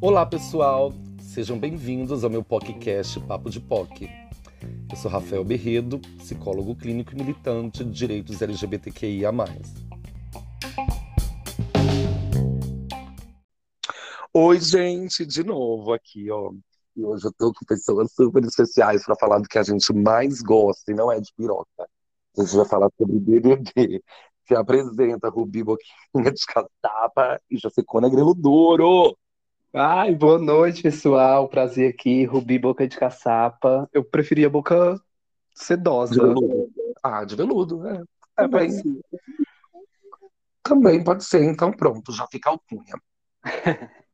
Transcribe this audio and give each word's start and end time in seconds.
Olá, 0.00 0.26
pessoal. 0.26 0.92
Sejam 1.20 1.58
bem-vindos 1.58 2.24
ao 2.24 2.30
meu 2.30 2.42
podcast 2.42 3.20
Papo 3.20 3.48
de 3.48 3.60
POC. 3.60 4.08
Eu 4.90 4.96
sou 4.96 5.10
Rafael 5.10 5.44
Berredo, 5.44 6.00
psicólogo 6.18 6.74
clínico 6.74 7.12
e 7.12 7.16
militante 7.16 7.84
de 7.84 7.90
direitos 7.90 8.42
LGBTQIA+. 8.42 9.30
Oi, 14.32 14.60
gente, 14.60 15.24
de 15.26 15.44
novo 15.44 15.92
aqui, 15.92 16.30
ó. 16.30 16.52
E 16.96 17.04
hoje 17.04 17.26
eu 17.26 17.32
tô 17.32 17.52
com 17.52 17.64
pessoas 17.66 18.12
super 18.12 18.42
especiais 18.44 19.04
para 19.04 19.16
falar 19.16 19.38
do 19.38 19.48
que 19.48 19.58
a 19.58 19.62
gente 19.62 19.92
mais 19.92 20.42
gosta, 20.42 20.90
e 20.90 20.94
não 20.94 21.10
é 21.10 21.20
de 21.20 21.32
piroca. 21.36 21.88
A 22.38 22.42
gente 22.42 22.56
vai 22.56 22.66
falar 22.66 22.88
sobre 22.96 23.18
BBB. 23.18 24.02
Se 24.50 24.56
apresenta 24.56 25.28
Rubi 25.28 25.62
Boquinha 25.62 26.32
de 26.32 26.44
Catapa 26.44 27.40
e 27.48 27.56
Jacicona 27.56 28.10
Grelo 28.10 28.34
Duro. 28.34 29.16
Ai, 29.72 30.12
boa 30.12 30.40
noite, 30.40 30.82
pessoal. 30.82 31.48
Prazer 31.48 31.88
aqui, 31.88 32.24
Rubi 32.24 32.58
Boca 32.58 32.88
de 32.88 32.96
Caçapa. 32.96 33.88
Eu 33.92 34.02
preferia 34.02 34.50
boca 34.50 35.00
sedosa. 35.54 36.14
De 36.14 36.20
veludo. 36.20 36.68
Ah, 37.00 37.24
de 37.24 37.36
veludo, 37.36 37.78
né? 37.78 38.02
É, 38.36 38.42
Também. 38.42 38.70
Também 40.64 41.04
pode 41.04 41.22
ser, 41.24 41.44
então 41.44 41.70
pronto, 41.70 42.10
já 42.10 42.26
fica 42.26 42.50
alcunha. 42.50 43.00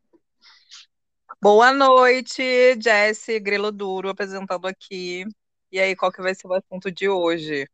Boa 1.40 1.72
noite, 1.72 2.78
Jesse 2.78 3.40
Grelo 3.40 3.72
Duro 3.72 4.10
apresentando 4.10 4.66
aqui. 4.66 5.24
E 5.72 5.80
aí, 5.80 5.96
qual 5.96 6.12
que 6.12 6.20
vai 6.20 6.34
ser 6.34 6.46
o 6.46 6.52
assunto 6.52 6.92
de 6.92 7.08
hoje? 7.08 7.66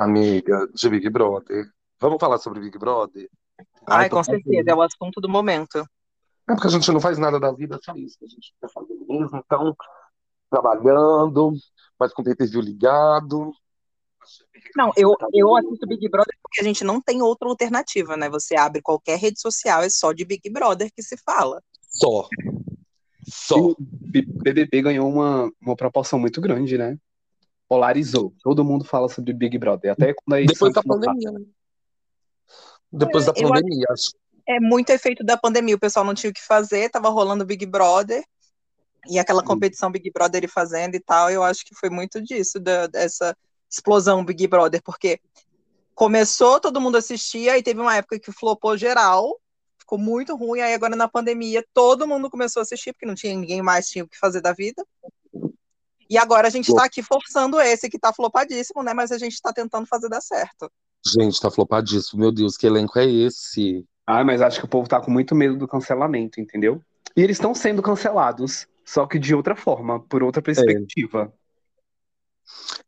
Amiga, 0.00 0.66
de 0.72 0.88
Big 0.88 1.10
Brother. 1.10 1.70
Vamos 2.00 2.18
falar 2.18 2.38
sobre 2.38 2.58
Big 2.58 2.78
Brother? 2.78 3.28
Ai, 3.86 4.04
Ai 4.04 4.08
com 4.08 4.24
certeza, 4.24 4.70
é 4.70 4.74
o 4.74 4.80
assunto 4.80 5.20
do 5.20 5.28
momento. 5.28 5.78
É 6.48 6.54
porque 6.54 6.68
a 6.68 6.70
gente 6.70 6.90
não 6.90 7.00
faz 7.00 7.18
nada 7.18 7.38
da 7.38 7.52
vida, 7.52 7.78
só 7.84 7.92
isso 7.94 8.18
que 8.18 8.24
a 8.24 8.28
gente 8.28 8.50
está 8.54 8.66
fazendo 8.70 9.04
mesmo. 9.06 9.36
Então, 9.36 9.76
trabalhando, 10.48 11.52
mas 11.98 12.14
com 12.14 12.22
o 12.22 12.24
pay-per-view 12.24 12.62
ligado. 12.62 13.52
Não, 14.74 14.90
eu, 14.96 15.14
eu 15.34 15.54
assisto 15.54 15.86
Big 15.86 16.08
Brother 16.08 16.34
porque 16.42 16.62
a 16.62 16.64
gente 16.64 16.82
não 16.82 16.98
tem 17.02 17.20
outra 17.20 17.46
alternativa, 17.46 18.16
né? 18.16 18.30
Você 18.30 18.56
abre 18.56 18.80
qualquer 18.80 19.18
rede 19.18 19.38
social, 19.38 19.82
é 19.82 19.90
só 19.90 20.14
de 20.14 20.24
Big 20.24 20.48
Brother 20.50 20.90
que 20.96 21.02
se 21.02 21.18
fala. 21.18 21.62
Só. 21.82 22.26
Só. 23.28 23.58
O 23.58 23.76
BBB 23.78 24.80
ganhou 24.80 25.06
uma, 25.06 25.52
uma 25.60 25.76
proporção 25.76 26.18
muito 26.18 26.40
grande, 26.40 26.78
né? 26.78 26.96
Polarizou. 27.70 28.34
Todo 28.42 28.64
mundo 28.64 28.84
fala 28.84 29.08
sobre 29.08 29.32
Big 29.32 29.56
Brother. 29.56 29.92
Até 29.92 30.12
quando 30.12 30.34
a 30.34 30.44
Depois 30.44 30.74
da 30.74 30.82
pandemia, 30.82 31.30
né? 31.30 31.40
Depois 32.90 33.26
da 33.26 33.32
pandemia, 33.32 33.86
acho. 33.90 34.10
É 34.44 34.58
muito 34.58 34.90
efeito 34.90 35.22
da 35.22 35.36
pandemia. 35.36 35.76
O 35.76 35.78
pessoal 35.78 36.04
não 36.04 36.12
tinha 36.12 36.30
o 36.30 36.34
que 36.34 36.44
fazer, 36.44 36.90
tava 36.90 37.08
rolando 37.10 37.46
Big 37.46 37.64
Brother. 37.64 38.24
E 39.08 39.20
aquela 39.20 39.44
competição 39.44 39.88
Big 39.88 40.10
Brother 40.10 40.40
ele 40.40 40.48
fazendo 40.48 40.96
e 40.96 41.00
tal, 41.00 41.30
eu 41.30 41.44
acho 41.44 41.64
que 41.64 41.74
foi 41.76 41.88
muito 41.88 42.20
disso, 42.20 42.58
da, 42.58 42.88
dessa 42.88 43.36
explosão 43.70 44.24
Big 44.24 44.48
Brother, 44.48 44.82
porque 44.82 45.20
começou, 45.94 46.60
todo 46.60 46.80
mundo 46.80 46.96
assistia, 46.96 47.56
e 47.56 47.62
teve 47.62 47.80
uma 47.80 47.96
época 47.96 48.18
que 48.18 48.32
flopou 48.32 48.76
geral, 48.76 49.40
ficou 49.78 49.96
muito 49.96 50.36
ruim, 50.36 50.60
aí 50.60 50.74
agora 50.74 50.96
na 50.96 51.08
pandemia 51.08 51.64
todo 51.72 52.06
mundo 52.06 52.28
começou 52.28 52.60
a 52.60 52.62
assistir, 52.62 52.92
porque 52.92 53.06
não 53.06 53.14
tinha 53.14 53.32
ninguém 53.32 53.62
mais 53.62 53.88
tinha 53.88 54.04
o 54.04 54.08
que 54.08 54.18
fazer 54.18 54.40
da 54.40 54.52
vida. 54.52 54.84
E 56.10 56.18
agora 56.18 56.48
a 56.48 56.50
gente 56.50 56.68
está 56.68 56.86
aqui 56.86 57.04
forçando 57.04 57.60
esse 57.60 57.88
que 57.88 57.96
está 57.96 58.12
flopadíssimo, 58.12 58.82
né? 58.82 58.92
Mas 58.92 59.12
a 59.12 59.18
gente 59.18 59.34
está 59.34 59.52
tentando 59.52 59.86
fazer 59.86 60.08
dar 60.08 60.20
certo. 60.20 60.68
Gente, 61.06 61.40
tá 61.40 61.48
flopadíssimo. 61.52 62.20
Meu 62.20 62.32
Deus, 62.32 62.56
que 62.56 62.66
elenco 62.66 62.98
é 62.98 63.06
esse? 63.06 63.86
Ah, 64.04 64.24
mas 64.24 64.42
acho 64.42 64.58
que 64.58 64.64
o 64.64 64.68
povo 64.68 64.88
tá 64.88 65.00
com 65.00 65.08
muito 65.08 65.36
medo 65.36 65.56
do 65.56 65.68
cancelamento, 65.68 66.40
entendeu? 66.40 66.82
E 67.16 67.22
eles 67.22 67.36
estão 67.36 67.54
sendo 67.54 67.80
cancelados, 67.80 68.66
só 68.84 69.06
que 69.06 69.20
de 69.20 69.32
outra 69.36 69.54
forma, 69.54 70.00
por 70.00 70.20
outra 70.24 70.42
perspectiva. 70.42 71.32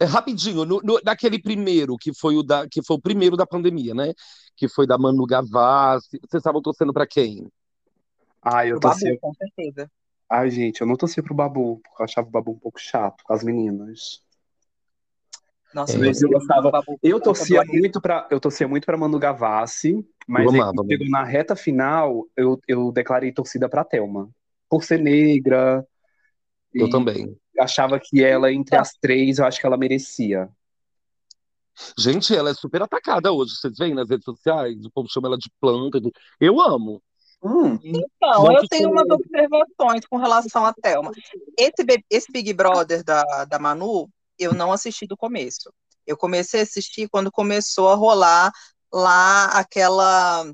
É, 0.00 0.04
rapidinho, 0.04 0.64
no, 0.64 0.80
no, 0.82 1.00
naquele 1.04 1.40
primeiro, 1.40 1.96
que 1.96 2.12
foi, 2.12 2.34
o 2.36 2.42
da, 2.42 2.68
que 2.68 2.82
foi 2.82 2.96
o 2.96 3.00
primeiro 3.00 3.36
da 3.36 3.46
pandemia, 3.46 3.94
né? 3.94 4.12
Que 4.56 4.68
foi 4.68 4.84
da 4.84 4.98
Manu 4.98 5.24
Gavassi. 5.26 6.18
Vocês 6.28 6.40
estavam 6.40 6.60
torcendo 6.60 6.92
para 6.92 7.06
quem? 7.06 7.46
Ah, 8.42 8.66
eu 8.66 8.80
torci. 8.80 9.16
com 9.18 9.32
certeza. 9.34 9.88
Ai, 10.34 10.50
gente, 10.50 10.80
eu 10.80 10.86
não 10.86 10.96
torci 10.96 11.20
pro 11.20 11.34
Babu, 11.34 11.78
porque 11.84 12.00
eu 12.02 12.04
achava 12.06 12.26
o 12.26 12.30
Babu 12.30 12.52
um 12.52 12.58
pouco 12.58 12.80
chato 12.80 13.22
com 13.22 13.34
as 13.34 13.44
meninas. 13.44 14.22
Nossa, 15.74 15.94
É, 15.94 15.98
mas 15.98 16.22
eu 16.22 16.30
gostava. 16.30 16.70
Eu 17.02 17.20
torcia 17.20 17.62
muito 17.66 18.00
para 18.00 18.26
eu 18.30 18.40
torcia 18.40 18.66
muito 18.66 18.86
para 18.86 18.96
Manu 18.96 19.18
Gavassi, 19.18 20.02
mas 20.26 20.48
amava, 20.48 20.72
chegou 20.88 21.06
na 21.10 21.22
reta 21.22 21.54
final, 21.54 22.26
eu, 22.34 22.58
eu 22.66 22.90
declarei 22.90 23.30
torcida 23.30 23.68
para 23.68 23.84
Thelma. 23.84 24.30
Por 24.70 24.82
ser 24.82 24.98
negra, 24.98 25.86
Eu 26.72 26.88
também. 26.88 27.36
achava 27.60 28.00
que 28.00 28.24
ela 28.24 28.50
entre 28.50 28.76
as 28.76 28.94
três, 28.94 29.38
eu 29.38 29.44
acho 29.44 29.60
que 29.60 29.66
ela 29.66 29.76
merecia. 29.76 30.48
Gente, 31.98 32.34
ela 32.34 32.50
é 32.50 32.54
super 32.54 32.82
atacada 32.82 33.32
hoje. 33.32 33.54
Vocês 33.56 33.76
veem 33.78 33.94
nas 33.94 34.08
redes 34.08 34.24
sociais? 34.24 34.84
O 34.84 34.90
povo 34.90 35.08
chama 35.10 35.28
ela 35.28 35.38
de 35.38 35.50
planta. 35.60 36.00
de- 36.00 36.10
Eu 36.40 36.60
amo. 36.60 37.02
Hum, 37.42 37.78
Então, 37.82 38.52
eu 38.52 38.68
tenho 38.68 38.90
umas 38.90 39.08
observações 39.10 40.06
com 40.06 40.16
relação 40.16 40.64
à 40.64 40.72
Thelma. 40.72 41.10
Esse, 41.58 42.04
esse 42.08 42.30
Big 42.30 42.52
Brother 42.52 43.02
da, 43.02 43.44
da 43.44 43.58
Manu, 43.58 44.08
eu 44.38 44.54
não 44.54 44.72
assisti 44.72 45.06
do 45.06 45.16
começo. 45.16 45.72
Eu 46.06 46.16
comecei 46.16 46.60
a 46.60 46.62
assistir 46.62 47.08
quando 47.08 47.32
começou 47.32 47.88
a 47.88 47.94
rolar 47.94 48.52
lá 48.92 49.46
aquela 49.46 50.44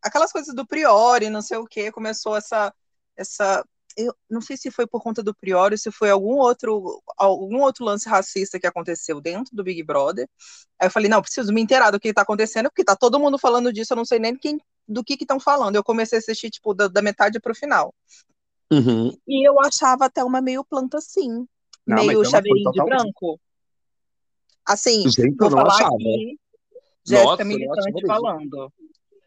aquelas 0.00 0.30
coisas 0.30 0.54
do 0.54 0.66
Priori, 0.66 1.28
não 1.30 1.42
sei 1.42 1.58
o 1.58 1.66
quê, 1.66 1.90
começou 1.90 2.36
essa 2.36 2.72
essa 3.16 3.64
eu 3.96 4.14
não 4.30 4.40
sei 4.40 4.56
se 4.56 4.70
foi 4.70 4.86
por 4.86 5.02
conta 5.02 5.24
do 5.24 5.34
Priori, 5.34 5.76
se 5.76 5.90
foi 5.90 6.10
algum 6.10 6.36
outro 6.36 7.02
algum 7.16 7.60
outro 7.62 7.84
lance 7.84 8.08
racista 8.08 8.60
que 8.60 8.66
aconteceu 8.66 9.20
dentro 9.20 9.56
do 9.56 9.64
Big 9.64 9.82
Brother. 9.82 10.28
Aí 10.78 10.86
eu 10.86 10.90
falei, 10.90 11.08
não, 11.08 11.20
preciso 11.20 11.52
me 11.52 11.60
inteirar 11.60 11.90
do 11.90 11.98
que 11.98 12.08
está 12.08 12.22
acontecendo, 12.22 12.68
porque 12.68 12.84
tá 12.84 12.94
todo 12.94 13.18
mundo 13.18 13.38
falando 13.38 13.72
disso, 13.72 13.92
eu 13.92 13.96
não 13.96 14.04
sei 14.04 14.20
nem 14.20 14.36
quem, 14.36 14.60
do 14.88 15.04
que 15.04 15.14
estão 15.20 15.38
falando. 15.38 15.76
Eu 15.76 15.84
comecei 15.84 16.18
a 16.18 16.20
assistir, 16.20 16.50
tipo, 16.50 16.72
da, 16.74 16.88
da 16.88 17.02
metade 17.02 17.38
pro 17.38 17.54
final. 17.54 17.94
Uhum. 18.72 19.16
E 19.26 19.48
eu 19.48 19.60
achava 19.60 20.06
até 20.06 20.22
uma 20.24 20.40
meio 20.40 20.64
planta 20.64 20.98
assim, 20.98 21.46
Não, 21.86 21.96
meio 21.96 22.10
ela 22.12 22.24
foi 22.24 22.30
chaveirinho 22.30 22.70
de 22.72 22.84
branco. 22.84 23.40
Assim, 24.66 25.08
Gente, 25.08 25.36
vou 25.36 25.46
eu 25.48 25.50
não 25.50 25.58
falar 25.58 25.74
achava. 25.74 25.94
aqui, 25.94 26.38
Jéssica 27.06 27.44
Militante 27.44 28.06
falando. 28.06 28.72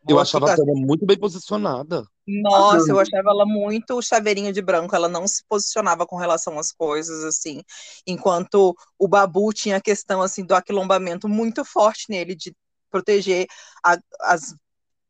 Eu 0.07 0.19
achava 0.19 0.45
a 0.45 0.51
ficar- 0.51 0.63
Thelma 0.65 0.79
muito 0.85 1.05
bem 1.05 1.17
posicionada. 1.17 2.03
Nossa, 2.27 2.89
eu 2.91 2.99
achava 2.99 3.29
ela 3.29 3.45
muito 3.45 4.01
chaveirinho 4.01 4.51
de 4.53 4.61
branco, 4.61 4.95
ela 4.95 5.07
não 5.09 5.27
se 5.27 5.43
posicionava 5.47 6.05
com 6.05 6.15
relação 6.15 6.57
às 6.57 6.71
coisas, 6.71 7.23
assim, 7.23 7.61
enquanto 8.05 8.75
o 8.97 9.07
Babu 9.07 9.51
tinha 9.53 9.77
a 9.77 9.81
questão, 9.81 10.21
assim, 10.21 10.43
do 10.45 10.55
aquilombamento 10.55 11.27
muito 11.27 11.63
forte 11.65 12.05
nele, 12.09 12.35
de 12.35 12.55
proteger 12.89 13.47
a- 13.83 13.97
as, 14.21 14.55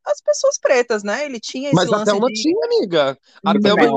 as 0.05 0.21
pessoas 0.21 0.57
pretas, 0.59 1.03
né, 1.03 1.25
ele 1.25 1.39
tinha 1.39 1.67
esse 1.67 1.75
Mas 1.75 1.87
a 1.91 1.97
lance 1.97 2.11
Thelma 2.11 2.27
de... 2.27 2.33
tinha, 2.41 2.65
amiga. 2.65 3.17
A 3.45 3.53
Não, 3.53 3.61
Thelma 3.61 3.83
e 3.83 3.85
a- 3.85 3.89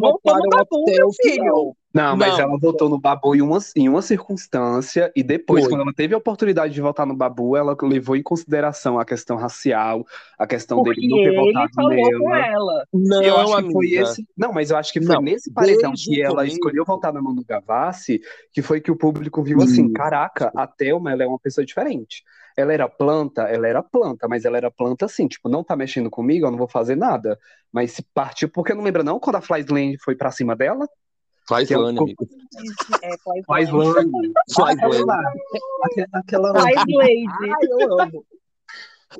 voltou 0.00 0.34
no 0.38 0.48
Babu, 0.48 0.82
até 0.84 0.96
meu 0.96 1.12
filho. 1.12 1.76
Não, 1.92 2.16
mas 2.16 2.34
Não. 2.34 2.40
ela 2.44 2.56
votou 2.56 2.88
no 2.88 3.00
Babu 3.00 3.34
em 3.34 3.42
uma, 3.42 3.58
em 3.74 3.88
uma 3.88 4.00
circunstância, 4.00 5.10
e 5.16 5.24
depois, 5.24 5.62
Foi. 5.64 5.70
quando 5.72 5.80
ela 5.82 5.92
teve 5.92 6.14
a 6.14 6.18
oportunidade 6.18 6.72
de 6.72 6.80
votar 6.80 7.04
no 7.04 7.16
Babu, 7.16 7.56
ela 7.56 7.76
levou 7.82 8.14
em 8.14 8.22
consideração 8.22 8.98
a 8.98 9.04
questão 9.04 9.36
racial, 9.36 10.06
a 10.38 10.46
questão 10.46 10.82
Porque 10.82 11.00
dele 11.00 11.08
não 11.08 11.16
ter 11.18 11.28
ele 11.32 11.36
votado 11.52 11.70
falou 11.74 11.90
com 11.90 12.28
nela. 12.28 12.46
ela. 12.46 12.86
Não, 12.92 13.22
eu 13.22 13.36
acho 13.38 13.66
que 13.66 13.72
foi 13.72 13.90
esse. 13.90 14.28
Não, 14.36 14.52
mas 14.52 14.70
eu 14.70 14.76
acho 14.76 14.92
que 14.92 15.00
foi 15.02 15.16
Não, 15.16 15.22
nesse 15.22 15.52
paredão 15.52 15.92
que 15.92 16.22
ela 16.22 16.46
escolheu 16.46 16.84
votar 16.84 17.12
na 17.12 17.20
Manu 17.20 17.44
Gavassi, 17.44 18.20
que 18.52 18.62
foi 18.62 18.80
que 18.80 18.90
o 18.92 18.96
público 18.96 19.42
viu 19.42 19.60
assim: 19.60 19.86
Isso. 19.86 19.92
caraca, 19.92 20.52
a 20.54 20.68
Thelma 20.68 21.10
ela 21.10 21.24
é 21.24 21.26
uma 21.26 21.38
pessoa 21.40 21.64
diferente. 21.64 22.22
Ela 22.60 22.72
era 22.72 22.88
planta, 22.88 23.42
ela 23.42 23.66
era 23.66 23.82
planta, 23.82 24.28
mas 24.28 24.44
ela 24.44 24.56
era 24.56 24.70
planta 24.70 25.06
assim, 25.06 25.26
tipo, 25.26 25.48
não 25.48 25.64
tá 25.64 25.74
mexendo 25.76 26.10
comigo, 26.10 26.46
eu 26.46 26.50
não 26.50 26.58
vou 26.58 26.68
fazer 26.68 26.96
nada. 26.96 27.38
Mas 27.72 27.92
se 27.92 28.02
partiu, 28.14 28.48
porque 28.48 28.74
não 28.74 28.82
lembra 28.84 29.02
não 29.02 29.18
quando 29.18 29.36
a 29.36 29.40
Flyslane 29.40 29.98
foi 29.98 30.14
pra 30.14 30.30
cima 30.30 30.54
dela? 30.54 30.86
Que 31.66 31.74
ela 31.74 31.90
amiga. 31.90 32.24
É, 33.02 33.16
Flyslane. 33.44 34.10
Faz 34.54 34.76
Aquela 34.78 34.94
Lane. 34.94 35.04
lá. 35.04 35.22
Aquela 36.12 36.52
Faz 36.52 36.74
Lady. 36.88 37.26
Ai, 37.28 37.68
eu 37.68 38.00
amo. 38.00 38.24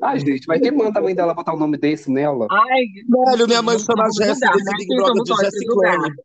Ai, 0.01 0.19
gente, 0.19 0.47
mas 0.47 0.61
quem 0.61 0.71
manda 0.71 0.99
a 0.99 1.01
mãe 1.03 1.13
dela 1.13 1.33
botar 1.33 1.53
o 1.53 1.57
nome 1.57 1.77
desse 1.77 2.09
nela? 2.09 2.47
Ai, 2.49 2.85
Velho, 3.31 3.47
minha 3.47 3.61
mãe 3.61 3.77
chama 3.77 4.03
a 4.03 4.05
vamos 4.05 4.15
Jéssica 4.15 4.47
julgar, 4.47 4.63
desse? 4.63 4.77
Big 4.77 4.95
Brother 4.95 5.23
de? 5.23 5.65
Clone. 5.67 6.15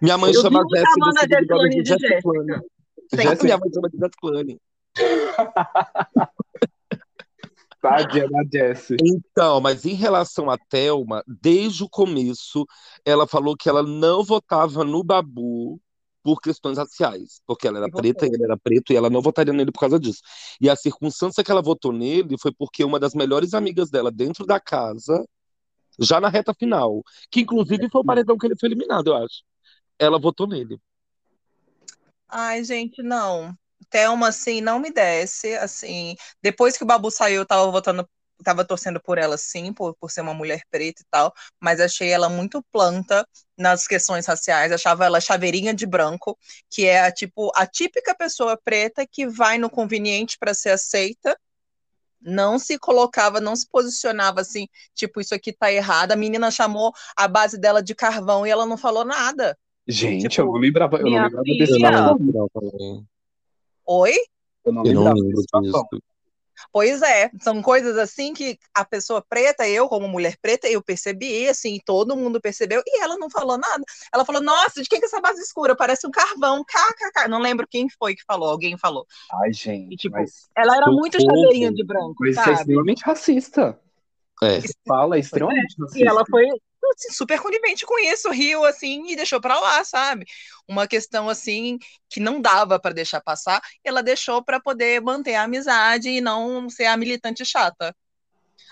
Minha 0.00 0.18
mãe 0.18 0.34
chama 0.34 0.60
Jéssica 0.68 0.88
desse 1.12 1.34
a 1.34 1.38
Big 1.38 1.46
Brother 1.46 1.68
de 1.68 1.76
Jéssica 1.76 1.96
de 1.96 2.02
Jéssica 2.08 2.22
Clone. 2.22 2.52
Jéssica- 3.12 3.44
Minha 3.44 3.58
mãe 3.58 3.70
chama 3.72 3.88
de 3.90 3.98
Jéssica 3.98 4.18
Clone. 4.20 4.60
Tadinha 7.80 8.28
da 8.28 8.44
Jessie. 8.44 8.96
Então, 9.02 9.60
mas 9.60 9.84
em 9.84 9.94
relação 9.94 10.48
à 10.48 10.56
Thelma, 10.56 11.24
desde 11.26 11.82
o 11.82 11.88
começo, 11.88 12.64
ela 13.04 13.26
falou 13.26 13.56
que 13.56 13.68
ela 13.68 13.82
não 13.82 14.22
votava 14.22 14.84
no 14.84 15.02
Babu 15.02 15.80
por 16.22 16.40
questões 16.40 16.78
raciais, 16.78 17.42
porque 17.44 17.66
ela 17.66 17.78
era 17.78 17.88
E 17.88 17.90
preta, 17.90 18.24
ele 18.24 18.44
era 18.44 18.56
preto, 18.56 18.92
e 18.92 18.96
ela 18.96 19.10
não 19.10 19.20
votaria 19.20 19.52
nele 19.52 19.72
por 19.72 19.80
causa 19.80 19.98
disso. 19.98 20.20
E 20.60 20.70
a 20.70 20.76
circunstância 20.76 21.42
que 21.42 21.50
ela 21.50 21.60
votou 21.60 21.92
nele 21.92 22.36
foi 22.40 22.52
porque 22.52 22.84
uma 22.84 23.00
das 23.00 23.14
melhores 23.14 23.52
amigas 23.52 23.90
dela 23.90 24.12
dentro 24.12 24.46
da 24.46 24.60
casa, 24.60 25.26
já 25.98 26.20
na 26.20 26.28
reta 26.28 26.54
final, 26.54 27.02
que 27.28 27.40
inclusive 27.40 27.88
foi 27.90 28.00
o 28.00 28.04
paredão 28.04 28.38
que 28.38 28.46
ele 28.46 28.56
foi 28.56 28.68
eliminado, 28.68 29.08
eu 29.08 29.16
acho. 29.16 29.42
Ela 29.98 30.20
votou 30.20 30.46
nele. 30.46 30.80
Ai, 32.28 32.62
gente, 32.62 33.02
não. 33.02 33.52
Thelma, 33.92 34.28
assim, 34.28 34.60
não 34.60 34.78
me 34.80 34.90
desce, 34.90 35.54
assim. 35.56 36.16
Depois 36.42 36.76
que 36.76 36.82
o 36.82 36.86
Babu 36.86 37.10
saiu, 37.10 37.42
eu 37.42 37.46
tava 37.46 37.70
votando, 37.70 38.08
tava 38.42 38.64
torcendo 38.64 39.00
por 39.00 39.18
ela, 39.18 39.36
sim, 39.36 39.72
por, 39.72 39.94
por 39.94 40.10
ser 40.10 40.22
uma 40.22 40.34
mulher 40.34 40.62
preta 40.70 41.02
e 41.02 41.06
tal, 41.10 41.32
mas 41.60 41.78
achei 41.78 42.08
ela 42.08 42.28
muito 42.28 42.64
planta 42.72 43.26
nas 43.56 43.86
questões 43.86 44.26
raciais, 44.26 44.72
achava 44.72 45.04
ela 45.04 45.20
chaveirinha 45.20 45.74
de 45.74 45.86
branco, 45.86 46.36
que 46.70 46.86
é 46.86 47.02
a, 47.02 47.12
tipo, 47.12 47.52
a 47.54 47.66
típica 47.66 48.14
pessoa 48.14 48.58
preta 48.64 49.06
que 49.06 49.26
vai 49.26 49.58
no 49.58 49.70
conveniente 49.70 50.36
para 50.38 50.54
ser 50.54 50.70
aceita, 50.70 51.38
não 52.20 52.58
se 52.58 52.78
colocava, 52.78 53.40
não 53.40 53.54
se 53.54 53.68
posicionava 53.68 54.40
assim, 54.40 54.68
tipo, 54.94 55.20
isso 55.20 55.34
aqui 55.34 55.52
tá 55.52 55.72
errado. 55.72 56.12
A 56.12 56.16
menina 56.16 56.50
chamou 56.50 56.92
a 57.16 57.26
base 57.26 57.58
dela 57.58 57.82
de 57.82 57.94
carvão 57.94 58.46
e 58.46 58.50
ela 58.50 58.64
não 58.64 58.76
falou 58.76 59.04
nada. 59.04 59.58
Gente, 59.86 60.28
Tipo, 60.28 60.42
eu 60.42 60.46
não 60.46 60.60
lembrava, 60.60 60.96
eu 60.98 61.10
não 61.10 61.22
lembrava 61.24 61.42
desse 61.42 61.72
não 61.72 61.76
situação. 61.76 62.16
lembro 62.18 62.38
não, 62.38 62.48
também. 62.48 63.06
Oi? 63.86 64.14
Eu 64.64 64.72
não 64.72 64.84
Eu 64.84 64.94
não 64.94 65.02
lembrava 65.04 65.20
lembro 65.20 65.42
disso. 65.62 65.86
Pois 66.70 67.02
é, 67.02 67.30
são 67.40 67.60
coisas 67.60 67.96
assim 67.98 68.32
que 68.32 68.56
a 68.74 68.84
pessoa 68.84 69.24
preta, 69.26 69.66
eu 69.66 69.88
como 69.88 70.06
mulher 70.06 70.36
preta, 70.40 70.68
eu 70.68 70.80
percebi, 70.82 71.48
assim, 71.48 71.80
todo 71.84 72.16
mundo 72.16 72.40
percebeu, 72.40 72.80
e 72.86 73.02
ela 73.02 73.16
não 73.16 73.28
falou 73.28 73.58
nada. 73.58 73.82
Ela 74.14 74.24
falou, 74.24 74.40
nossa, 74.40 74.80
de 74.80 74.88
quem 74.88 75.00
que 75.00 75.06
é 75.06 75.08
essa 75.08 75.20
base 75.20 75.40
escura? 75.40 75.74
Parece 75.74 76.06
um 76.06 76.10
carvão, 76.10 76.62
kkk. 76.64 77.28
Não 77.28 77.40
lembro 77.40 77.66
quem 77.68 77.88
foi 77.98 78.14
que 78.14 78.22
falou, 78.24 78.48
alguém 78.48 78.76
falou. 78.78 79.06
Ai, 79.42 79.52
gente, 79.52 79.92
E, 79.94 79.96
tipo, 79.96 80.14
mas, 80.16 80.48
Ela 80.56 80.76
era 80.76 80.86
Do 80.86 80.92
muito 80.92 81.20
chaveirinha 81.20 81.72
de 81.72 81.84
branco, 81.84 82.14
mas 82.20 82.30
isso 82.32 82.40
é 82.40 82.44
sabe? 82.44 82.58
extremamente 82.60 83.02
racista. 83.04 83.80
É. 84.42 84.60
Fala 84.86 85.16
é 85.16 85.20
extremamente 85.20 85.74
E 85.78 85.82
racista. 85.82 86.08
ela 86.08 86.24
foi 86.30 86.46
assim, 86.92 87.12
super 87.12 87.40
conivente 87.40 87.84
com 87.86 87.98
isso, 87.98 88.30
riu 88.30 88.64
assim 88.64 89.10
e 89.10 89.16
deixou 89.16 89.40
pra 89.40 89.58
lá, 89.58 89.84
sabe? 89.84 90.26
Uma 90.68 90.86
questão 90.86 91.28
assim 91.28 91.78
que 92.08 92.20
não 92.20 92.40
dava 92.40 92.78
pra 92.78 92.92
deixar 92.92 93.20
passar, 93.20 93.60
ela 93.84 94.02
deixou 94.02 94.42
pra 94.44 94.60
poder 94.60 95.00
manter 95.00 95.34
a 95.34 95.44
amizade 95.44 96.08
e 96.08 96.20
não 96.20 96.68
ser 96.68 96.86
a 96.86 96.96
militante 96.96 97.44
chata. 97.44 97.94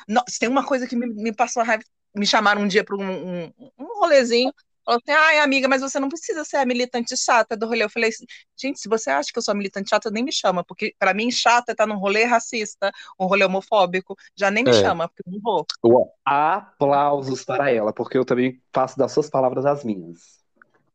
Nossa, 0.08 0.38
tem 0.38 0.48
uma 0.48 0.64
coisa 0.64 0.86
que 0.86 0.96
me, 0.96 1.06
me 1.06 1.32
passou 1.34 1.62
a 1.62 1.64
raiva, 1.64 1.84
me 2.14 2.26
chamaram 2.26 2.62
um 2.62 2.68
dia 2.68 2.84
para 2.84 2.96
um, 2.96 3.44
um, 3.44 3.52
um 3.78 4.00
rolezinho, 4.00 4.52
falou 4.90 5.00
assim, 5.04 5.12
ai 5.12 5.38
amiga, 5.40 5.68
mas 5.68 5.80
você 5.82 5.98
não 6.00 6.08
precisa 6.08 6.44
ser 6.44 6.56
a 6.58 6.66
militante 6.66 7.16
chata 7.16 7.56
do 7.56 7.66
rolê. 7.66 7.84
Eu 7.84 7.90
falei 7.90 8.10
assim, 8.10 8.24
gente, 8.60 8.80
se 8.80 8.88
você 8.88 9.10
acha 9.10 9.30
que 9.32 9.38
eu 9.38 9.42
sou 9.42 9.52
a 9.52 9.54
militante 9.56 9.90
chata, 9.90 10.10
nem 10.10 10.24
me 10.24 10.32
chama, 10.32 10.64
porque 10.64 10.94
pra 10.98 11.14
mim 11.14 11.30
chata 11.30 11.72
é 11.72 11.74
estar 11.74 11.86
num 11.86 11.98
rolê 11.98 12.24
racista, 12.24 12.90
um 13.18 13.26
rolê 13.26 13.44
homofóbico, 13.44 14.16
já 14.36 14.50
nem 14.50 14.64
me 14.64 14.72
É. 14.72 14.72
chama, 14.72 15.08
porque 15.08 15.22
eu 15.26 15.32
não 15.32 15.40
vou. 15.40 15.66
Ué, 15.84 16.04
Aplausos 16.24 17.44
para 17.44 17.70
ela, 17.70 17.92
porque 17.92 18.18
eu 18.18 18.24
também 18.24 18.62
faço 18.72 18.98
das 18.98 19.12
suas 19.12 19.30
palavras 19.30 19.64
as 19.66 19.84
minhas. 19.84 20.40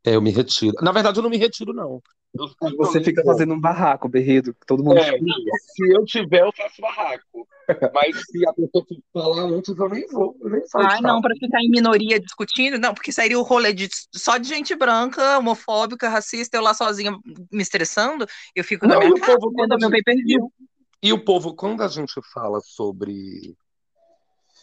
é, 0.06 0.15
eu 0.15 0.21
me 0.21 0.31
retiro. 0.31 0.75
Na 0.81 0.91
verdade, 0.91 1.19
eu 1.19 1.24
não 1.24 1.30
me 1.30 1.38
retiro, 1.38 1.74
não. 1.74 2.01
Você 2.78 3.04
fica 3.04 3.24
fazendo 3.24 3.54
um 3.54 3.60
barraco, 3.60 4.10
berrido, 4.10 4.54
que 4.54 4.66
todo 4.66 4.84
mundo 4.84 4.98
É, 4.98 5.18
se 5.18 5.92
eu 5.94 6.04
tiver, 6.06 6.42
eu 6.42 6.52
faço 6.52 6.82
barraco. 6.82 7.48
Mas 7.94 8.16
se 8.28 8.48
a 8.48 8.54
pessoa 8.54 8.86
falar 9.12 9.44
antes, 9.44 9.76
eu 9.78 9.90
nem 9.90 10.06
vou. 10.08 10.36
Eu 10.42 10.50
nem 10.50 10.62
faço 10.70 10.88
Ai, 10.88 11.02
não, 11.02 11.20
para 11.22 11.36
ficar 11.36 11.60
em 11.62 11.70
minoria 11.70 12.20
discutindo, 12.20 12.78
não, 12.78 12.94
porque 12.94 13.12
sairia 13.12 13.40
o 13.40 13.44
rolê 13.44 13.74
de, 13.74 13.90
só 14.14 14.38
de 14.38 14.48
gente 14.48 14.76
branca, 14.76 15.40
homofóbica, 15.40 16.10
racista, 16.10 16.58
eu 16.58 16.62
lá 16.62 16.74
sozinha 16.74 17.12
me 17.52 17.62
estressando, 17.62 18.28
eu 18.56 18.64
fico 18.64 18.86
na 18.86 18.96
Não, 18.96 19.02
e 19.02 19.06
minha 19.06 19.16
o 19.16 19.20
casa, 19.20 19.34
povo, 19.40 19.50
vendo 19.56 19.56
quando 19.56 19.74
a 19.74 19.78
meu 19.78 19.90
gente, 19.90 20.04
pay-per-view. 20.04 20.52
e 21.02 21.14
o 21.14 21.24
povo, 21.24 21.56
quando 21.56 21.82
a 21.82 21.88
gente 21.88 22.14
fala 22.34 22.60
sobre, 22.62 23.56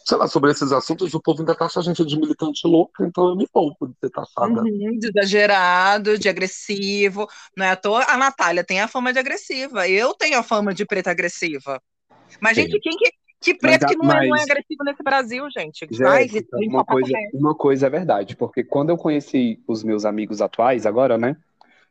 sei 0.03 0.17
lá, 0.17 0.27
sobre 0.27 0.51
esses 0.51 0.71
assuntos, 0.71 1.13
o 1.13 1.21
povo 1.21 1.39
ainda 1.41 1.55
taxa 1.55 1.79
a 1.79 1.83
gente 1.83 2.05
de 2.05 2.19
militante 2.19 2.67
louca, 2.67 3.05
então 3.05 3.29
eu 3.29 3.35
me 3.35 3.47
poupo 3.47 3.87
de 3.87 3.93
ser 3.99 4.09
taxada. 4.09 4.61
Uhum, 4.61 4.97
de 4.99 5.07
exagerado, 5.07 6.17
de 6.17 6.27
agressivo. 6.29 7.27
Não 7.55 7.65
é 7.65 7.71
à 7.71 7.75
toa, 7.75 8.03
a 8.07 8.17
Natália 8.17 8.63
tem 8.63 8.81
a 8.81 8.87
fama 8.87 9.13
de 9.13 9.19
agressiva. 9.19 9.87
Eu 9.87 10.13
tenho 10.13 10.37
a 10.37 10.43
fama 10.43 10.73
de 10.73 10.85
preta 10.85 11.11
agressiva. 11.11 11.81
Mas, 12.41 12.55
Sim. 12.55 12.63
gente, 12.63 12.79
quem 12.79 12.97
que. 12.97 13.11
Que 13.43 13.53
preto 13.53 13.85
que 13.85 13.97
não, 13.97 14.09
é, 14.09 14.15
não 14.15 14.23
é 14.23 14.29
mas- 14.29 14.43
agressivo 14.43 14.85
nesse 14.85 15.03
Brasil, 15.03 15.45
gente? 15.51 15.85
Ai, 16.07 16.29
Jéssica, 16.29 16.57
tem 16.57 16.69
uma 16.69 16.85
coisa, 16.85 17.13
uma 17.33 17.53
coisa 17.53 17.87
é 17.87 17.89
verdade, 17.89 18.37
porque 18.37 18.63
quando 18.63 18.89
eu 18.91 18.97
conheci 18.97 19.61
os 19.67 19.83
meus 19.83 20.05
amigos 20.05 20.41
atuais, 20.41 20.85
agora, 20.85 21.17
né? 21.17 21.35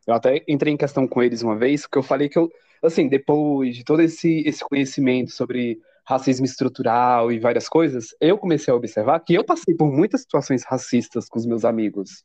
Eu 0.06 0.14
até 0.14 0.42
entrei 0.48 0.72
em 0.72 0.78
questão 0.78 1.06
com 1.06 1.22
eles 1.22 1.42
uma 1.42 1.54
vez, 1.54 1.82
porque 1.82 1.98
eu 1.98 2.02
falei 2.02 2.30
que 2.30 2.38
eu, 2.38 2.50
assim, 2.82 3.06
depois 3.06 3.76
de 3.76 3.84
todo 3.84 4.00
esse, 4.00 4.42
esse 4.46 4.64
conhecimento 4.64 5.30
sobre 5.30 5.78
racismo 6.04 6.44
estrutural 6.44 7.30
e 7.30 7.38
várias 7.38 7.68
coisas, 7.68 8.08
eu 8.20 8.36
comecei 8.36 8.72
a 8.72 8.76
observar 8.76 9.20
que 9.20 9.34
eu 9.34 9.44
passei 9.44 9.74
por 9.74 9.90
muitas 9.90 10.22
situações 10.22 10.64
racistas 10.64 11.28
com 11.28 11.38
os 11.38 11.46
meus 11.46 11.64
amigos. 11.64 12.24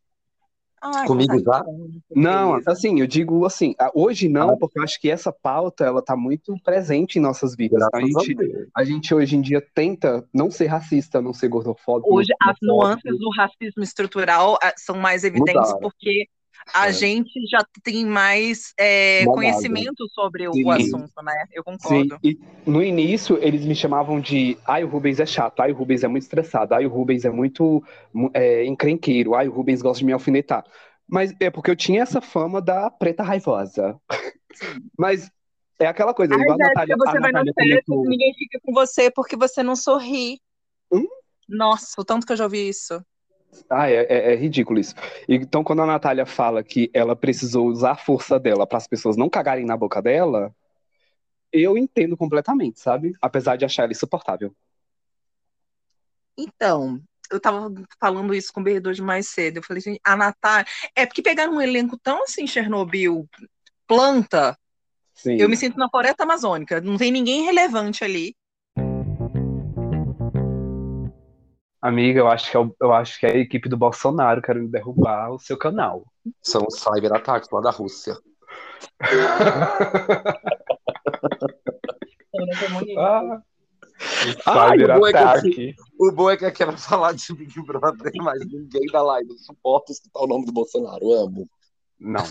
Ai, 0.80 1.08
Comigo 1.08 1.32
coisa 1.32 1.44
já? 1.44 1.64
linda, 1.72 2.00
Não, 2.16 2.60
assim, 2.68 3.00
eu 3.00 3.08
digo 3.08 3.44
assim, 3.46 3.74
ah, 3.80 3.90
hoje 3.96 4.30
não, 4.30 4.52
Ah. 4.52 4.58
porque 4.60 4.78
eu 4.78 4.84
acho 4.84 5.02
que 5.02 5.10
essa 5.10 5.32
pauta, 5.34 5.84
ela 5.84 6.04
tá 6.04 6.16
muito 6.16 6.56
presente 6.64 7.18
em 7.18 7.22
nossas 7.22 7.56
vidas. 7.56 7.82
A 7.82 7.90
Graças 7.90 8.16
a 8.16 8.24
gente, 8.24 8.70
a 8.76 8.84
gente 8.84 9.14
hoje 9.16 9.36
em 9.36 9.42
dia 9.42 9.60
tenta 9.74 10.24
não 10.32 10.52
ser 10.52 10.68
racista, 10.68 11.20
não 11.20 11.34
ser 11.34 11.48
gordofóbico. 11.48 12.14
Hoje, 12.16 12.32
as 12.40 12.56
nuances 12.62 13.18
do 13.18 13.30
racismo 13.32 13.82
estrutural 13.82 14.56
ah, 14.62 14.72
são 14.78 14.96
mais 14.98 15.24
evidentes 15.24 15.56
Mudaram. 15.62 15.80
porque 15.80 16.28
a 16.74 16.88
É. 16.90 16.92
gente 16.94 17.32
já 17.50 17.66
tem 17.84 18.06
mais 18.06 18.74
é, 18.78 19.26
conhecimento 19.26 20.08
sobre 20.14 20.48
o 20.48 20.54
Sim. 20.54 20.72
assunto, 20.72 21.22
né? 21.24 21.46
Eu 21.54 21.64
concordo. 21.64 22.20
no 22.66 22.84
início 22.84 23.38
eles 23.42 23.66
me 23.66 23.76
chamavam 23.76 24.20
de 24.20 24.58
ai, 24.66 24.84
o 24.84 24.88
Rubens 24.88 25.20
é 25.20 25.26
chato, 25.26 25.60
ai, 25.62 25.72
o 25.72 25.76
Rubens 25.76 26.04
é 26.04 26.08
muito 26.08 26.24
estressado, 26.24 26.74
ai, 26.74 26.86
o 26.86 26.90
Rubens 26.90 27.24
é 27.26 27.30
muito 27.30 27.84
mu- 28.14 28.32
é, 28.34 28.66
encrenqueiro, 28.66 29.36
ai, 29.36 29.48
o 29.48 29.52
Rubens 29.52 29.82
gosta 29.82 30.00
de 30.00 30.06
me 30.06 30.12
alfinetar. 30.14 30.66
Mas 31.08 31.34
é 31.40 31.50
porque 31.50 31.72
eu 31.72 31.76
tinha 31.76 32.02
essa 32.02 32.20
fama 32.20 32.62
da 32.62 32.90
preta 32.92 33.24
raivosa. 33.24 33.98
Mas 34.98 35.32
é 35.80 35.86
aquela 35.88 36.14
coisa, 36.14 36.34
Ai, 36.34 36.42
igual 36.42 36.56
a 36.56 36.58
Natália, 36.58 36.96
a 36.96 36.98
você 36.98 37.20
vai 37.20 37.32
na 37.32 37.44
Natália 37.46 37.82
comentou. 37.86 38.06
e 38.06 38.10
ninguém 38.10 38.34
fica 38.34 38.60
com 38.62 38.74
você 38.74 39.10
porque 39.12 39.38
você 39.38 39.64
não 39.64 39.76
sorri. 39.76 40.40
Hum? 40.92 41.08
Nossa, 41.48 42.02
o 42.02 42.04
tanto 42.04 42.26
que 42.26 42.34
eu 42.34 42.38
já 42.38 42.44
ouvi 42.44 42.68
isso. 42.68 43.02
Ah, 43.70 43.90
é, 43.90 44.06
é- 44.10 44.34
é 44.34 44.36
ridículo 44.36 44.80
isso. 44.80 44.96
Então, 45.28 45.64
quando 45.64 45.82
a 45.82 45.86
Natália 45.86 46.26
fala 46.26 46.64
que 46.64 46.90
ela 46.94 47.16
precisou 47.16 47.68
usar 47.68 47.92
a 47.92 47.98
força 47.98 48.40
dela 48.40 48.66
para 48.66 48.78
as 48.78 48.88
pessoas 48.88 49.18
não 49.18 49.30
cagarem 49.30 49.66
na 49.66 49.78
boca 49.78 50.02
dela, 50.02 50.54
eu 51.52 51.78
entendo 51.78 52.18
completamente, 52.18 52.80
sabe? 52.80 53.14
Apesar 53.22 53.56
de 53.56 53.66
achar 53.66 53.84
ela 53.84 53.92
insuportável. 53.92 54.54
Então, 56.38 57.02
eu 57.32 57.40
tava 57.40 57.72
falando 58.00 58.34
isso 58.34 58.54
com 58.54 58.62
o 58.62 58.64
Berredo 58.64 58.90
hoje 58.90 59.02
mais 59.02 59.28
cedo. 59.28 59.58
Eu 59.58 59.64
falei, 59.64 59.82
gente, 59.82 60.00
a 60.04 60.16
Natália. 60.16 60.66
É 60.96 61.06
porque 61.06 61.22
pegaram 61.22 61.54
um 61.56 61.62
elenco 61.62 61.98
tão 61.98 62.24
assim, 62.24 62.46
Chernobyl, 62.46 63.28
planta. 63.88 64.58
Sim. 65.14 65.38
Eu 65.38 65.50
me 65.50 65.58
sinto 65.58 65.78
na 65.78 65.90
floresta 65.90 66.24
amazônica. 66.24 66.80
Não 66.80 66.98
tem 66.98 67.12
ninguém 67.12 67.44
relevante 67.44 68.04
ali. 68.04 68.36
Amiga, 71.82 72.20
eu 72.20 72.28
acho 72.28 72.50
que 72.50 72.58
é, 72.58 72.60
o- 72.60 72.76
eu 72.82 72.92
acho 72.94 73.20
que 73.20 73.26
é 73.26 73.32
a 73.34 73.38
equipe 73.38 73.70
do 73.70 73.78
Bolsonaro 73.78 74.42
querendo 74.42 74.68
derrubar 74.70 75.32
o 75.32 75.40
seu 75.40 75.58
canal. 75.58 76.04
São 76.42 76.66
os 76.68 76.80
cyberataques 76.80 77.50
lá 77.52 77.62
da 77.62 77.72
Rússia. 77.72 78.18
Ah, 82.98 83.42
Ai, 84.46 84.78
o 84.84 84.88
bom 84.88 85.08
é 85.08 85.12
que 85.12 85.18
eu 85.18 85.28
cyberataque. 85.28 85.76
O 86.00 86.12
bom 86.12 86.30
é 86.30 86.38
que 86.38 86.46
aqui 86.46 86.64
era 86.64 86.78
falar 86.78 87.14
de 87.14 87.34
Big 87.34 87.62
Brother, 87.64 88.12
mas 88.18 88.40
ninguém 88.46 88.86
da 88.92 89.02
live 89.02 89.38
suporta 89.40 89.92
escutar 89.92 90.20
o 90.22 90.28
nome 90.28 90.46
do 90.46 90.52
Bolsonaro. 90.52 91.12
Amo. 91.14 91.50
Não. 92.00 92.24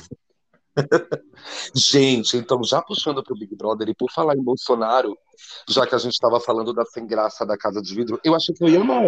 Gente, 1.74 2.36
então, 2.36 2.62
já 2.64 2.82
puxando 2.82 3.22
pro 3.22 3.36
Big 3.36 3.54
Brother, 3.54 3.88
e 3.88 3.94
por 3.94 4.10
falar 4.10 4.36
em 4.36 4.42
Bolsonaro, 4.42 5.16
já 5.68 5.86
que 5.86 5.94
a 5.94 5.98
gente 5.98 6.12
estava 6.12 6.40
falando 6.40 6.72
da 6.72 6.84
sem 6.84 7.06
graça 7.06 7.46
da 7.46 7.56
Casa 7.56 7.80
de 7.80 7.94
Vidro, 7.94 8.20
eu 8.24 8.34
achei 8.34 8.54
que 8.54 8.64
eu 8.64 8.68
ia 8.68 8.80
amar. 8.80 9.02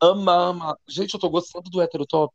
Amar, 0.00 0.48
amar. 0.48 0.76
Gente, 0.88 1.14
eu 1.14 1.20
tô 1.20 1.28
gostando 1.28 1.70
do 1.70 1.80
hétero 1.80 2.06
top. 2.06 2.34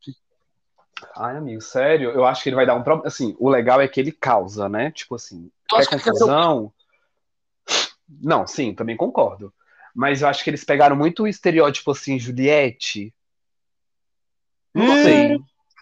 Ai, 1.15 1.37
amigo, 1.37 1.61
sério, 1.61 2.11
eu 2.11 2.25
acho 2.25 2.43
que 2.43 2.49
ele 2.49 2.55
vai 2.55 2.65
dar 2.65 2.75
um 2.75 2.83
problema. 2.83 3.07
Assim, 3.07 3.35
o 3.39 3.49
legal 3.49 3.79
é 3.81 3.87
que 3.87 3.99
ele 3.99 4.11
causa, 4.11 4.67
né? 4.67 4.91
Tipo 4.91 5.15
assim, 5.15 5.49
ser 5.71 5.83
o- 5.83 5.87
confusão? 5.89 6.73
Não, 8.09 8.45
sim, 8.45 8.73
também 8.73 8.97
concordo. 8.97 9.53
Mas 9.95 10.21
eu 10.21 10.27
acho 10.27 10.43
que 10.43 10.49
eles 10.49 10.63
pegaram 10.63 10.95
muito 10.95 11.23
o 11.23 11.27
estereótipo 11.27 11.91
assim, 11.91 12.19
Juliette. 12.19 13.13
Não 14.73 14.93
Hum, 14.93 14.97
sei. 14.97 15.37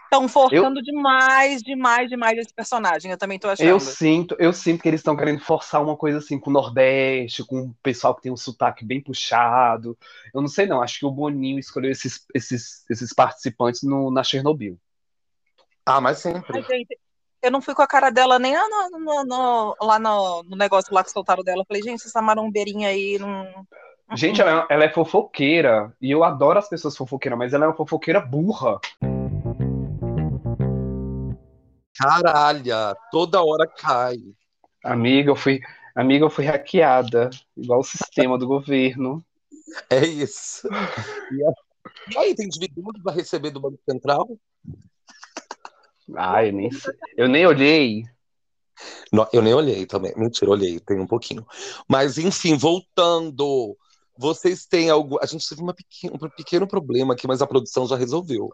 Estão 0.08 0.28
forçando 0.30 0.82
demais, 0.82 1.62
demais, 1.62 2.10
demais 2.10 2.38
esse 2.38 2.54
personagem. 2.54 3.12
Eu 3.12 3.18
também 3.18 3.38
tô 3.38 3.50
achando. 3.50 3.68
Eu 3.68 3.80
sinto, 3.80 4.36
eu 4.40 4.54
sinto 4.54 4.82
que 4.82 4.88
eles 4.88 5.02
estão 5.02 5.18
querendo 5.18 5.42
forçar 5.42 5.84
uma 5.84 5.98
coisa 5.98 6.20
assim 6.20 6.40
com 6.40 6.50
o 6.50 6.54
Nordeste, 6.54 7.44
com 7.44 7.64
o 7.64 7.76
pessoal 7.84 8.16
que 8.16 8.22
tem 8.22 8.32
um 8.32 8.38
sotaque 8.38 8.86
bem 8.86 9.02
puxado. 9.02 9.98
Eu 10.34 10.42
não 10.42 10.48
sei 10.48 10.66
não, 10.66 10.82
acho 10.82 11.00
que 11.00 11.06
o 11.06 11.12
Boninho 11.12 11.60
escolheu 11.60 11.92
esses, 11.92 12.26
esses, 12.34 12.86
esses 12.90 13.14
participantes 13.14 13.84
no, 13.84 14.10
na 14.10 14.24
Chernobyl. 14.24 14.80
Ah, 15.86 16.00
mas 16.00 16.20
sempre. 16.20 16.58
Ai, 16.58 16.64
gente, 16.64 16.98
Eu 17.42 17.52
não 17.52 17.62
fui 17.62 17.76
com 17.76 17.82
a 17.82 17.88
cara 17.88 18.10
dela 18.10 18.40
nem 18.40 18.54
no, 18.56 19.00
no, 19.00 19.24
no, 19.26 19.76
lá 19.82 20.00
no, 20.00 20.42
no, 20.44 20.56
negócio 20.56 20.94
lá 20.94 21.04
que 21.04 21.12
soltaram 21.12 21.44
dela. 21.44 21.66
falei, 21.68 21.84
gente, 21.84 22.06
essa 22.06 22.22
marombeirinha 22.22 22.88
aí 22.88 23.20
não. 23.20 23.46
Gente, 24.16 24.40
ela, 24.40 24.66
é, 24.70 24.74
ela 24.74 24.86
é 24.86 24.90
fofoqueira. 24.90 25.94
E 26.02 26.10
eu 26.10 26.24
adoro 26.24 26.58
as 26.58 26.70
pessoas 26.70 26.96
fofoqueiras, 26.96 27.38
mas 27.38 27.54
ela 27.54 27.66
é 27.66 27.68
uma 27.68 27.76
fofoqueira 27.76 28.22
burra. 28.22 28.80
Caralho, 31.98 32.96
toda 33.12 33.44
hora 33.44 33.68
cai. 33.68 34.18
Amiga, 34.84 35.32
eu 35.32 35.36
fui, 35.36 35.60
amiga, 35.96 36.25
eu 36.25 36.30
fui 36.30 36.46
hackeada, 36.46 37.30
igual 37.56 37.80
o 37.80 37.84
sistema 37.84 38.38
do 38.38 38.48
governo. 38.48 39.25
É 39.89 40.06
isso. 40.06 40.68
E 42.10 42.18
aí, 42.18 42.36
tem 42.36 42.48
dividendos 42.48 43.01
para 43.04 43.13
receber 43.13 43.51
do 43.51 43.60
Banco 43.60 43.80
Central? 43.89 44.27
Ah, 46.16 46.46
eu 46.46 46.54
nem, 46.54 46.70
eu 47.18 47.27
nem 47.27 47.46
olhei. 47.46 48.04
Não, 49.12 49.27
eu 49.34 49.42
nem 49.42 49.54
olhei 49.54 49.86
também. 49.86 50.13
Mentira, 50.16 50.51
olhei, 50.51 50.80
tem 50.80 51.00
um 51.00 51.08
pouquinho. 51.08 51.46
Mas, 51.88 52.18
enfim, 52.18 52.56
voltando. 52.56 53.75
Vocês 54.18 54.66
têm 54.66 54.89
algo. 54.89 55.20
A 55.22 55.25
gente 55.25 55.48
teve 55.48 55.62
uma 55.62 55.74
pequeno, 55.74 56.16
um 56.16 56.30
pequeno 56.30 56.68
problema 56.68 57.13
aqui, 57.13 57.27
mas 57.27 57.42
a 57.42 57.48
produção 57.48 57.88
já 57.88 57.96
resolveu. 57.96 58.50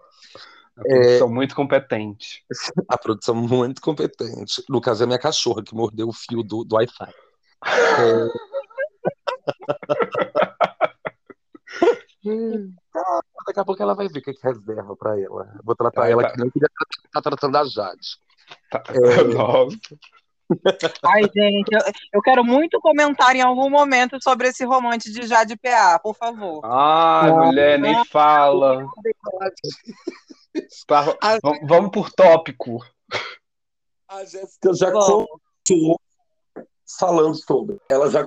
A 0.78 0.82
produção 0.82 1.28
é... 1.28 1.32
muito 1.32 1.56
competente. 1.56 2.44
A 2.90 2.98
produção 2.98 3.36
muito 3.36 3.82
competente. 3.82 4.64
No 4.70 4.82
caso, 4.82 5.04
é 5.04 5.06
a 5.06 5.08
minha 5.08 5.20
cachorra 5.20 5.64
que 5.64 5.76
mordeu 5.76 6.08
o 6.08 6.14
fio 6.14 6.42
do, 6.44 6.64
do 6.64 6.76
Wi-Fi. 6.76 7.14
É... 7.66 8.28
Daqui 13.46 13.60
a 13.60 13.66
pouco 13.66 13.84
ela 13.84 13.94
vai 13.94 14.08
ver 14.08 14.20
o 14.20 14.22
que, 14.22 14.32
é 14.32 14.34
que 14.34 14.48
reserva 14.48 14.96
pra 14.96 15.20
ela. 15.20 15.54
Vou 15.64 15.76
tratar 15.76 16.10
ela 16.10 16.24
tá. 16.24 16.32
que 16.32 16.40
não 16.40 16.50
queria 16.50 16.68
estar 16.68 17.22
tá 17.22 17.22
tratando 17.22 17.58
a 17.58 17.66
Jade. 17.66 18.18
Tá. 18.72 18.84
É... 18.90 19.24
Nossa. 19.36 19.78
Ai, 21.04 21.24
gente, 21.24 21.74
eu, 21.74 21.80
eu, 22.14 22.22
quero 22.22 22.44
muito 22.44 22.80
comentar 22.80 23.36
em 23.36 23.42
algum 23.42 23.70
momento 23.70 24.22
sobre 24.22 24.50
esse 24.50 24.64
romance 24.66 25.12
de 25.12 25.26
Jade 25.26 25.58
PA, 25.58 26.00
por 26.00 26.16
favor. 26.16 26.62
Ai, 26.64 27.30
ah, 27.30 27.34
mulher, 27.34 27.80
nem 27.80 28.06
fala. 28.06 28.86
Tá, 30.88 31.18
vamos 31.64 31.92
por 31.92 32.12
tópico. 32.12 32.80
A 34.08 34.24
Jéssica 34.24 34.74
já 34.74 34.92
contou 34.92 36.00
falando 37.00 37.36
sobre. 37.36 37.80
Ela 37.90 38.10
já 38.10 38.26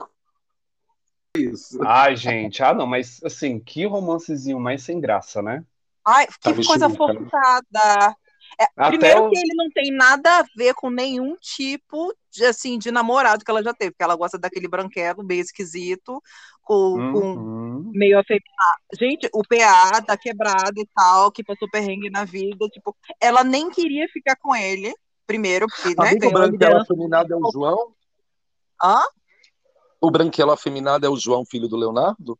isso. 1.36 1.78
Ai, 1.84 2.16
gente, 2.16 2.62
ah, 2.62 2.72
não, 2.74 2.86
mas 2.86 3.20
assim, 3.22 3.60
que 3.60 3.86
romancezinho 3.86 4.58
mais 4.58 4.82
sem 4.82 4.98
graça, 5.00 5.42
né? 5.42 5.64
Ai, 6.04 6.26
que 6.26 6.38
tá 6.40 6.54
coisa 6.54 6.88
forçada. 6.90 8.16
É, 8.58 8.88
primeiro 8.88 9.26
o... 9.26 9.30
que 9.30 9.38
ele 9.38 9.54
não 9.54 9.68
tem 9.70 9.92
nada 9.92 10.40
a 10.40 10.44
ver 10.56 10.74
com 10.74 10.88
nenhum 10.88 11.36
tipo 11.36 12.14
de, 12.30 12.44
assim, 12.44 12.78
de 12.78 12.90
namorado 12.90 13.44
que 13.44 13.50
ela 13.50 13.62
já 13.62 13.74
teve, 13.74 13.90
porque 13.90 14.02
ela 14.02 14.16
gosta 14.16 14.38
daquele 14.38 14.66
branquelo 14.66 15.22
meio 15.22 15.42
esquisito, 15.42 16.22
com, 16.62 16.74
uhum. 16.74 17.12
com 17.12 17.90
meio 17.92 18.18
afeminado. 18.18 18.80
Gente, 18.98 19.28
o 19.32 19.42
PA 19.46 20.02
tá 20.02 20.16
quebrado 20.16 20.80
e 20.80 20.88
tal, 20.94 21.30
que 21.30 21.44
passou 21.44 21.68
perrengue 21.70 22.08
na 22.08 22.24
vida, 22.24 22.66
tipo, 22.68 22.96
ela 23.20 23.44
nem 23.44 23.70
queria 23.70 24.08
ficar 24.08 24.36
com 24.36 24.56
ele, 24.56 24.94
primeiro, 25.26 25.66
porque, 25.66 25.94
né, 26.00 26.12
o 26.26 26.32
branquelo 26.32 26.80
afeminado 26.80 27.34
é 27.34 27.36
o 27.36 27.50
João? 27.52 27.94
Hã? 28.82 29.02
O 30.00 30.10
branquelo 30.10 30.52
afeminado 30.52 31.04
é 31.04 31.08
o 31.08 31.16
João, 31.16 31.44
filho 31.44 31.68
do 31.68 31.76
Leonardo? 31.76 32.38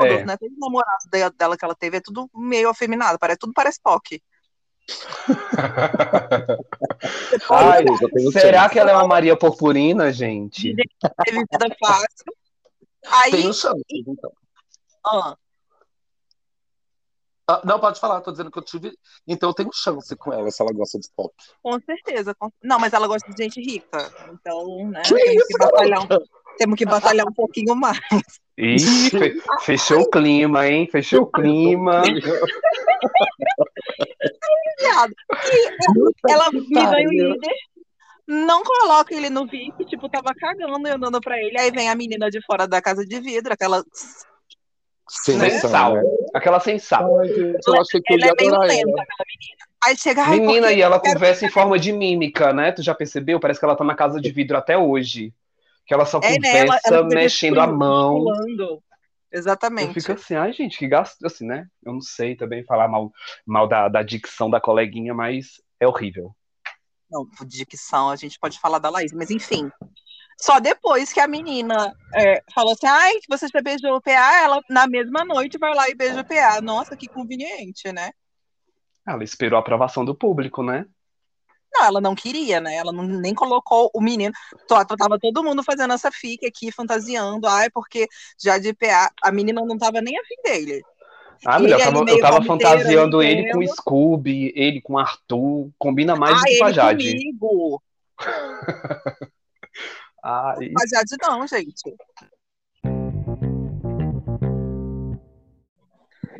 É. 0.00 0.24
Né? 0.24 0.36
Todo 0.36 0.54
namorado 0.58 1.32
dela 1.36 1.56
que 1.56 1.64
ela 1.64 1.74
teve 1.74 1.98
é 1.98 2.00
tudo 2.00 2.28
meio 2.34 2.68
afeminado, 2.68 3.18
parece, 3.18 3.38
tudo 3.38 3.52
parece 3.54 3.80
POC. 3.82 4.22
Ai, 7.50 7.84
será 8.32 8.68
que 8.68 8.78
ela 8.78 8.90
é 8.90 8.94
uma 8.94 9.06
Maria 9.06 9.36
Purpurina, 9.36 10.12
gente? 10.12 10.74
Teve 11.24 11.38
vida 11.38 11.76
fácil. 11.80 12.34
Aí, 13.06 13.30
Tenho 13.30 13.52
chance, 13.52 13.82
então. 13.90 14.32
Ah. 15.04 15.36
Ah, 17.48 17.60
não, 17.64 17.80
pode 17.80 17.98
falar, 17.98 18.20
tô 18.20 18.30
dizendo 18.30 18.50
que 18.50 18.58
eu 18.58 18.62
tive. 18.62 18.96
Então 19.26 19.50
eu 19.50 19.54
tenho 19.54 19.70
chance 19.72 20.14
com 20.16 20.32
ela, 20.32 20.50
se 20.50 20.62
ela 20.62 20.72
gosta 20.72 20.98
de 20.98 21.08
pop. 21.14 21.34
Com 21.62 21.78
certeza. 21.80 22.34
Com... 22.34 22.50
Não, 22.62 22.78
mas 22.78 22.92
ela 22.92 23.08
gosta 23.08 23.30
de 23.30 23.42
gente 23.42 23.60
rica. 23.60 24.10
Então, 24.32 24.88
né? 24.88 25.02
Que 25.02 25.14
temos, 25.14 25.46
que 25.46 25.58
batalhar 25.58 26.00
um... 26.00 26.08
temos 26.56 26.78
que 26.78 26.86
batalhar 26.86 27.26
um 27.26 27.32
pouquinho 27.32 27.74
mais. 27.74 27.98
Ih, 28.58 29.10
fechou 29.62 30.00
o 30.02 30.10
clima, 30.10 30.66
hein? 30.68 30.86
Fechou 30.90 31.22
o 31.22 31.26
clima. 31.26 32.02
ela 36.28 36.50
me 36.50 36.68
ganha 36.68 37.08
o 37.08 37.12
líder, 37.12 37.54
não 38.26 38.62
coloca 38.62 39.14
ele 39.14 39.30
no 39.30 39.46
VIP, 39.46 39.86
tipo, 39.86 40.08
tava 40.08 40.34
cagando 40.34 40.86
e 40.86 40.90
andando 40.90 41.20
pra 41.20 41.38
ele. 41.38 41.58
Aí 41.58 41.70
vem 41.70 41.88
a 41.88 41.94
menina 41.94 42.30
de 42.30 42.40
fora 42.44 42.66
da 42.66 42.80
casa 42.80 43.04
de 43.04 43.20
vidro, 43.20 43.52
aquela. 43.52 43.82
Sem 45.08 45.36
né? 45.38 45.50
sal. 45.50 45.96
Aquela 46.34 46.60
sem 46.60 46.78
sal. 46.78 47.24
Eu 47.24 47.80
achei 47.80 48.00
que 48.00 48.14
ela 48.14 48.26
é 48.26 48.34
meio 48.38 48.58
lenta, 48.60 49.02
aquela 49.02 49.26
menina. 49.26 49.72
Aí 49.84 49.96
chega, 49.98 50.28
Menina, 50.28 50.72
e 50.72 50.80
ela 50.80 51.00
conversa 51.00 51.44
em 51.44 51.50
forma 51.50 51.76
de 51.76 51.92
mímica, 51.92 52.52
né? 52.52 52.70
Tu 52.70 52.82
já 52.82 52.94
percebeu? 52.94 53.40
Parece 53.40 53.58
que 53.58 53.64
ela 53.64 53.74
tá 53.74 53.82
na 53.82 53.96
casa 53.96 54.20
de 54.20 54.30
vidro 54.30 54.56
até 54.56 54.78
hoje. 54.78 55.34
Que 55.86 55.94
ela 55.94 56.04
só 56.06 56.18
é, 56.18 56.34
conversa 56.34 56.40
né? 56.40 56.58
ela, 56.58 56.80
ela 56.84 57.04
mexendo 57.08 57.60
a 57.60 57.66
mão. 57.66 58.18
Pulando. 58.18 58.82
Exatamente. 59.32 59.88
Eu 59.88 59.94
fico 59.94 60.12
assim, 60.12 60.34
ai, 60.34 60.52
gente, 60.52 60.78
que 60.78 60.86
gasto, 60.86 61.24
assim, 61.24 61.46
né? 61.46 61.66
Eu 61.82 61.94
não 61.94 62.00
sei 62.00 62.36
também 62.36 62.64
falar 62.64 62.86
mal, 62.86 63.10
mal 63.46 63.66
da, 63.66 63.88
da 63.88 64.02
dicção 64.02 64.50
da 64.50 64.60
coleguinha, 64.60 65.14
mas 65.14 65.60
é 65.80 65.86
horrível. 65.86 66.36
Não, 67.10 67.26
dicção, 67.46 68.10
a 68.10 68.16
gente 68.16 68.38
pode 68.38 68.58
falar 68.60 68.78
da 68.78 68.90
Laís, 68.90 69.12
mas 69.12 69.30
enfim. 69.30 69.70
Só 70.40 70.58
depois 70.58 71.12
que 71.12 71.20
a 71.20 71.28
menina 71.28 71.94
é, 72.14 72.42
falou 72.54 72.72
assim, 72.72 72.86
ai, 72.86 73.14
que 73.20 73.28
você 73.28 73.46
já 73.48 73.62
beijou 73.62 73.96
o 73.96 74.00
PA, 74.00 74.42
ela 74.42 74.60
na 74.68 74.86
mesma 74.86 75.24
noite 75.24 75.58
vai 75.58 75.74
lá 75.74 75.88
e 75.88 75.94
beija 75.94 76.20
o 76.20 76.24
PA. 76.24 76.60
Nossa, 76.60 76.96
que 76.96 77.06
conveniente, 77.06 77.92
né? 77.92 78.10
Ela 79.06 79.24
esperou 79.24 79.56
a 79.56 79.60
aprovação 79.60 80.04
do 80.04 80.14
público, 80.14 80.62
né? 80.62 80.86
Não, 81.74 81.86
ela 81.86 82.00
não 82.00 82.14
queria, 82.14 82.60
né? 82.60 82.74
Ela 82.74 82.92
não, 82.92 83.02
nem 83.04 83.34
colocou 83.34 83.90
o 83.94 84.00
menino. 84.00 84.32
Tava 84.68 85.18
todo 85.18 85.42
mundo 85.42 85.62
fazendo 85.62 85.94
essa 85.94 86.10
fica 86.10 86.46
aqui, 86.46 86.70
fantasiando. 86.70 87.46
Ai, 87.46 87.70
porque 87.70 88.06
já 88.38 88.58
de 88.58 88.74
PA, 88.74 89.10
a 89.22 89.32
menina 89.32 89.64
não 89.64 89.78
tava 89.78 90.00
nem 90.00 90.18
afim 90.18 90.36
dele. 90.44 90.82
Ah, 91.44 91.58
mulher, 91.58 91.80
eu 91.80 91.92
tava, 91.92 92.10
eu 92.10 92.20
tava 92.20 92.44
fantasiando 92.44 93.22
ele 93.22 93.50
com 93.52 93.66
Scooby, 93.66 94.52
ele 94.54 94.80
com 94.80 94.98
Arthur. 94.98 95.70
Combina 95.78 96.14
mais 96.14 96.36
ah, 96.36 96.40
do 96.40 96.44
que 96.44 96.58
com 96.58 96.64
a 96.64 96.72
Jade. 96.72 97.10
Comigo. 97.10 97.82
ah, 100.22 100.54
e... 100.60 100.72
A 100.78 100.86
Jade 100.86 101.16
não, 101.20 101.46
gente. 101.46 101.96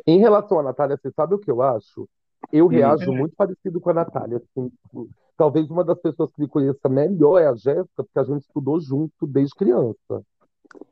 Em 0.05 0.19
relação 0.19 0.59
à 0.59 0.63
Natália, 0.63 0.97
você 1.01 1.11
sabe 1.11 1.35
o 1.35 1.39
que 1.39 1.49
eu 1.49 1.61
acho? 1.61 2.07
Eu 2.51 2.67
reajo 2.67 3.09
uhum. 3.09 3.17
muito 3.17 3.35
parecido 3.35 3.79
com 3.81 3.89
a 3.89 3.93
Natália. 3.93 4.37
Assim, 4.37 4.69
tipo, 4.69 5.09
talvez 5.37 5.69
uma 5.69 5.83
das 5.83 5.99
pessoas 5.99 6.31
que 6.31 6.41
me 6.41 6.47
conheça 6.47 6.89
melhor 6.89 7.39
é 7.39 7.47
a 7.47 7.55
Jéssica, 7.55 8.03
porque 8.03 8.19
a 8.19 8.23
gente 8.23 8.41
estudou 8.41 8.79
junto 8.79 9.27
desde 9.27 9.55
criança. 9.55 10.23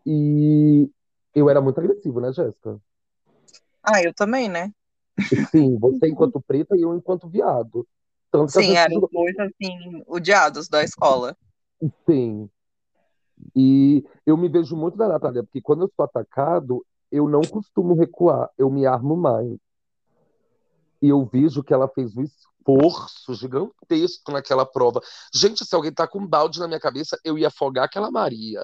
E 0.06 0.90
eu 1.34 1.50
era 1.50 1.62
muito 1.62 1.80
agressivo, 1.80 2.20
né, 2.20 2.32
Jéssica? 2.32 2.80
Ah, 3.84 4.02
eu 4.04 4.14
também, 4.14 4.50
né? 4.50 4.72
Sim, 5.50 5.78
você 5.78 6.08
enquanto 6.08 6.42
preta 6.42 6.76
e 6.76 6.82
eu 6.82 6.96
enquanto 6.96 7.28
viado. 7.28 7.88
Tanto 8.32 8.52
Sim, 8.52 8.76
eram 8.76 8.96
estudou... 8.96 9.10
dois, 9.12 9.38
assim, 9.40 10.04
odiados 10.08 10.68
da 10.70 10.84
escola. 10.84 11.36
Sim. 12.06 12.50
E 13.56 14.06
eu 14.26 14.38
me 14.38 14.48
vejo 14.48 14.76
muito 14.76 14.98
na 14.98 15.08
Natália, 15.08 15.44
porque 15.44 15.62
quando 15.62 15.84
eu 15.84 15.92
sou 15.96 16.06
atacado, 16.06 16.86
eu 17.12 17.28
não 17.28 17.42
costumo 17.42 17.94
recuar, 17.94 18.50
eu 18.58 18.70
me 18.70 18.86
armo 18.86 19.18
mais. 19.18 19.58
E 21.02 21.10
eu 21.10 21.26
vejo 21.26 21.64
que 21.64 21.74
ela 21.74 21.88
fez 21.88 22.16
um 22.16 22.24
esforço 22.62 23.34
gigantesco 23.34 24.32
naquela 24.32 24.66
prova. 24.66 25.02
Gente, 25.34 25.66
se 25.66 25.76
alguém 25.76 25.92
tá 25.92 26.08
com 26.08 26.20
um 26.20 26.28
balde 26.28 26.60
na 26.60 26.68
minha 26.68 26.80
cabeça, 26.80 27.20
eu 27.24 27.38
ia 27.38 27.48
afogar 27.48 27.86
aquela 27.86 28.12
Maria. 28.12 28.62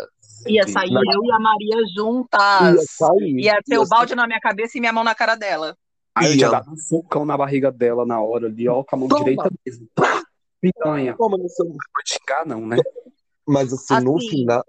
Ia 0.48 0.68
sair 0.68 0.92
na... 0.92 1.02
eu 1.02 1.24
e 1.24 1.32
a 1.32 1.40
Maria 1.40 1.78
juntas. 1.96 2.76
Ia, 2.76 2.84
sair, 2.88 3.40
ia 3.40 3.62
ter 3.64 3.76
ia 3.76 3.82
o 3.82 3.88
balde 3.88 4.10
sair. 4.10 4.18
na 4.18 4.28
minha 4.28 4.40
cabeça 4.40 4.78
e 4.78 4.80
minha 4.80 4.94
mão 4.94 5.04
na 5.04 5.16
cara 5.16 5.36
dela. 5.36 5.76
Aí 6.16 6.32
eu 6.32 6.36
ia 6.36 6.50
dar 6.50 6.68
um 6.68 6.78
socão 6.78 7.26
na 7.26 7.38
barriga 7.38 7.72
dela 7.72 8.06
na 8.06 8.20
hora 8.22 8.48
ali, 8.48 8.68
ó, 8.68 8.84
com 8.84 8.96
a 8.96 9.00
mão 9.00 9.08
Toma. 9.08 9.24
direita 9.24 9.50
mesmo. 9.66 9.88
Pitanha. 10.60 11.16
Toma, 11.16 11.38
não 11.38 11.48
pode 11.48 12.10
xingar, 12.10 12.46
não, 12.46 12.66
né? 12.66 12.78
Mas 13.48 13.72
assim, 13.72 13.94
assim, 13.94 14.06
no 14.06 14.20
final, 14.20 14.66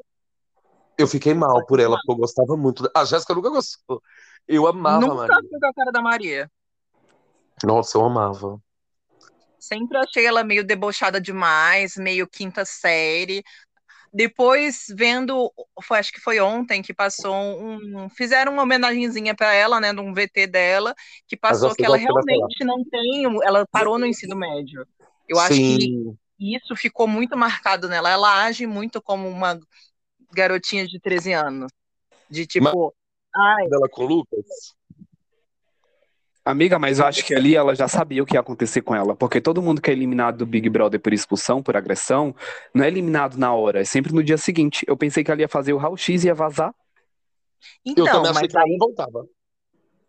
eu 0.98 1.06
fiquei 1.06 1.32
mal 1.32 1.64
por 1.66 1.80
ela, 1.80 1.96
porque 1.96 2.12
eu 2.12 2.16
gostava 2.16 2.56
muito. 2.56 2.88
A 2.94 3.04
Jéssica 3.04 3.34
nunca 3.34 3.48
gostou. 3.50 4.02
Eu 4.46 4.66
amava 4.66 5.00
nunca 5.00 5.12
a 5.12 5.16
Maria. 5.16 5.48
Nunca 5.50 5.68
a 5.68 5.74
cara 5.74 5.90
da 5.90 6.02
Maria. 6.02 6.50
Nossa, 7.64 7.98
eu 7.98 8.04
amava. 8.04 8.60
Sempre 9.68 9.98
achei 9.98 10.24
ela 10.24 10.42
meio 10.42 10.64
debochada 10.64 11.20
demais, 11.20 11.96
meio 11.96 12.26
quinta 12.26 12.64
série. 12.64 13.44
Depois, 14.10 14.86
vendo, 14.96 15.52
foi, 15.82 15.98
acho 15.98 16.10
que 16.10 16.20
foi 16.20 16.40
ontem 16.40 16.80
que 16.80 16.94
passou 16.94 17.34
um. 17.34 18.08
Fizeram 18.08 18.54
uma 18.54 18.62
homenagenzinha 18.62 19.34
para 19.34 19.52
ela, 19.52 19.78
né? 19.78 19.92
De 19.92 20.00
um 20.00 20.14
VT 20.14 20.46
dela, 20.46 20.94
que 21.26 21.36
passou 21.36 21.74
que 21.74 21.84
ela 21.84 21.98
realmente 21.98 22.64
não 22.64 22.82
tem. 22.82 23.24
Ela 23.44 23.66
parou 23.70 23.98
no 23.98 24.06
ensino 24.06 24.34
médio. 24.34 24.86
Eu 25.28 25.38
acho 25.38 25.54
Sim. 25.54 25.78
que 25.78 26.16
E 26.40 26.56
isso 26.56 26.74
ficou 26.74 27.06
muito 27.06 27.36
marcado 27.36 27.86
nela. 27.86 28.08
Ela 28.08 28.44
age 28.44 28.66
muito 28.66 29.02
como 29.02 29.28
uma 29.28 29.60
garotinha 30.32 30.86
de 30.86 30.98
13 30.98 31.34
anos. 31.34 31.70
De 32.30 32.46
tipo, 32.46 32.94
ai, 33.34 33.68
Dela 33.68 33.88
com 33.90 34.04
o 34.04 34.06
Lucas? 34.06 34.74
Amiga, 36.48 36.78
mas 36.78 36.98
eu 36.98 37.04
acho 37.04 37.26
que 37.26 37.34
ali 37.34 37.54
ela 37.54 37.74
já 37.74 37.86
sabia 37.86 38.22
o 38.22 38.26
que 38.26 38.32
ia 38.34 38.40
acontecer 38.40 38.80
com 38.80 38.94
ela, 38.94 39.14
porque 39.14 39.38
todo 39.38 39.60
mundo 39.60 39.82
que 39.82 39.90
é 39.90 39.92
eliminado 39.92 40.38
do 40.38 40.46
Big 40.46 40.66
Brother 40.70 40.98
por 40.98 41.12
expulsão, 41.12 41.62
por 41.62 41.76
agressão, 41.76 42.34
não 42.72 42.82
é 42.82 42.88
eliminado 42.88 43.36
na 43.36 43.52
hora, 43.52 43.82
é 43.82 43.84
sempre 43.84 44.14
no 44.14 44.24
dia 44.24 44.38
seguinte. 44.38 44.82
Eu 44.88 44.96
pensei 44.96 45.22
que 45.22 45.30
ela 45.30 45.42
ia 45.42 45.48
fazer 45.48 45.74
o 45.74 45.76
raio-x 45.76 46.24
e 46.24 46.28
ia 46.28 46.34
vazar. 46.34 46.74
Eu 47.84 47.92
então, 47.92 48.06
também 48.06 48.30
achei 48.30 48.32
mas 48.32 48.50
que 48.50 48.56
ela 48.56 48.64
aí 48.64 48.70
não 48.70 48.78
voltava. 48.78 49.26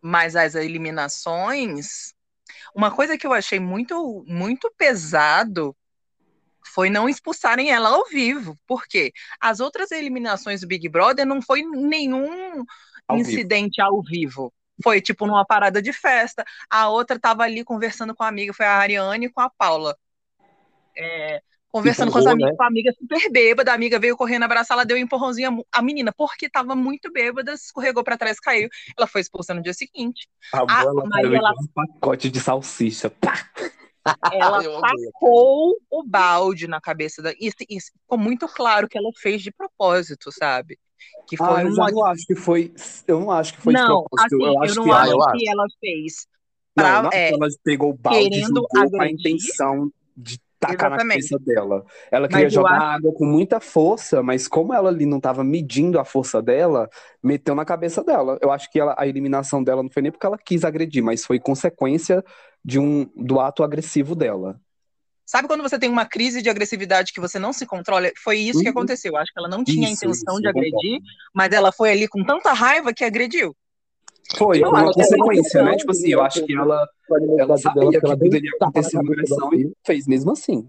Mas 0.00 0.34
as 0.34 0.54
eliminações, 0.54 2.14
uma 2.74 2.90
coisa 2.90 3.18
que 3.18 3.26
eu 3.26 3.34
achei 3.34 3.60
muito, 3.60 4.24
muito 4.26 4.72
pesado 4.78 5.76
foi 6.64 6.88
não 6.88 7.06
expulsarem 7.06 7.70
ela 7.70 7.90
ao 7.90 8.06
vivo. 8.06 8.58
Por 8.66 8.86
quê? 8.86 9.12
As 9.38 9.60
outras 9.60 9.90
eliminações 9.90 10.62
do 10.62 10.66
Big 10.66 10.88
Brother 10.88 11.26
não 11.26 11.42
foi 11.42 11.60
nenhum 11.60 12.64
Ao 13.06 13.18
vivo. 13.18 13.28
incidente 13.28 13.78
ao 13.82 14.02
vivo. 14.02 14.50
Foi 14.82 15.00
tipo 15.00 15.26
numa 15.26 15.44
parada 15.44 15.80
de 15.82 15.92
festa. 15.92 16.44
A 16.68 16.88
outra 16.88 17.16
estava 17.16 17.42
ali 17.42 17.64
conversando 17.64 18.14
com 18.14 18.22
a 18.22 18.28
amiga, 18.28 18.52
foi 18.54 18.66
a 18.66 18.76
Ariane 18.76 19.28
com 19.30 19.40
a 19.40 19.50
Paula. 19.50 19.96
É, 20.96 21.40
conversando 21.70 22.10
com 22.10 22.18
as 22.18 22.24
Empurrou, 22.24 22.34
amigas, 22.34 22.50
né? 22.50 22.56
com 22.56 22.62
a 22.64 22.66
amiga 22.66 22.92
super 22.92 23.30
bêbada, 23.30 23.70
a 23.70 23.74
amiga 23.74 23.98
veio 23.98 24.16
correndo 24.16 24.42
abraçar, 24.42 24.76
ela 24.76 24.84
deu 24.84 24.96
um 24.96 25.00
empurrãozinho 25.00 25.64
à 25.72 25.80
menina, 25.82 26.12
porque 26.12 26.46
estava 26.46 26.74
muito 26.74 27.12
bêbada, 27.12 27.52
escorregou 27.52 28.02
para 28.02 28.18
trás, 28.18 28.40
caiu. 28.40 28.68
Ela 28.98 29.06
foi 29.06 29.20
expulsa 29.20 29.54
no 29.54 29.62
dia 29.62 29.72
seguinte. 29.72 30.28
A 30.52 30.62
A 30.62 30.84
bola 30.84 31.06
Maria, 31.08 31.38
ela- 31.38 31.52
um 31.52 31.66
pacote 31.68 32.30
de 32.30 32.40
salsicha. 32.40 33.08
Pá! 33.08 33.48
Ela 34.32 34.62
tacou 34.62 35.76
o 35.90 36.02
balde 36.02 36.66
na 36.66 36.80
cabeça 36.80 37.22
da. 37.22 37.32
Isso, 37.38 37.56
isso 37.68 37.92
ficou 37.92 38.18
muito 38.18 38.48
claro 38.48 38.88
que 38.88 38.96
ela 38.98 39.10
fez 39.16 39.42
de 39.42 39.52
propósito, 39.52 40.32
sabe? 40.32 40.78
Que 41.26 41.36
foi 41.36 41.46
Ah, 41.46 41.62
eu 41.62 41.72
já 41.72 41.82
uma. 41.82 41.90
não 41.90 42.04
acho 42.06 42.26
que 42.26 42.34
foi. 42.34 42.72
Eu 43.06 43.20
não 43.20 43.30
acho 43.30 43.54
que 43.54 43.60
foi 43.60 43.72
Não, 43.74 44.04
assim, 44.18 44.28
eu 44.32 44.40
eu 44.46 44.62
acho 44.62 44.74
não 44.76 44.82
que 44.84 44.90
Ah, 44.90 44.96
acho 45.02 45.10
eu 45.12 45.18
que 45.38 45.48
ela 45.48 45.64
fez 45.80 46.26
pra. 46.74 46.96
eu 46.98 47.02
não 47.04 47.10
é, 47.12 47.30
ela 47.30 47.48
pegou 47.62 47.90
o 47.90 47.94
balde 47.94 48.40
e 48.40 48.42
com 48.90 49.02
a 49.02 49.10
intenção 49.10 49.90
de 50.16 50.38
tacar 50.58 50.90
na 50.90 50.96
Exatamente. 50.98 51.28
cabeça 51.28 51.38
dela. 51.38 51.84
Ela 52.10 52.22
Mas 52.26 52.30
queria 52.32 52.44
eu 52.46 52.50
jogar 52.50 52.76
acho- 52.76 52.86
água 52.96 53.12
com 53.14 53.24
muita 53.24 53.60
força, 53.60 54.22
mas 54.22 54.46
como 54.46 54.74
ela 54.74 54.90
ali 54.90 55.06
não 55.06 55.16
estava 55.16 55.42
medindo 55.42 55.98
a 55.98 56.04
força 56.04 56.42
dela, 56.42 56.88
meteu 57.22 57.54
na 57.54 57.64
cabeça 57.64 58.04
dela. 58.04 58.38
Eu 58.42 58.50
acho 58.50 58.70
que 58.70 58.78
ela- 58.78 58.94
a 58.98 59.06
eliminação 59.06 59.64
dela 59.64 59.82
não 59.82 59.90
foi 59.90 60.02
nem 60.02 60.12
porque 60.12 60.26
ela 60.26 60.36
quis 60.38 60.64
agredir, 60.64 61.02
mas 61.02 61.24
foi 61.24 61.38
consequência 61.40 62.22
de 62.64 62.78
um, 62.78 63.04
do 63.16 63.40
ato 63.40 63.62
agressivo 63.62 64.14
dela. 64.14 64.60
Sabe 65.30 65.46
quando 65.46 65.62
você 65.62 65.78
tem 65.78 65.88
uma 65.88 66.04
crise 66.04 66.42
de 66.42 66.50
agressividade 66.50 67.12
que 67.12 67.20
você 67.20 67.38
não 67.38 67.52
se 67.52 67.64
controla? 67.64 68.10
Foi 68.18 68.36
isso 68.36 68.58
que 68.62 68.66
Uhum. 68.66 68.72
aconteceu. 68.72 69.12
Eu 69.12 69.16
acho 69.16 69.32
que 69.32 69.38
ela 69.38 69.48
não 69.48 69.62
tinha 69.62 69.86
a 69.86 69.92
Isso, 69.92 70.04
intenção 70.04 70.34
isso, 70.34 70.42
de 70.42 70.48
agredir, 70.48 70.98
mas 71.32 71.52
ela 71.52 71.70
foi 71.70 71.92
ali 71.92 72.08
com 72.08 72.24
tanta 72.24 72.52
raiva 72.52 72.92
que 72.92 73.04
agrediu. 73.04 73.54
Foi, 74.36 74.60
uma 74.60 74.88
acho 74.88 74.94
que 74.94 75.02
ela 75.02 75.08
consequência, 75.22 75.62
né? 75.62 75.70
não, 75.70 75.76
Tipo 75.76 75.92
assim, 75.92 76.08
eu 76.08 76.20
acho 76.20 76.44
que 76.44 76.52
ela, 76.52 76.84
ela 77.38 77.56
sabia 77.58 77.90
que 77.90 77.96
aquilo 78.08 78.34
ia 78.34 78.50
acontecer 78.60 78.96
uma 78.98 79.12
agressão 79.12 79.54
e 79.54 79.72
fez 79.86 80.04
mesmo 80.08 80.32
assim. 80.32 80.68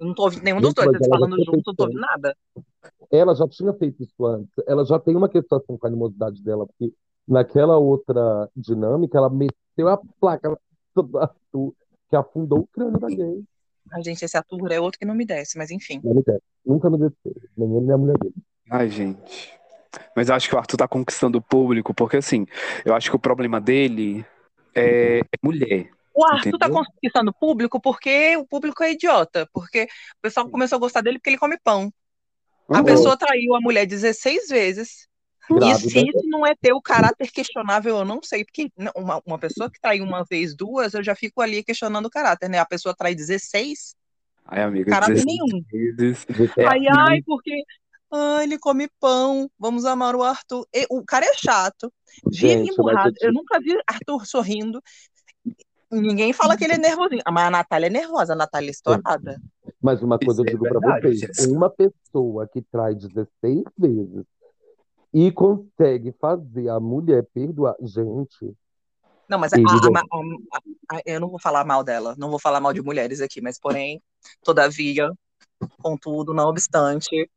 Eu 0.00 0.06
não 0.06 0.14
tô 0.14 0.24
ouvindo 0.24 0.42
nenhum 0.42 0.60
dos 0.60 0.74
dois, 0.74 0.92
eles 0.92 1.06
falando 1.06 1.36
junto, 1.44 1.62
não 1.64 1.74
tô 1.76 1.84
ouvindo 1.84 2.00
nada. 2.00 2.36
Ela 3.08 3.36
já 3.36 3.46
tinha 3.46 3.72
feito 3.72 4.02
isso 4.02 4.26
antes. 4.26 4.52
Ela 4.66 4.84
já 4.84 4.98
tem 4.98 5.14
uma 5.14 5.28
questão 5.28 5.60
com 5.64 5.78
a 5.80 5.86
animosidade 5.86 6.42
dela, 6.42 6.66
porque 6.66 6.92
naquela 7.28 7.78
outra 7.78 8.50
dinâmica, 8.56 9.16
ela 9.16 9.30
meteu 9.30 9.88
a 9.88 9.96
placa 10.20 10.58
que 12.10 12.16
afundou 12.16 12.58
o 12.58 12.66
crânio 12.66 12.98
da 12.98 13.06
gay. 13.06 13.44
Ai, 13.92 14.02
gente, 14.02 14.24
esse 14.24 14.36
Arthur 14.36 14.72
é 14.72 14.80
outro 14.80 14.98
que 14.98 15.06
não 15.06 15.14
me 15.14 15.24
desce, 15.24 15.56
mas 15.56 15.70
enfim. 15.70 16.00
Não 16.02 16.14
me 16.14 16.22
desce. 16.22 16.42
Nunca 16.64 16.90
me 16.90 16.98
desceu. 16.98 17.34
Nem 17.56 17.70
ele, 17.76 17.80
nem 17.86 17.94
a 17.94 17.98
mulher 17.98 18.18
dele. 18.18 18.34
Ai, 18.70 18.90
gente. 18.90 19.54
Mas 20.14 20.28
eu 20.28 20.34
acho 20.34 20.48
que 20.48 20.54
o 20.54 20.58
Arthur 20.58 20.76
tá 20.76 20.88
conquistando 20.88 21.38
o 21.38 21.42
público, 21.42 21.94
porque 21.94 22.16
assim, 22.16 22.46
eu 22.84 22.94
acho 22.94 23.08
que 23.10 23.16
o 23.16 23.20
problema 23.20 23.60
dele 23.60 24.26
é, 24.74 25.18
é 25.20 25.22
mulher. 25.42 25.90
O 26.12 26.24
Arthur 26.24 26.58
tá 26.58 26.66
Entendeu? 26.66 26.84
conquistando 26.84 27.30
o 27.30 27.34
público 27.34 27.80
porque 27.80 28.36
o 28.36 28.46
público 28.46 28.82
é 28.82 28.92
idiota. 28.92 29.48
Porque 29.52 29.84
o 29.84 30.22
pessoal 30.22 30.48
começou 30.48 30.76
a 30.76 30.80
gostar 30.80 31.02
dele 31.02 31.18
porque 31.18 31.30
ele 31.30 31.38
come 31.38 31.58
pão. 31.62 31.92
A 32.68 32.78
Uhum. 32.78 32.84
pessoa 32.84 33.16
traiu 33.16 33.54
a 33.54 33.60
mulher 33.60 33.86
16 33.86 34.48
vezes. 34.48 35.06
E 35.50 35.54
Grávida. 35.54 35.78
se 35.90 35.98
isso 36.00 36.22
não 36.28 36.44
é 36.46 36.54
ter 36.54 36.72
o 36.72 36.80
caráter 36.82 37.30
questionável, 37.30 37.98
eu 37.98 38.04
não 38.04 38.20
sei. 38.22 38.44
Porque 38.44 38.70
uma, 38.96 39.22
uma 39.24 39.38
pessoa 39.38 39.70
que 39.70 39.80
trai 39.80 40.00
uma 40.00 40.24
vez, 40.24 40.54
duas, 40.54 40.94
eu 40.94 41.02
já 41.04 41.14
fico 41.14 41.40
ali 41.40 41.62
questionando 41.62 42.06
o 42.06 42.10
caráter, 42.10 42.48
né? 42.48 42.58
A 42.58 42.66
pessoa 42.66 42.94
trai 42.94 43.14
16, 43.14 43.94
Ai, 44.44 44.62
amiga, 44.62 44.90
caráter 44.90 45.14
16 45.14 45.26
nenhum. 45.38 45.64
vezes. 45.70 46.26
É, 46.56 46.66
Ai, 46.66 46.80
ai, 46.90 47.22
porque. 47.24 47.52
Ai, 48.12 48.44
ele 48.44 48.58
come 48.58 48.88
pão. 49.00 49.50
Vamos 49.58 49.84
amar 49.84 50.14
o 50.14 50.22
Arthur. 50.22 50.64
E- 50.74 50.86
o 50.90 51.04
cara 51.04 51.26
é 51.26 51.34
chato. 51.34 51.92
Vive 52.24 52.48
Gente, 52.48 52.72
emburrado. 52.72 53.14
eu 53.20 53.28
Eu 53.28 53.32
nunca 53.32 53.58
vi 53.60 53.76
Arthur 53.86 54.24
sorrindo. 54.26 54.80
Ninguém 55.90 56.32
fala 56.32 56.56
que 56.56 56.64
ele 56.64 56.74
é 56.74 56.78
nervosinho. 56.78 57.22
Mas 57.30 57.44
a 57.46 57.50
Natália 57.50 57.86
é 57.86 57.90
nervosa, 57.90 58.32
a 58.32 58.36
Natália 58.36 58.68
é 58.68 58.72
estourada. 58.72 59.40
Mas 59.80 60.02
uma 60.02 60.18
coisa 60.18 60.42
eu 60.42 60.44
Isso 60.44 60.56
é 60.56 60.58
digo 60.58 60.68
pra 60.68 60.80
verdade, 60.80 61.18
vocês: 61.18 61.46
uma 61.46 61.70
pessoa 61.70 62.48
que 62.48 62.62
trai 62.62 62.94
16 62.94 63.62
vezes 63.78 64.24
e 65.12 65.30
consegue 65.32 66.12
fazer 66.20 66.68
a 66.68 66.78
mulher 66.80 67.26
perdoar. 67.32 67.74
Gente, 67.80 68.54
Não, 69.28 69.38
mas 69.40 69.52
a- 69.52 69.56
a- 69.56 69.60
a- 69.60 70.58
a- 70.92 70.96
a- 70.98 71.02
eu 71.04 71.18
não 71.18 71.28
vou 71.28 71.40
falar 71.40 71.64
mal 71.64 71.82
dela. 71.82 72.14
Não 72.16 72.30
vou 72.30 72.38
falar 72.38 72.60
mal 72.60 72.72
de 72.72 72.80
mulheres 72.80 73.20
aqui. 73.20 73.40
Mas, 73.40 73.58
porém, 73.58 74.00
todavia, 74.44 75.10
contudo, 75.82 76.32
não 76.32 76.48
obstante, 76.48 77.28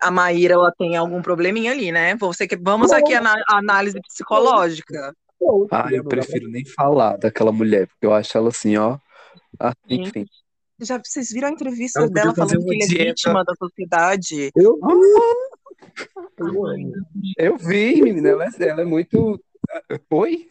a 0.00 0.10
Maíra 0.10 0.54
ela 0.54 0.72
tem 0.72 0.96
algum 0.96 1.20
probleminha 1.20 1.72
ali, 1.72 1.92
né? 1.92 2.16
Você 2.16 2.46
que, 2.46 2.56
vamos 2.56 2.90
aqui 2.92 3.12
à 3.14 3.22
análise 3.48 4.00
psicológica. 4.00 5.14
Ah, 5.70 5.88
eu 5.92 6.04
prefiro 6.04 6.48
nem 6.48 6.64
falar 6.64 7.18
daquela 7.18 7.52
mulher, 7.52 7.86
porque 7.88 8.06
eu 8.06 8.14
acho 8.14 8.36
ela 8.38 8.48
assim, 8.48 8.76
ó. 8.76 8.98
Ah, 9.60 9.74
enfim. 9.88 10.24
Já, 10.80 10.98
vocês 10.98 11.30
viram 11.30 11.48
a 11.48 11.52
entrevista 11.52 12.08
dela 12.08 12.34
falando 12.34 12.64
que 12.64 12.74
ele 12.74 12.82
é 12.82 12.86
dieta. 12.86 13.10
vítima 13.10 13.44
da 13.44 13.54
sociedade? 13.54 14.50
Eu 14.56 14.78
Ah, 14.82 15.63
Eu 17.38 17.56
vi, 17.56 18.02
menina, 18.02 18.28
ela, 18.28 18.44
é- 18.46 18.68
ela 18.68 18.80
é 18.82 18.84
muito. 18.84 19.40
Oi? 20.10 20.48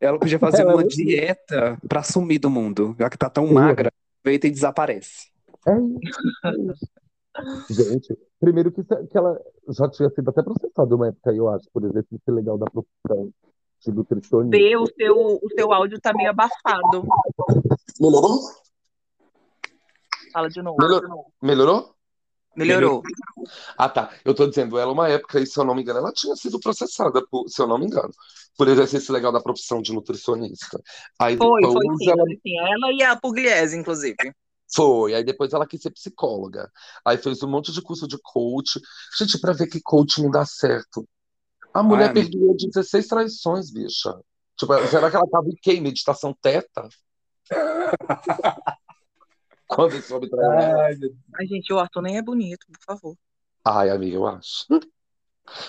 Ela 0.00 0.18
podia 0.18 0.38
fazer 0.38 0.62
Ela 0.62 0.72
é 0.72 0.74
uma 0.74 0.80
muito- 0.82 0.94
dieta 0.96 1.78
pra 1.88 2.02
sumir 2.02 2.38
do 2.38 2.50
mundo, 2.50 2.94
já 2.98 3.08
que 3.08 3.16
tá 3.18 3.30
tão 3.30 3.46
Sim. 3.48 3.54
magra, 3.54 3.90
aproveita 4.20 4.46
e 4.46 4.50
desaparece. 4.50 5.30
É 5.66 5.72
isso, 6.02 6.20
é. 6.44 7.72
Gente, 7.72 8.18
primeiro 8.40 8.70
que, 8.72 8.80
isso- 8.80 9.06
que 9.08 9.16
ela 9.18 9.38
já 9.68 9.88
tinha 9.90 10.08
sido 10.10 10.28
até 10.30 10.42
processada 10.42 10.94
uma 10.94 11.08
época, 11.08 11.32
eu 11.32 11.48
acho, 11.48 11.66
por 11.72 11.84
exercício 11.84 12.32
legal 12.34 12.56
da 12.58 12.66
profissão 12.66 13.30
de 13.80 13.92
nutricionista. 13.92 14.56
Vê, 14.56 14.76
o 14.76 14.86
seu, 14.86 15.16
o 15.16 15.48
seu 15.54 15.72
áudio 15.72 16.00
tá 16.00 16.12
meio 16.14 16.30
abafado. 16.30 17.04
Melhorou? 18.00 18.38
Fala 20.32 20.48
de 20.48 20.62
novo. 20.62 20.76
Melhor- 20.80 21.02
Melhorou? 21.42 21.95
Melhorou. 22.56 23.02
Ah, 23.76 23.88
tá. 23.88 24.10
Eu 24.24 24.34
tô 24.34 24.46
dizendo, 24.46 24.78
ela, 24.78 24.92
uma 24.92 25.08
época, 25.08 25.38
e 25.40 25.46
se 25.46 25.58
eu 25.58 25.64
não 25.64 25.74
me 25.74 25.82
engano, 25.82 25.98
ela 26.00 26.12
tinha 26.12 26.34
sido 26.36 26.58
processada, 26.58 27.24
por, 27.30 27.48
se 27.48 27.60
eu 27.60 27.66
não 27.66 27.78
me 27.78 27.86
engano, 27.86 28.10
por 28.56 28.68
exercício 28.68 29.12
legal 29.12 29.30
da 29.32 29.40
profissão 29.40 29.82
de 29.82 29.92
nutricionista. 29.92 30.80
Aí 31.18 31.36
Foi, 31.36 31.62
depois 31.62 31.72
foi 31.74 31.96
sim, 31.98 32.10
ela 32.10 32.24
sim. 32.42 32.58
Ela 32.58 32.92
e 32.92 33.02
a 33.02 33.16
Pugliese, 33.16 33.76
inclusive. 33.76 34.16
foi, 34.74 35.14
aí 35.14 35.24
depois 35.24 35.52
ela 35.52 35.66
quis 35.66 35.80
ser 35.80 35.90
psicóloga. 35.90 36.70
Aí 37.04 37.18
fez 37.18 37.42
um 37.42 37.48
monte 37.48 37.72
de 37.72 37.82
curso 37.82 38.08
de 38.08 38.18
coach. 38.22 38.80
Gente, 39.18 39.38
pra 39.38 39.52
ver 39.52 39.68
que 39.68 39.80
coach 39.80 40.22
não 40.22 40.30
dá 40.30 40.44
certo. 40.44 41.06
A 41.72 41.82
mulher 41.82 42.06
Ai, 42.06 42.10
amiga. 42.10 42.30
perdoou 42.30 42.56
16 42.56 43.06
traições, 43.06 43.70
bicha. 43.70 44.14
Tipo, 44.56 44.72
será 44.88 45.10
que 45.10 45.16
ela 45.16 45.28
tava 45.30 45.48
em 45.48 45.56
quê? 45.60 45.78
Meditação 45.80 46.34
teta? 46.40 46.88
Quando 50.08 50.40
ela? 50.40 50.86
Ai, 50.86 51.46
gente, 51.46 51.72
o 51.72 51.78
Arthur 51.78 52.02
nem 52.02 52.16
é 52.16 52.22
bonito, 52.22 52.66
por 52.66 52.82
favor. 52.84 53.16
Ai, 53.64 53.90
amiga, 53.90 54.16
eu 54.16 54.26
acho. 54.26 54.66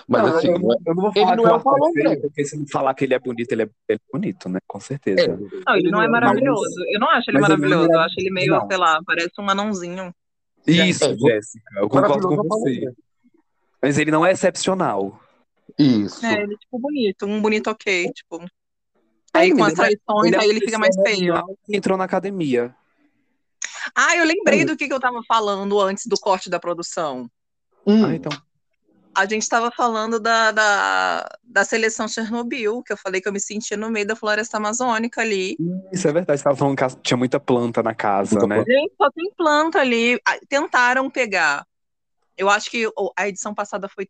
Mas 0.08 0.24
Não, 0.24 0.38
assim, 0.38 0.48
eu, 0.48 0.60
não, 0.60 0.76
eu 0.86 0.96
não 0.96 1.02
vou 1.04 1.12
ele 1.16 1.26
falar 1.26 1.36
não 1.36 1.44
que 1.44 1.50
é 1.50 1.52
o 1.52 1.54
um 1.54 1.86
Arthur 1.86 2.12
é 2.12 2.16
porque 2.20 2.46
se 2.46 2.58
não 2.58 2.68
falar 2.68 2.94
que 2.96 3.06
ele 3.06 3.14
é 3.14 3.20
bonito, 3.20 3.52
ele 3.52 3.62
é, 3.62 3.70
ele 3.88 4.00
é 4.00 4.12
bonito, 4.12 4.50
né? 4.50 4.60
Com 4.66 4.80
certeza. 4.80 5.22
é, 5.22 5.28
Não, 5.28 5.38
ele 5.38 5.52
Ele 5.78 5.92
não 5.92 6.02
é 6.02 6.02
não 6.02 6.04
é 6.04 6.08
maravilhoso. 6.08 6.76
Eu 6.92 7.00
não 7.00 7.10
acho 7.10 7.30
ele 7.30 7.40
Mas 7.40 7.50
ele 7.50 7.60
não 7.60 7.68
é 7.68 7.70
maravilhoso. 7.70 7.94
Eu 7.94 8.00
acho 8.00 8.16
ele 8.18 8.32
meio, 8.32 8.54
não. 8.54 8.68
sei 8.68 8.78
lá, 8.78 9.00
parece 9.06 9.32
um 9.40 9.50
anãozinho. 9.50 10.14
Isso, 10.66 11.06
É, 11.06 11.16
Jéssica, 11.16 11.72
eu 11.78 11.88
concordo 11.88 12.28
com 12.28 12.36
maravilhoso 12.36 12.68
é 12.68 12.88
você. 12.88 12.96
Mas 13.82 13.98
ele 14.00 14.12
não 14.12 14.26
é 14.26 14.32
excepcional. 14.32 15.22
Isso. 15.78 16.26
É, 16.26 16.42
ele 16.42 16.56
é 16.56 16.58
tipo 16.58 16.80
bonito, 16.80 17.26
um 17.26 17.42
bonito 17.42 17.70
ok, 17.70 18.12
tipo. 18.12 18.44
Aí 19.34 19.52
É, 19.52 19.56
com 19.56 19.64
as 19.64 19.74
traições, 19.74 20.34
é 20.34 20.38
aí 20.40 20.50
ele 20.50 20.62
fica 20.62 20.80
mais 20.80 20.96
feio. 21.06 21.36
Entrou 21.70 21.98
na 21.98 22.06
academia. 22.06 22.76
Ah, 23.96 24.16
eu 24.16 24.26
lembrei 24.26 24.66
do 24.66 24.76
que, 24.76 24.88
que 24.88 24.94
eu 24.94 25.00
tava 25.00 25.22
falando 25.28 25.80
antes 25.80 26.06
do 26.06 26.18
corte 26.18 26.50
da 26.50 26.60
produção. 26.60 27.30
Hum, 27.86 28.06
Ah, 28.06 28.16
então. 28.16 28.32
a 29.16 29.26
gente 29.26 29.42
estava 29.42 29.72
falando 29.72 30.20
da, 30.20 30.52
da, 30.52 31.30
da, 31.44 31.64
seleção 31.64 32.08
Chernobyl, 32.08 32.84
que 32.84 32.94
eu 32.94 32.98
falei 32.98 33.20
que 33.20 33.28
eu 33.28 33.34
me 33.34 33.40
sentia 33.40 33.78
no 33.78 33.90
meio 33.90 34.06
da 34.06 34.16
floresta 34.16 34.58
amazônica 34.58 35.22
ali. 35.22 35.58
Isso 35.92 36.08
é 36.08 36.12
verdade, 36.12 36.38
você 36.38 36.42
estava 36.42 36.56
falando 36.56 36.78
que 36.78 37.02
tinha 37.02 37.18
muita 37.18 37.40
planta 37.40 37.82
na 37.82 37.96
casa, 37.96 38.38
muita 38.38 38.48
né? 38.48 38.64
Gente, 38.64 38.94
só 38.96 39.10
tem 39.12 39.32
planta 39.36 39.80
ali. 39.80 40.20
Tentaram 40.48 41.10
pegar. 41.10 41.66
Eu 42.38 42.50
acho 42.50 42.70
que 42.70 42.88
a 43.18 43.28
edição 43.28 43.56
passada 43.56 43.90
foi 43.90 44.08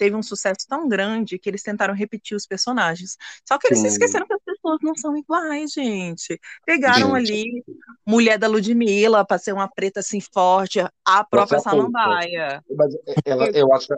teve 0.00 0.16
um 0.16 0.22
sucesso 0.22 0.66
tão 0.66 0.88
grande 0.88 1.38
que 1.38 1.46
eles 1.46 1.62
tentaram 1.62 1.92
repetir 1.92 2.34
os 2.34 2.46
personagens. 2.46 3.18
Só 3.46 3.58
que 3.58 3.66
eles 3.66 3.80
Sim. 3.80 3.84
se 3.84 3.92
esqueceram 3.92 4.26
que 4.26 4.32
as 4.32 4.42
pessoas 4.42 4.78
não 4.80 4.96
são 4.96 5.14
iguais, 5.14 5.72
gente. 5.72 6.40
Pegaram 6.64 7.14
gente. 7.18 7.32
ali 7.32 7.64
mulher 8.06 8.38
da 8.38 8.48
Ludmilla 8.48 9.26
para 9.26 9.36
ser 9.36 9.52
uma 9.52 9.68
preta 9.68 10.00
assim 10.00 10.18
forte, 10.18 10.80
a 11.04 11.24
própria 11.24 11.58
é 11.58 11.60
Samambaia. 11.60 12.64
Mas 12.74 12.96
ela, 13.26 13.50
eu 13.50 13.70
acho 13.74 13.88
que 13.88 13.94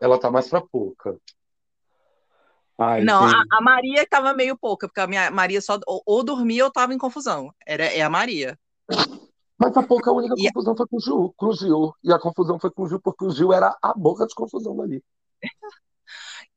ela 0.00 0.20
tá 0.20 0.30
mais 0.30 0.46
para 0.46 0.60
pouca. 0.60 1.16
Ai, 2.78 3.02
não, 3.02 3.24
a, 3.24 3.44
a, 3.50 3.60
Maria 3.60 4.02
estava 4.04 4.32
meio 4.32 4.56
pouca, 4.56 4.86
porque 4.86 5.00
a 5.00 5.06
minha 5.08 5.32
Maria 5.32 5.60
só 5.60 5.80
ou, 5.84 6.00
ou 6.06 6.22
dormia 6.22 6.62
ou 6.62 6.68
estava 6.68 6.94
em 6.94 6.98
confusão. 6.98 7.52
Era, 7.66 7.86
é 7.86 8.02
a 8.02 8.08
Maria. 8.08 8.56
Mas 9.58 9.76
a 9.76 9.82
pouca 9.82 10.10
a 10.10 10.14
única 10.14 10.34
e 10.38 10.46
confusão 10.46 10.76
foi 10.76 10.86
com 10.86 10.96
o 10.96 11.00
Gil, 11.00 11.34
com 11.36 11.46
o 11.46 11.52
Gil. 11.52 11.94
E 12.04 12.12
a 12.12 12.18
confusão 12.20 12.58
foi 12.58 12.70
com 12.70 12.84
o 12.84 12.88
Gil, 12.88 13.00
porque 13.00 13.24
o 13.24 13.30
Gil 13.30 13.52
era 13.52 13.76
a 13.82 13.92
boca 13.92 14.26
de 14.26 14.34
confusão 14.34 14.80
ali. 14.80 15.02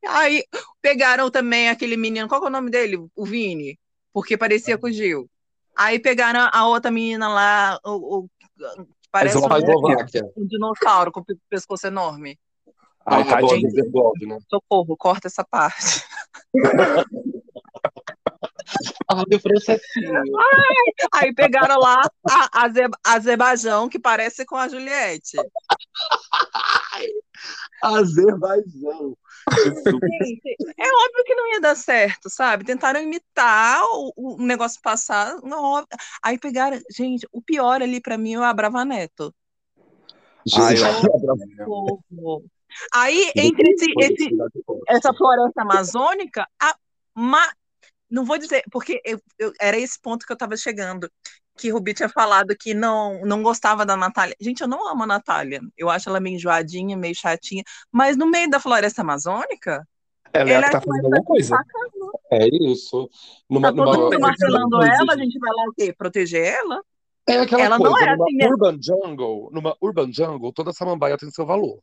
Aí 0.08 0.43
pegaram 0.82 1.32
também 1.32 1.69
aquele 1.69 1.96
menino, 1.96 2.28
qual 2.28 2.43
é 2.43 2.48
o 2.48 2.50
nome 2.50 2.69
dele? 2.69 2.98
O 3.15 3.26
Vini, 3.26 3.80
porque 4.12 4.38
parecia 4.38 4.78
com 4.78 4.88
o 4.88 4.91
Gil. 4.91 5.30
Aí 5.76 5.98
pegaram 5.98 6.50
a 6.52 6.67
outra 6.67 6.91
menina 6.91 7.28
lá, 7.28 7.80
o, 7.86 8.19
o 8.19 8.30
parece 9.12 9.38
um, 9.38 9.46
um, 9.46 10.48
dinossauro 10.48 11.12
com 11.12 11.22
o 11.22 11.26
pescoço 11.50 11.88
enorme. 11.88 12.38
Ai, 13.06 13.24
tá 13.26 13.41
gente, 13.41 13.74
né? 14.26 14.38
Socorro, 14.50 14.96
corta 14.98 15.28
essa 15.28 15.43
parte. 15.43 16.04
Ah. 19.10 19.24
Ai, 20.39 20.76
aí 21.13 21.34
pegaram 21.34 21.80
lá 21.80 22.02
a, 22.28 22.50
a 22.63 23.13
Azerbaijão, 23.13 23.88
que 23.89 24.00
parece 24.00 24.46
com 24.46 24.56
a 24.56 24.67
Juliette. 24.67 25.38
Azerbaijão. 27.84 29.17
Gente, 29.52 30.56
é 30.78 30.88
óbvio 30.88 31.24
que 31.26 31.36
não 31.36 31.52
ia 31.54 31.62
dar 31.62 31.76
certo, 31.76 32.30
sabe? 32.30 32.63
Tentaram 32.63 33.02
imitar 33.02 33.84
o, 33.91 34.13
o 34.15 34.41
negócio 34.41 34.80
passado. 34.82 35.41
Não, 35.46 35.86
aí 36.24 36.39
pegaram. 36.39 36.80
Gente, 36.89 37.28
o 37.32 37.41
pior 37.41 37.82
ali 37.82 38.00
para 38.00 38.17
mim 38.17 38.36
é 38.36 38.39
o 38.39 38.43
Abravaneta. 38.43 39.32
Ai, 40.58 40.76
Aí, 42.93 43.32
entre 43.36 43.72
esse, 43.72 43.86
esse, 44.00 44.30
essa 44.88 45.13
floresta 45.13 45.62
amazônica, 45.62 46.48
a, 46.60 46.76
ma, 47.13 47.48
não 48.10 48.26
vou 48.26 48.38
dizer, 48.38 48.63
porque 48.72 49.02
eu, 49.06 49.19
eu, 49.38 49.54
era 49.60 49.78
esse 49.78 50.00
ponto 50.00 50.26
que 50.26 50.32
eu 50.32 50.36
estava 50.36 50.58
chegando 50.58 51.10
que 51.58 51.70
Rubi 51.70 51.94
tinha 51.94 52.10
falado 52.10 52.56
que 52.60 52.74
não, 52.74 53.22
não 53.26 53.44
gostava 53.44 53.86
da 53.86 53.96
Natália. 53.96 54.36
Gente, 54.39 54.62
eu 54.62 54.68
não 54.68 54.89
amo 54.89 55.04
a 55.04 55.08
Natália. 55.08 55.62
Eu 55.78 55.89
acho 55.89 56.10
ela 56.10 56.20
meio 56.20 56.36
enjoadinha, 56.36 56.98
meio 56.98 57.16
chatinha. 57.16 57.63
Mas 57.92 58.18
no 58.18 58.26
meio 58.26 58.50
da 58.50 58.60
floresta 58.60 59.02
amazônica. 59.02 59.88
Ela, 60.34 60.50
ela 60.50 60.66
é 60.66 60.70
tá 60.72 60.82
fazendo 60.82 61.06
alguma 61.06 61.24
coisa. 61.24 61.58
É 62.32 62.48
isso. 62.48 63.10
Numa, 63.48 63.72
tá 63.72 63.76
todo 63.76 64.00
mundo 64.00 64.20
martelando 64.20 64.82
ela, 64.82 65.13
a 65.13 65.18
gente 65.18 65.38
vai 65.38 65.52
lá 65.52 65.63
o 65.70 65.74
quê? 65.74 65.94
Proteger 65.96 66.46
ela? 66.46 66.82
É 67.28 67.39
aquela 67.39 67.63
ela 67.63 67.78
coisa, 67.78 67.92
não 67.92 68.00
é 68.00 68.16
numa 68.16 68.26
assim 68.26 68.52
urban 68.52 68.80
jungle, 68.82 69.50
numa 69.54 69.78
urban 69.80 70.12
jungle, 70.12 70.52
toda 70.52 70.74
samambaia 70.74 71.18
tem 71.18 71.32
seu 71.32 71.46
valor. 71.46 71.80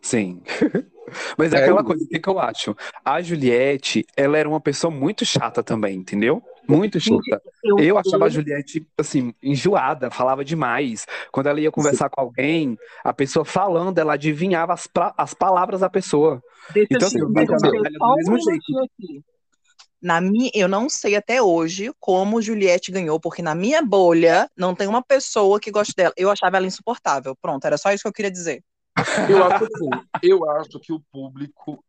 Sim. 0.00 0.42
Mas 1.36 1.52
é, 1.52 1.58
é 1.58 1.62
aquela 1.62 1.84
coisa, 1.84 2.04
o 2.04 2.08
que, 2.08 2.18
que 2.18 2.28
eu 2.28 2.38
acho? 2.38 2.74
A 3.04 3.20
Juliette, 3.20 4.06
ela 4.16 4.38
era 4.38 4.48
uma 4.48 4.60
pessoa 4.60 4.90
muito 4.90 5.26
chata 5.26 5.62
também, 5.62 5.96
entendeu? 5.96 6.42
Muito 6.68 7.00
chata. 7.00 7.42
Eu, 7.62 7.78
eu 7.78 7.98
achava 7.98 8.26
a 8.26 8.28
Juliette, 8.28 8.86
assim, 8.96 9.34
enjoada, 9.42 10.10
falava 10.10 10.44
demais. 10.44 11.06
Quando 11.30 11.48
ela 11.48 11.60
ia 11.60 11.70
conversar 11.70 12.06
Sim. 12.06 12.10
com 12.12 12.20
alguém, 12.20 12.78
a 13.02 13.12
pessoa 13.12 13.44
falando, 13.44 13.98
ela 13.98 14.14
adivinhava 14.14 14.72
as, 14.72 14.88
as 15.16 15.34
palavras 15.34 15.80
da 15.80 15.90
pessoa. 15.90 16.42
Deixa 16.72 16.88
então, 16.92 17.08
assim, 17.08 17.18
eu, 17.18 17.26
eu, 17.26 17.46
do 17.46 18.14
mesmo 18.16 18.40
jeito. 18.40 18.78
Aqui. 18.78 19.22
Na 20.00 20.20
minha, 20.20 20.50
eu 20.52 20.66
não 20.68 20.88
sei 20.88 21.14
até 21.14 21.40
hoje 21.40 21.92
como 22.00 22.42
Juliette 22.42 22.90
ganhou, 22.90 23.20
porque 23.20 23.40
na 23.40 23.54
minha 23.54 23.80
bolha 23.82 24.50
não 24.56 24.74
tem 24.74 24.88
uma 24.88 25.02
pessoa 25.02 25.60
que 25.60 25.70
goste 25.70 25.94
dela. 25.96 26.12
Eu 26.16 26.28
achava 26.28 26.56
ela 26.56 26.66
insuportável. 26.66 27.36
Pronto, 27.40 27.64
era 27.64 27.78
só 27.78 27.92
isso 27.92 28.02
que 28.02 28.08
eu 28.08 28.12
queria 28.12 28.30
dizer. 28.30 28.62
Eu 29.28 29.44
acho 29.44 29.64
assim, 29.64 29.90
eu 30.22 30.50
acho 30.50 30.80
que 30.80 30.92
o 30.92 31.00
público 31.12 31.82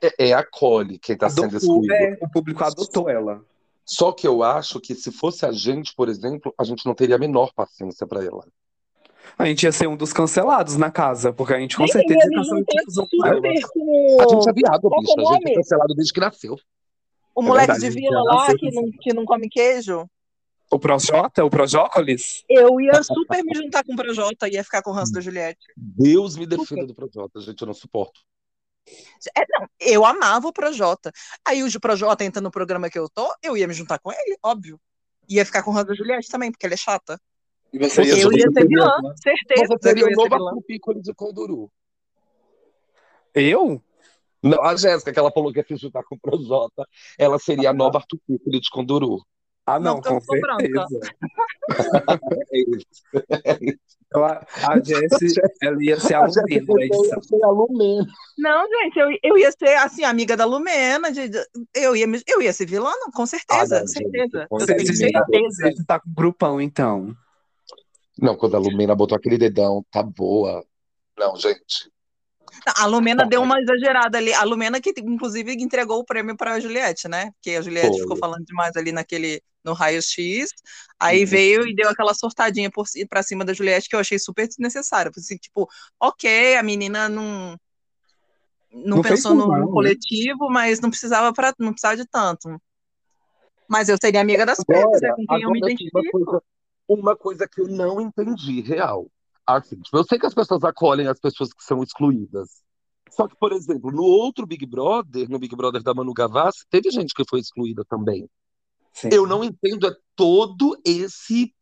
é, 0.00 0.28
é 0.28 0.32
acolhe 0.32 0.98
quem 0.98 1.14
está 1.14 1.28
sendo 1.28 1.56
excluído. 1.56 1.92
É, 1.92 2.18
o 2.20 2.30
público 2.30 2.62
adotou 2.62 3.10
ela. 3.10 3.44
Só 3.84 4.12
que 4.12 4.26
eu 4.26 4.42
acho 4.42 4.80
que 4.80 4.94
se 4.94 5.10
fosse 5.10 5.44
a 5.44 5.52
gente, 5.52 5.94
por 5.94 6.08
exemplo, 6.08 6.54
a 6.58 6.64
gente 6.64 6.86
não 6.86 6.94
teria 6.94 7.16
a 7.16 7.18
menor 7.18 7.52
paciência 7.54 8.06
para 8.06 8.24
ela. 8.24 8.46
A 9.38 9.46
gente 9.46 9.64
ia 9.64 9.72
ser 9.72 9.88
um 9.88 9.96
dos 9.96 10.12
cancelados 10.12 10.76
na 10.76 10.90
casa, 10.90 11.32
porque 11.32 11.54
a 11.54 11.58
gente 11.58 11.76
com 11.76 11.86
certeza 11.86 12.20
ia 12.24 12.36
cancela 12.36 12.64
confusão 12.64 13.06
com. 13.10 14.20
A 14.20 14.28
gente 14.28 14.48
é 14.48 14.52
viado, 14.52 14.90
bicho. 14.90 15.20
A 15.20 15.34
gente 15.34 15.50
é 15.50 15.54
cancelado 15.54 15.94
desde 15.94 16.12
que 16.12 16.20
nasceu. 16.20 16.56
O 17.34 17.42
é 17.42 17.46
moleque 17.46 17.72
verdade, 17.72 17.94
de 17.94 18.00
vila 18.00 18.22
lá 18.22 18.54
que 18.54 18.70
não, 18.70 18.90
que 18.90 19.12
não 19.12 19.24
come 19.24 19.48
queijo. 19.48 20.08
O 20.70 20.78
Projota, 20.78 21.44
o 21.44 21.50
Projócolis? 21.50 22.44
Eu 22.48 22.80
ia 22.80 23.02
super 23.02 23.42
me 23.42 23.54
juntar 23.54 23.82
com 23.82 23.92
o 23.92 23.96
Projota 23.96 24.48
e 24.48 24.52
ia 24.52 24.62
ficar 24.62 24.82
com 24.82 24.90
o 24.90 24.92
ranço 24.92 25.12
da 25.12 25.20
Juliette. 25.20 25.58
Deus 25.76 26.36
me 26.36 26.46
defenda 26.46 26.86
do 26.86 26.94
Projota, 26.94 27.40
gente, 27.40 27.60
eu 27.60 27.66
não 27.66 27.74
suporto. 27.74 28.20
É, 29.36 29.44
não, 29.48 29.68
eu 29.80 30.04
amava 30.04 30.48
o 30.48 30.52
Projota. 30.52 31.12
Aí 31.46 31.62
o 31.62 31.80
Projota 31.80 32.24
entra 32.24 32.40
no 32.40 32.50
programa 32.50 32.90
que 32.90 32.98
eu 32.98 33.08
tô, 33.08 33.32
eu 33.42 33.56
ia 33.56 33.66
me 33.66 33.74
juntar 33.74 33.98
com 33.98 34.12
ele, 34.12 34.36
óbvio. 34.42 34.80
Ia 35.28 35.44
ficar 35.44 35.62
com 35.62 35.70
o 35.70 35.84
da 35.84 35.94
Juliette 35.94 36.28
também, 36.28 36.50
porque 36.50 36.66
ela 36.66 36.74
é 36.74 36.78
chata. 36.78 37.20
E 37.72 37.78
você 37.78 38.02
ia 38.02 38.18
eu 38.18 38.32
ia 38.32 38.50
ser 38.50 38.66
vilã, 38.66 38.96
né? 39.02 39.14
certeza. 39.22 39.66
Você 39.66 39.88
seria 39.88 40.06
o 40.06 40.10
novo 40.10 40.34
Arthur 40.34 41.00
de 41.00 41.14
Conduru. 41.14 41.70
Eu? 43.32 43.82
Não, 44.42 44.62
a 44.64 44.74
Jéssica, 44.74 45.12
que 45.12 45.18
ela 45.18 45.30
falou 45.30 45.52
que 45.52 45.60
ia 45.60 45.66
se 45.66 45.76
juntar 45.76 46.02
com 46.02 46.16
o 46.16 46.18
Projota, 46.18 46.84
ela 47.18 47.38
seria 47.38 47.70
a 47.70 47.74
nova 47.74 47.98
Arthur 47.98 48.18
de 48.28 48.70
Conduru. 48.70 49.24
Ah, 49.74 49.78
não, 49.78 49.94
não 49.94 50.02
com 50.02 50.20
certeza. 50.20 51.00
é 52.52 52.58
isso. 52.58 53.02
É 53.44 53.58
isso. 53.62 53.78
Então, 54.10 54.24
a, 54.24 54.44
a 54.66 54.80
Jessie, 54.80 55.40
ela 55.62 55.76
ia 55.80 56.00
ser 56.00 56.14
a 56.14 56.26
Lumena 56.26 56.66
da 56.66 56.82
edição. 56.82 57.44
a 57.44 57.50
Lumena. 57.50 58.06
Não, 58.36 58.68
gente, 58.68 58.98
eu, 58.98 59.08
eu 59.22 59.38
ia 59.38 59.52
ser, 59.52 59.76
assim, 59.76 60.02
amiga 60.02 60.36
da 60.36 60.44
Lumena, 60.44 61.12
de, 61.12 61.30
eu, 61.72 61.94
ia, 61.94 62.06
eu 62.26 62.42
ia 62.42 62.52
ser 62.52 62.66
vilã, 62.66 62.90
com 63.14 63.24
certeza, 63.24 63.76
ah, 63.76 63.80
não, 63.80 63.86
certeza. 63.86 64.46
Com 64.50 64.58
certeza. 64.58 64.92
Você 65.62 65.84
tá 65.86 66.00
com 66.00 66.12
grupão, 66.12 66.60
então. 66.60 67.14
Não, 68.18 68.36
quando 68.36 68.56
a 68.56 68.58
Lumena 68.58 68.96
botou 68.96 69.16
aquele 69.16 69.38
dedão, 69.38 69.84
tá 69.92 70.02
boa. 70.02 70.64
Não, 71.16 71.36
gente. 71.36 71.88
A 72.76 72.86
Lumena 72.86 73.26
deu 73.26 73.42
uma 73.42 73.60
exagerada 73.60 74.18
ali. 74.18 74.32
A 74.34 74.42
Lumena 74.44 74.80
que, 74.80 74.92
inclusive, 74.98 75.52
entregou 75.52 75.98
o 75.98 76.04
prêmio 76.04 76.36
para 76.36 76.54
a 76.54 76.60
Juliette, 76.60 77.08
né? 77.08 77.30
Porque 77.32 77.56
a 77.56 77.62
Juliette 77.62 77.88
Foi. 77.88 78.00
ficou 78.00 78.16
falando 78.16 78.44
demais 78.44 78.76
ali 78.76 78.92
naquele 78.92 79.42
no 79.64 79.72
raio-x. 79.72 80.50
Aí 80.98 81.20
uhum. 81.20 81.26
veio 81.26 81.66
e 81.66 81.74
deu 81.74 81.88
aquela 81.88 82.14
sortadinha 82.14 82.70
para 83.08 83.22
cima 83.22 83.44
da 83.44 83.52
Juliette 83.52 83.88
que 83.88 83.96
eu 83.96 84.00
achei 84.00 84.18
super 84.18 84.46
desnecessária. 84.46 85.10
Assim, 85.16 85.36
tipo, 85.36 85.68
ok, 86.00 86.56
a 86.56 86.62
menina 86.62 87.08
não 87.08 87.56
não, 88.72 88.96
não 88.96 89.02
pensou 89.02 89.34
no, 89.34 89.48
né? 89.48 89.66
coletivo, 89.66 90.48
mas 90.48 90.80
não 90.80 90.90
precisava 90.90 91.32
para 91.32 91.52
não 91.58 91.72
precisava 91.72 91.96
de 91.96 92.06
tanto. 92.06 92.60
Mas 93.68 93.88
eu 93.88 93.96
seria 94.00 94.20
amiga 94.20 94.44
das 94.46 94.62
pretas, 94.64 95.02
é 95.02 95.12
com 95.12 95.26
quem 95.26 95.42
eu 95.42 95.50
me 95.50 95.58
identifico. 95.58 95.98
Uma 95.98 96.10
coisa, 96.10 96.42
uma 96.88 97.16
coisa 97.16 97.48
que 97.48 97.60
eu 97.60 97.68
não 97.68 98.00
entendi, 98.00 98.60
real. 98.60 99.06
Assim, 99.56 99.76
tipo, 99.80 99.96
eu 99.96 100.04
sei 100.04 100.18
que 100.18 100.26
as 100.26 100.34
pessoas 100.34 100.62
acolhem 100.64 101.06
as 101.06 101.18
pessoas 101.18 101.52
que 101.52 101.62
são 101.62 101.82
excluídas. 101.82 102.62
Só 103.10 103.26
que, 103.26 103.36
por 103.36 103.52
exemplo, 103.52 103.90
no 103.90 104.02
outro 104.02 104.46
Big 104.46 104.64
Brother, 104.66 105.28
no 105.28 105.38
Big 105.38 105.54
Brother 105.56 105.82
da 105.82 105.92
Manu 105.92 106.12
Gavassi, 106.12 106.64
teve 106.70 106.90
gente 106.90 107.12
que 107.14 107.24
foi 107.28 107.40
excluída 107.40 107.84
também. 107.88 108.28
Sim. 108.92 109.08
Eu 109.12 109.26
não 109.26 109.42
entendo 109.42 109.86
é 109.86 109.96
todo 110.14 110.78
esse 110.84 111.52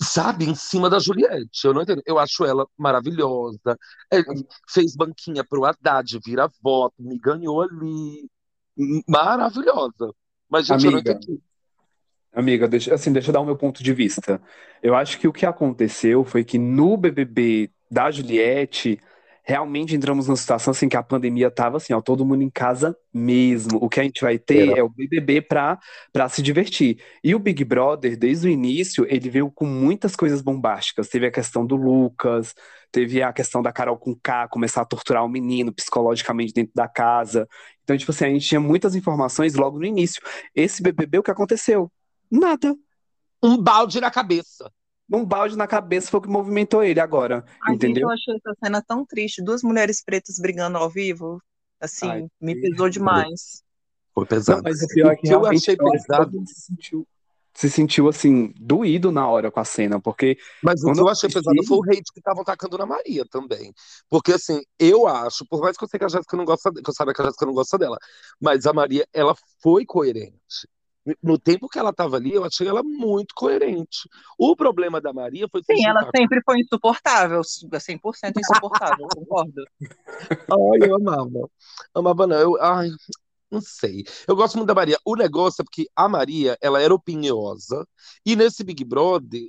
sabe, 0.00 0.46
em 0.46 0.54
cima 0.54 0.88
da 0.88 0.98
Juliette. 0.98 1.64
Eu 1.64 1.74
não 1.74 1.82
entendo. 1.82 2.02
Eu 2.06 2.18
acho 2.18 2.44
ela 2.44 2.66
maravilhosa. 2.76 3.78
É, 4.10 4.22
fez 4.68 4.94
banquinha 4.96 5.44
pro 5.44 5.64
Haddad, 5.64 6.18
vira 6.24 6.48
voto, 6.62 6.94
me 6.98 7.18
ganhou 7.18 7.60
ali. 7.62 8.28
Maravilhosa. 9.06 10.14
Mas, 10.48 10.66
gente, 10.66 10.86
Amiga, 10.86 11.10
eu 11.10 11.14
não 11.14 11.20
entendi. 11.20 11.42
Amiga, 12.34 12.66
deixa, 12.66 12.94
assim, 12.94 13.12
deixa 13.12 13.28
eu 13.28 13.32
dar 13.32 13.40
o 13.40 13.44
meu 13.44 13.56
ponto 13.56 13.82
de 13.82 13.92
vista. 13.92 14.40
Eu 14.82 14.94
acho 14.94 15.18
que 15.18 15.28
o 15.28 15.32
que 15.32 15.44
aconteceu 15.44 16.24
foi 16.24 16.42
que 16.44 16.58
no 16.58 16.96
BBB 16.96 17.70
da 17.90 18.10
Juliette, 18.10 18.98
realmente 19.44 19.94
entramos 19.94 20.28
numa 20.28 20.36
situação 20.36 20.70
assim 20.70 20.88
que 20.88 20.96
a 20.96 21.02
pandemia 21.02 21.50
tava 21.50 21.76
assim, 21.76 21.92
ó, 21.92 22.00
todo 22.00 22.24
mundo 22.24 22.42
em 22.42 22.50
casa 22.50 22.96
mesmo. 23.12 23.78
O 23.82 23.88
que 23.88 24.00
a 24.00 24.02
gente 24.02 24.22
vai 24.22 24.38
ter 24.38 24.70
é, 24.70 24.78
é 24.78 24.82
o 24.82 24.88
BBB 24.88 25.42
para 25.42 25.78
para 26.12 26.28
se 26.28 26.40
divertir. 26.40 26.98
E 27.22 27.34
o 27.34 27.38
Big 27.38 27.64
Brother, 27.64 28.16
desde 28.16 28.46
o 28.46 28.50
início, 28.50 29.04
ele 29.08 29.28
veio 29.28 29.50
com 29.50 29.66
muitas 29.66 30.14
coisas 30.14 30.40
bombásticas. 30.40 31.08
Teve 31.08 31.26
a 31.26 31.30
questão 31.30 31.66
do 31.66 31.76
Lucas, 31.76 32.54
teve 32.90 33.22
a 33.22 33.32
questão 33.32 33.60
da 33.60 33.72
Carol 33.72 33.98
com 33.98 34.14
K 34.14 34.48
começar 34.48 34.82
a 34.82 34.86
torturar 34.86 35.24
o 35.24 35.28
menino 35.28 35.72
psicologicamente 35.72 36.54
dentro 36.54 36.72
da 36.74 36.88
casa. 36.88 37.48
Então, 37.82 37.96
tipo 37.96 38.12
assim, 38.12 38.24
a 38.24 38.28
gente 38.30 38.46
tinha 38.46 38.60
muitas 38.60 38.94
informações 38.94 39.54
logo 39.54 39.78
no 39.78 39.84
início. 39.84 40.22
Esse 40.54 40.82
BBB, 40.82 41.18
o 41.18 41.22
que 41.22 41.30
aconteceu? 41.30 41.90
Nada. 42.32 42.74
Um 43.42 43.56
balde 43.56 44.00
na 44.00 44.10
cabeça 44.10 44.72
um 45.12 45.24
balde 45.24 45.56
na 45.56 45.66
cabeça 45.66 46.10
foi 46.10 46.18
o 46.18 46.22
que 46.22 46.28
movimentou 46.28 46.82
ele 46.82 47.00
agora. 47.00 47.44
Ai, 47.66 47.74
entendeu? 47.74 47.94
Gente, 47.94 48.02
eu 48.02 48.10
achei 48.10 48.34
essa 48.34 48.56
cena 48.64 48.82
tão 48.82 49.04
triste. 49.04 49.42
Duas 49.42 49.62
mulheres 49.62 50.02
pretas 50.02 50.36
brigando 50.38 50.78
ao 50.78 50.88
vivo. 50.88 51.40
Assim, 51.80 52.08
Ai, 52.08 52.26
me 52.40 52.60
pesou 52.60 52.88
demais. 52.88 53.62
Foi 54.14 54.24
pesado. 54.24 54.62
Não, 54.62 54.70
mas 54.70 54.82
o 54.82 54.86
pior 54.88 55.12
é 55.12 55.16
que 55.16 55.28
eu 55.28 55.46
achei 55.46 55.76
pesado. 55.76 56.42
Se 56.46 56.60
sentiu, 56.62 57.06
se 57.54 57.68
sentiu 57.68 58.08
assim, 58.08 58.54
doído 58.58 59.10
na 59.10 59.26
hora 59.28 59.50
com 59.50 59.60
a 59.60 59.64
cena, 59.64 60.00
porque. 60.00 60.38
Mas 60.62 60.82
o 60.82 60.92
que 60.92 61.00
eu 61.00 61.08
achei 61.08 61.26
assisti... 61.26 61.34
pesado 61.34 61.66
foi 61.66 61.78
o 61.78 61.84
hate 61.84 62.12
que 62.12 62.20
estavam 62.20 62.44
tacando 62.44 62.78
na 62.78 62.86
Maria 62.86 63.26
também. 63.28 63.72
Porque, 64.08 64.32
assim, 64.32 64.62
eu 64.78 65.06
acho, 65.06 65.44
por 65.46 65.60
mais 65.60 65.76
que 65.76 65.84
eu 65.84 65.88
sei 65.88 65.98
que 65.98 66.04
a 66.04 66.08
Jéssica 66.08 66.36
não 66.36 66.44
gosta, 66.44 66.72
que 66.72 66.88
eu 66.88 66.94
saiba 66.94 67.12
que 67.12 67.20
a 67.20 67.24
Jéssica 67.26 67.44
não 67.44 67.54
gosta 67.54 67.76
dela, 67.76 67.98
mas 68.40 68.64
a 68.66 68.72
Maria, 68.72 69.06
ela 69.12 69.34
foi 69.60 69.84
coerente 69.84 70.68
no 71.22 71.38
tempo 71.38 71.68
que 71.68 71.78
ela 71.78 71.90
estava 71.90 72.16
ali, 72.16 72.32
eu 72.32 72.44
achei 72.44 72.66
ela 72.66 72.82
muito 72.82 73.34
coerente. 73.34 74.08
O 74.38 74.54
problema 74.54 75.00
da 75.00 75.12
Maria 75.12 75.48
foi. 75.50 75.62
Sim, 75.64 75.86
ela 75.86 76.08
sempre 76.14 76.40
foi 76.44 76.60
insuportável, 76.60 77.40
100% 77.40 78.38
insuportável, 78.38 79.06
concordo. 79.14 79.64
Ai, 79.80 80.88
eu 80.88 80.96
amava. 80.96 81.50
Amava, 81.94 82.26
não. 82.26 82.36
Eu, 82.36 82.62
ai, 82.62 82.88
não 83.50 83.60
sei. 83.60 84.04
Eu 84.26 84.36
gosto 84.36 84.56
muito 84.56 84.68
da 84.68 84.74
Maria. 84.74 84.98
O 85.04 85.16
negócio 85.16 85.62
é 85.62 85.64
porque 85.64 85.88
a 85.94 86.08
Maria, 86.08 86.56
ela 86.62 86.80
era 86.80 86.94
opiniosa, 86.94 87.86
e 88.24 88.36
nesse 88.36 88.62
Big 88.62 88.84
Brother, 88.84 89.42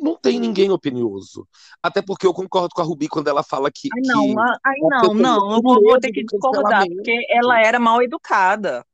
não 0.00 0.16
tem 0.16 0.38
ninguém 0.38 0.70
opinioso. 0.70 1.46
Até 1.82 2.00
porque 2.00 2.26
eu 2.26 2.32
concordo 2.32 2.70
com 2.72 2.80
a 2.80 2.84
Rubi 2.84 3.08
quando 3.08 3.28
ela 3.28 3.42
fala 3.42 3.70
que. 3.72 3.88
Ai, 3.92 4.00
não, 4.04 4.28
que 4.28 4.58
ai, 4.64 4.78
não, 4.80 5.14
não, 5.14 5.52
eu 5.54 5.62
vou, 5.62 5.82
vou 5.82 5.98
ter 5.98 6.12
que 6.12 6.24
discordar, 6.24 6.86
porque 6.86 7.26
ela 7.28 7.60
era 7.60 7.80
mal 7.80 8.00
educada. 8.00 8.86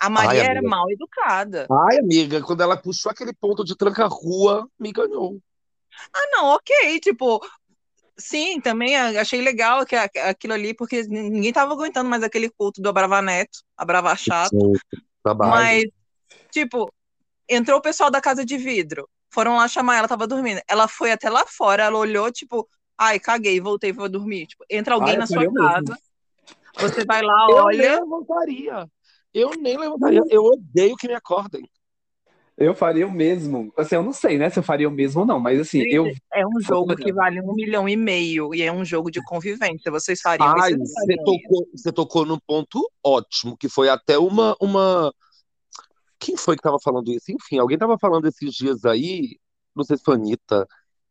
A 0.00 0.10
Maria 0.10 0.42
Ai, 0.42 0.48
era 0.48 0.62
mal 0.62 0.90
educada. 0.90 1.66
Ai, 1.70 1.98
amiga, 1.98 2.42
quando 2.42 2.62
ela 2.62 2.76
puxou 2.76 3.10
aquele 3.10 3.32
ponto 3.32 3.64
de 3.64 3.76
tranca-rua, 3.76 4.68
me 4.78 4.92
ganhou. 4.92 5.38
Ah, 6.12 6.26
não, 6.32 6.46
ok. 6.54 6.98
Tipo, 7.00 7.40
sim, 8.16 8.60
também 8.60 8.96
achei 8.96 9.40
legal 9.40 9.84
que 9.86 9.94
aquilo 9.94 10.54
ali, 10.54 10.74
porque 10.74 11.02
ninguém 11.04 11.52
tava 11.52 11.72
aguentando 11.72 12.08
mais 12.08 12.22
aquele 12.22 12.50
culto 12.50 12.80
do 12.80 12.88
Abrava 12.88 13.22
Neto, 13.22 13.60
Abrava 13.76 14.14
Chato. 14.16 14.56
Mas, 15.38 15.84
tipo, 16.50 16.92
entrou 17.48 17.78
o 17.78 17.82
pessoal 17.82 18.10
da 18.10 18.20
casa 18.20 18.44
de 18.44 18.56
vidro. 18.56 19.08
Foram 19.30 19.56
lá 19.56 19.68
chamar 19.68 19.96
ela, 19.96 20.08
tava 20.08 20.26
dormindo. 20.26 20.60
Ela 20.68 20.88
foi 20.88 21.12
até 21.12 21.30
lá 21.30 21.46
fora, 21.46 21.84
ela 21.84 21.98
olhou, 21.98 22.30
tipo, 22.30 22.68
ai, 22.98 23.18
caguei, 23.18 23.60
voltei, 23.60 23.92
vou 23.92 24.08
dormir. 24.08 24.46
Tipo, 24.46 24.64
entra 24.68 24.94
alguém 24.94 25.14
Ai, 25.14 25.18
na 25.18 25.26
sua 25.26 25.52
casa. 25.52 25.82
Mesmo. 25.82 25.96
Você 26.76 27.04
vai 27.04 27.22
lá, 27.22 27.46
olha. 27.48 27.94
Eu 27.94 28.04
levantaria. 28.04 28.88
Eu 29.34 29.50
nem 29.58 29.78
levantaria. 29.78 30.22
Eu 30.28 30.44
odeio 30.44 30.96
que 30.96 31.08
me 31.08 31.14
acordem. 31.14 31.68
Eu 32.56 32.74
faria 32.74 33.06
o 33.06 33.10
mesmo. 33.10 33.72
Assim, 33.76 33.94
eu 33.94 34.02
não 34.02 34.12
sei, 34.12 34.36
né, 34.36 34.50
se 34.50 34.58
eu 34.58 34.62
faria 34.62 34.88
o 34.88 34.92
mesmo 34.92 35.22
ou 35.22 35.26
não, 35.26 35.40
mas 35.40 35.58
assim, 35.58 35.82
eu. 35.86 36.06
É 36.32 36.46
um 36.46 36.60
jogo 36.60 36.94
que 36.94 37.12
vale 37.12 37.40
um 37.40 37.54
milhão 37.54 37.88
e 37.88 37.96
meio 37.96 38.54
e 38.54 38.62
é 38.62 38.70
um 38.70 38.84
jogo 38.84 39.10
de 39.10 39.22
convivência. 39.24 39.90
Vocês 39.90 40.20
fariam 40.20 40.54
Ai, 40.60 40.72
isso? 40.72 40.84
Você 40.84 41.16
tocou, 41.16 41.68
você 41.74 41.92
tocou 41.92 42.26
num 42.26 42.38
ponto 42.46 42.86
ótimo, 43.02 43.56
que 43.56 43.68
foi 43.68 43.88
até 43.88 44.18
uma. 44.18 44.54
uma... 44.60 45.12
Quem 46.20 46.36
foi 46.36 46.54
que 46.54 46.60
estava 46.60 46.78
falando 46.82 47.10
isso? 47.10 47.32
Enfim, 47.32 47.58
alguém 47.58 47.76
estava 47.76 47.98
falando 47.98 48.28
esses 48.28 48.54
dias 48.54 48.84
aí, 48.84 49.38
não 49.74 49.82
sei 49.82 49.96
se 49.96 50.04
foi 50.04 50.14
a 50.14 50.18
Anitta, 50.18 50.68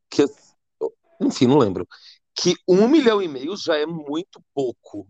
que. 0.10 0.24
Enfim, 1.20 1.48
não 1.48 1.58
lembro. 1.58 1.88
Que 2.40 2.56
um 2.68 2.88
milhão 2.88 3.22
e 3.22 3.28
meio 3.28 3.58
já 3.58 3.76
é 3.76 3.86
muito 3.86 4.42
pouco 4.54 5.08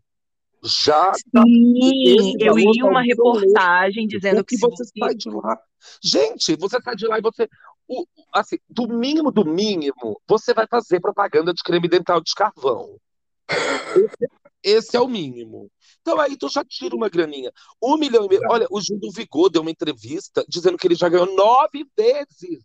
já 0.63 1.11
Sim, 1.13 2.35
eu 2.39 2.55
li 2.55 2.83
uma 2.83 3.01
reportagem 3.01 4.07
dizendo 4.07 4.43
que, 4.43 4.55
que 4.55 4.61
você 4.61 4.83
sai 4.97 5.15
de 5.15 5.29
lá. 5.29 5.59
Gente, 6.03 6.55
você 6.55 6.79
sai 6.81 6.95
de 6.95 7.07
lá 7.07 7.17
e 7.17 7.21
você. 7.21 7.49
O, 7.87 8.05
assim, 8.33 8.57
do 8.69 8.87
mínimo 8.87 9.31
do 9.31 9.43
mínimo, 9.43 10.21
você 10.27 10.53
vai 10.53 10.67
fazer 10.67 10.99
propaganda 10.99 11.53
de 11.53 11.63
creme 11.63 11.87
dental 11.87 12.21
de 12.21 12.33
carvão. 12.33 12.95
Esse, 13.95 14.27
esse, 14.63 14.97
é 14.97 15.01
o 15.01 15.07
mínimo. 15.07 15.69
Então 16.01 16.19
aí 16.19 16.37
tu 16.37 16.47
já 16.47 16.63
tira 16.63 16.95
uma 16.95 17.09
graninha. 17.09 17.51
Um 17.81 17.97
milhão 17.97 18.25
e 18.25 18.29
meio. 18.29 18.41
Olha, 18.49 18.67
o 18.69 18.79
Gil 18.79 18.99
do 18.99 19.11
Vigor 19.11 19.49
deu 19.49 19.61
uma 19.61 19.71
entrevista 19.71 20.45
dizendo 20.47 20.77
que 20.77 20.87
ele 20.87 20.95
já 20.95 21.09
ganhou 21.09 21.35
nove 21.35 21.85
vezes 21.97 22.63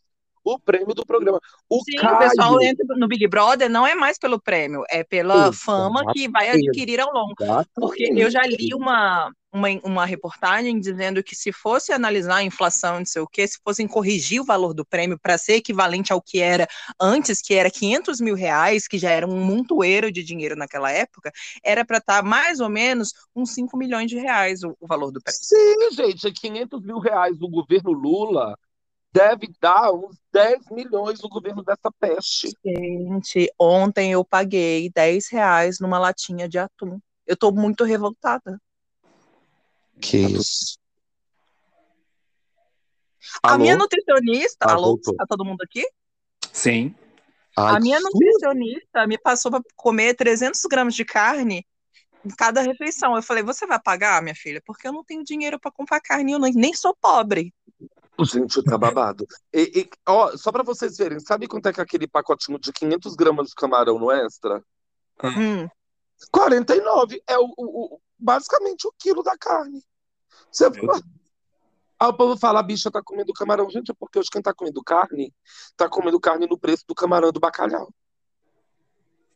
o 0.54 0.58
prêmio 0.60 0.94
do 0.94 1.04
programa. 1.04 1.40
O 1.68 1.82
Sim, 1.82 1.96
Caio... 1.96 2.14
o 2.14 2.18
pessoal 2.18 2.62
entra 2.62 2.84
no 2.96 3.08
Big 3.08 3.26
Brother 3.26 3.68
não 3.68 3.86
é 3.86 3.94
mais 3.94 4.18
pelo 4.18 4.40
prêmio, 4.40 4.84
é 4.88 5.02
pela 5.02 5.52
fama 5.52 6.12
que 6.12 6.28
vai 6.28 6.50
adquirir 6.50 7.00
ao 7.00 7.12
longo. 7.12 7.34
Porque 7.74 8.12
eu 8.16 8.30
já 8.30 8.42
li 8.46 8.72
uma, 8.72 9.32
uma, 9.52 9.68
uma 9.82 10.04
reportagem 10.06 10.78
dizendo 10.78 11.22
que 11.22 11.34
se 11.34 11.50
fosse 11.50 11.92
analisar 11.92 12.36
a 12.36 12.42
inflação, 12.42 12.98
não 12.98 13.06
sei 13.06 13.22
o 13.22 13.26
quê, 13.26 13.46
se 13.46 13.58
fossem 13.64 13.88
corrigir 13.88 14.40
o 14.40 14.44
valor 14.44 14.74
do 14.74 14.84
prêmio 14.84 15.18
para 15.18 15.38
ser 15.38 15.54
equivalente 15.54 16.12
ao 16.12 16.22
que 16.22 16.40
era 16.40 16.68
antes, 17.00 17.40
que 17.40 17.54
era 17.54 17.70
500 17.70 18.20
mil 18.20 18.34
reais, 18.34 18.86
que 18.86 18.98
já 18.98 19.10
era 19.10 19.26
um 19.26 19.44
montoeiro 19.44 20.12
de 20.12 20.22
dinheiro 20.22 20.54
naquela 20.54 20.92
época, 20.92 21.32
era 21.64 21.84
para 21.84 21.98
estar 21.98 22.22
tá 22.22 22.22
mais 22.22 22.60
ou 22.60 22.68
menos 22.68 23.12
uns 23.34 23.52
5 23.54 23.76
milhões 23.76 24.08
de 24.08 24.16
reais 24.16 24.62
o, 24.62 24.76
o 24.80 24.86
valor 24.86 25.10
do 25.10 25.20
prêmio. 25.20 25.40
Sim, 25.42 25.90
gente, 25.92 26.30
500 26.30 26.82
mil 26.82 26.98
reais 26.98 27.38
do 27.38 27.48
governo 27.48 27.92
Lula 27.92 28.56
deve 29.16 29.50
dar 29.58 29.92
uns 29.92 30.14
10 30.30 30.68
milhões 30.70 31.22
no 31.22 31.28
governo 31.30 31.64
dessa 31.64 31.90
peste. 31.98 32.50
Gente, 32.62 33.50
ontem 33.58 34.12
eu 34.12 34.22
paguei 34.22 34.90
10 34.90 35.28
reais 35.30 35.80
numa 35.80 35.98
latinha 35.98 36.46
de 36.46 36.58
atum. 36.58 37.00
Eu 37.26 37.34
tô 37.34 37.50
muito 37.50 37.82
revoltada. 37.82 38.60
Que 39.98 40.18
isso. 40.18 40.78
A 43.42 43.52
alô? 43.52 43.58
minha 43.58 43.76
nutricionista. 43.76 44.66
Ah, 44.68 44.72
alô, 44.72 44.88
voltou. 44.88 45.16
tá 45.16 45.24
todo 45.26 45.46
mundo 45.46 45.62
aqui? 45.62 45.88
Sim. 46.52 46.94
Ai, 47.56 47.76
a 47.76 47.80
minha 47.80 47.98
nutricionista 47.98 49.06
me 49.06 49.16
passou 49.16 49.50
para 49.50 49.62
comer 49.74 50.14
300 50.14 50.60
gramas 50.70 50.94
de 50.94 51.06
carne 51.06 51.66
em 52.22 52.28
cada 52.36 52.60
refeição. 52.60 53.16
Eu 53.16 53.22
falei, 53.22 53.42
você 53.42 53.66
vai 53.66 53.80
pagar, 53.80 54.22
minha 54.22 54.34
filha? 54.34 54.60
Porque 54.64 54.86
eu 54.86 54.92
não 54.92 55.02
tenho 55.02 55.24
dinheiro 55.24 55.58
para 55.58 55.72
comprar 55.72 56.02
carne, 56.02 56.32
eu 56.32 56.38
nem 56.38 56.74
sou 56.74 56.94
pobre. 57.00 57.54
Gente, 58.24 58.62
tá 58.62 58.78
babado. 58.78 59.26
E, 59.52 59.80
e, 59.80 59.90
ó, 60.06 60.36
só 60.36 60.50
para 60.50 60.62
vocês 60.62 60.96
verem, 60.96 61.20
sabe 61.20 61.46
quanto 61.46 61.68
é 61.68 61.72
que 61.72 61.80
é 61.80 61.82
aquele 61.82 62.06
pacotinho 62.06 62.58
de 62.58 62.72
500 62.72 63.14
gramas 63.14 63.48
de 63.48 63.54
camarão 63.54 63.98
no 63.98 64.10
extra? 64.10 64.62
Hum. 65.22 65.68
49. 66.30 67.22
É 67.26 67.38
o, 67.38 67.52
o, 67.56 67.94
o, 67.94 68.00
basicamente 68.18 68.86
o 68.86 68.92
quilo 68.98 69.22
da 69.22 69.36
carne. 69.36 69.82
Você 70.50 70.72
fala... 70.72 71.00
Aí 71.98 72.08
o 72.08 72.12
povo 72.12 72.36
fala, 72.38 72.60
a 72.60 72.62
bicha 72.62 72.90
tá 72.90 73.02
comendo 73.02 73.32
camarão. 73.32 73.70
Gente, 73.70 73.90
é 73.90 73.94
porque 73.98 74.18
hoje 74.18 74.28
quem 74.30 74.42
tá 74.42 74.52
comendo 74.52 74.82
carne, 74.82 75.32
tá 75.76 75.88
comendo 75.88 76.20
carne 76.20 76.46
no 76.46 76.58
preço 76.58 76.84
do 76.86 76.94
camarão 76.94 77.32
do 77.32 77.40
bacalhau. 77.40 77.90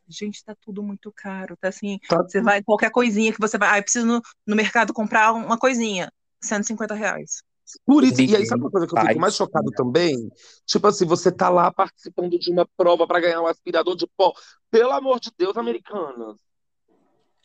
Gente, 0.07 0.45
tá 0.45 0.55
tudo 0.61 0.83
muito 0.83 1.11
caro. 1.13 1.57
Tá 1.57 1.69
assim, 1.69 1.99
tá 2.09 2.23
você 2.23 2.43
vai, 2.43 2.63
qualquer 2.63 2.91
coisinha 2.91 3.33
que 3.33 3.41
você 3.41 3.57
vai. 3.57 3.71
Ah, 3.71 3.79
eu 3.79 3.83
preciso 3.83 4.07
no, 4.07 4.21
no 4.47 4.57
mercado 4.57 4.93
comprar 4.93 5.33
uma 5.33 5.59
coisinha. 5.59 6.13
150 6.43 6.95
reais. 6.95 7.43
Por 7.85 8.05
isso, 8.05 8.21
e 8.21 8.37
aí 8.37 8.47
sabe 8.47 8.63
uma 8.63 8.71
coisa 8.71 8.87
que 8.87 8.97
eu 8.97 9.01
fico 9.01 9.21
mais 9.21 9.35
chocado 9.35 9.71
também? 9.73 10.31
Tipo 10.67 10.87
assim, 10.87 11.05
você 11.05 11.31
tá 11.31 11.49
lá 11.49 11.73
participando 11.73 12.39
de 12.39 12.51
uma 12.51 12.67
prova 12.77 13.07
para 13.07 13.21
ganhar 13.21 13.41
um 13.41 13.47
aspirador 13.47 13.97
de 13.97 14.07
pó. 14.17 14.33
Pelo 14.71 14.93
amor 14.93 15.21
de 15.21 15.31
Deus, 15.37 15.57
americanas. 15.57 16.37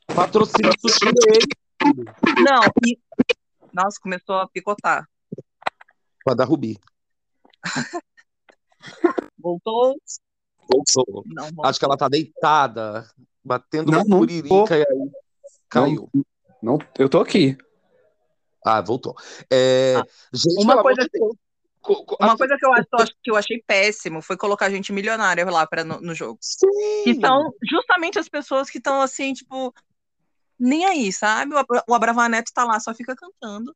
Patrocínio 0.07 0.71
sushi 0.79 1.05
Não, 2.43 2.61
e... 2.85 2.97
Nossa, 3.73 3.99
começou 4.01 4.35
a 4.35 4.47
picotar. 4.47 5.07
Com 6.23 6.31
a 6.31 6.33
da 6.33 6.45
Rubi. 6.45 6.79
Voltou? 9.37 9.95
Voltou. 10.69 11.23
Não, 11.27 11.43
voltou. 11.45 11.65
Acho 11.65 11.79
que 11.79 11.85
ela 11.85 11.97
tá 11.97 12.07
deitada, 12.07 13.07
batendo 13.43 13.91
não, 13.91 14.03
uma 14.03 14.17
curirica 14.17 14.77
e 14.77 14.81
aí 14.81 15.11
caiu. 15.69 16.09
Não, 16.13 16.25
não, 16.61 16.79
eu 16.97 17.09
tô 17.09 17.19
aqui. 17.19 17.57
Ah, 18.65 18.81
voltou. 18.81 19.15
É, 19.51 19.93
ah, 19.95 20.03
gente, 20.33 20.63
uma 20.63 20.81
coisa 20.81 21.07
que, 21.07 21.19
uma 21.19 22.27
assim, 22.27 22.37
coisa 22.37 22.57
que 22.57 22.65
eu, 22.65 22.73
acho, 22.73 23.15
que 23.23 23.31
eu 23.31 23.35
achei 23.35 23.63
péssimo 23.65 24.21
foi 24.21 24.35
colocar 24.35 24.71
gente 24.71 24.91
milionária 24.91 25.45
lá 25.45 25.67
pra, 25.67 25.83
no, 25.83 26.01
no 26.01 26.15
jogo. 26.15 26.39
Sim. 26.41 26.67
Que 27.03 27.15
são 27.21 27.53
justamente 27.63 28.17
as 28.17 28.27
pessoas 28.27 28.69
que 28.69 28.79
estão 28.79 29.01
assim, 29.01 29.33
tipo, 29.33 29.71
nem 30.59 30.85
aí, 30.85 31.13
sabe? 31.13 31.53
O, 31.53 31.63
o 31.87 31.93
Abravanete 31.93 32.51
tá 32.51 32.63
lá, 32.63 32.79
só 32.79 32.93
fica 32.93 33.15
cantando. 33.15 33.75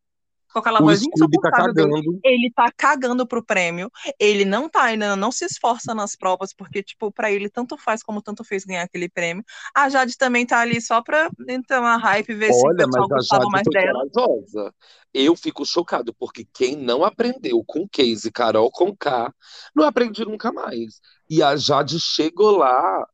Com 0.51 0.59
aquela 0.59 0.81
O 0.81 0.83
voz 0.83 0.99
tá 0.99 1.05
insuportável 1.15 1.73
dele. 1.73 1.93
cagando. 1.93 2.19
Ele 2.23 2.51
tá 2.55 2.71
cagando 2.75 3.27
pro 3.27 3.43
prêmio. 3.43 3.91
Ele 4.19 4.45
não 4.45 4.69
tá 4.69 4.83
ainda, 4.83 5.15
não 5.15 5.31
se 5.31 5.45
esforça 5.45 5.93
nas 5.93 6.15
provas, 6.15 6.53
porque, 6.53 6.83
tipo, 6.83 7.12
pra 7.12 7.31
ele 7.31 7.49
tanto 7.49 7.77
faz 7.77 8.03
como 8.03 8.21
tanto 8.21 8.43
fez 8.43 8.65
ganhar 8.65 8.83
aquele 8.83 9.09
prêmio. 9.09 9.43
A 9.75 9.89
Jade 9.89 10.17
também 10.17 10.45
tá 10.45 10.59
ali 10.59 10.81
só 10.81 11.01
pra 11.01 11.29
entrar 11.47 11.81
na 11.81 11.97
hype, 11.97 12.33
ver 12.33 12.53
se 12.53 12.65
o 12.67 12.67
Olha, 12.67 12.85
pessoal 12.85 13.07
mas 13.07 13.12
a 13.12 13.15
gostava 13.15 13.41
Jade 13.43 13.51
mais 13.51 13.67
dela. 13.69 14.07
corajosa. 14.12 14.73
Eu 15.13 15.35
fico 15.35 15.65
chocado, 15.65 16.13
porque 16.13 16.45
quem 16.53 16.75
não 16.75 17.03
aprendeu 17.03 17.63
com 17.65 17.88
Case 17.88 18.31
Carol 18.31 18.69
com 18.71 18.95
K, 18.95 19.33
não 19.75 19.85
aprende 19.85 20.23
nunca 20.25 20.51
mais. 20.51 20.99
E 21.29 21.41
a 21.41 21.55
Jade 21.55 21.99
chegou 21.99 22.57
lá. 22.57 23.07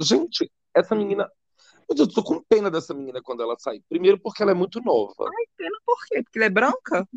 Gente, 0.00 0.50
essa 0.74 0.94
menina. 0.94 1.28
Meu 1.88 1.96
Deus, 1.96 2.08
eu 2.08 2.14
tô 2.14 2.22
com 2.22 2.42
pena 2.48 2.70
dessa 2.70 2.92
menina 2.92 3.20
quando 3.22 3.42
ela 3.42 3.56
sair. 3.58 3.82
Primeiro, 3.88 4.18
porque 4.20 4.42
ela 4.42 4.52
é 4.52 4.54
muito 4.54 4.80
nova. 4.80 5.14
Pena 5.56 5.78
por 5.86 5.98
quê? 6.06 6.22
Porque 6.22 6.38
ele 6.38 6.44
é 6.44 6.50
branca? 6.50 7.08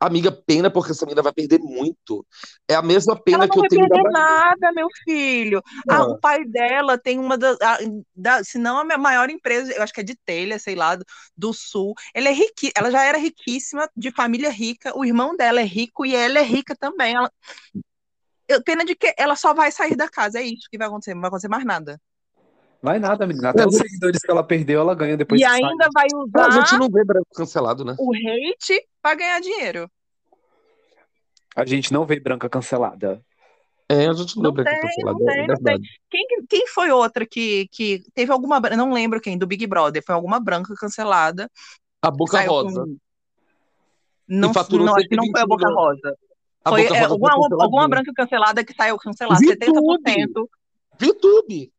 Amiga, 0.00 0.32
pena 0.32 0.70
porque 0.70 0.92
essa 0.92 1.04
menina 1.04 1.22
vai 1.22 1.32
perder 1.32 1.60
muito. 1.60 2.26
É 2.68 2.74
a 2.74 2.82
mesma 2.82 3.12
Ela 3.14 3.22
pena 3.22 3.38
não 3.40 3.48
que 3.48 3.58
eu 3.58 3.60
vai 3.60 3.68
tenho 3.68 3.88
da 3.88 3.94
perder 3.94 4.10
Bahia. 4.10 4.12
nada, 4.12 4.72
meu 4.72 4.88
filho. 5.04 5.62
Ah, 5.88 6.02
o 6.04 6.18
pai 6.18 6.44
dela 6.44 6.98
tem 6.98 7.18
uma 7.18 7.36
das, 7.38 7.56
a- 7.60 7.78
da, 8.16 8.42
se 8.42 8.58
não 8.58 8.78
a 8.78 8.98
maior 8.98 9.30
empresa, 9.30 9.72
eu 9.72 9.82
acho 9.82 9.92
que 9.92 10.00
é 10.00 10.04
de 10.04 10.16
telha, 10.24 10.58
sei 10.58 10.74
lá, 10.74 10.96
do, 10.96 11.04
do 11.36 11.52
sul. 11.52 11.94
Ele 12.14 12.28
é 12.28 12.32
riqui, 12.32 12.72
ela 12.74 12.90
já 12.90 13.04
era 13.04 13.18
riquíssima, 13.18 13.88
de 13.96 14.10
família 14.10 14.50
rica. 14.50 14.96
O 14.96 15.04
irmão 15.04 15.36
dela 15.36 15.60
é 15.60 15.64
rico 15.64 16.04
e 16.04 16.14
ela 16.16 16.38
é 16.38 16.42
rica 16.42 16.74
também. 16.74 17.14
Ela, 17.14 17.30
eu, 18.48 18.62
pena 18.64 18.84
de 18.84 18.94
que 18.96 19.14
ela 19.16 19.36
só 19.36 19.54
vai 19.54 19.70
sair 19.70 19.96
da 19.96 20.08
casa, 20.08 20.40
é 20.40 20.42
isso 20.42 20.68
que 20.70 20.76
vai 20.78 20.88
acontecer, 20.88 21.14
não 21.14 21.20
vai 21.20 21.28
acontecer 21.28 21.48
mais 21.48 21.64
nada. 21.64 22.00
Vai 22.82 22.98
nada, 22.98 23.26
menina. 23.26 23.50
Até 23.50 23.62
Não, 23.62 23.68
os 23.68 23.76
seguidores 23.76 24.20
que 24.20 24.30
ela 24.30 24.42
perdeu, 24.42 24.80
ela 24.80 24.94
ganha 24.94 25.16
depois 25.16 25.40
e 25.40 25.44
que 25.44 25.50
sai. 25.50 25.62
ainda 25.62 25.88
vai 25.92 26.06
A 26.46 26.50
gente 26.50 26.66
usar 26.66 26.78
não 26.78 26.88
vê 26.88 27.04
branco 27.04 27.28
cancelado, 27.34 27.84
né? 27.84 27.94
o 27.98 28.12
hate 28.14 28.82
para 29.02 29.16
ganhar 29.16 29.40
dinheiro. 29.40 29.90
A 31.54 31.66
gente 31.66 31.92
não 31.92 32.06
vê 32.06 32.18
branca 32.18 32.48
cancelada. 32.48 33.20
É, 33.88 34.06
a 34.06 34.12
gente 34.12 34.36
não 34.36 34.42
vê 34.42 34.48
Não 34.48 34.52
branco 34.64 34.70
tem, 34.70 34.80
cancelado, 34.80 35.18
não 35.18 35.30
é 35.30 35.34
tem, 35.34 35.46
não 35.48 35.56
tem. 35.56 35.80
Quem, 36.08 36.26
quem 36.48 36.66
foi 36.68 36.90
outra 36.90 37.26
que, 37.26 37.68
que 37.72 38.02
teve 38.14 38.32
alguma, 38.32 38.60
não 38.60 38.92
lembro 38.92 39.20
quem, 39.20 39.36
do 39.36 39.46
Big 39.46 39.66
Brother, 39.66 40.02
foi 40.04 40.14
alguma 40.14 40.38
branca 40.38 40.72
cancelada, 40.74 41.50
A 42.00 42.10
Boca 42.10 42.40
Rosa. 42.40 42.84
com 42.84 42.96
Não, 44.28 44.52
não, 44.52 44.60
acho 44.60 44.68
que 44.68 45.16
não 45.16 45.26
foi 45.30 45.42
a 45.42 45.44
120 45.44 45.48
Boca. 45.48 45.68
Rosa. 45.68 46.16
A 46.64 46.70
Foi 46.70 46.82
Boca 46.82 46.94
é, 46.94 47.00
Rosa 47.00 47.12
alguma, 47.12 47.64
alguma 47.64 47.88
branca 47.88 48.12
cancelada 48.14 48.64
que 48.64 48.72
saiu, 48.74 48.96
lá, 49.28 49.34
VTube. 49.34 49.48
70%. 49.48 50.48
VTube. 50.98 51.72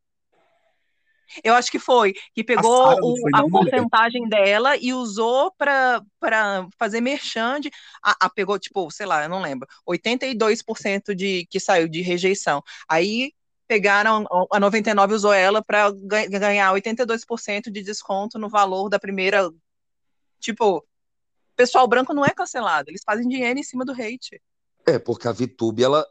Eu 1.44 1.54
acho 1.54 1.72
que 1.72 1.80
foi, 1.80 2.14
que 2.34 2.42
A 2.42 2.46
pegou 2.46 2.90
não 3.02 3.10
o- 3.10 3.30
a 3.34 3.50
porcentagem 3.50 4.28
dela 4.28 4.76
e 4.78 4.94
usou 4.94 5.52
para 5.58 6.02
fazer 6.78 7.02
merchan 7.02 7.60
de. 7.60 7.72
A, 8.04 8.26
a 8.26 8.30
pegou, 8.30 8.58
tipo, 8.60 8.90
sei 8.92 9.06
lá, 9.06 9.24
eu 9.24 9.30
não 9.30 9.42
lembro, 9.42 9.68
82% 9.86 11.16
de 11.16 11.46
que 11.50 11.60
saiu 11.60 11.88
de 11.88 12.02
rejeição. 12.02 12.62
Aí 12.88 13.34
pegaram 13.68 14.26
a 14.52 14.60
99 14.60 15.14
usou 15.14 15.32
ela 15.32 15.64
para 15.64 15.92
ganhar 16.30 16.74
82% 16.74 17.72
de 17.72 17.82
desconto 17.82 18.38
no 18.38 18.50
valor 18.50 18.90
da 18.90 19.00
primeira. 19.00 19.50
Tipo, 20.40 20.86
pessoal 21.56 21.88
branco 21.88 22.14
não 22.14 22.26
é 22.26 22.32
cancelado, 22.32 22.90
eles 22.90 23.04
fazem 23.06 23.28
dinheiro 23.28 23.60
em 23.60 23.64
cima 23.64 23.86
do 23.86 23.92
hate. 23.92 24.42
É, 24.86 24.98
porque 24.98 25.28
a 25.28 25.32
VTube, 25.32 25.84
ela, 25.84 26.06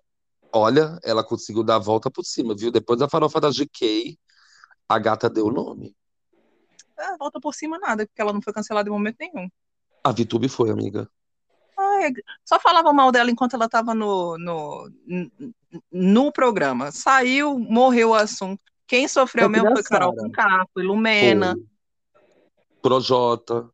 olha, 0.52 0.98
ela 1.02 1.24
conseguiu 1.24 1.64
dar 1.64 1.76
a 1.76 1.80
volta 1.80 2.11
por 2.11 2.24
cima, 2.24 2.54
viu? 2.56 2.70
Depois 2.70 2.98
da 2.98 3.09
farofa 3.09 3.40
da 3.40 3.50
GK, 3.50 4.16
a 4.90 4.98
gata 4.98 5.31
deu 5.31 5.46
o 5.46 5.53
nome. 5.53 5.94
Ah, 6.98 7.16
volta 7.16 7.38
por 7.40 7.55
cima 7.55 7.79
nada, 7.79 8.05
porque 8.05 8.20
ela 8.20 8.33
não 8.33 8.42
foi 8.42 8.53
cancelada 8.53 8.88
em 8.88 8.92
momento 8.92 9.18
nenhum. 9.20 9.48
A 10.03 10.11
VTube 10.11 10.48
foi, 10.48 10.68
amiga. 10.68 11.09
Ai, 11.79 12.12
só 12.44 12.59
falava 12.59 12.92
mal 12.92 13.12
dela 13.12 13.31
enquanto 13.31 13.55
ela 13.55 13.66
estava 13.66 13.94
no, 13.94 14.37
no, 14.37 14.90
no 15.92 16.33
programa. 16.33 16.90
Saiu, 16.90 17.57
morreu 17.57 18.11
o 18.11 18.14
assunto. 18.14 18.61
Quem 18.87 19.07
sofreu 19.07 19.46
É 19.46 19.48
mesmo 19.48 19.68
a 19.68 19.72
foi 19.74 19.83
Carol. 19.85 20.14
Conká, 20.16 20.66
foi 20.74 20.83
Lumena. 20.83 21.55
Foi. 21.55 22.20
Projota. 22.83 23.70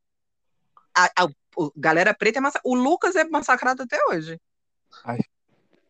A, 0.95 1.07
a- 1.25 1.29
o 1.57 1.73
Galera 1.75 2.13
Preta 2.13 2.39
é 2.39 2.43
massa... 2.43 2.61
O 2.63 2.75
Lucas 2.75 3.17
é 3.17 3.25
massacrado 3.25 3.83
até 3.83 3.99
hoje. 4.11 4.39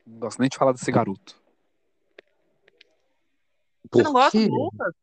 Não 0.07 0.21
gosto 0.21 0.39
nem 0.39 0.49
de 0.49 0.57
falar 0.57 0.71
desse 0.71 0.93
garoto. 0.93 1.35
Por 3.91 3.99
Você 3.99 4.03
não 4.05 4.13
gosta 4.13 4.39
do 4.39 4.55
Lucas? 4.55 4.95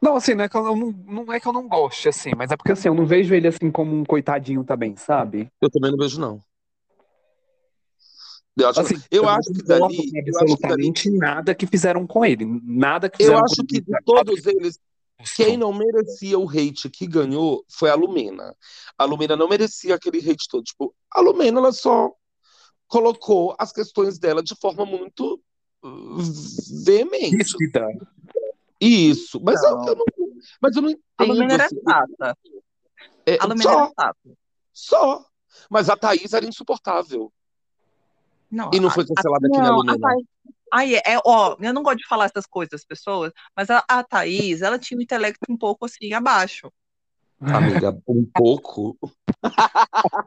Não, 0.00 0.16
assim, 0.16 0.34
não 0.34 0.44
é 0.44 0.48
que 0.48 0.56
eu 0.56 0.62
não, 0.62 0.94
não 1.06 1.32
é 1.32 1.38
que 1.38 1.46
eu 1.46 1.52
não 1.52 1.68
goste, 1.68 2.08
assim, 2.08 2.30
mas 2.36 2.50
é 2.50 2.56
porque 2.56 2.72
assim, 2.72 2.88
eu 2.88 2.94
não 2.94 3.04
vejo 3.04 3.34
ele 3.34 3.48
assim 3.48 3.70
como 3.70 3.94
um 3.94 4.04
coitadinho 4.04 4.64
também, 4.64 4.96
sabe? 4.96 5.50
Eu 5.60 5.70
também 5.70 5.90
não 5.90 5.98
vejo, 5.98 6.20
não. 6.20 6.40
Eu 8.56 8.68
acho, 8.68 8.80
Assim, 8.80 8.94
eu 9.10 9.22
não 9.22 9.28
acho 9.30 9.52
que 9.52 9.62
dali, 9.62 9.80
eu 9.80 9.86
acho 9.86 9.96
que 9.96 10.02
dali, 10.02 10.30
absolutamente 10.40 11.10
nada 11.10 11.54
que 11.54 11.66
fizeram 11.66 12.06
com 12.06 12.24
ele. 12.24 12.44
Nada 12.64 13.08
que 13.08 13.22
eu 13.22 13.38
acho 13.38 13.64
que 13.66 13.80
de 13.80 13.92
todos 14.04 14.44
eles, 14.44 14.78
quem 15.36 15.56
não 15.56 15.72
merecia 15.72 16.38
o 16.38 16.48
hate 16.48 16.88
que 16.90 17.06
ganhou 17.06 17.64
foi 17.68 17.90
a 17.90 17.94
Lumena. 17.94 18.54
A 18.98 19.04
Lumena 19.04 19.36
não 19.36 19.48
merecia 19.48 19.94
aquele 19.94 20.18
hate 20.18 20.48
todo. 20.48 20.64
Tipo, 20.64 20.94
a 21.12 21.20
Lumena, 21.20 21.58
ela 21.58 21.72
só 21.72 22.12
colocou 22.86 23.54
as 23.58 23.72
questões 23.72 24.18
dela 24.18 24.42
de 24.42 24.54
forma 24.56 24.84
muito 24.84 25.40
uh, 25.82 26.22
veemente. 26.84 27.36
Ríspida. 27.36 27.86
Isso, 28.80 29.40
mas 29.42 29.62
eu, 29.62 29.70
Não. 29.76 29.88
eu 29.88 29.94
não, 29.96 30.04
mas 30.60 30.76
eu 30.76 30.82
não 30.82 30.90
A 31.18 31.24
Lumena 31.24 31.44
entendo. 31.44 31.52
era 31.54 31.66
assim, 31.66 31.76
chata. 31.86 32.38
é, 33.26 33.38
A 33.40 33.44
Lumena 33.44 33.70
era 33.72 33.80
só, 33.86 33.92
chata. 33.98 34.16
só. 34.72 35.26
Mas 35.68 35.90
a 35.90 35.96
Thaís 35.96 36.32
era 36.32 36.46
insuportável. 36.46 37.32
Não, 38.50 38.70
E 38.72 38.80
não 38.80 38.88
a- 38.88 38.92
foi 38.92 39.06
cancelada 39.06 39.48
que 39.48 39.56
nem 39.56 39.60
a 39.60 39.64
não, 39.70 39.74
a 39.74 39.76
Lumena. 39.82 39.98
Thaís. 39.98 40.26
Ai, 40.72 40.94
é, 40.94 41.02
é, 41.04 41.18
ó, 41.26 41.56
eu 41.60 41.74
não 41.74 41.82
gosto 41.82 41.98
de 41.98 42.06
falar 42.06 42.26
essas 42.26 42.46
coisas 42.46 42.70
das 42.70 42.84
pessoas, 42.84 43.32
mas 43.56 43.68
a, 43.70 43.84
a 43.88 44.04
Thaís, 44.04 44.62
ela 44.62 44.78
tinha 44.78 44.96
um 44.96 45.02
intelecto 45.02 45.40
um 45.48 45.56
pouco 45.56 45.84
assim 45.84 46.12
abaixo. 46.12 46.72
Amiga, 47.40 47.98
um 48.06 48.24
pouco. 48.34 48.96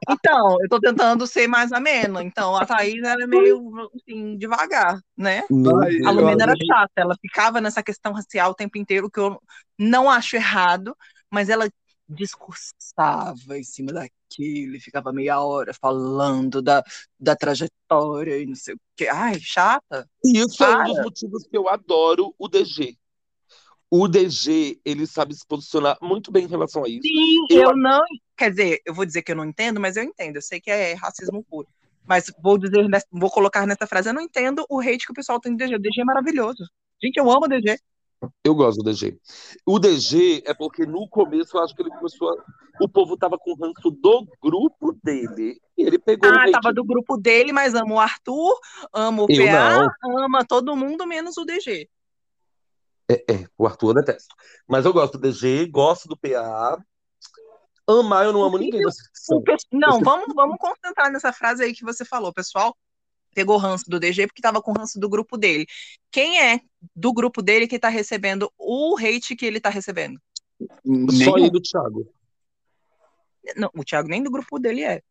Então, 0.10 0.58
eu 0.62 0.70
tô 0.70 0.80
tentando 0.80 1.28
ser 1.28 1.48
mais 1.48 1.72
amena. 1.72 2.24
Então, 2.24 2.56
a 2.56 2.66
Thaís 2.66 3.04
era 3.04 3.28
meio, 3.28 3.72
assim, 3.96 4.38
devagar, 4.38 5.00
né? 5.16 5.44
Ai, 5.82 5.98
A. 6.06 6.12
Lumena 6.12 6.44
era 6.44 6.54
chata, 6.66 6.94
ela 6.98 7.16
ficava 7.22 7.62
nessa 7.62 7.84
questão 7.84 8.14
racial 8.14 8.52
o 8.52 8.56
tempo 8.56 8.78
inteiro, 8.78 9.10
que 9.10 9.20
eu 9.20 9.40
não 9.78 10.10
acho 10.10 10.36
errado, 10.36 10.96
mas 11.30 11.50
ela 11.50 11.70
discursava 12.08 13.58
em 13.58 13.64
cima 13.64 13.94
daquilo 13.94 14.76
e 14.76 14.80
ficava 14.80 15.14
meia 15.14 15.42
hora 15.42 15.74
falando 15.74 16.62
da, 16.62 16.84
da 17.20 17.36
trajetória 17.36 18.38
e 18.40 18.46
não 18.46 18.56
sei 18.56 18.76
o 18.76 18.80
quê. 18.96 19.08
Ai, 19.08 19.40
chata. 19.40 20.08
E 20.24 20.40
isso 20.40 20.64
é 20.64 20.76
um 20.76 20.84
dos 20.84 20.94
Para. 20.94 21.04
motivos 21.04 21.48
que 21.48 21.58
eu 21.58 21.70
adoro 21.70 22.34
o 22.38 22.48
DG. 22.48 22.98
O 23.96 24.08
DG, 24.08 24.80
ele 24.84 25.06
sabe 25.06 25.36
se 25.36 25.46
posicionar 25.46 25.96
muito 26.02 26.32
bem 26.32 26.46
em 26.46 26.48
relação 26.48 26.84
a 26.84 26.90
isso. 26.90 27.04
Sim, 27.04 27.46
Eu 27.52 27.70
eu 27.70 27.78
não. 27.78 28.02
Quer 28.36 28.50
dizer, 28.50 28.82
eu 28.88 28.92
vou 28.92 29.06
dizer 29.06 29.22
que 29.22 29.32
eu 29.32 29.36
não 29.36 29.46
entendo, 29.46 29.80
mas 29.80 29.96
eu 29.96 30.02
entendo. 30.04 30.38
Eu 30.38 30.42
sei 30.42 30.60
que 30.60 30.72
é 30.72 30.94
racismo 30.96 31.44
puro. 31.44 31.68
Mas 32.04 32.34
vou 32.42 32.58
dizer, 32.58 32.84
vou 33.12 33.30
colocar 33.30 33.68
nessa 33.68 33.86
frase, 33.86 34.10
eu 34.10 34.14
não 34.16 34.24
entendo 34.24 34.66
o 34.68 34.82
hate 34.82 35.06
que 35.06 35.12
o 35.12 35.16
pessoal 35.16 35.40
tem 35.40 35.52
do 35.52 35.58
DG. 35.60 35.76
O 35.76 35.80
DG 35.80 36.02
é 36.02 36.06
maravilhoso. 36.06 36.68
Gente, 37.04 37.18
eu 37.18 37.30
amo 37.30 37.46
o 37.46 37.48
DG. 37.48 37.78
Eu 38.44 38.56
gosto 38.56 38.82
do 38.82 38.90
DG. 38.90 39.16
O 39.64 39.78
DG 39.78 40.42
é 40.48 40.56
porque 40.56 40.88
no 40.88 41.08
começo 41.08 41.56
eu 41.56 41.64
acho 41.64 41.76
que 41.76 41.84
ele 41.84 41.92
começou 41.92 42.30
a... 42.32 42.44
O 42.82 42.90
povo 42.90 43.16
tava 43.16 43.38
com 43.38 43.54
ranço 43.54 43.92
do 43.92 44.26
grupo 44.42 44.98
dele. 45.04 45.60
E 45.78 45.84
ele 45.84 46.00
pegou 46.00 46.32
o 46.32 46.34
Ah, 46.34 46.44
hate. 46.44 46.52
tava 46.54 46.74
do 46.74 46.84
grupo 46.84 47.16
dele, 47.16 47.52
mas 47.54 47.76
amo 47.76 47.96
o 47.96 48.00
Arthur, 48.00 48.58
amo 48.92 49.26
o 49.26 49.32
Eu 49.32 49.46
PA, 49.46 49.88
não. 50.02 50.18
ama 50.26 50.44
todo 50.44 50.76
mundo, 50.76 51.06
menos 51.06 51.38
o 51.38 51.46
DG. 51.46 51.88
É, 53.10 53.34
é, 53.34 53.48
o 53.58 53.68
Arthur 53.68 53.90
eu 53.90 53.94
detesto. 53.96 54.36
Mas 54.68 54.86
eu 54.86 54.94
gosto 54.94 55.18
do 55.18 55.22
DG, 55.22 55.68
gosto 55.68 56.08
do 56.08 56.18
PA. 56.18 56.78
Amar, 57.86 58.26
eu 58.26 58.32
não 58.32 58.44
amo 58.44 58.58
ninguém 58.58 58.82
Não, 59.72 60.00
vamos, 60.00 60.34
vamos 60.34 60.58
concentrar 60.58 61.12
nessa 61.12 61.34
frase 61.34 61.64
aí 61.64 61.74
que 61.74 61.84
você 61.84 62.06
falou, 62.06 62.34
pessoal. 62.34 62.76
Pegou 63.36 63.58
ranço 63.58 63.86
do 63.90 64.00
DG 64.00 64.28
porque 64.28 64.42
tava 64.42 64.62
com 64.62 64.72
ranço 64.72 65.00
do 65.00 65.10
grupo 65.10 65.38
dele. 65.38 65.66
Quem 66.12 66.40
é 66.40 66.62
do 66.96 67.12
grupo 67.12 67.42
dele 67.42 67.68
que 67.68 67.80
tá 67.80 67.90
recebendo 67.90 68.52
o 68.58 68.96
hate 68.98 69.36
que 69.36 69.46
ele 69.46 69.60
tá 69.60 69.70
recebendo? 69.70 70.20
Só 71.24 71.38
ele 71.38 71.48
e 71.54 71.58
o 71.58 71.62
Thiago. 71.62 72.14
Não, 73.58 73.70
o 73.76 73.84
Thiago 73.84 74.08
nem 74.08 74.24
do 74.24 74.32
grupo 74.32 74.60
dele 74.60 74.84
é. 74.84 75.02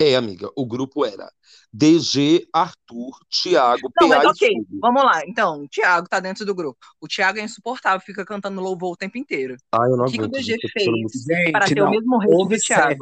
É, 0.00 0.16
amiga, 0.16 0.50
o 0.56 0.66
grupo 0.66 1.04
era 1.04 1.30
DG, 1.72 2.46
Arthur, 2.52 3.18
Thiago, 3.30 3.90
Não, 4.00 4.08
mas 4.08 4.18
PA 4.18 4.24
e 4.24 4.28
ok, 4.28 4.50
vamos 4.80 5.02
lá. 5.02 5.22
Então, 5.26 5.62
o 5.62 5.68
Thiago 5.68 6.08
tá 6.08 6.20
dentro 6.20 6.44
do 6.44 6.54
grupo. 6.54 6.78
O 7.00 7.08
Thiago 7.08 7.38
é 7.38 7.42
insuportável, 7.42 8.00
fica 8.00 8.24
cantando 8.24 8.60
louvor 8.60 8.92
o 8.92 8.96
tempo 8.96 9.16
inteiro. 9.18 9.56
Ai, 9.72 9.88
eu 9.90 9.96
não 9.96 10.04
O 10.04 10.10
que, 10.10 10.18
que 10.18 10.24
o 10.24 10.28
DG 10.28 10.42
gente, 10.52 10.68
fez 10.72 10.86
muito- 10.86 11.12
para 11.52 11.66
Gente, 11.66 11.74
ter 11.76 11.80
o 11.82 11.84
não. 11.84 11.90
mesmo 11.90 12.16
hate 12.20 12.30
do? 12.30 12.40
Observem. 12.42 12.98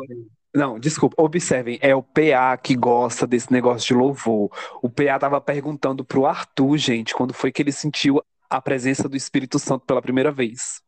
Não, 0.55 0.79
desculpa, 0.79 1.23
observem, 1.23 1.79
é 1.83 1.95
o 1.95 2.03
PA 2.03 2.57
que 2.57 2.75
gosta 2.75 3.27
desse 3.27 3.53
negócio 3.53 3.89
de 3.89 3.95
louvor. 3.95 4.51
O 4.81 4.89
PA 4.89 5.19
tava 5.19 5.39
perguntando 5.41 6.03
pro 6.05 6.25
Arthur, 6.25 6.79
gente, 6.79 7.15
quando 7.15 7.35
foi 7.35 7.53
que 7.53 7.61
ele 7.61 7.73
sentiu 7.73 8.23
a 8.49 8.63
presença 8.63 9.07
do 9.09 9.17
Espírito 9.17 9.59
Santo 9.59 9.85
pela 9.85 10.01
primeira 10.01 10.33
vez. 10.33 10.81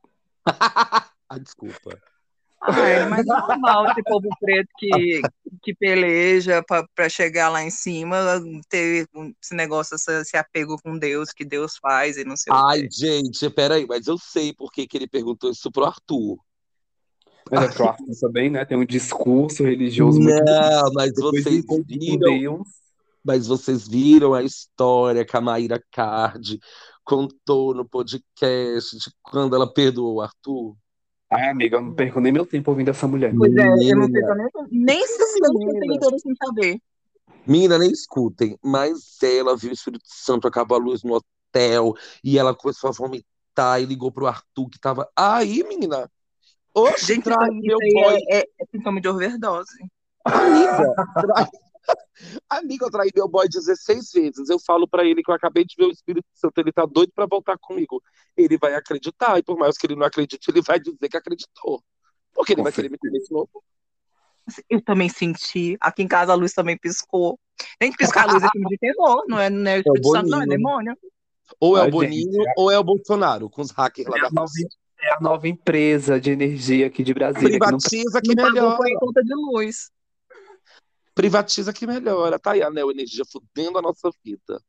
Ai, 1.29 1.39
desculpa. 1.41 1.99
Ai, 2.61 3.07
mas 3.09 3.27
é 3.27 3.29
normal 3.29 3.87
esse 3.91 4.03
povo 4.03 4.29
preto 4.41 4.69
que, 4.79 5.23
que 5.63 5.75
peleja 5.75 6.63
para 6.95 7.09
chegar 7.09 7.49
lá 7.49 7.63
em 7.63 7.71
cima, 7.71 8.17
ter 8.69 9.09
esse 9.43 9.55
negócio, 9.55 9.95
esse, 9.95 10.21
esse, 10.21 10.37
apego 10.37 10.77
com 10.83 10.99
Deus, 10.99 11.33
que 11.33 11.45
Deus 11.45 11.77
faz 11.77 12.17
e 12.17 12.25
não 12.25 12.37
sei 12.37 12.53
Ai, 12.53 12.81
o 12.81 12.83
quê. 12.83 12.89
gente, 12.91 13.51
peraí, 13.51 13.87
mas 13.87 14.07
eu 14.07 14.19
sei 14.19 14.53
por 14.53 14.71
que, 14.73 14.87
que 14.87 14.97
ele 14.97 15.07
perguntou 15.07 15.51
isso 15.51 15.71
pro 15.71 15.85
Arthur. 15.85 16.37
Mas 17.51 17.71
é 17.71 17.75
pro 17.75 17.89
Arthur 17.89 18.15
também, 18.21 18.51
né? 18.51 18.65
Tem 18.65 18.77
um 18.77 18.85
discurso 18.85 19.65
religioso 19.65 20.21
muito. 20.21 20.45
Não, 20.45 20.93
mas 20.93 21.13
vocês 21.15 21.65
viram. 21.87 22.63
Mas 23.25 23.47
vocês 23.47 23.87
viram 23.87 24.33
a 24.33 24.43
história 24.43 25.25
que 25.25 25.37
a 25.37 25.41
Maíra 25.41 25.83
Card 25.91 26.59
contou 27.05 27.75
no 27.75 27.89
podcast 27.89 28.97
de 28.97 29.11
quando 29.23 29.57
ela 29.57 29.71
perdoou 29.71 30.17
o 30.17 30.21
Arthur? 30.21 30.77
Ai, 31.31 31.51
amiga, 31.51 31.77
eu 31.77 31.83
não 31.83 31.93
perco 31.93 32.21
nem 32.21 32.33
meu 32.33 32.47
tempo 32.47 32.71
ouvindo 32.71 32.91
essa 32.91 33.07
mulher. 33.07 33.35
Pois 33.37 33.55
é, 33.55 33.67
eu 33.67 33.97
não 33.97 34.11
perco 34.11 34.35
nem, 34.71 34.85
nem 34.85 35.07
se 35.07 35.23
eu 35.43 35.53
tenho 35.53 35.95
interesse 35.95 36.31
em 36.31 36.35
saber. 36.35 36.81
Menina, 37.47 37.79
nem 37.79 37.91
escutem, 37.91 38.59
mas 38.63 39.23
ela 39.23 39.57
viu 39.57 39.71
o 39.71 39.73
Espírito 39.73 40.05
Santo, 40.05 40.47
acabou 40.47 40.79
a 40.79 40.81
luz 40.81 41.03
no 41.03 41.15
hotel, 41.15 41.95
e 42.23 42.39
ela 42.39 42.55
começou 42.55 42.89
a 42.89 42.93
vomitar 42.93 43.81
e 43.81 43.87
ligou 43.87 44.13
pro 44.13 44.27
Arthur, 44.27 44.69
que 44.71 44.79
tava. 44.79 45.09
Aí, 45.17 45.63
menina! 45.65 46.11
Oxe, 46.75 47.15
Gente, 47.15 47.25
trai 47.25 47.51
meu 47.51 47.79
boy. 47.79 48.19
É, 48.29 48.39
é, 48.39 48.45
é 48.61 48.67
sintoma 48.71 49.01
de 49.01 49.09
overdose. 49.09 49.79
Amiga, 50.25 50.95
trai... 51.15 51.47
Amiga, 52.49 52.87
eu 52.87 52.91
traí 52.91 53.11
meu 53.15 53.29
boy 53.29 53.49
16 53.49 54.13
vezes. 54.13 54.49
Eu 54.49 54.59
falo 54.59 54.87
para 54.87 55.05
ele 55.05 55.23
que 55.23 55.31
eu 55.31 55.35
acabei 55.35 55.65
de 55.65 55.75
ver 55.77 55.87
o 55.87 55.91
Espírito 55.91 56.27
Santo, 56.35 56.59
ele 56.59 56.73
tá 56.73 56.85
doido 56.85 57.13
para 57.15 57.27
voltar 57.27 57.57
comigo. 57.59 58.03
Ele 58.37 58.57
vai 58.59 58.75
acreditar, 58.75 59.39
e 59.39 59.43
por 59.43 59.59
mais 59.59 59.77
que 59.77 59.87
ele 59.87 59.97
não 59.97 60.07
acredite, 60.07 60.51
ele 60.51 60.63
vai 60.63 60.79
dizer 60.79 61.09
que 61.09 61.17
acreditou. 61.17 61.83
Porque 62.33 62.53
ele 62.53 62.63
vai 62.63 62.73
querer 62.73 62.91
me 62.91 62.99
comer 62.99 63.19
de 63.21 63.33
novo. 63.33 63.65
Eu 64.69 64.83
também 64.83 65.09
senti. 65.09 65.77
Aqui 65.81 66.03
em 66.03 66.09
casa 66.09 66.33
a 66.33 66.37
luz 66.37 66.53
também 66.53 66.79
piscou. 66.79 67.39
Nem 67.81 67.93
piscar 67.93 68.29
a 68.29 68.33
luz 68.33 68.43
é 68.43 68.49
filme 68.51 68.69
de 68.69 68.79
terror, 68.79 69.25
não 69.27 69.39
é, 69.39 69.51
não 69.51 69.71
é 69.71 69.77
o 69.77 69.81
Espírito 69.81 70.09
é 70.09 70.19
Santo, 70.19 70.31
não, 70.31 70.43
é 70.43 70.47
demônio. 70.47 70.97
Ou 71.61 71.77
é 71.77 71.83
o 71.83 71.91
Boninho, 71.91 72.33
gente, 72.33 72.49
é... 72.49 72.53
ou 72.57 72.71
é 72.71 72.79
o 72.79 72.85
Bolsonaro, 72.85 73.49
com 73.49 73.63
os 73.63 73.71
hackers 73.71 74.07
lá 74.09 74.19
é 74.19 74.21
da 74.23 74.31
nova, 74.31 74.53
É 75.01 75.15
a 75.15 75.21
nova 75.21 75.49
empresa 75.49 76.21
de 76.21 76.31
energia 76.31 76.87
aqui 76.87 77.03
de 77.03 77.13
Brasília. 77.15 77.59
Privatiza 77.59 78.21
que, 78.23 78.35
não... 78.35 78.45
que 78.45 78.53
melhor. 78.53 78.77
Foi 78.77 78.93
conta 78.95 79.23
de 79.23 79.35
luz. 79.35 79.91
Privatiza 81.19 81.73
que 81.73 81.85
melhora, 81.85 82.39
tá 82.39 82.53
aí 82.53 82.63
a 82.63 82.71
Neo 82.71 82.93
Energia 82.93 83.25
fudendo 83.25 83.77
a 83.77 83.83
nossa 83.83 84.09
vida. 84.25 84.63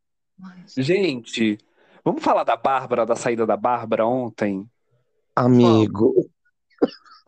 Gente, 0.76 1.60
vamos 2.04 2.24
falar 2.24 2.44
da 2.44 2.58
Bárbara, 2.58 3.06
da 3.06 3.16
saída 3.16 3.46
da 3.46 3.56
Bárbara 3.56 4.04
ontem? 4.08 4.68
Amigo. 5.36 6.28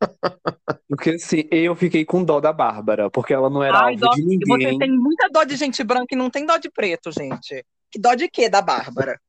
Porque 0.90 1.12
assim, 1.12 1.44
eu 1.52 1.76
fiquei 1.76 2.04
com 2.04 2.24
dó 2.24 2.40
da 2.40 2.52
Bárbara, 2.52 3.12
porque 3.12 3.32
ela 3.32 3.48
não 3.48 3.62
era 3.62 3.78
Ai, 3.78 3.92
alvo 3.92 4.00
dó, 4.00 4.10
de 4.10 4.24
ninguém. 4.26 4.72
Você 4.72 4.80
tem 4.80 4.92
muita 4.92 5.30
dó 5.30 5.44
de 5.44 5.56
gente 5.56 5.84
branca 5.84 6.16
e 6.16 6.18
não 6.18 6.32
tem 6.32 6.44
dó 6.44 6.58
de 6.58 6.72
preto, 6.72 7.12
gente. 7.12 7.64
Que 7.92 8.00
dó 8.00 8.16
de 8.16 8.30
quê 8.30 8.48
da 8.48 8.62
Bárbara? 8.62 9.20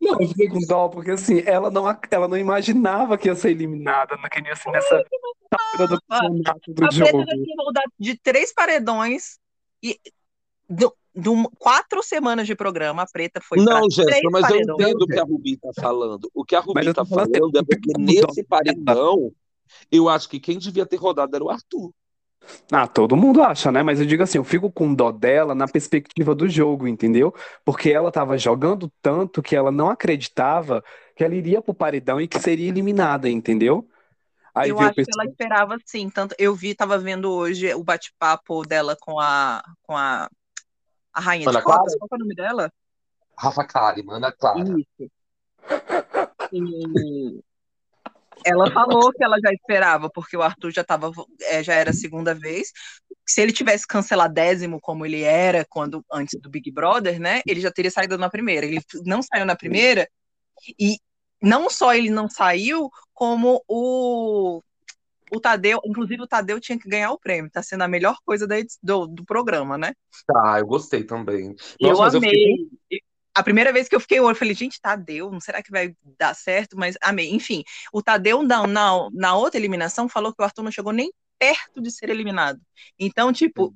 Não, 0.00 0.20
eu 0.20 0.28
fiquei 0.28 0.48
com 0.48 0.60
dó, 0.60 0.88
porque 0.88 1.12
assim, 1.12 1.42
ela 1.46 1.70
não, 1.70 1.84
ela 2.10 2.28
não 2.28 2.36
imaginava 2.36 3.16
que 3.16 3.28
ia 3.28 3.34
ser 3.34 3.50
eliminada 3.50 4.16
naquele, 4.16 4.50
assim, 4.50 4.70
nessa 4.70 5.02
do 5.86 6.00
campeonato 6.02 6.72
do 6.72 6.84
a 6.84 6.90
jogo. 6.90 7.24
de 7.98 8.16
três 8.18 8.52
paredões 8.52 9.38
e 9.82 9.98
do, 10.68 10.94
do, 11.14 11.50
quatro 11.58 12.02
semanas 12.02 12.46
de 12.46 12.54
programa, 12.54 13.02
a 13.02 13.06
Preta 13.06 13.40
foi 13.42 13.58
Não, 13.58 13.90
Jéssica, 13.90 14.30
mas 14.30 14.42
paredões. 14.42 14.68
eu 14.68 14.74
entendo 14.74 15.02
o 15.02 15.06
que 15.06 15.18
a 15.18 15.24
Rubi 15.24 15.52
está 15.54 15.70
falando. 15.80 16.30
O 16.34 16.44
que 16.44 16.54
a 16.54 16.60
Rubi 16.60 16.88
está 16.88 17.04
falando 17.04 17.56
é 17.56 17.62
porque 17.62 17.92
nesse 17.98 18.44
paredão, 18.44 19.32
eu 19.90 20.08
acho 20.08 20.28
que 20.28 20.38
quem 20.38 20.58
devia 20.58 20.86
ter 20.86 20.96
rodado 20.96 21.34
era 21.34 21.44
o 21.44 21.50
Arthur. 21.50 21.92
Ah, 22.72 22.86
todo 22.86 23.16
mundo 23.16 23.42
acha, 23.42 23.70
né? 23.70 23.82
Mas 23.82 24.00
eu 24.00 24.06
digo 24.06 24.22
assim, 24.22 24.38
eu 24.38 24.44
fico 24.44 24.70
com 24.70 24.94
dó 24.94 25.10
dela 25.10 25.54
na 25.54 25.68
perspectiva 25.68 26.34
do 26.34 26.48
jogo, 26.48 26.86
entendeu? 26.86 27.34
Porque 27.64 27.90
ela 27.90 28.10
tava 28.10 28.38
jogando 28.38 28.90
tanto 29.02 29.42
que 29.42 29.54
ela 29.54 29.70
não 29.70 29.90
acreditava 29.90 30.82
que 31.14 31.24
ela 31.24 31.34
iria 31.34 31.60
pro 31.60 31.74
paredão 31.74 32.20
e 32.20 32.26
que 32.26 32.38
seria 32.38 32.68
eliminada, 32.68 33.28
entendeu? 33.28 33.88
Aí 34.54 34.70
eu 34.70 34.80
acho 34.80 34.94
que 34.94 35.04
ela 35.12 35.24
esperava 35.26 35.76
sim. 35.84 36.10
Tanto 36.10 36.34
eu 36.38 36.54
vi, 36.54 36.74
tava 36.74 36.98
vendo 36.98 37.30
hoje 37.30 37.72
o 37.74 37.84
bate-papo 37.84 38.62
dela 38.62 38.96
com 39.00 39.18
a 39.20 39.62
com 39.82 39.96
a, 39.96 40.28
a 41.12 41.20
rainha 41.20 41.48
Ana 41.48 41.58
de 41.58 41.64
Copas. 41.64 41.96
Qual 41.96 42.08
é 42.12 42.14
o 42.14 42.18
nome 42.18 42.34
dela? 42.34 42.72
Rafa 43.38 43.64
Kalimann, 43.64 44.16
Ana 44.16 44.32
Clara. 44.32 44.58
Isso. 44.60 45.10
E 46.52 47.40
ela 48.44 48.70
falou 48.70 49.12
que 49.12 49.22
ela 49.22 49.38
já 49.40 49.52
esperava, 49.52 50.10
porque 50.10 50.36
o 50.36 50.42
Arthur 50.42 50.72
já 50.72 50.84
tava, 50.84 51.12
é, 51.42 51.62
já 51.62 51.74
era 51.74 51.90
a 51.90 51.94
segunda 51.94 52.34
vez. 52.34 52.68
Se 53.26 53.40
ele 53.40 53.52
tivesse 53.52 53.86
canceladésimo 53.86 54.80
como 54.80 55.06
ele 55.06 55.22
era 55.22 55.64
quando 55.68 56.04
antes 56.12 56.38
do 56.40 56.50
Big 56.50 56.70
Brother, 56.70 57.20
né? 57.20 57.42
Ele 57.46 57.60
já 57.60 57.70
teria 57.70 57.90
saído 57.90 58.18
na 58.18 58.30
primeira. 58.30 58.66
Ele 58.66 58.80
não 59.04 59.22
saiu 59.22 59.44
na 59.44 59.54
primeira 59.54 60.08
e 60.78 60.96
não 61.42 61.70
só 61.70 61.94
ele 61.94 62.10
não 62.10 62.28
saiu, 62.28 62.90
como 63.14 63.62
o, 63.66 64.62
o 65.30 65.40
Tadeu, 65.40 65.80
inclusive 65.84 66.22
o 66.22 66.26
Tadeu 66.26 66.60
tinha 66.60 66.78
que 66.78 66.88
ganhar 66.88 67.12
o 67.12 67.18
prêmio, 67.18 67.50
tá 67.50 67.62
sendo 67.62 67.82
a 67.82 67.88
melhor 67.88 68.16
coisa 68.24 68.46
da, 68.46 68.56
do, 68.82 69.06
do 69.06 69.24
programa, 69.24 69.78
né? 69.78 69.94
Tá, 70.26 70.58
eu 70.58 70.66
gostei 70.66 71.04
também. 71.04 71.54
Nossa, 71.80 72.16
eu 72.16 72.18
amei. 72.18 72.30
Eu 72.30 72.68
fiquei... 72.68 73.09
A 73.34 73.42
primeira 73.42 73.72
vez 73.72 73.88
que 73.88 73.94
eu 73.94 74.00
fiquei, 74.00 74.18
eu 74.18 74.34
falei, 74.34 74.54
gente, 74.54 74.80
Tadeu, 74.80 75.30
não 75.30 75.40
será 75.40 75.62
que 75.62 75.70
vai 75.70 75.94
dar 76.18 76.34
certo? 76.34 76.76
Mas 76.76 76.96
amei. 77.00 77.30
Enfim, 77.30 77.62
o 77.92 78.02
Tadeu, 78.02 78.42
na, 78.42 78.66
na, 78.66 79.08
na 79.12 79.36
outra 79.36 79.58
eliminação, 79.58 80.08
falou 80.08 80.34
que 80.34 80.42
o 80.42 80.44
Arthur 80.44 80.62
não 80.62 80.72
chegou 80.72 80.92
nem 80.92 81.12
perto 81.38 81.80
de 81.80 81.90
ser 81.90 82.10
eliminado. 82.10 82.60
Então, 82.98 83.32
tipo, 83.32 83.74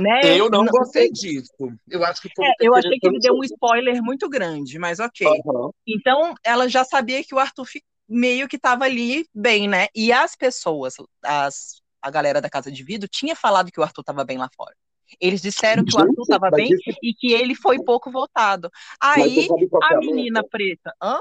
né? 0.00 0.20
Eu 0.24 0.50
não, 0.50 0.64
não 0.64 0.72
gostei 0.72 1.10
disso. 1.10 1.52
Eu 1.88 2.04
acho 2.04 2.20
que 2.20 2.28
é, 2.28 2.52
eu 2.60 2.74
achei 2.74 2.98
que 2.98 3.06
ele 3.06 3.18
deu 3.18 3.34
um 3.34 3.44
spoiler 3.44 4.02
muito 4.02 4.28
grande, 4.28 4.78
mas 4.78 5.00
ok. 5.00 5.26
Uhum. 5.26 5.70
Então 5.86 6.34
ela 6.44 6.68
já 6.68 6.84
sabia 6.84 7.24
que 7.24 7.34
o 7.34 7.38
Arthur 7.38 7.66
meio 8.08 8.46
que 8.46 8.56
estava 8.56 8.84
ali 8.84 9.26
bem, 9.34 9.66
né? 9.66 9.88
E 9.94 10.12
as 10.12 10.36
pessoas, 10.36 10.96
as, 11.22 11.80
a 12.02 12.10
galera 12.10 12.40
da 12.40 12.50
casa 12.50 12.70
de 12.70 12.84
vidro 12.84 13.08
tinha 13.08 13.34
falado 13.34 13.72
que 13.72 13.80
o 13.80 13.82
Arthur 13.82 14.02
estava 14.02 14.24
bem 14.24 14.36
lá 14.36 14.48
fora. 14.54 14.74
Eles 15.20 15.40
disseram 15.40 15.84
que 15.84 15.96
o 15.96 16.00
Arthur 16.00 16.22
estava 16.22 16.50
bem 16.50 16.70
e 17.02 17.14
que 17.14 17.32
ele 17.32 17.54
foi 17.54 17.82
pouco 17.82 18.10
votado. 18.10 18.70
Aí 19.00 19.48
a 19.82 19.94
é 19.94 19.98
menina 19.98 20.42
preta, 20.42 20.94
hã? 21.02 21.18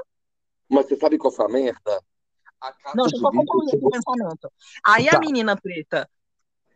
Mas 0.70 0.88
você 0.88 0.96
sabe 0.96 1.18
qual 1.18 1.32
foi 1.32 1.46
a 1.46 1.50
merda? 1.50 2.02
A 2.62 2.74
não, 2.96 3.06
deixa 3.06 3.18
eu 3.18 3.22
só 3.22 3.32
concluir 3.32 3.76
o 3.76 3.90
pensamento. 3.90 4.52
Aí 4.86 5.06
tá. 5.06 5.18
a 5.18 5.20
menina 5.20 5.56
preta 5.56 6.10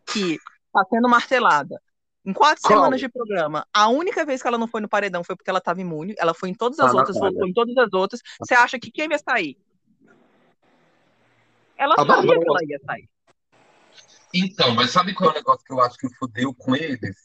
que 0.05 0.38
está 0.68 0.86
sendo 0.89 1.10
martelada 1.10 1.82
em 2.26 2.34
quatro 2.34 2.62
Qual? 2.62 2.78
semanas 2.78 2.99
de 2.99 3.10
programa, 3.10 3.66
a 3.74 3.88
única 3.88 4.26
vez 4.26 4.41
que 4.41 4.47
ela 4.47 4.57
não 4.57 4.68
foi 4.68 4.82
no 4.82 4.89
paredão 4.89 5.24
foi 5.24 5.36
porque 5.36 5.49
ela 5.49 5.60
estava 5.60 5.82
imune. 5.82 6.14
Ela 6.18 6.34
foi 6.34 6.49
em 6.49 6.53
todas 6.53 6.80
as 6.80 6.93
ah, 6.93 6.97
outras, 6.97 7.18
votou 7.18 7.47
em 7.47 7.53
todas 7.53 7.78
as 7.78 7.91
outras. 7.93 8.22
Você 8.39 8.53
acha 8.53 8.78
que 8.80 8.91
quem 8.91 9.10
ia 9.10 9.18
sair? 9.18 9.57
Ela 11.78 11.95
a 11.95 12.05
sabia 12.05 12.39
que 12.39 12.47
ela 12.47 12.60
ia 12.68 12.80
sair. 12.86 13.10
Então, 14.34 14.76
mas 14.76 14.92
sabe 14.92 15.14
qual 15.14 15.30
é 15.30 15.34
o 15.34 15.36
negócio 15.36 15.66
que 15.66 15.74
eu 15.74 15.82
acho 15.82 15.98
que 15.98 16.14
fudeu 16.16 16.54
com 16.54 16.76
eles? 16.76 17.16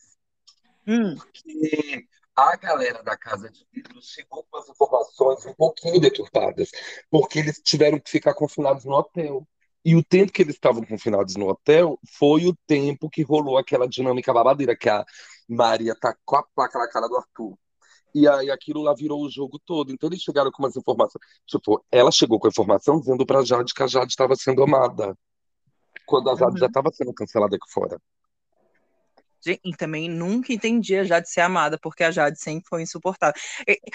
Hum. 0.87 1.17
Que 1.33 2.07
a 2.37 2.57
galera 2.57 3.03
da 3.03 3.17
Casa 3.17 3.51
de 3.51 3.67
Vidro 3.73 4.01
chegou 4.03 4.45
com 4.51 4.59
as 4.59 4.69
informações 4.69 5.47
um 5.47 5.55
pouquinho 5.55 6.01
deturpadas, 6.01 6.71
porque 7.11 7.39
eles 7.39 7.61
tiveram 7.63 8.01
que 8.01 8.11
ficar 8.11 8.35
confinados 8.35 8.85
no 8.85 8.93
hotel. 8.93 9.47
E 9.85 9.95
o 9.95 10.03
tempo 10.03 10.33
que 10.33 10.41
eles 10.41 10.55
estavam 10.55 10.83
confinados 10.83 11.37
no 11.37 11.47
hotel 11.47 11.99
foi 12.19 12.47
o 12.47 12.57
tempo 12.67 13.11
que 13.11 13.23
rolou 13.23 13.59
aquela 13.59 13.87
dinâmica 13.87 14.33
babadeira, 14.33 14.75
que 14.75 14.89
a 14.89 15.05
Maria 15.47 15.95
tá 15.95 16.17
com 16.25 16.37
a 16.37 16.43
placa 16.43 16.79
na 16.79 16.89
cara 16.89 17.07
do 17.07 17.17
Arthur. 17.17 17.55
E 18.15 18.27
aí 18.27 18.51
aquilo 18.51 18.83
lá 18.83 18.95
virou 18.95 19.23
o 19.23 19.31
jogo 19.31 19.59
todo. 19.59 19.93
Então 19.93 20.09
eles 20.09 20.23
chegaram 20.23 20.51
com 20.51 20.63
umas 20.63 20.77
informações. 20.77 21.23
Tipo, 21.47 21.85
ela 21.91 22.11
chegou 22.11 22.39
com 22.39 22.47
a 22.47 22.51
informação 22.51 22.99
dizendo 22.99 23.27
pra 23.27 23.45
Jade 23.45 23.75
que 23.75 23.83
a 23.83 23.87
Jade 23.87 24.11
estava 24.11 24.35
sendo 24.37 24.63
amada. 24.63 25.17
Quando 26.07 26.31
a 26.31 26.35
Jade 26.35 26.53
uhum. 26.53 26.59
já 26.59 26.67
estava 26.67 26.91
sendo 26.93 27.13
cancelada 27.13 27.57
aqui 27.57 27.73
fora. 27.73 27.99
E 29.47 29.77
também 29.77 30.09
nunca 30.09 30.53
entendi 30.53 30.97
a 30.97 31.05
Jade 31.05 31.29
ser 31.29 31.43
amada, 31.43 31.79
porque 31.79 32.03
a 32.03 32.11
Jade 32.11 32.41
sempre 32.41 32.67
foi 32.67 32.83
insuportável. 32.83 33.39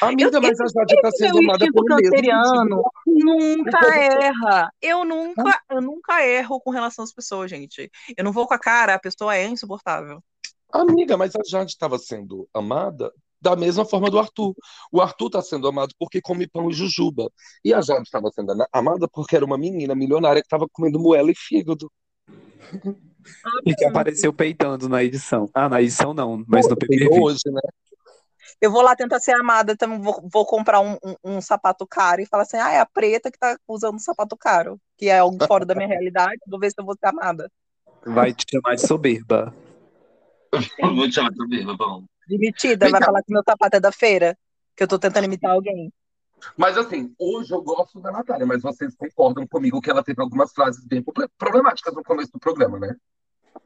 Amiga, 0.01 0.37
eu, 0.37 0.41
mas 0.41 0.59
a 0.59 0.67
Jade 0.67 0.93
está 0.93 1.11
sendo 1.11 1.39
amada 1.39 1.65
por 1.71 1.85
canceriano 1.85 2.83
Nunca 3.07 3.95
erra. 3.95 4.71
Eu 4.79 5.03
nunca, 5.03 5.61
eu 5.71 5.81
nunca 5.81 6.25
erro 6.25 6.61
com 6.61 6.69
relação 6.69 7.03
às 7.03 7.11
pessoas, 7.11 7.49
gente. 7.49 7.89
Eu 8.15 8.23
não 8.23 8.31
vou 8.31 8.47
com 8.47 8.53
a 8.53 8.59
cara, 8.59 8.93
a 8.93 8.99
pessoa 8.99 9.35
é 9.35 9.47
insuportável. 9.47 10.21
Amiga, 10.71 11.17
mas 11.17 11.35
a 11.35 11.41
Jade 11.43 11.71
estava 11.71 11.97
sendo 11.97 12.47
amada 12.53 13.11
da 13.41 13.55
mesma 13.55 13.85
forma 13.85 14.09
do 14.09 14.19
Arthur. 14.19 14.53
O 14.91 15.01
Arthur 15.01 15.27
está 15.27 15.41
sendo 15.41 15.67
amado 15.67 15.93
porque 15.97 16.21
come 16.21 16.47
pão 16.47 16.69
e 16.69 16.73
jujuba. 16.73 17.31
E 17.63 17.73
a 17.73 17.81
Jade 17.81 18.03
estava 18.03 18.29
sendo 18.31 18.53
amada 18.71 19.07
porque 19.11 19.35
era 19.35 19.45
uma 19.45 19.57
menina 19.57 19.95
milionária 19.95 20.41
que 20.41 20.45
estava 20.45 20.67
comendo 20.71 20.99
moela 20.99 21.31
e 21.31 21.35
fígado. 21.35 21.91
E 23.65 23.75
que 23.75 23.85
apareceu 23.85 24.33
peitando 24.33 24.89
na 24.89 25.03
edição. 25.03 25.49
Ah, 25.53 25.69
na 25.69 25.81
edição 25.81 26.13
não, 26.13 26.43
mas 26.47 26.65
Pô, 26.65 26.71
no 26.71 26.77
PPV. 26.77 27.09
Hoje, 27.11 27.41
né? 27.45 27.61
Eu 28.61 28.71
vou 28.71 28.81
lá 28.81 28.95
tentar 28.95 29.19
ser 29.19 29.31
amada, 29.31 29.71
então 29.71 30.01
vou, 30.01 30.27
vou 30.31 30.45
comprar 30.45 30.81
um, 30.81 30.97
um, 31.03 31.15
um, 31.23 31.41
sapato 31.41 31.87
caro 31.87 32.21
e 32.21 32.25
falar 32.25 32.43
assim: 32.43 32.57
ah, 32.57 32.71
é 32.71 32.79
a 32.79 32.85
preta 32.85 33.31
que 33.31 33.39
tá 33.39 33.57
usando 33.67 33.95
um 33.95 33.99
sapato 33.99 34.35
caro, 34.35 34.79
que 34.97 35.07
é 35.07 35.19
algo 35.19 35.37
fora 35.45 35.65
da 35.65 35.73
minha 35.73 35.87
realidade, 35.87 36.39
vou 36.47 36.59
ver 36.59 36.69
se 36.69 36.75
eu 36.77 36.85
vou 36.85 36.95
ser 36.99 37.07
amada. 37.07 37.49
Vai 38.05 38.33
te 38.33 38.45
chamar 38.49 38.75
de 38.75 38.85
soberba. 38.85 39.53
Vou 40.81 41.07
te 41.07 41.15
chamar 41.15 41.29
de 41.29 41.37
soberba, 41.37 41.75
bom. 41.77 42.03
Demitida, 42.27 42.89
vai 42.89 43.01
falar 43.01 43.23
que 43.23 43.33
meu 43.33 43.43
sapato 43.43 43.77
é 43.77 43.79
da 43.79 43.91
feira, 43.91 44.37
que 44.75 44.83
eu 44.83 44.87
tô 44.87 44.99
tentando 44.99 45.25
imitar 45.25 45.51
alguém. 45.51 45.91
Mas 46.57 46.77
assim, 46.77 47.13
hoje 47.19 47.53
eu 47.53 47.61
gosto 47.61 47.99
da 47.99 48.11
Natália, 48.11 48.45
mas 48.45 48.61
vocês 48.61 48.95
concordam 48.95 49.47
comigo 49.47 49.81
que 49.81 49.89
ela 49.89 50.03
teve 50.03 50.21
algumas 50.21 50.51
frases 50.51 50.85
bem 50.85 51.03
problemáticas 51.37 51.93
no 51.93 52.03
começo 52.03 52.31
do 52.31 52.39
programa, 52.39 52.79
né? 52.79 52.95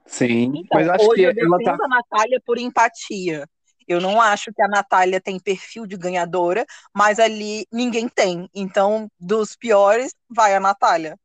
Sim, 0.05 0.51
então, 0.55 0.67
mas 0.73 0.89
acho 0.89 1.05
hoje 1.05 1.15
que 1.15 1.39
eu 1.39 1.45
ela 1.45 1.57
tá. 1.63 1.77
a 1.79 1.87
Natália 1.87 2.41
por 2.45 2.57
empatia. 2.57 3.47
Eu 3.87 3.99
não 3.99 4.21
acho 4.21 4.51
que 4.53 4.61
a 4.61 4.67
Natália 4.67 5.19
tem 5.19 5.39
perfil 5.39 5.85
de 5.85 5.97
ganhadora, 5.97 6.65
mas 6.93 7.19
ali 7.19 7.65
ninguém 7.71 8.07
tem. 8.07 8.49
Então, 8.55 9.09
dos 9.19 9.55
piores, 9.55 10.13
vai 10.29 10.55
a 10.55 10.59
Natália. 10.59 11.17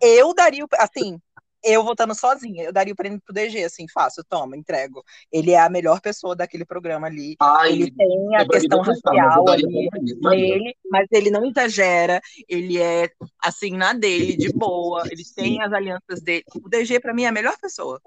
Eu 0.00 0.34
daria, 0.34 0.64
assim, 0.78 1.18
eu 1.62 1.84
votando 1.84 2.14
sozinha, 2.14 2.64
eu 2.64 2.72
daria 2.72 2.92
o 2.92 2.96
prêmio 2.96 3.20
pro 3.20 3.32
DG, 3.32 3.64
assim, 3.64 3.86
fácil, 3.88 4.24
toma, 4.28 4.56
entrego. 4.56 5.04
Ele 5.30 5.52
é 5.52 5.60
a 5.60 5.68
melhor 5.68 6.00
pessoa 6.00 6.34
daquele 6.34 6.64
programa 6.64 7.06
ali. 7.06 7.36
Ai, 7.40 7.72
ele 7.72 7.90
tem 7.90 8.36
a 8.36 8.46
questão 8.46 8.80
racial 8.80 9.48
ali 9.48 9.90
nele, 10.20 10.76
mas 10.90 11.06
ele 11.10 11.30
não 11.30 11.44
exagera, 11.44 12.20
ele 12.48 12.78
é, 12.78 13.10
assim, 13.40 13.76
na 13.76 13.92
dele, 13.92 14.36
de 14.36 14.52
boa, 14.52 15.02
ele 15.10 15.22
tem 15.34 15.62
as 15.62 15.72
alianças 15.72 16.20
dele. 16.22 16.44
O 16.56 16.68
DG, 16.68 17.00
para 17.00 17.14
mim, 17.14 17.24
é 17.24 17.28
a 17.28 17.32
melhor 17.32 17.56
pessoa. 17.60 18.00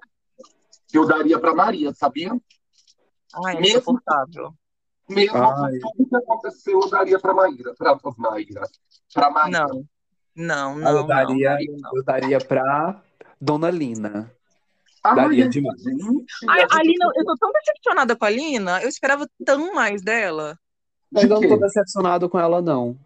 Eu 0.93 1.05
daria 1.05 1.39
para 1.39 1.53
Maria, 1.53 1.93
sabia? 1.93 2.31
Ai, 3.45 3.57
é 3.57 3.59
mesmo, 3.59 3.77
insuportável. 3.77 4.53
Mesmo 5.09 5.37
Ai. 5.37 5.79
tudo 5.79 6.09
que 6.09 6.15
aconteceu, 6.15 6.79
eu 6.79 6.89
daria 6.89 7.19
para 7.19 7.33
Maíra, 7.33 7.73
para 7.75 7.97
Maíra, 8.17 8.61
para 9.13 9.29
Maíra. 9.29 9.67
Não. 9.67 9.85
Não, 10.35 10.77
não, 10.77 10.97
eu 10.97 11.07
daria, 11.07 11.57
não, 11.77 11.95
eu 11.95 12.03
daria 12.03 12.37
para 12.39 13.01
Dona 13.45 13.69
Lina. 13.69 14.31
Ah, 15.03 15.13
Daria 15.13 15.47
demais. 15.47 15.79
A, 16.49 16.77
a 16.77 16.83
Lina, 16.83 17.05
eu 17.15 17.25
tô 17.25 17.37
tão 17.37 17.51
decepcionada 17.51 18.15
com 18.15 18.25
a 18.25 18.29
Lina, 18.29 18.81
eu 18.81 18.89
esperava 18.89 19.29
tão 19.45 19.71
mais 19.71 20.01
dela. 20.01 20.57
Mas 21.11 21.25
eu 21.25 21.29
não 21.29 21.47
tô 21.47 21.57
decepcionado 21.57 22.27
com 22.27 22.39
ela, 22.39 22.59
não. 22.59 22.97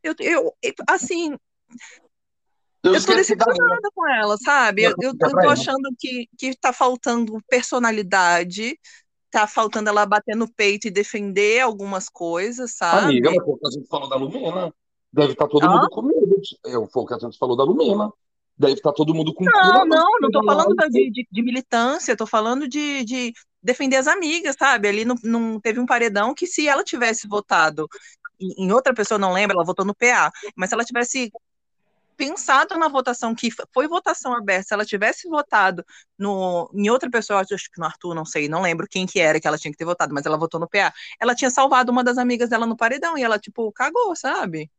Eu, 0.00 0.14
eu 0.20 0.54
assim. 0.88 1.36
Eu, 2.84 2.94
eu 2.94 3.04
tô 3.04 3.14
decepcionada 3.14 3.88
com 3.92 4.08
ela, 4.08 4.36
sabe? 4.38 4.84
Eu, 4.84 4.94
eu, 5.00 5.12
eu 5.20 5.30
tô 5.32 5.48
achando 5.48 5.88
que, 5.98 6.28
que 6.38 6.56
tá 6.56 6.72
faltando 6.72 7.40
personalidade, 7.48 8.78
tá 9.28 9.48
faltando 9.48 9.88
ela 9.88 10.06
bater 10.06 10.36
no 10.36 10.52
peito 10.52 10.86
e 10.86 10.90
defender 10.90 11.60
algumas 11.60 12.08
coisas, 12.08 12.76
sabe? 12.76 13.06
Amiga, 13.06 13.30
mas 13.30 13.44
foi 13.44 13.54
o 13.54 13.58
que 13.58 13.66
a 13.66 13.70
gente 13.70 13.88
falou 13.88 14.08
da 14.08 14.16
Lumena. 14.16 14.72
Deve 15.12 15.32
estar 15.32 15.46
tá 15.46 15.50
todo 15.50 15.64
ah? 15.64 15.68
mundo 15.68 15.90
com 15.90 16.02
medo. 16.02 16.40
Eu, 16.64 16.88
foi 16.88 17.02
o 17.02 17.06
que 17.06 17.14
a 17.14 17.18
gente 17.18 17.36
falou 17.38 17.56
da 17.56 17.64
Lumena. 17.64 18.12
Deve 18.58 18.74
estar 18.74 18.90
tá 18.90 18.94
todo 18.94 19.14
mundo 19.14 19.34
com 19.34 19.44
Não, 19.44 19.84
não, 19.86 20.06
não 20.20 20.30
tô 20.30 20.44
falando 20.44 20.74
de, 20.90 21.10
de, 21.10 21.26
de 21.30 21.42
militância, 21.42 22.16
tô 22.16 22.26
falando 22.26 22.68
de, 22.68 23.04
de 23.04 23.32
defender 23.62 23.96
as 23.96 24.06
amigas, 24.06 24.56
sabe? 24.58 24.88
Ali 24.88 25.04
não, 25.04 25.16
não 25.22 25.60
teve 25.60 25.80
um 25.80 25.86
paredão 25.86 26.34
que 26.34 26.46
se 26.46 26.68
ela 26.68 26.84
tivesse 26.84 27.26
votado 27.26 27.88
em, 28.40 28.66
em 28.66 28.72
outra 28.72 28.92
pessoa, 28.92 29.18
não 29.18 29.32
lembro, 29.32 29.56
ela 29.56 29.64
votou 29.64 29.84
no 29.84 29.94
PA, 29.94 30.30
mas 30.56 30.68
se 30.68 30.74
ela 30.74 30.84
tivesse 30.84 31.30
pensado 32.16 32.78
na 32.78 32.88
votação 32.88 33.34
que 33.34 33.48
foi 33.72 33.88
votação 33.88 34.34
aberta, 34.34 34.68
se 34.68 34.74
ela 34.74 34.84
tivesse 34.84 35.28
votado 35.28 35.84
no, 36.18 36.70
em 36.74 36.88
outra 36.90 37.10
pessoa, 37.10 37.40
acho 37.40 37.70
que 37.70 37.80
no 37.80 37.86
Arthur, 37.86 38.14
não 38.14 38.24
sei, 38.24 38.48
não 38.48 38.62
lembro 38.62 38.86
quem 38.88 39.06
que 39.06 39.18
era 39.18 39.40
que 39.40 39.48
ela 39.48 39.58
tinha 39.58 39.72
que 39.72 39.78
ter 39.78 39.84
votado, 39.84 40.14
mas 40.14 40.26
ela 40.26 40.38
votou 40.38 40.60
no 40.60 40.68
PA, 40.68 40.92
ela 41.20 41.34
tinha 41.34 41.50
salvado 41.50 41.90
uma 41.90 42.04
das 42.04 42.18
amigas 42.18 42.48
dela 42.50 42.66
no 42.66 42.76
paredão 42.76 43.16
e 43.16 43.22
ela, 43.22 43.38
tipo, 43.38 43.72
cagou, 43.72 44.14
sabe? 44.14 44.70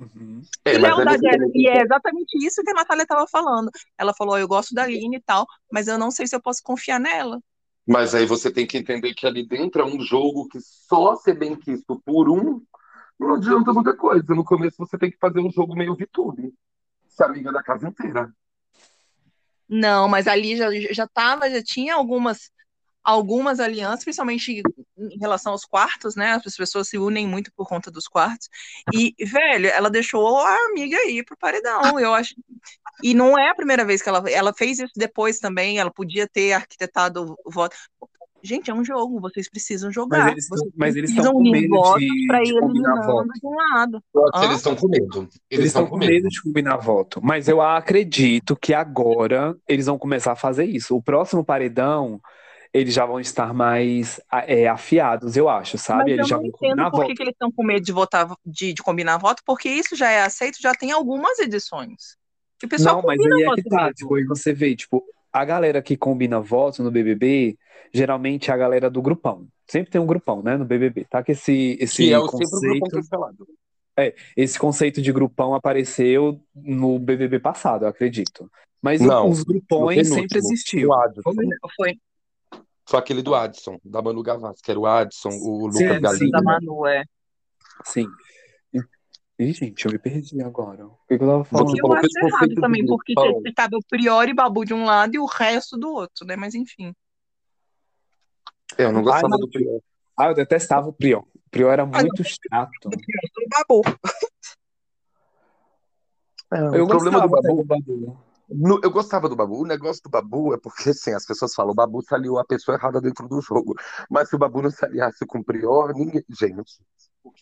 Uhum. 0.00 0.42
É, 0.64 0.74
e 0.74 0.78
lealdade 0.78 1.26
é, 1.26 1.36
e 1.54 1.68
é 1.68 1.82
exatamente 1.82 2.38
isso 2.44 2.62
que 2.62 2.70
a 2.70 2.74
Natália 2.74 3.02
estava 3.02 3.26
falando. 3.30 3.70
Ela 3.98 4.14
falou: 4.14 4.38
eu 4.38 4.48
gosto 4.48 4.74
da 4.74 4.84
Aline 4.84 5.16
e 5.16 5.22
tal, 5.22 5.46
mas 5.70 5.88
eu 5.88 5.98
não 5.98 6.10
sei 6.10 6.26
se 6.26 6.34
eu 6.34 6.40
posso 6.40 6.62
confiar 6.62 6.98
nela. 6.98 7.38
Mas 7.86 8.14
aí 8.14 8.24
você 8.24 8.50
tem 8.50 8.66
que 8.66 8.78
entender 8.78 9.14
que 9.14 9.26
ali 9.26 9.46
dentro 9.46 9.82
é 9.82 9.84
um 9.84 10.00
jogo 10.00 10.48
que 10.48 10.58
só 10.60 11.16
ser 11.16 11.34
bem 11.34 11.56
quisto 11.56 12.00
por 12.04 12.30
um 12.30 12.62
não 13.20 13.34
adianta 13.34 13.72
muita 13.74 13.94
coisa. 13.94 14.34
No 14.34 14.42
começo 14.42 14.78
você 14.78 14.96
tem 14.96 15.10
que 15.10 15.18
fazer 15.18 15.40
um 15.40 15.50
jogo 15.50 15.76
meio 15.76 15.94
VTube. 15.94 16.54
Se 17.06 17.22
amiga 17.22 17.52
da 17.52 17.62
casa 17.62 17.86
inteira. 17.86 18.32
Não, 19.68 20.08
mas 20.08 20.26
ali 20.26 20.56
já, 20.56 20.70
já 20.90 21.06
tava, 21.06 21.50
já 21.50 21.62
tinha 21.62 21.94
algumas 21.94 22.50
algumas 23.02 23.60
alianças, 23.60 24.04
principalmente 24.04 24.62
em 25.10 25.18
relação 25.18 25.52
aos 25.52 25.64
quartos, 25.64 26.14
né? 26.14 26.32
As 26.32 26.56
pessoas 26.56 26.88
se 26.88 26.98
unem 26.98 27.26
muito 27.26 27.52
por 27.56 27.68
conta 27.68 27.90
dos 27.90 28.06
quartos. 28.06 28.48
E, 28.92 29.14
velho, 29.24 29.68
ela 29.68 29.90
deixou 29.90 30.38
a 30.38 30.56
amiga 30.70 30.96
ir 31.08 31.24
pro 31.24 31.36
paredão. 31.36 31.98
Eu 31.98 32.12
acho. 32.12 32.34
E 33.02 33.14
não 33.14 33.38
é 33.38 33.50
a 33.50 33.54
primeira 33.54 33.84
vez 33.84 34.02
que 34.02 34.08
ela, 34.08 34.22
ela 34.30 34.52
fez 34.52 34.78
isso 34.78 34.92
depois 34.96 35.38
também. 35.38 35.78
Ela 35.78 35.90
podia 35.90 36.28
ter 36.28 36.52
arquitetado 36.52 37.36
o 37.44 37.50
voto. 37.50 37.76
Gente, 38.42 38.70
é 38.70 38.74
um 38.74 38.84
jogo, 38.84 39.20
vocês 39.20 39.50
precisam 39.50 39.92
jogar. 39.92 40.24
Mas 40.24 40.32
eles, 40.32 40.48
vocês 40.48 40.72
mas 40.74 40.96
eles 40.96 41.10
estão 41.10 41.32
com 41.32 41.42
medo 41.42 41.98
de, 41.98 42.26
pra 42.26 42.42
de 42.42 42.58
combinar 42.58 43.06
voto. 43.06 43.28
De 43.34 43.46
um 43.46 43.54
lado. 43.54 44.02
Eles 44.42 44.56
estão 44.56 44.76
com 44.76 44.88
medo. 44.88 45.18
Eles, 45.18 45.40
eles 45.50 45.66
estão 45.66 45.86
com 45.86 45.98
medo. 45.98 46.12
medo 46.12 46.28
de 46.28 46.42
combinar 46.42 46.76
voto. 46.78 47.20
Mas 47.22 47.48
eu 47.48 47.60
acredito 47.60 48.56
que 48.56 48.72
agora 48.72 49.54
eles 49.68 49.86
vão 49.86 49.98
começar 49.98 50.32
a 50.32 50.36
fazer 50.36 50.64
isso. 50.64 50.96
O 50.96 51.02
próximo 51.02 51.44
paredão 51.44 52.20
eles 52.72 52.94
já 52.94 53.04
vão 53.04 53.18
estar 53.18 53.52
mais 53.52 54.20
é, 54.46 54.68
afiados, 54.68 55.36
eu 55.36 55.48
acho, 55.48 55.76
sabe? 55.76 56.02
Mas 56.02 56.12
eles 56.12 56.20
eu 56.20 56.28
já 56.28 56.36
não 56.36 56.46
entendo 56.46 56.90
por 56.90 57.06
que, 57.06 57.14
que 57.14 57.22
eles 57.22 57.32
estão 57.32 57.50
com 57.50 57.64
medo 57.64 57.84
de 57.84 57.92
votar, 57.92 58.28
de, 58.46 58.72
de, 58.72 58.82
combinar 58.82 59.18
voto, 59.18 59.42
porque 59.44 59.68
isso 59.68 59.96
já 59.96 60.10
é 60.10 60.22
aceito, 60.22 60.58
já 60.60 60.72
tem 60.72 60.92
algumas 60.92 61.38
edições. 61.40 62.16
Que 62.58 62.66
o 62.66 62.68
pessoal 62.68 62.96
não, 62.96 63.02
mas 63.02 63.20
aí 63.20 63.42
é 63.42 63.54
que 63.54 63.62
tá, 63.68 63.92
tipo, 63.92 64.14
aí 64.14 64.24
você 64.24 64.52
vê, 64.52 64.76
tipo, 64.76 65.02
a 65.32 65.44
galera 65.44 65.82
que 65.82 65.96
combina 65.96 66.40
voto 66.40 66.82
no 66.82 66.90
BBB, 66.90 67.56
geralmente 67.92 68.50
é 68.50 68.54
a 68.54 68.56
galera 68.56 68.88
do 68.88 69.02
grupão. 69.02 69.48
Sempre 69.66 69.90
tem 69.90 70.00
um 70.00 70.06
grupão, 70.06 70.42
né, 70.42 70.56
no 70.56 70.64
BBB, 70.64 71.06
tá? 71.08 71.22
Que 71.22 71.32
esse, 71.32 71.76
esse 71.80 71.96
que 71.96 72.14
é 72.14 72.18
conceito... 72.18 73.00
É, 73.96 74.14
esse 74.36 74.58
conceito 74.58 75.02
de 75.02 75.12
grupão 75.12 75.54
apareceu 75.54 76.40
no 76.54 76.98
BBB 76.98 77.40
passado, 77.40 77.84
eu 77.84 77.88
acredito. 77.88 78.50
Mas 78.80 79.00
não, 79.00 79.28
os 79.28 79.42
grupões 79.42 80.08
sempre 80.08 80.38
existiu. 80.38 80.88
Foi, 81.22 81.34
foi, 81.76 81.98
foi 82.90 82.98
aquele 82.98 83.22
do 83.22 83.36
Adson, 83.36 83.78
da 83.84 84.02
Manu 84.02 84.20
Gavassi, 84.20 84.60
que 84.60 84.70
era 84.70 84.80
o 84.80 84.84
Adson, 84.84 85.28
o 85.28 85.68
Lucas 85.68 86.00
Galinha. 86.00 86.30
da 86.32 86.42
Manu, 86.42 86.84
é. 86.88 87.04
Sim. 87.84 88.06
Ih, 89.38 89.52
gente, 89.52 89.86
eu 89.86 89.92
me 89.92 89.98
perdi 89.98 90.42
agora. 90.42 90.86
O 90.86 90.98
que, 91.06 91.14
eu 91.14 91.18
tava 91.20 91.44
falando? 91.44 91.78
Eu 91.78 91.92
acho 91.94 92.18
errado 92.18 92.54
também, 92.56 92.84
porque 92.84 93.14
estava 93.46 93.76
o 93.76 93.84
Prior 93.88 94.28
e 94.28 94.34
Babu 94.34 94.64
de 94.64 94.74
um 94.74 94.84
lado 94.84 95.14
e 95.14 95.18
o 95.20 95.24
resto 95.24 95.78
do 95.78 95.88
outro, 95.88 96.26
né? 96.26 96.34
Mas 96.34 96.54
enfim. 96.54 96.92
É, 98.76 98.84
eu 98.84 98.92
não 98.92 99.02
gostava 99.02 99.34
Ai, 99.34 99.38
do 99.38 99.48
Prior. 99.48 99.80
Ah, 100.18 100.26
eu 100.26 100.34
detestava 100.34 100.88
o 100.88 100.92
Prior. 100.92 101.22
O 101.22 101.50
Prior 101.50 101.70
era 101.70 101.86
muito 101.86 102.24
chato. 102.24 102.86
O 102.86 103.48
Babu. 103.48 103.82
É, 106.52 106.58
eu 106.76 106.82
o 106.82 106.88
problema 106.88 107.20
do 107.20 107.28
Babu, 107.28 107.56
do 107.58 107.64
Babu 107.64 108.20
no, 108.50 108.80
eu 108.82 108.90
gostava 108.90 109.28
do 109.28 109.36
Babu. 109.36 109.62
O 109.62 109.66
negócio 109.66 110.02
do 110.02 110.10
Babu 110.10 110.54
é 110.54 110.58
porque, 110.58 110.90
assim, 110.90 111.12
as 111.12 111.24
pessoas 111.24 111.54
falam, 111.54 111.72
o 111.72 111.74
Babu 111.74 112.02
saliu 112.02 112.38
a 112.38 112.44
pessoa 112.44 112.76
errada 112.76 113.00
dentro 113.00 113.28
do 113.28 113.40
jogo. 113.40 113.74
Mas 114.10 114.28
se 114.28 114.36
o 114.36 114.38
Babu 114.38 114.62
não 114.62 114.70
se 114.70 114.84
aliasse 114.84 115.24
com 115.26 115.38
o 115.38 115.44
Prior, 115.44 115.94
ninguém. 115.94 116.24
Gente. 116.28 116.80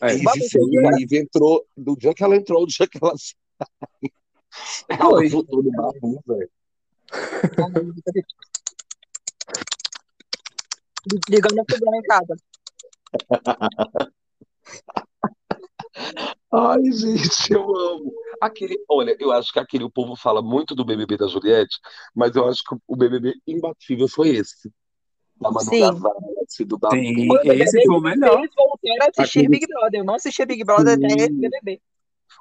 É, 0.01 0.15
o 0.15 0.23
Babu, 0.23 0.39
entrou, 1.13 1.67
do 1.77 1.97
dia 1.97 2.15
que 2.15 2.23
ela 2.23 2.37
entrou, 2.37 2.67
do 2.67 2.73
dia 2.73 2.87
que 2.87 2.99
ela 3.01 3.15
saiu. 3.17 4.11
Ela 4.89 5.29
votou 5.29 5.63
no 5.63 5.71
Babu, 5.71 6.23
velho. 6.27 6.51
Ligando 11.29 11.61
a 11.61 11.65
fogão 11.71 11.95
em 11.95 12.03
casa. 12.03 12.37
Ai, 16.53 16.83
gente, 16.93 17.53
eu 17.53 17.63
amo. 17.63 18.13
Aquele, 18.41 18.83
olha, 18.89 19.17
eu 19.19 19.33
acho 19.33 19.53
que 19.53 19.59
aquele 19.59 19.85
o 19.85 19.91
povo 19.91 20.17
fala 20.17 20.41
muito 20.41 20.75
do 20.75 20.85
BBB 20.85 21.17
da 21.17 21.27
Juliette, 21.27 21.79
mas 22.15 22.35
eu 22.35 22.49
acho 22.49 22.63
que 22.63 22.77
o 22.87 22.97
BBB 22.97 23.35
imbatível 23.47 24.09
foi 24.09 24.31
esse. 24.31 24.71
Da 25.41 25.51
Manu 25.51 25.71
Sim. 25.71 25.81
Gavassi, 25.81 26.65
do 26.65 26.79
Babu. 26.79 26.97
Sim, 26.97 27.29
esse 27.45 27.87
foi 27.87 27.97
o 27.97 28.01
melhor. 28.01 28.39
Eles 28.39 28.51
voltaram 28.57 29.07
a 29.07 29.11
assistir 29.11 29.39
aquele... 29.41 29.49
Big 29.49 29.67
Brother. 29.67 30.01
Eu 30.01 30.05
não 30.05 30.15
assisti 30.15 30.47
Big 30.47 30.65
Brother 30.65 30.99
Sim. 30.99 31.05
até 31.05 31.15
esse 31.15 31.33
BBB. 31.33 31.81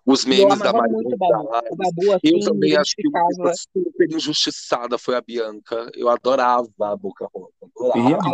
Os 0.06 0.26
memes 0.26 0.60
da 0.60 0.72
Maria 0.72 0.94
muito 0.94 1.18
Babu. 1.18 1.50
O 1.70 1.76
Babu, 1.76 2.14
assim, 2.14 2.20
Eu 2.24 2.40
também 2.40 2.76
acho 2.78 2.96
que 2.96 3.08
uma 3.08 3.54
super 3.54 4.12
injustiçada 4.12 4.98
foi 4.98 5.16
a 5.16 5.22
Bianca. 5.22 5.92
Eu 5.96 6.10
adorava 6.10 6.70
a 6.82 6.96
Boca 6.96 7.28
Rosa. 7.34 7.52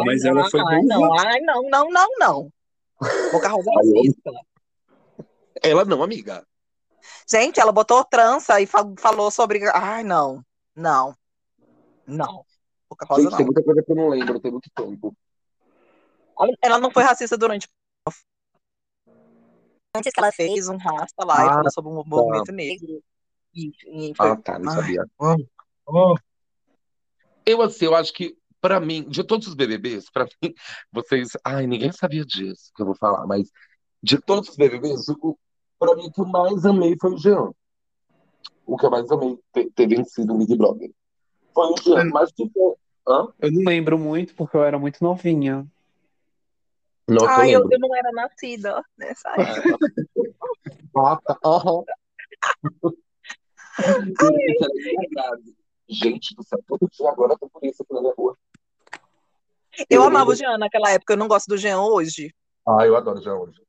Mas 0.05 0.23
ela 0.23 0.49
foi 0.49 0.61
ai, 0.61 0.81
não, 0.83 1.13
ai, 1.19 1.39
não, 1.41 1.63
não, 1.69 1.89
não, 1.89 2.07
não. 2.19 2.49
Boca 3.31 3.49
Rosa 3.49 3.69
é. 3.71 4.52
Ela 5.61 5.85
não, 5.85 6.01
amiga. 6.01 6.45
Gente, 7.29 7.59
ela 7.59 7.71
botou 7.71 8.03
trança 8.03 8.59
e 8.61 8.67
falou 8.67 9.29
sobre. 9.29 9.59
Ai, 9.73 10.03
não. 10.03 10.43
Não. 10.75 11.15
Não. 12.07 12.45
Boca 12.89 13.05
Rosa 13.05 13.21
Gente, 13.21 13.31
não. 13.31 13.37
Tem 13.37 13.45
muita 13.45 13.63
coisa 13.63 13.83
que 13.83 13.91
eu 13.91 13.95
não 13.95 14.09
lembro, 14.09 14.39
tem 14.39 14.51
muito 14.51 14.69
tempo. 14.73 15.15
Ela 16.61 16.79
não 16.79 16.91
foi 16.91 17.03
racista 17.03 17.37
durante. 17.37 17.67
Antes 19.95 20.11
que 20.11 20.19
ela 20.19 20.31
fez 20.31 20.67
um 20.67 20.77
rasta 20.77 21.23
lá 21.23 21.39
ah, 21.39 21.45
e 21.45 21.49
falou 21.49 21.71
sobre 21.71 21.91
o 21.91 22.03
movimento 22.03 22.45
tá. 22.45 22.51
negro. 22.51 23.03
E, 23.53 23.71
e 24.09 24.15
foi... 24.15 24.29
Ah, 24.29 24.35
tá, 24.35 24.57
não 24.57 24.71
sabia. 24.71 25.05
Oh. 25.85 26.15
Eu, 27.45 27.61
assim, 27.61 27.85
eu 27.85 27.95
acho 27.95 28.11
que, 28.11 28.35
pra 28.59 28.79
mim, 28.79 29.07
de 29.07 29.23
todos 29.23 29.47
os 29.47 29.53
BBBs, 29.53 30.09
pra 30.09 30.25
mim, 30.25 30.53
vocês. 30.91 31.29
Ai, 31.43 31.67
ninguém 31.67 31.91
sabia 31.91 32.25
disso 32.25 32.71
que 32.75 32.81
eu 32.81 32.87
vou 32.87 32.95
falar, 32.95 33.27
mas 33.27 33.51
de 34.01 34.19
todos 34.19 34.49
os 34.49 34.55
BBBs, 34.55 35.07
o, 35.09 35.37
pra 35.85 35.95
mim, 35.95 36.07
o 36.07 36.11
que 36.11 36.21
eu 36.21 36.25
mais 36.25 36.65
amei 36.65 36.95
foi 36.99 37.13
o 37.13 37.17
Jean. 37.17 37.51
O 38.65 38.77
que 38.77 38.85
eu 38.85 38.89
mais 38.89 39.11
amei 39.11 39.37
ter, 39.51 39.69
ter 39.71 39.87
vencido 39.87 40.33
o 40.33 40.37
Big 40.37 40.55
Brother. 40.55 40.89
Foi 41.53 41.67
o 41.67 41.75
Jean, 41.77 42.05
mas 42.05 42.31
tipo. 42.31 42.77
Hã? 43.07 43.27
Eu 43.39 43.51
não 43.51 43.63
lembro 43.63 43.99
muito, 43.99 44.33
porque 44.33 44.55
eu 44.55 44.63
era 44.63 44.79
muito 44.79 45.03
novinha. 45.03 45.67
Nossa, 47.05 47.41
Ai, 47.41 47.53
eu, 47.53 47.69
eu, 47.69 47.79
não 47.79 47.93
era 47.93 48.09
nascida 48.13 48.81
nessa 48.97 49.29
época. 49.31 49.77
ah, 50.97 51.19
tá. 51.21 51.37
Uhum. 53.85 54.13
Gente 55.89 56.33
do 56.35 56.43
céu, 56.43 56.59
todo 56.65 56.87
dia 56.89 57.09
agora 57.09 57.35
tem 57.37 57.49
polícia 57.49 57.83
pela 57.83 58.01
minha 58.01 58.13
rua. 58.17 58.37
Eu, 59.77 59.85
eu 59.89 60.03
amava 60.03 60.31
o 60.31 60.35
Jean 60.35 60.57
naquela 60.57 60.91
época, 60.91 61.13
eu 61.13 61.17
não 61.17 61.27
gosto 61.27 61.47
do 61.47 61.57
Jean 61.57 61.81
hoje. 61.81 62.33
Ah, 62.65 62.85
eu 62.85 62.95
adoro 62.95 63.19
o 63.19 63.21
Jean 63.21 63.35
hoje. 63.35 63.61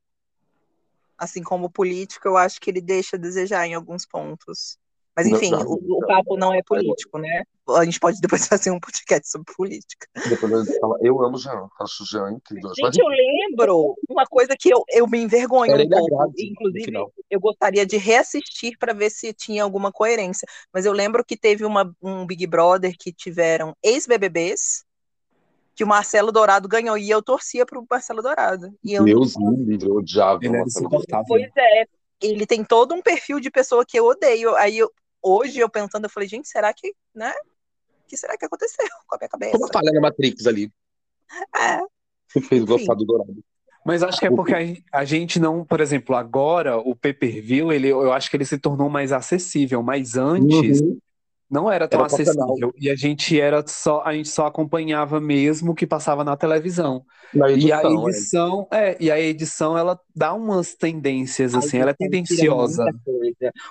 Assim 1.24 1.42
como 1.42 1.70
político, 1.70 2.28
eu 2.28 2.36
acho 2.36 2.60
que 2.60 2.70
ele 2.70 2.80
deixa 2.80 3.16
a 3.16 3.18
desejar 3.18 3.66
em 3.66 3.74
alguns 3.74 4.04
pontos. 4.04 4.78
Mas 5.16 5.26
enfim, 5.26 5.50
não, 5.50 5.60
não, 5.60 5.66
o, 5.70 5.98
o, 5.98 6.06
papo 6.06 6.36
não 6.36 6.52
é 6.52 6.60
político, 6.62 7.18
né? 7.18 7.44
A 7.68 7.84
gente 7.84 8.00
pode 8.00 8.20
depois 8.20 8.46
fazer 8.48 8.70
um 8.72 8.80
podcast 8.80 9.30
sobre 9.30 9.52
política. 9.54 10.08
Depois 10.28 10.52
eu, 10.52 10.80
falo, 10.80 10.98
eu 11.00 11.22
amo 11.22 11.38
Jean, 11.38 11.68
acho 11.80 12.02
o 12.02 12.06
Jean 12.06 12.32
incrível. 12.32 12.72
Gente, 12.74 12.98
eu 12.98 13.06
lembro 13.06 13.94
uma 14.08 14.26
coisa 14.26 14.56
que 14.58 14.68
eu, 14.68 14.82
eu 14.90 15.06
me 15.06 15.18
envergonho 15.22 15.76
um 15.76 15.88
pouco. 15.88 16.32
Inclusive, 16.36 16.92
eu 17.30 17.40
gostaria 17.40 17.86
de 17.86 17.96
reassistir 17.96 18.76
para 18.76 18.92
ver 18.92 19.08
se 19.08 19.32
tinha 19.32 19.62
alguma 19.62 19.92
coerência. 19.92 20.46
Mas 20.72 20.84
eu 20.84 20.92
lembro 20.92 21.24
que 21.24 21.36
teve 21.36 21.64
uma, 21.64 21.94
um 22.02 22.26
Big 22.26 22.46
Brother 22.46 22.94
que 22.98 23.12
tiveram 23.12 23.74
ex-BBBs 23.82 24.84
que 25.74 25.82
o 25.82 25.86
Marcelo 25.86 26.30
Dourado 26.30 26.68
ganhou 26.68 26.96
e 26.96 27.10
eu 27.10 27.22
torcia 27.22 27.66
para 27.66 27.78
o 27.78 27.86
Marcelo 27.90 28.22
Dourado. 28.22 28.72
E 28.82 28.94
eu 28.94 29.04
Deus 29.04 29.34
me 29.36 29.64
livre, 29.64 29.88
eu 29.88 29.96
odiava 29.96 30.38
ele 30.42 30.56
o 30.56 30.60
Marcelo 30.60 30.88
Dourado. 30.88 31.24
Pois 31.26 31.50
é, 31.56 31.84
ele 32.22 32.46
tem 32.46 32.64
todo 32.64 32.94
um 32.94 33.02
perfil 33.02 33.40
de 33.40 33.50
pessoa 33.50 33.84
que 33.84 33.98
eu 33.98 34.06
odeio. 34.06 34.54
Aí 34.56 34.78
eu, 34.78 34.90
hoje 35.22 35.58
eu 35.58 35.68
pensando, 35.68 36.04
eu 36.04 36.10
falei, 36.10 36.28
gente, 36.28 36.48
será 36.48 36.72
que, 36.72 36.94
né? 37.14 37.32
O 37.32 38.06
que 38.08 38.16
será 38.16 38.36
que 38.36 38.44
aconteceu 38.44 38.86
com 39.06 39.16
a 39.16 39.18
minha 39.18 39.28
cabeça? 39.28 39.52
Como 39.52 39.72
falha 39.72 39.92
na 39.92 40.00
Matrix 40.00 40.46
ali. 40.46 40.70
É. 41.56 41.78
Você 42.28 42.40
fez 42.40 42.62
Enfim. 42.62 42.72
gostar 42.72 42.94
do 42.94 43.04
Dourado. 43.04 43.44
Mas 43.84 44.02
acho 44.02 44.18
que 44.18 44.26
é 44.26 44.30
porque 44.30 44.54
a, 44.54 45.00
a 45.00 45.04
gente 45.04 45.38
não, 45.38 45.62
por 45.62 45.78
exemplo, 45.78 46.16
agora 46.16 46.78
o 46.78 46.96
pay-per-view, 46.96 47.70
ele, 47.70 47.88
eu 47.88 48.12
acho 48.14 48.30
que 48.30 48.36
ele 48.36 48.46
se 48.46 48.56
tornou 48.56 48.88
mais 48.88 49.12
acessível, 49.12 49.82
mas 49.82 50.16
antes 50.16 50.80
uhum. 50.80 50.98
Não 51.54 51.70
era 51.70 51.86
tão 51.86 52.00
era 52.00 52.06
acessível 52.06 52.74
e 52.76 52.90
a 52.90 52.96
gente 52.96 53.40
era 53.40 53.64
só 53.64 54.02
a 54.04 54.12
gente 54.12 54.28
só 54.28 54.46
acompanhava 54.46 55.20
mesmo 55.20 55.70
o 55.70 55.74
que 55.74 55.86
passava 55.86 56.24
na 56.24 56.36
televisão. 56.36 57.04
Na 57.32 57.48
edição, 57.50 57.68
e 57.68 57.72
a 57.72 58.08
edição, 58.08 58.68
é. 58.72 58.90
é. 58.90 58.96
e 58.98 59.10
a 59.10 59.20
edição 59.20 59.78
ela 59.78 59.98
dá 60.14 60.34
umas 60.34 60.74
tendências 60.74 61.54
assim, 61.54 61.78
ela 61.78 61.90
é 61.90 61.94
tendenciosa. 61.94 62.84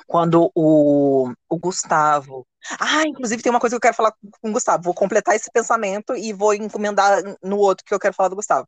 Quando 0.07 0.49
o, 0.55 1.29
o 1.49 1.59
Gustavo 1.59 2.47
ah, 2.79 3.03
inclusive 3.05 3.43
tem 3.43 3.49
uma 3.49 3.59
coisa 3.59 3.73
que 3.73 3.77
eu 3.77 3.81
quero 3.81 3.95
falar 3.95 4.13
com 4.39 4.49
o 4.49 4.53
Gustavo. 4.53 4.83
Vou 4.83 4.93
completar 4.93 5.35
esse 5.35 5.51
pensamento 5.51 6.15
e 6.15 6.31
vou 6.31 6.53
encomendar 6.53 7.21
no 7.43 7.57
outro 7.57 7.85
que 7.85 7.93
eu 7.93 7.99
quero 7.99 8.13
falar 8.13 8.29
do 8.29 8.37
Gustavo. 8.37 8.65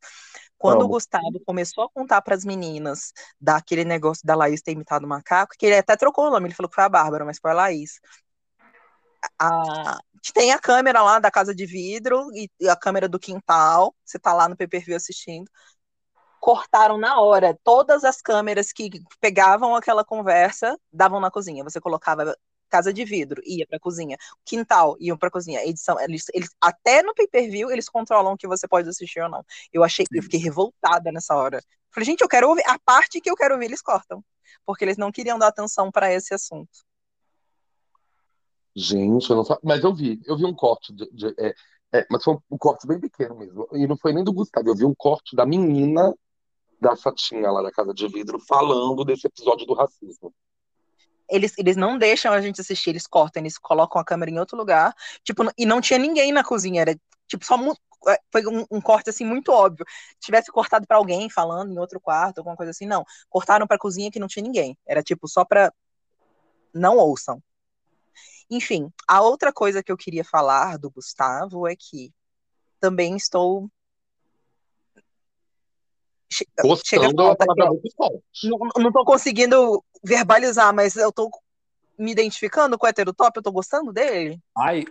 Quando 0.57 0.79
Vamos. 0.79 0.87
o 0.87 0.93
Gustavo 0.95 1.39
começou 1.45 1.85
a 1.85 1.89
contar 1.89 2.21
para 2.21 2.35
as 2.35 2.43
meninas 2.43 3.13
daquele 3.39 3.85
negócio 3.85 4.25
da 4.25 4.35
Laís 4.35 4.61
ter 4.61 4.71
imitado 4.71 5.05
o 5.05 5.09
macaco, 5.09 5.53
que 5.57 5.65
ele 5.65 5.77
até 5.77 5.95
trocou 5.95 6.27
o 6.27 6.29
nome, 6.29 6.47
ele 6.47 6.55
falou 6.55 6.69
que 6.69 6.75
foi 6.75 6.83
a 6.83 6.89
Bárbara, 6.89 7.25
mas 7.25 7.39
foi 7.39 7.51
a 7.51 7.53
Laís. 7.53 7.99
A, 9.39 9.99
tem 10.33 10.51
a 10.51 10.59
câmera 10.59 11.01
lá 11.01 11.19
da 11.19 11.31
casa 11.31 11.53
de 11.53 11.65
vidro 11.65 12.27
e 12.33 12.69
a 12.69 12.75
câmera 12.75 13.07
do 13.07 13.19
quintal. 13.19 13.95
Você 14.03 14.19
tá 14.19 14.33
lá 14.33 14.49
no 14.49 14.57
pay-per-view 14.57 14.95
assistindo. 14.95 15.49
Cortaram 16.39 16.97
na 16.97 17.19
hora 17.19 17.57
todas 17.63 18.03
as 18.03 18.21
câmeras 18.21 18.71
que 18.71 18.89
pegavam 19.19 19.75
aquela 19.75 20.03
conversa, 20.03 20.77
davam 20.91 21.19
na 21.19 21.31
cozinha. 21.31 21.63
Você 21.63 21.81
colocava 21.81 22.35
casa 22.69 22.93
de 22.93 23.05
vidro, 23.05 23.41
ia 23.45 23.65
para 23.67 23.79
cozinha, 23.79 24.17
quintal, 24.43 24.97
iam 24.99 25.17
para 25.17 25.31
cozinha, 25.31 25.63
edição, 25.65 25.99
eles, 25.99 26.25
eles 26.33 26.49
até 26.59 27.01
no 27.03 27.13
pay-per-view 27.13 27.71
eles 27.71 27.87
controlam 27.87 28.33
o 28.33 28.37
que 28.37 28.47
você 28.47 28.67
pode 28.67 28.89
assistir 28.89 29.21
ou 29.21 29.29
não. 29.29 29.45
Eu 29.71 29.83
achei, 29.83 30.05
eu 30.11 30.23
fiquei 30.23 30.39
revoltada 30.39 31.11
nessa 31.11 31.35
hora. 31.35 31.61
Falei, 31.91 32.05
gente, 32.05 32.21
eu 32.21 32.27
quero 32.27 32.49
ouvir 32.49 32.63
a 32.67 32.77
parte 32.79 33.21
que 33.21 33.29
eu 33.29 33.35
quero 33.35 33.53
ouvir, 33.53 33.67
eles 33.67 33.81
cortam, 33.81 34.23
porque 34.65 34.83
eles 34.83 34.97
não 34.97 35.11
queriam 35.11 35.39
dar 35.39 35.47
atenção 35.47 35.91
para 35.91 36.11
esse 36.13 36.33
assunto. 36.33 36.84
Gente, 38.75 39.29
eu 39.29 39.37
não 39.37 39.43
mas 39.63 39.83
eu 39.83 39.93
vi, 39.93 40.21
eu 40.25 40.37
vi 40.37 40.45
um 40.45 40.53
corte 40.53 40.93
de, 40.93 41.09
de 41.11 41.27
é, 41.39 41.53
é, 41.93 42.07
mas 42.09 42.23
foi 42.23 42.37
um 42.51 42.57
corte 42.57 42.85
bem 42.85 42.99
pequeno 42.99 43.35
mesmo. 43.35 43.67
E 43.73 43.87
não 43.87 43.97
foi 43.97 44.13
nem 44.13 44.23
do 44.23 44.33
Gustavo, 44.33 44.67
eu 44.67 44.75
vi 44.75 44.85
um 44.85 44.95
corte 44.95 45.35
da 45.35 45.45
menina 45.45 46.13
da 46.81 46.95
Fatinha 46.95 47.49
lá 47.51 47.61
da 47.61 47.71
Casa 47.71 47.93
de 47.93 48.07
Vidro 48.07 48.37
falando 48.39 49.05
desse 49.05 49.27
episódio 49.27 49.65
do 49.65 49.73
racismo 49.73 50.33
eles, 51.29 51.53
eles 51.57 51.75
não 51.75 51.97
deixam 51.97 52.31
a 52.31 52.41
gente 52.41 52.61
assistir, 52.61 52.91
eles 52.91 53.07
cortam, 53.07 53.41
eles 53.41 53.57
colocam 53.57 53.99
a 53.99 54.05
câmera 54.05 54.31
em 54.31 54.39
outro 54.39 54.57
lugar, 54.57 54.93
tipo, 55.23 55.43
e 55.57 55.65
não 55.65 55.81
tinha 55.81 55.99
ninguém 55.99 56.31
na 56.31 56.43
cozinha, 56.43 56.81
era 56.81 56.95
tipo 57.27 57.45
só 57.45 57.55
é, 58.07 58.19
foi 58.31 58.45
um, 58.45 58.65
um, 58.69 58.79
corte 58.79 59.09
assim 59.09 59.25
muito 59.25 59.51
óbvio. 59.51 59.85
Se 60.19 60.27
tivesse 60.27 60.51
cortado 60.51 60.85
para 60.85 60.97
alguém 60.97 61.29
falando 61.29 61.73
em 61.73 61.79
outro 61.79 61.99
quarto, 61.99 62.37
alguma 62.37 62.55
coisa 62.55 62.69
assim, 62.69 62.85
não. 62.85 63.03
Cortaram 63.29 63.65
para 63.65 63.79
cozinha 63.79 64.11
que 64.11 64.19
não 64.19 64.27
tinha 64.27 64.43
ninguém. 64.43 64.77
Era 64.85 65.01
tipo 65.01 65.27
só 65.27 65.43
para 65.43 65.73
não 66.71 66.97
ouçam. 66.97 67.41
Enfim, 68.49 68.91
a 69.07 69.21
outra 69.21 69.51
coisa 69.51 69.83
que 69.83 69.91
eu 69.91 69.97
queria 69.97 70.23
falar 70.23 70.77
do 70.77 70.91
Gustavo 70.91 71.67
é 71.67 71.75
que 71.75 72.11
também 72.79 73.15
estou 73.15 73.69
Postando 76.61 77.21
é 77.21 77.25
uma 77.25 77.35
palavra 77.35 77.67
muito 77.67 77.95
forte. 77.95 78.49
Não, 78.77 78.91
tô 78.91 79.05
conseguindo 79.05 79.83
verbalizar, 80.03 80.73
mas 80.73 80.95
eu 80.95 81.11
tô 81.11 81.29
me 81.97 82.11
identificando 82.11 82.77
com 82.77 82.85
o 82.85 82.89
heterotop, 82.89 83.37
eu 83.37 83.43
tô 83.43 83.51
gostando 83.51 83.93
dele. 83.93 84.39
Ai, 84.57 84.83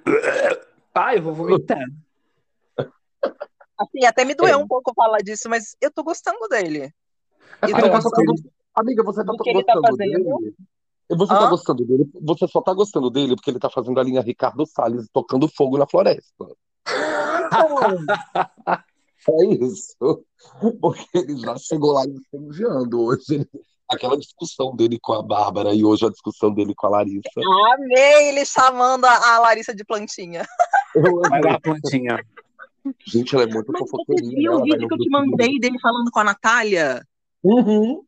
ai, 0.95 1.19
eu 1.19 1.23
vou 1.23 1.35
vomitar. 1.35 1.85
Assim, 3.77 4.07
até 4.07 4.25
me 4.25 4.35
doeu 4.35 4.55
é. 4.55 4.57
um 4.57 4.67
pouco 4.67 4.95
falar 4.95 5.19
disso, 5.19 5.49
mas 5.49 5.77
eu 5.81 5.91
tô 5.91 6.03
gostando 6.03 6.49
dele. 6.49 6.95
Tô 7.61 7.91
gostando... 7.91 8.33
Amiga, 8.75 9.03
você 9.03 9.25
tá 9.25 9.33
gostando 9.33 9.83
tá 9.83 9.91
dele? 9.97 10.25
Você 11.11 11.27
tá 11.27 11.35
Hã? 11.35 11.39
tá 11.41 11.51
gostando 11.51 11.85
dele? 11.85 12.11
Você 12.23 12.49
só 12.49 12.61
tá 12.61 12.73
gostando 12.73 13.11
dele 13.11 13.37
porque 13.37 13.51
ele 13.51 13.59
tá 13.59 13.71
fazendo 13.71 13.99
a 14.01 14.03
linha 14.03 14.23
Ricardo 14.23 14.67
Salles 14.67 15.09
tocando 15.13 15.49
fogo 15.49 15.79
na 15.79 15.87
floresta. 15.87 16.47
É 19.27 19.45
isso. 19.47 20.23
Porque 20.81 21.07
ele 21.15 21.39
já 21.39 21.57
chegou 21.57 21.93
lá 21.93 22.05
incendiando. 22.05 23.01
Hoje, 23.01 23.49
aquela 23.91 24.19
discussão 24.19 24.77
dele 24.77 24.99
com 25.01 25.15
a 25.15 25.23
Bárbara 25.23 25.75
e 25.75 25.83
hoje 25.85 26.07
a 26.07 26.11
discussão 26.11 26.53
dele 26.53 26.75
com 26.77 26.89
a 26.89 26.91
Larissa. 26.91 27.41
Amei 27.73 28.29
ele 28.29 28.45
chamando 28.45 29.07
a 29.07 29.39
Larissa 29.39 29.75
de 29.75 29.83
plantinha. 29.85 30.45
Vai 31.31 31.41
lá, 31.41 31.59
plantinha. 31.59 32.23
Gente, 33.07 33.35
ela 33.35 33.45
é 33.45 33.47
muito 33.47 33.73
fofoqueirinha. 33.79 34.31
Você 34.31 34.37
viu 34.37 34.53
o 34.53 34.63
vídeo 34.63 34.89
que 34.89 34.95
eu 34.95 34.99
te 34.99 35.09
mandei 35.09 35.59
dele 35.59 35.79
falando 35.81 36.11
com 36.11 36.21
a 36.21 36.25
Natália? 36.25 37.03
Uhum. 37.43 38.03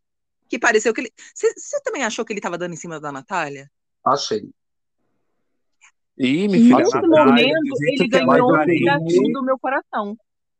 Que 0.49 0.59
pareceu 0.59 0.94
que 0.94 1.03
ele. 1.03 1.12
Você 1.34 1.80
também 1.82 2.05
achou 2.05 2.24
que 2.24 2.32
ele 2.32 2.40
tava 2.40 2.59
dando 2.59 2.74
em 2.74 2.76
cima 2.76 3.01
da 3.01 3.11
Natália? 3.11 3.70
Achei. 4.05 4.49
Ih, 6.18 6.49
me 6.49 6.59
Nesse 6.59 6.97
momento, 6.97 7.76
ele 7.80 8.09
ganhou 8.09 8.55
um 8.55 8.64
pedacinho 8.64 9.32
do 9.32 9.42
meu 9.42 9.59
coração. 9.59 10.16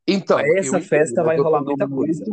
Então, 0.07 0.39
essa 0.39 0.81
festa 0.81 1.23
vai 1.25 1.39
rolar 1.39 1.63
muita 1.63 1.89
coisa. 1.89 2.25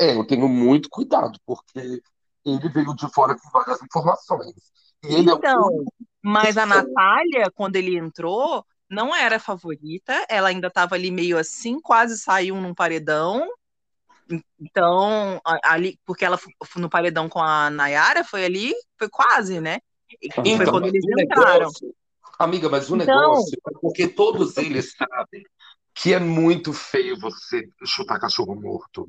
É, 0.00 0.16
eu 0.16 0.26
tenho 0.26 0.48
muito 0.48 0.88
cuidado, 0.88 1.38
porque 1.46 2.00
ele 2.44 2.68
veio 2.70 2.94
de 2.94 3.12
fora 3.12 3.36
com 3.36 3.50
várias 3.50 3.82
informações. 3.82 4.54
E 5.04 5.14
ele 5.14 5.30
então, 5.30 5.34
é. 5.34 5.36
Então, 5.36 5.84
mas 6.22 6.56
a 6.56 6.66
Natália, 6.66 7.50
quando 7.54 7.76
ele 7.76 7.96
entrou, 7.96 8.64
não 8.90 9.14
era 9.14 9.38
favorita, 9.38 10.24
ela 10.28 10.48
ainda 10.48 10.68
estava 10.68 10.94
ali 10.94 11.10
meio 11.10 11.38
assim, 11.38 11.80
quase 11.80 12.18
saiu 12.18 12.56
num 12.56 12.74
paredão. 12.74 13.46
Então, 14.60 15.40
ali, 15.62 15.98
porque 16.04 16.24
ela 16.24 16.38
no 16.76 16.88
paredão 16.88 17.28
com 17.28 17.40
a 17.40 17.70
Nayara, 17.70 18.24
foi 18.24 18.44
ali, 18.44 18.74
foi 18.98 19.08
quase, 19.08 19.60
né? 19.60 19.80
Então, 20.22 20.44
foi 20.56 20.66
quando 20.66 20.86
eles 20.86 21.04
entraram. 21.04 21.58
Negócio, 21.58 21.94
amiga, 22.38 22.68
mas 22.68 22.90
o 22.90 22.96
então, 22.96 23.06
negócio 23.06 23.58
é 23.68 23.78
porque 23.80 24.08
todos 24.08 24.56
eles 24.56 24.94
sabem 24.96 25.44
que 25.94 26.12
é 26.12 26.18
muito 26.18 26.72
feio 26.72 27.18
você 27.20 27.68
chutar 27.84 28.18
cachorro 28.18 28.54
morto. 28.54 29.08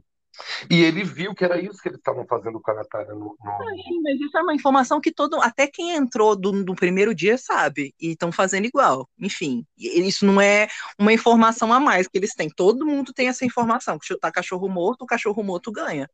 E 0.69 0.83
ele 0.83 1.03
viu 1.03 1.33
que 1.33 1.43
era 1.43 1.59
isso 1.59 1.81
que 1.81 1.89
eles 1.89 1.97
estavam 1.97 2.25
fazendo 2.25 2.59
com 2.59 2.71
a 2.71 2.75
Natália 2.75 3.13
no. 3.13 3.37
no... 3.39 3.57
Sim, 3.75 4.01
mas 4.01 4.19
isso 4.19 4.37
é 4.37 4.41
uma 4.41 4.53
informação 4.53 4.99
que 4.99 5.11
todo, 5.11 5.41
até 5.41 5.67
quem 5.67 5.95
entrou 5.95 6.35
do, 6.35 6.63
do 6.63 6.75
primeiro 6.75 7.13
dia 7.13 7.37
sabe, 7.37 7.93
e 7.99 8.11
estão 8.11 8.31
fazendo 8.31 8.65
igual. 8.65 9.09
Enfim, 9.19 9.65
isso 9.77 10.25
não 10.25 10.39
é 10.41 10.67
uma 10.99 11.13
informação 11.13 11.71
a 11.71 11.79
mais 11.79 12.07
que 12.07 12.17
eles 12.17 12.33
têm. 12.33 12.49
Todo 12.49 12.85
mundo 12.85 13.13
tem 13.13 13.27
essa 13.27 13.45
informação, 13.45 13.99
que 13.99 14.05
chutar 14.07 14.31
cachorro 14.31 14.67
morto, 14.67 15.03
o 15.03 15.07
cachorro 15.07 15.43
morto 15.43 15.71
ganha. 15.71 16.09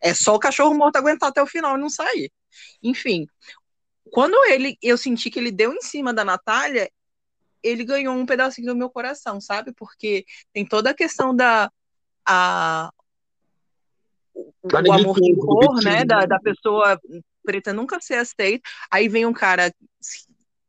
É 0.00 0.12
só 0.12 0.34
o 0.34 0.38
cachorro 0.38 0.74
morto 0.74 0.96
aguentar 0.96 1.30
até 1.30 1.42
o 1.42 1.46
final 1.46 1.76
e 1.76 1.80
não 1.80 1.88
sair. 1.88 2.30
Enfim, 2.82 3.26
quando 4.10 4.36
ele, 4.44 4.76
eu 4.82 4.98
senti 4.98 5.30
que 5.30 5.38
ele 5.38 5.50
deu 5.50 5.72
em 5.72 5.80
cima 5.80 6.12
da 6.12 6.24
Natália, 6.24 6.90
ele 7.62 7.84
ganhou 7.84 8.14
um 8.14 8.26
pedacinho 8.26 8.66
do 8.66 8.76
meu 8.76 8.90
coração, 8.90 9.40
sabe? 9.40 9.72
Porque 9.72 10.26
tem 10.52 10.66
toda 10.66 10.90
a 10.90 10.94
questão 10.94 11.34
da 11.34 11.70
a, 12.26 12.90
o, 14.34 14.92
amor 14.92 15.14
que 15.16 15.34
for, 15.34 15.82
né, 15.82 16.04
da, 16.04 16.26
da 16.26 16.40
pessoa 16.40 16.98
preta 17.44 17.72
nunca 17.72 18.00
ser 18.00 18.14
aceita. 18.14 18.68
Aí 18.90 19.08
vem 19.08 19.26
um 19.26 19.32
cara, 19.32 19.72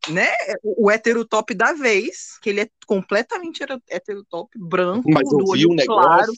né, 0.09 0.27
o 0.63 0.91
heterotop 0.91 1.53
da 1.53 1.73
vez, 1.73 2.37
que 2.41 2.49
ele 2.49 2.61
é 2.61 2.69
completamente 2.85 3.63
heterotop, 3.89 4.49
branco, 4.57 5.09
Mas 5.09 5.31
eu 5.31 5.39
vi 5.39 5.65
um 5.65 5.75
claro. 5.77 6.31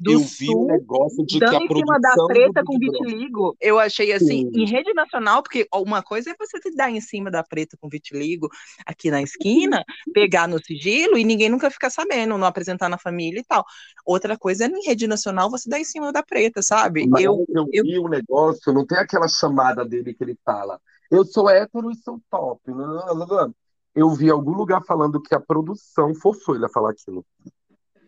Do 0.00 0.12
eu 0.12 0.18
vi 0.18 0.46
sul, 0.46 0.64
um 0.64 0.66
negócio 0.66 1.24
de 1.24 1.38
dando 1.38 1.50
que 1.50 1.56
a 1.56 1.60
em 1.60 1.68
cima 1.68 2.00
da 2.00 2.14
preta 2.26 2.62
com 2.64 2.78
vitiligo, 2.78 3.56
eu 3.60 3.78
achei 3.78 4.12
assim, 4.12 4.46
Sim. 4.46 4.50
em 4.54 4.66
rede 4.66 4.92
nacional, 4.94 5.42
porque 5.42 5.66
uma 5.74 6.02
coisa 6.02 6.30
é 6.30 6.34
você 6.38 6.58
te 6.60 6.74
dar 6.74 6.90
em 6.90 7.00
cima 7.00 7.30
da 7.30 7.42
preta 7.42 7.76
com 7.80 7.88
vitiligo 7.88 8.48
aqui 8.86 9.10
na 9.10 9.22
esquina, 9.22 9.84
pegar 10.12 10.46
no 10.48 10.62
sigilo 10.62 11.16
e 11.18 11.24
ninguém 11.24 11.48
nunca 11.48 11.70
fica 11.70 11.90
sabendo, 11.90 12.36
não 12.38 12.46
apresentar 12.46 12.88
na 12.88 12.98
família 12.98 13.40
e 13.40 13.44
tal. 13.44 13.64
Outra 14.04 14.36
coisa 14.38 14.64
é 14.64 14.68
em 14.68 14.84
rede 14.86 15.06
nacional 15.06 15.50
você 15.50 15.68
dar 15.68 15.78
em 15.80 15.84
cima 15.84 16.12
da 16.12 16.22
preta, 16.22 16.62
sabe? 16.62 17.06
Mas 17.08 17.24
Eu, 17.24 17.44
eu, 17.48 17.66
eu- 17.72 17.84
vi 17.84 17.98
o 17.98 18.08
negócio, 18.08 18.72
não 18.72 18.86
tem 18.86 18.98
aquela 18.98 19.28
chamada 19.28 19.84
dele 19.84 20.14
que 20.14 20.22
ele 20.24 20.38
fala, 20.44 20.80
eu 21.10 21.24
sou 21.24 21.48
hétero 21.48 21.90
e 21.90 21.96
sou 21.96 22.20
top. 22.30 22.60
não, 22.70 23.16
não, 23.16 23.26
não. 23.26 23.54
Eu 23.94 24.10
vi 24.10 24.28
algum 24.28 24.52
lugar 24.52 24.82
falando 24.84 25.22
que 25.22 25.34
a 25.36 25.40
produção 25.40 26.12
forçou 26.16 26.56
ele 26.56 26.64
a 26.64 26.68
falar 26.68 26.90
aquilo. 26.90 27.24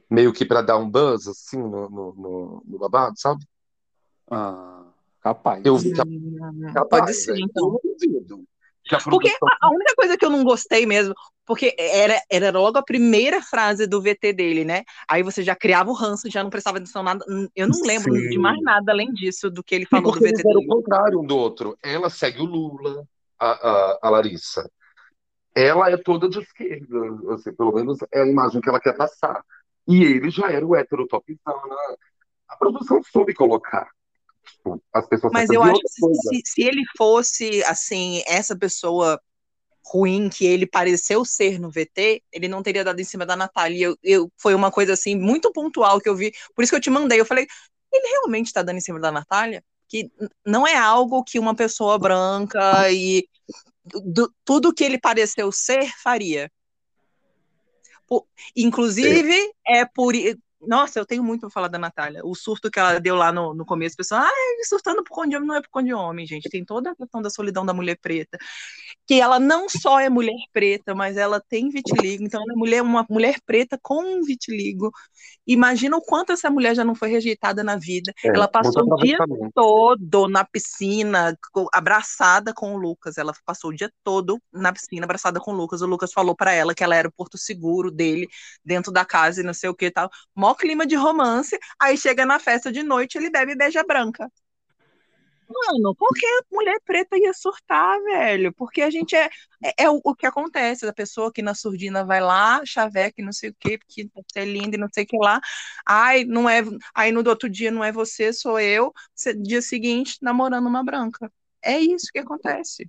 Meio 0.09 0.33
que 0.33 0.45
pra 0.45 0.63
dar 0.63 0.79
um 0.79 0.89
buzz, 0.89 1.27
assim, 1.27 1.59
no, 1.59 1.91
no, 1.91 2.15
no- 2.15 2.63
no 2.65 2.79
babado, 2.79 3.15
sabe? 3.19 3.45
Ah, 4.31 4.85
capaz. 5.21 5.65
Eu 5.65 5.77
vi 5.77 5.93
que 5.93 6.01
a 6.01 6.05
Hum, 6.05 6.71
capaz, 6.73 7.03
pode 7.03 7.15
ser, 7.15 7.33
velho. 7.33 7.45
então. 7.45 7.67
Eu 7.67 7.73
não 7.73 7.81
duvido 7.83 8.45
que 8.85 8.95
a 8.95 8.99
Porque 9.01 9.31
a 9.63 9.71
única 9.71 9.95
coisa 9.97 10.17
que 10.17 10.25
eu 10.25 10.31
não 10.31 10.45
gostei 10.45 10.87
mesmo, 10.87 11.13
porque 11.45 11.75
era, 11.79 12.21
era 12.31 12.51
logo 12.57 12.79
a 12.79 12.83
primeira 12.83 13.43
frase 13.43 13.87
do 13.87 14.01
VT 14.01 14.33
dele, 14.33 14.65
né? 14.65 14.85
Aí 15.09 15.23
você 15.25 15.43
já 15.43 15.57
criava 15.57 15.91
o 15.91 15.95
ranço, 15.95 16.31
já 16.31 16.43
não 16.43 16.51
prestava 16.51 16.79
atenção 16.79 17.03
nada. 17.03 17.25
Eu 17.55 17.67
não 17.67 17.81
lembro 17.83 18.15
Sim. 18.15 18.29
de 18.31 18.39
mais 18.39 18.61
nada 18.63 18.93
além 18.93 19.13
disso, 19.13 19.51
do 19.51 19.63
que 19.63 19.75
ele 19.75 19.87
falou 19.87 20.13
do 20.13 20.21
VT 20.21 20.41
eram 20.41 20.51
o 20.51 20.55
dele. 20.55 20.67
contrário 20.69 21.21
um 21.21 21.27
do 21.27 21.37
outro. 21.37 21.77
Ela 21.83 22.11
segue 22.11 22.41
o 22.41 22.45
Lula, 22.45 23.05
a, 23.39 23.51
a, 23.51 23.99
a 24.03 24.11
Larissa. 24.11 24.71
Ela 25.55 25.91
é 25.91 25.97
toda 25.97 26.29
de 26.29 26.39
esquerda, 26.39 27.35
assim, 27.35 27.53
pelo 27.55 27.73
menos 27.73 27.99
é 28.13 28.23
a 28.23 28.27
imagem 28.27 28.61
que 28.61 28.69
ela 28.69 28.81
quer 28.81 28.97
passar. 28.97 29.43
E 29.87 30.03
ele 30.03 30.31
já 30.31 30.51
era 30.51 30.67
o 30.67 30.75
hétero 30.75 31.07
topzão, 31.07 31.37
né? 31.69 31.97
A 32.49 32.57
produção 32.57 33.03
soube 33.03 33.35
colocar. 33.35 33.89
Tipo, 34.45 34.83
as 34.93 35.07
pessoas 35.09 35.33
Mas 35.33 35.51
eu 35.51 35.63
acho 35.63 35.81
que 35.81 36.15
se, 36.15 36.43
se 36.45 36.63
ele 36.63 36.83
fosse, 36.97 37.63
assim, 37.65 38.23
essa 38.27 38.57
pessoa 38.57 39.21
ruim 39.85 40.29
que 40.29 40.45
ele 40.45 40.67
pareceu 40.67 41.25
ser 41.25 41.61
no 41.61 41.71
VT, 41.71 42.23
ele 42.33 42.49
não 42.49 42.63
teria 42.63 42.85
dado 42.85 43.01
em 43.01 43.05
cima 43.05 43.25
da 43.25 43.37
Natália. 43.37 43.87
Eu, 43.87 43.99
eu, 44.03 44.33
foi 44.37 44.55
uma 44.55 44.71
coisa, 44.71 44.93
assim, 44.93 45.15
muito 45.17 45.53
pontual 45.53 46.01
que 46.01 46.09
eu 46.09 46.17
vi. 46.17 46.33
Por 46.55 46.63
isso 46.63 46.71
que 46.73 46.77
eu 46.77 46.81
te 46.81 46.91
mandei. 46.91 47.21
Eu 47.21 47.25
falei, 47.27 47.47
ele 47.93 48.09
realmente 48.09 48.53
tá 48.53 48.63
dando 48.63 48.79
em 48.79 48.81
cima 48.81 48.99
da 49.01 49.13
Natália? 49.13 49.63
Que 49.89 50.11
não 50.45 50.67
é 50.67 50.77
algo 50.77 51.23
que 51.23 51.39
uma 51.39 51.55
pessoa 51.55 51.99
branca 51.99 52.91
e 52.91 53.29
do- 54.05 54.33
tudo 54.45 54.75
que 54.75 54.83
ele 54.83 54.99
pareceu 54.99 55.53
ser 55.53 55.89
faria. 56.03 56.51
Inclusive, 58.55 59.53
é 59.67 59.85
por. 59.85 60.15
Nossa, 60.61 60.99
eu 60.99 61.07
tenho 61.07 61.23
muito 61.23 61.41
pra 61.43 61.51
falar 61.51 61.69
da 61.69 61.79
Natália. 61.79 62.23
O 62.25 62.35
surto 62.35 62.71
que 62.71 62.79
ela 62.79 62.99
deu 62.99 63.15
lá 63.15 63.31
no, 63.31 63.55
no 63.55 63.65
começo, 63.65 63.95
o 63.95 63.97
pessoal, 63.99 64.23
ah, 64.23 64.31
surtando 64.67 65.05
por 65.05 65.15
conta 65.15 65.29
de 65.31 65.37
homem, 65.37 65.49
não 65.49 65.55
é 65.57 65.61
por 65.61 65.69
conta 65.69 65.87
de 65.87 65.95
homem, 65.95 66.27
gente. 66.27 66.49
Tem 66.49 66.65
toda 66.65 66.91
a 66.91 66.97
questão 66.97 67.21
da 67.23 67.31
solidão 67.31 67.65
da 67.67 67.75
mulher 67.75 67.99
preta. 68.01 68.39
Que 69.07 69.21
ela 69.21 69.39
não 69.39 69.69
só 69.69 70.01
é 70.01 70.09
mulher 70.09 70.35
preta, 70.53 70.95
mas 70.95 71.17
ela 71.17 71.41
tem 71.41 71.69
vitiligo. 71.69 72.25
Então, 72.25 72.43
ela 72.43 72.53
é 72.53 72.57
mulher, 72.57 72.83
uma 72.83 73.07
mulher 73.09 73.37
preta 73.47 73.79
com 73.83 74.23
vitiligo. 74.23 74.91
Imagina 75.47 75.97
o 75.97 76.03
quanto 76.03 76.33
essa 76.33 76.51
mulher 76.51 76.75
já 76.75 76.85
não 76.85 76.95
foi 76.95 77.09
rejeitada 77.11 77.63
na 77.63 77.77
vida. 77.77 78.13
É, 78.25 78.29
Ela 78.29 78.49
passou 78.49 78.83
o 78.85 78.97
dia 78.97 79.19
todo 79.55 80.29
na 80.29 80.45
piscina, 80.45 81.37
abraçada 81.73 82.53
com 82.53 82.75
o 82.75 82.79
Lucas. 82.79 83.17
Ela 83.19 83.33
passou 83.45 83.71
o 83.71 83.75
dia 83.75 83.91
todo 84.03 84.41
na 84.53 84.73
piscina, 84.73 85.05
abraçada 85.05 85.41
com 85.41 85.53
o 85.53 85.55
Lucas. 85.57 85.83
O 85.83 85.87
Lucas 85.87 86.13
falou 86.13 86.35
pra 86.35 86.53
ela 86.53 86.75
que 86.75 86.83
ela 86.83 86.97
era 86.97 87.09
o 87.09 87.13
porto 87.13 87.39
seguro 87.39 87.91
dele, 87.91 88.29
dentro 88.65 88.93
da 88.93 89.05
casa 89.05 89.41
e 89.41 89.45
não 89.45 89.55
sei 89.55 89.71
o 89.71 89.75
que 89.75 89.87
e 89.87 89.91
tal. 89.91 90.11
Mó 90.47 90.55
clima 90.55 90.87
de 90.87 90.95
romance. 90.95 91.59
Aí 91.77 91.99
chega 91.99 92.25
na 92.25 92.39
festa 92.39 92.71
de 92.71 92.83
noite, 92.85 93.19
ele 93.19 93.29
bebe 93.31 93.57
beija 93.57 93.83
branca. 93.83 94.31
Mano, 95.49 95.95
qualquer 95.97 96.43
mulher 96.53 96.81
preta 96.85 97.17
ia 97.17 97.33
surtar, 97.33 98.01
velho. 98.03 98.53
Porque 98.55 98.81
a 98.83 98.91
gente 98.91 99.17
é. 99.17 99.29
É, 99.65 99.85
é 99.85 99.91
o, 99.91 100.01
o 100.05 100.15
que 100.15 100.25
acontece. 100.25 100.87
A 100.87 100.93
pessoa 100.93 101.33
que 101.33 101.43
na 101.43 101.53
surdina 101.55 102.05
vai 102.05 102.21
lá, 102.21 102.63
chaveca 102.65 103.21
não 103.23 103.33
sei 103.33 103.51
o 103.51 103.57
quê, 103.59 103.77
porque 103.79 104.09
você 104.15 104.41
é 104.41 104.45
linda 104.45 104.77
e 104.77 104.79
não 104.79 104.89
sei 104.93 105.03
o 105.03 105.07
que 105.07 105.17
lá. 105.19 105.41
Ai, 105.85 106.25
não 106.25 106.49
é. 106.49 106.63
Aí 106.95 107.11
no 107.11 107.29
outro 107.29 107.49
dia 107.51 107.71
não 107.73 107.83
é 107.83 107.91
você, 107.91 108.33
sou 108.33 108.61
eu. 108.61 108.93
Dia 109.43 109.61
seguinte, 109.63 110.17
namorando 110.23 110.69
uma 110.69 110.85
branca. 110.85 111.33
É 111.61 111.81
isso 111.81 112.07
que 112.13 112.21
acontece. 112.21 112.89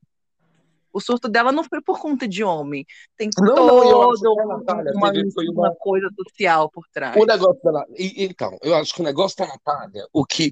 O 0.98 1.00
surto 1.00 1.30
dela 1.30 1.52
não 1.52 1.64
foi 1.64 1.80
por 1.80 2.00
conta 2.00 2.28
de 2.28 2.44
homem. 2.44 2.84
Tem 3.16 3.30
Não, 3.40 3.56
não, 3.56 4.14
toda 4.16 4.42
a 4.42 4.58
Natália 4.58 4.92
uma, 4.96 5.12
foi 5.32 5.48
uma 5.48 5.70
uma, 5.70 5.76
coisa 5.76 6.10
social 6.18 6.72
por 6.72 6.84
trás. 6.92 7.16
O 7.16 7.24
negócio 7.24 7.62
da 7.72 7.86
e, 7.96 8.26
então, 8.26 8.58
eu 8.64 8.74
acho 8.74 8.96
que 8.96 9.02
o 9.02 9.04
negócio 9.04 9.38
da 9.38 9.46
Natália, 9.46 10.08
o 10.12 10.26
que 10.26 10.52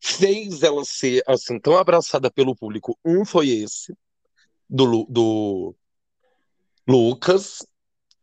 fez 0.00 0.64
ela 0.64 0.84
ser 0.84 1.22
assim 1.28 1.60
tão 1.60 1.78
abraçada 1.78 2.28
pelo 2.28 2.56
público, 2.56 2.98
um 3.04 3.24
foi 3.24 3.50
esse 3.50 3.96
do, 4.68 5.06
do 5.08 5.76
Lucas, 6.88 7.64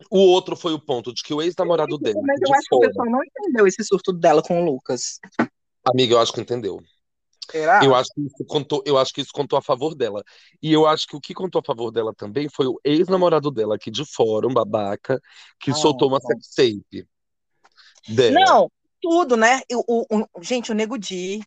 o 0.10 0.20
outro 0.20 0.58
foi 0.58 0.74
o 0.74 0.80
ponto 0.80 1.14
de 1.14 1.24
que 1.24 1.34
o 1.34 1.42
ex-namorado 1.42 1.98
dela, 1.98 2.20
Mas 2.22 2.38
de 2.38 2.50
eu 2.50 2.54
acho 2.54 2.68
que 2.68 2.76
o 2.76 2.80
fora, 2.80 2.90
pessoal 2.90 3.10
não 3.10 3.24
entendeu 3.24 3.66
esse 3.66 3.82
surto 3.86 4.12
dela 4.12 4.44
com 4.44 4.62
o 4.62 4.66
Lucas. 4.66 5.22
amiga, 5.86 6.16
eu 6.16 6.20
acho 6.20 6.34
que 6.34 6.42
entendeu. 6.42 6.82
Será? 7.50 7.84
Eu 7.84 7.96
acho 7.96 8.10
que 8.14 8.22
isso 8.22 8.46
contou, 8.46 8.84
eu 8.86 8.98
acho 8.98 9.14
que 9.14 9.22
isso 9.22 9.32
contou 9.34 9.58
a 9.58 9.62
favor 9.62 9.96
dela. 9.96 10.24
E 10.62 10.72
eu 10.72 10.86
acho 10.86 11.08
que 11.08 11.16
o 11.16 11.22
que 11.22 11.34
contou 11.34 11.60
a 11.60 11.66
favor 11.66 11.92
dela 11.92 12.14
também 12.16 12.48
foi 12.50 12.68
o 12.68 12.80
ex-namorado 12.84 13.52
dela 13.52 13.76
aqui 13.76 13.90
de 13.92 14.06
fora, 14.06 14.48
um 14.48 14.54
babaca, 14.54 15.20
que 15.60 15.72
Ah, 15.72 15.76
soltou 15.76 16.08
uma 16.08 16.20
sex 16.20 16.54
tape 16.56 17.08
dela. 18.08 18.40
Não, 18.40 18.72
tudo, 19.02 19.36
né? 19.36 19.62
O, 19.74 20.06
o- 20.16 20.28
o- 20.36 20.44
gente, 20.44 20.72
o 20.72 20.76
Nego 20.76 20.98
Di, 20.98 21.42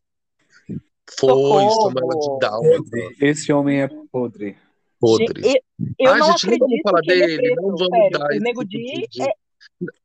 Foi, 1.20 1.62
ela 1.62 2.16
de 2.16 2.38
Dálmata. 2.40 2.97
Esse 3.20 3.53
homem 3.53 3.82
é 3.82 3.88
podre. 4.11 4.57
Podre. 4.99 5.42
Eu, 5.47 5.84
eu 5.99 6.12
Ai, 6.12 6.18
não 6.18 6.26
gente, 6.32 6.47
não 6.47 6.59
vamos 6.59 6.64
acredito 6.64 6.82
falar 6.82 7.01
que 7.03 7.11
ele 7.11 7.22
é 7.22 7.26
dele, 7.26 7.42
preto, 7.42 7.62
não 7.62 7.76
vamos 7.76 7.90
sério. 7.90 8.11
dar 8.11 8.26
O 8.26 8.40
Nego 8.40 8.64
tipo 8.64 8.68
Di 8.84 9.09
é... 9.20 9.34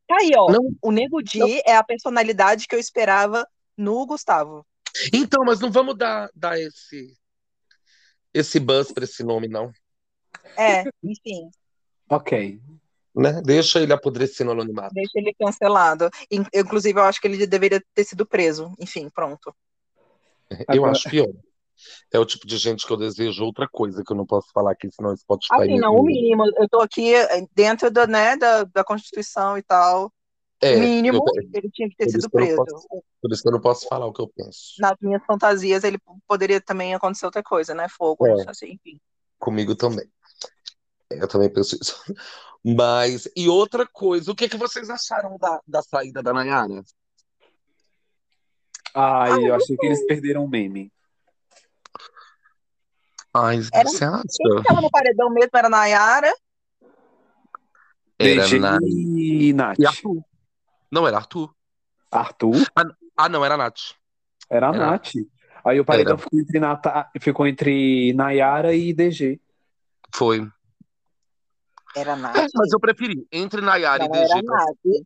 Tá 0.06 0.16
aí, 0.20 0.32
ó. 0.36 0.50
Não, 0.52 0.70
O 0.82 0.90
Nego 0.90 1.22
Di 1.22 1.62
é 1.64 1.74
a 1.76 1.82
personalidade 1.82 2.66
que 2.68 2.74
eu 2.74 2.78
esperava 2.78 3.46
no 3.76 4.04
Gustavo. 4.06 4.66
Então, 5.12 5.44
mas 5.44 5.60
não 5.60 5.70
vamos 5.70 5.96
dar, 5.96 6.30
dar 6.34 6.58
esse, 6.58 7.16
esse 8.32 8.58
buzz 8.60 8.92
pra 8.92 9.04
esse 9.04 9.22
nome, 9.22 9.48
não. 9.48 9.70
É, 10.56 10.84
enfim, 11.02 11.50
Ok. 12.08 12.60
Né? 13.14 13.40
Deixa 13.44 13.80
ele 13.80 13.92
apodrecer 13.92 14.44
no 14.46 14.52
anonimato. 14.52 14.94
deixa 14.94 15.12
ele 15.18 15.34
cancelado. 15.34 16.08
In- 16.30 16.44
Inclusive, 16.54 16.98
eu 16.98 17.04
acho 17.04 17.20
que 17.20 17.26
ele 17.26 17.44
deveria 17.46 17.82
ter 17.94 18.04
sido 18.04 18.24
preso. 18.24 18.72
Enfim, 18.78 19.08
pronto. 19.10 19.54
Eu 20.50 20.64
Agora- 20.68 20.92
acho 20.92 21.08
pior. 21.10 21.28
É 22.12 22.18
o 22.18 22.26
tipo 22.26 22.46
de 22.46 22.56
gente 22.58 22.86
que 22.86 22.92
eu 22.92 22.96
desejo 22.96 23.42
outra 23.44 23.66
coisa 23.68 24.02
que 24.04 24.12
eu 24.12 24.16
não 24.16 24.26
posso 24.26 24.48
falar 24.52 24.72
aqui, 24.72 24.88
senão 24.92 25.12
o 25.12 25.16
Spotify 25.16 25.54
Assim, 25.54 25.78
não, 25.78 25.94
o 25.94 26.02
mínimo. 26.04 26.44
Eu 26.56 26.68
tô 26.68 26.80
aqui 26.80 27.14
eh, 27.14 27.46
dentro 27.54 27.90
da, 27.90 28.06
né, 28.06 28.36
da, 28.36 28.64
da 28.64 28.84
Constituição 28.84 29.56
e 29.56 29.62
tal. 29.62 30.12
É, 30.62 30.76
mínimo, 30.76 31.24
eu- 31.26 31.42
ele 31.54 31.70
tinha 31.70 31.88
que 31.88 31.96
ter 31.96 32.10
sido 32.10 32.28
preso. 32.30 32.56
posso- 32.56 32.86
por 33.22 33.32
isso 33.32 33.42
que 33.42 33.48
eu 33.48 33.52
não 33.52 33.60
posso 33.60 33.88
falar 33.88 34.06
o 34.06 34.12
que 34.12 34.20
eu 34.20 34.28
penso. 34.28 34.74
Nas 34.78 34.94
minhas 35.00 35.24
fantasias, 35.24 35.84
ele 35.84 35.98
poderia 36.28 36.60
também 36.60 36.94
acontecer 36.94 37.24
outra 37.24 37.42
coisa, 37.42 37.74
né? 37.74 37.86
Fogo, 37.88 38.26
É. 38.26 38.44
assim, 38.50 38.72
enfim. 38.72 39.00
Comigo 39.38 39.74
também. 39.74 40.06
Eu 41.10 41.26
também 41.26 41.48
penso 41.50 41.76
isso. 41.80 41.96
Mas, 42.62 43.26
e 43.34 43.48
outra 43.48 43.86
coisa, 43.86 44.30
o 44.30 44.34
que, 44.34 44.48
que 44.50 44.56
vocês 44.58 44.90
acharam 44.90 45.38
da, 45.38 45.60
da 45.66 45.82
saída 45.82 46.22
da 46.22 46.32
Nayara? 46.34 46.84
Ai, 48.94 49.30
Ah, 49.32 49.40
eu 49.40 49.54
achei 49.54 49.76
que 49.78 49.86
eles 49.86 50.04
perderam 50.06 50.44
o 50.44 50.48
meme. 50.48 50.92
Ai, 53.32 53.60
Era- 53.72 53.88
você 53.88 53.98
Quem 54.00 54.08
acha? 54.08 54.24
que 54.28 54.62
tava 54.68 54.80
no 54.82 54.90
paredão 54.90 55.30
mesmo 55.30 55.50
era 55.54 55.68
a 55.68 55.70
Nayara. 55.70 56.34
Era 58.18 58.42
DG 58.42 58.58
na... 58.58 58.78
e 58.84 59.52
Nath. 59.54 59.78
E 59.78 59.86
Arthur. 59.86 60.22
Não, 60.90 61.06
era 61.06 61.18
Arthur. 61.18 61.54
Arthur? 62.10 62.66
Ah, 63.16 63.28
não, 63.28 63.44
era 63.44 63.54
a 63.54 63.58
Nath. 63.58 63.94
Era 64.48 64.70
a 64.70 64.74
Era. 64.74 64.86
Nath. 64.90 65.12
Aí 65.64 65.78
o 65.78 65.84
paredão 65.84 66.14
Era. 66.14 66.22
ficou 66.22 66.40
entre, 66.40 66.58
Nata... 66.60 67.10
ficou 67.20 67.46
entre 67.46 68.12
Nayara 68.14 68.74
e 68.74 68.92
DG. 68.92 69.40
Foi. 70.14 70.48
Era 71.94 72.12
É, 72.12 72.16
Nath? 72.16 72.50
mas 72.54 72.72
eu 72.72 72.80
preferi. 72.80 73.26
Entre 73.30 73.60
Nayara 73.60 74.08
Não 74.08 74.14
e 74.14 74.18
DG. 74.18 74.32
era 74.32 74.42
pra- 74.42 74.56
Nath. 74.56 75.04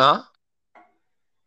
Hã? 0.00 0.28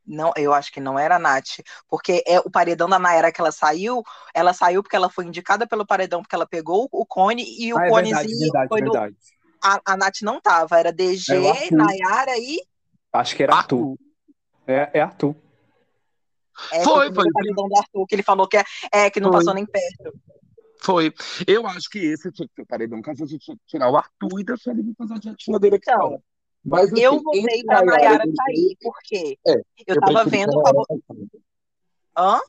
Não, 0.05 0.32
eu 0.38 0.53
acho 0.53 0.72
que 0.72 0.80
não 0.80 0.97
era 0.97 1.18
a 1.18 1.20
Nath, 1.20 1.60
porque 1.88 2.24
é 2.26 2.39
o 2.39 2.49
paredão 2.49 2.88
da 2.88 2.97
Nayara 2.97 3.30
que 3.30 3.41
ela 3.41 3.51
saiu, 3.51 4.01
ela 4.34 4.53
saiu 4.53 4.82
porque 4.82 4.95
ela 4.95 5.10
foi 5.10 5.26
indicada 5.26 5.68
pelo 5.68 5.86
paredão 5.86 6.22
porque 6.22 6.34
ela 6.34 6.47
pegou 6.47 6.88
o 6.93 7.05
cone 7.05 7.43
e 7.60 7.74
o 7.74 7.78
Ah, 7.78 7.86
é 7.88 7.91
verdade, 7.91 8.22
conezinho 8.22 8.39
verdade, 8.39 8.68
foi 8.70 8.82
do, 8.82 8.91
verdade. 8.93 9.18
a, 9.62 9.82
a 9.86 9.97
Nath 9.97 10.22
não 10.22 10.39
tava, 10.39 10.80
era 10.80 10.93
DG. 10.93 11.34
Nayara 11.72 12.38
e 12.38 12.62
Acho 13.14 13.36
que 13.36 13.43
era 13.43 13.55
Arthur. 13.55 13.95
É, 14.66 14.91
é 14.93 15.01
Arthur. 15.01 15.36
é, 16.72 16.84
Foi, 16.84 17.10
o 17.10 17.14
foi. 17.14 17.32
paredão 17.32 17.68
do 17.68 17.78
Arthur, 17.78 18.05
que 18.05 18.16
ele 18.16 18.24
falou 18.24 18.47
que 18.47 18.58
é, 18.58 18.64
é 18.91 19.10
que 19.10 19.20
não 19.20 19.30
Foi. 19.30 19.39
passou 19.39 19.53
nem 19.53 19.66
perto. 19.66 20.14
Foi. 20.82 21.14
Eu 21.47 21.66
acho 21.68 21.89
que 21.89 21.99
esse 21.99 22.32
tinha 22.32 22.47
que 22.47 22.53
ser 22.53 22.62
o 22.62 22.66
paredão, 22.66 23.01
caso 23.01 23.24
a 23.24 23.28
gente 23.28 23.43
tinha 23.43 23.58
que 23.58 23.64
tirar 23.66 23.89
o 23.89 23.97
Arthur 23.97 24.39
e 24.39 24.43
deixar 24.43 24.72
ele 24.72 24.93
fazer 24.97 25.16
a 25.16 25.18
dietinha 25.18 25.60
dele 25.60 25.76
aqui 25.78 25.89
Então. 25.89 26.22
Mas, 26.64 26.91
assim, 26.91 27.01
Eu 27.01 27.22
entre 27.34 27.64
pra 27.64 27.84
Nayara 27.86 28.24
sair, 28.26 28.78
porque 28.82 29.39
É, 29.47 29.62
eu 29.88 29.99
tava 29.99 30.22
preferi 30.22 30.30
vendo 30.45 30.60
o 30.60 30.62
favor. 30.62 30.86
Hã? 32.18 32.39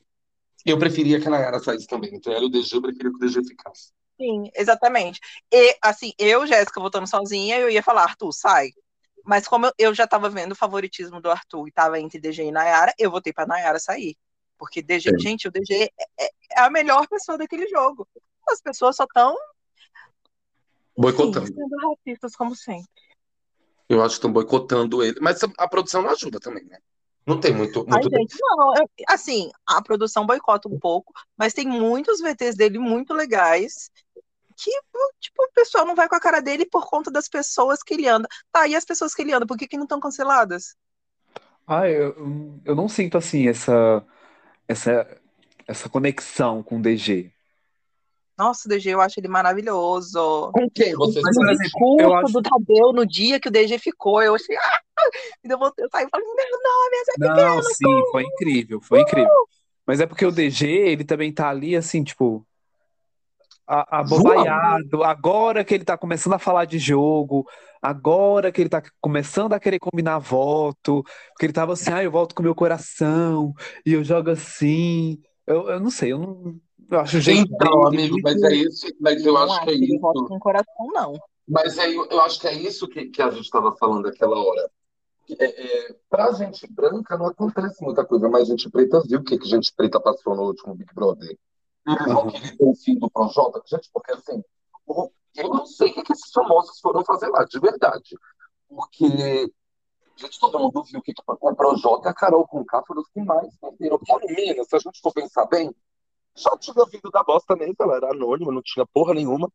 Eu 0.65 0.77
preferia 0.77 1.21
que 1.21 1.27
a 1.27 1.31
Nayara 1.31 1.59
saísse 1.59 1.87
também. 1.87 2.13
Entre 2.13 2.33
ela 2.33 2.43
e 2.43 2.47
o 2.47 2.49
DG, 2.49 2.75
eu 2.75 2.81
preferia 2.81 3.11
que 3.11 3.15
o 3.15 3.19
DG 3.19 3.43
ficasse. 3.47 3.91
Sim, 4.19 4.51
exatamente. 4.53 5.21
E, 5.51 5.77
assim, 5.81 6.11
eu, 6.19 6.45
Jéssica, 6.45 6.81
votando 6.81 7.07
sozinha, 7.07 7.57
eu 7.57 7.69
ia 7.69 7.81
falar, 7.81 8.03
Arthur, 8.03 8.33
sai. 8.33 8.71
Mas 9.29 9.47
como 9.47 9.67
eu, 9.67 9.71
eu 9.77 9.93
já 9.93 10.07
tava 10.07 10.27
vendo 10.27 10.53
o 10.53 10.55
favoritismo 10.55 11.21
do 11.21 11.29
Arthur 11.29 11.67
e 11.67 11.71
tava 11.71 11.99
entre 11.99 12.19
DG 12.19 12.45
e 12.45 12.51
Nayara, 12.51 12.91
eu 12.97 13.11
votei 13.11 13.31
pra 13.31 13.45
Nayara 13.45 13.79
sair. 13.79 14.17
Porque 14.57 14.81
DG, 14.81 15.11
É. 15.13 15.19
gente, 15.19 15.47
o 15.47 15.51
DG 15.51 15.71
é, 16.17 16.25
é- 16.25 16.29
é 16.57 16.59
a 16.61 16.69
melhor 16.71 17.07
pessoa 17.07 17.37
daquele 17.37 17.67
jogo. 17.67 18.07
As 18.49 18.59
pessoas 18.59 18.95
só 18.95 19.03
estão 19.03 19.37
Boicotando. 20.97 21.45
sendo 21.45 21.75
racistas, 21.77 22.35
como 22.35 22.55
sempre. 22.55 22.89
Eu 23.87 24.01
acho 24.01 24.09
que 24.15 24.17
estão 24.17 24.33
boicotando 24.33 25.03
ele. 25.03 25.19
Mas 25.21 25.43
a, 25.43 25.47
a 25.59 25.67
produção 25.67 26.01
não 26.01 26.09
ajuda 26.09 26.39
também, 26.39 26.65
né? 26.65 26.79
Não 27.25 27.39
tem 27.39 27.53
muito. 27.53 27.85
Ai, 27.87 28.01
muito 28.01 28.09
gente, 28.09 28.35
não, 28.41 28.75
eu- 28.77 28.89
assim, 29.07 29.51
a 29.67 29.79
produção 29.83 30.25
boicota 30.25 30.67
um 30.67 30.79
pouco, 30.79 31.13
mas 31.37 31.53
tem 31.53 31.67
muitos 31.67 32.19
VTs 32.19 32.55
dele 32.55 32.79
muito 32.79 33.13
legais 33.13 33.91
que, 34.63 34.71
tipo, 35.19 35.43
o 35.43 35.51
pessoal 35.53 35.85
não 35.85 35.95
vai 35.95 36.07
com 36.09 36.15
a 36.15 36.19
cara 36.19 36.41
dele 36.41 36.65
por 36.65 36.87
conta 36.89 37.11
das 37.11 37.27
pessoas 37.29 37.81
que 37.83 37.93
ele 37.93 38.07
anda. 38.07 38.27
Tá, 38.51 38.67
e 38.67 38.75
as 38.75 38.85
pessoas 38.85 39.13
que 39.13 39.21
ele 39.21 39.33
anda, 39.33 39.45
por 39.47 39.57
que, 39.57 39.67
que 39.67 39.77
não 39.77 39.83
estão 39.85 39.99
canceladas? 39.99 40.75
Ah, 41.67 41.87
eu, 41.87 42.15
eu 42.65 42.75
não 42.75 42.89
sinto 42.89 43.17
assim 43.17 43.47
essa, 43.47 44.05
essa, 44.67 45.21
essa 45.67 45.89
conexão 45.89 46.63
com 46.63 46.79
o 46.79 46.81
DG. 46.81 47.31
Nossa, 48.37 48.67
o 48.67 48.69
DG, 48.69 48.91
eu 48.91 49.01
acho 49.01 49.19
ele 49.19 49.27
maravilhoso. 49.27 50.51
Com 50.53 50.69
quem 50.69 50.95
vocês 50.95 51.23
Mas, 51.23 51.35
O 51.35 51.39
por 51.39 51.43
estão? 51.43 51.53
exemplo, 51.53 51.63
discurso 51.63 52.01
eu 52.03 52.15
acho- 52.15 52.33
do 52.33 52.41
Tadeu 52.41 52.93
no 52.93 53.05
dia 53.05 53.39
que 53.39 53.49
o 53.49 53.51
DG 53.51 53.77
ficou, 53.79 54.21
eu 54.23 54.35
achei. 54.35 54.55
Ah! 54.57 54.79
E 55.43 55.51
eu, 55.51 55.57
voltei, 55.59 55.85
eu 55.85 55.89
saí 55.91 56.05
e 56.05 56.09
falei, 56.09 56.25
meu 56.25 56.35
nome 56.35 56.97
é 56.97 57.05
Zé 57.05 57.13
Não, 57.17 57.61
Pequeno. 57.61 57.75
sim, 57.75 58.05
foi 58.11 58.23
incrível, 58.23 58.81
foi 58.81 59.01
incrível. 59.01 59.31
Mas 59.85 59.99
é 60.01 60.05
porque 60.07 60.25
o 60.25 60.31
DG, 60.31 60.67
ele 60.67 61.03
também 61.03 61.33
tá 61.33 61.49
ali, 61.49 61.75
assim, 61.75 62.03
tipo, 62.03 62.45
abobaiado. 63.69 65.03
Agora 65.03 65.63
que 65.63 65.73
ele 65.73 65.85
tá 65.85 65.97
começando 65.97 66.33
a 66.33 66.39
falar 66.39 66.65
de 66.65 66.79
jogo, 66.79 67.47
agora 67.81 68.51
que 68.51 68.59
ele 68.61 68.69
tá 68.69 68.81
começando 68.99 69.53
a 69.53 69.59
querer 69.59 69.79
combinar 69.79 70.17
voto, 70.17 71.03
porque 71.29 71.45
ele 71.45 71.53
tava 71.53 71.73
assim, 71.73 71.91
ah, 71.91 72.03
eu 72.03 72.11
volto 72.11 72.33
com 72.33 72.41
meu 72.41 72.55
coração, 72.55 73.53
e 73.85 73.93
eu 73.93 74.03
jogo 74.03 74.31
assim. 74.31 75.19
Eu, 75.45 75.69
eu 75.69 75.79
não 75.79 75.91
sei, 75.91 76.11
eu 76.11 76.19
não. 76.19 76.59
Eu 76.89 76.99
acho 76.99 77.21
jeito 77.21 77.53
Então, 77.53 77.85
amigo, 77.85 78.17
mas 78.23 78.41
é 78.41 78.53
isso. 78.53 78.87
Mas 78.99 79.23
eu 79.23 79.33
Não 79.33 79.43
acho 79.43 79.63
que 79.63 79.69
é 79.69 79.73
isso. 79.73 79.99
com 79.99 80.35
o 80.35 80.39
coração, 80.39 80.87
não. 80.91 81.13
Mas 81.47 81.77
é, 81.77 81.87
eu 81.93 82.21
acho 82.21 82.39
que 82.39 82.47
é 82.47 82.53
isso 82.53 82.87
que, 82.87 83.05
que 83.07 83.21
a 83.21 83.29
gente 83.29 83.43
estava 83.43 83.75
falando 83.77 84.07
aquela 84.07 84.39
hora. 84.39 84.69
É, 85.37 85.45
é, 85.45 85.95
pra 86.09 86.31
gente 86.31 86.65
branca 86.71 87.15
não 87.15 87.27
acontece 87.27 87.83
muita 87.83 88.03
coisa, 88.03 88.27
mas 88.27 88.47
gente 88.47 88.69
preta 88.69 89.01
viu 89.07 89.19
o 89.19 89.23
que, 89.23 89.37
que 89.37 89.47
gente 89.47 89.71
preta 89.75 89.99
passou 89.99 90.35
no 90.35 90.43
último 90.43 90.73
Big 90.73 90.91
Brother. 90.93 91.37
Eles 91.89 92.13
vão 92.13 92.21
Aham. 92.23 92.31
querer 92.31 92.57
ter 92.57 92.65
o 92.65 92.75
fim 92.75 92.95
do 92.99 93.09
Projota, 93.09 93.61
gente, 93.65 93.89
porque 93.93 94.11
assim, 94.13 94.43
o- 94.85 95.09
eu 95.35 95.49
não 95.49 95.65
sei 95.65 95.89
o 95.91 95.93
que, 96.03 96.11
esses 96.13 96.31
famosos 96.31 96.79
foram 96.79 97.03
fazer 97.03 97.27
lá, 97.29 97.43
de 97.45 97.59
verdade. 97.59 98.15
Porque, 98.67 99.07
gente, 100.15 100.39
todo 100.39 100.59
mundo 100.59 100.83
viu 100.83 101.01
que 101.01 101.13
o 101.27 101.55
Projota 101.55 102.09
e 102.09 102.11
a 102.11 102.13
Carol 102.13 102.47
Conká 102.47 102.83
foram 102.85 103.01
os 103.01 103.09
que 103.09 103.21
mais 103.21 103.55
perderam. 103.57 103.99
Menina, 104.27 104.63
se 104.63 104.75
a 104.75 104.79
gente 104.79 104.99
for 105.01 105.11
pensar 105.13 105.45
bem, 105.47 105.73
já 106.35 106.55
tinha 106.57 106.85
vindo 106.85 107.09
da 107.11 107.23
bosta 107.23 107.55
mesmo, 107.55 107.75
ela 107.79 107.95
era 107.95 108.11
anônima, 108.11 108.51
não 108.51 108.61
tinha 108.63 108.85
porra 108.93 109.13
nenhuma. 109.13 109.51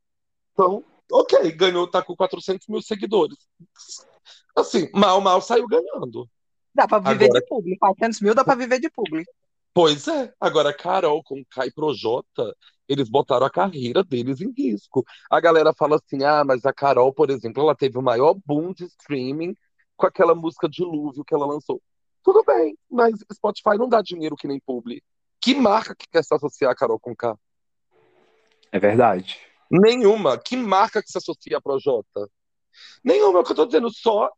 Então, 0.53 0.85
ok, 1.13 1.53
ganhou, 1.53 1.89
tá 1.89 2.03
com 2.03 2.17
400 2.17 2.67
mil 2.69 2.83
seguidores. 2.83 3.37
Assim, 4.57 4.89
mal, 4.93 5.21
mal 5.21 5.41
saiu 5.41 5.67
ganhando. 5.67 6.29
Dá 6.75 6.89
pra 6.89 6.99
viver 6.99 7.27
Agora- 7.27 7.41
de 7.41 7.47
publi. 7.47 7.79
400 7.79 8.21
mil 8.21 8.35
dá 8.35 8.45
pra 8.45 8.55
viver 8.57 8.81
de 8.81 8.91
publi. 8.91 9.25
Pois 9.75 10.07
é, 10.07 10.33
agora 10.41 10.73
Carol 10.73 11.21
com 11.25 11.45
Kai 11.51 11.69
Projota, 11.69 12.55
eles 12.89 13.09
botaram 13.09 13.45
a 13.45 13.51
carreira 13.51 14.05
deles 14.05 14.41
em 14.41 14.53
risco. 14.57 15.05
A 15.29 15.41
galera 15.41 15.75
fala 15.75 15.97
assim: 15.97 16.23
ah, 16.23 16.45
mas 16.45 16.65
a 16.65 16.73
Carol, 16.73 17.13
por 17.13 17.29
exemplo, 17.29 17.61
ela 17.61 17.75
teve 17.75 17.99
o 17.99 18.03
maior 18.03 18.37
boom 18.47 18.73
de 18.73 18.85
streaming 18.85 19.57
com 19.97 20.07
aquela 20.07 20.33
música 20.33 20.69
Dilúvio 20.69 21.25
que 21.25 21.35
ela 21.35 21.45
lançou. 21.45 21.83
Tudo 22.23 22.45
bem, 22.45 22.79
mas 22.89 23.15
Spotify 23.33 23.77
não 23.77 23.89
dá 23.89 24.01
dinheiro 24.01 24.37
que 24.37 24.47
nem 24.47 24.61
publi. 24.61 25.03
Que 25.41 25.55
marca 25.57 25.95
que 25.95 26.07
quer 26.09 26.23
se 26.23 26.33
associar 26.33 26.71
a 26.71 26.77
Carol 26.77 27.01
com 27.01 27.15
K? 27.15 27.37
É 28.71 28.79
verdade. 28.79 29.39
Nenhuma. 29.69 30.39
Que 30.39 30.57
marca 30.57 31.03
que 31.03 31.11
se 31.11 31.19
associa 31.19 31.59
a 31.59 31.61
Projota? 31.61 32.31
Nenhuma, 33.03 33.39
é 33.39 33.43
o 33.43 33.45
que 33.45 33.53
eu 33.53 33.57
tô 33.57 33.67
dizendo, 33.67 33.91
só 33.91 34.31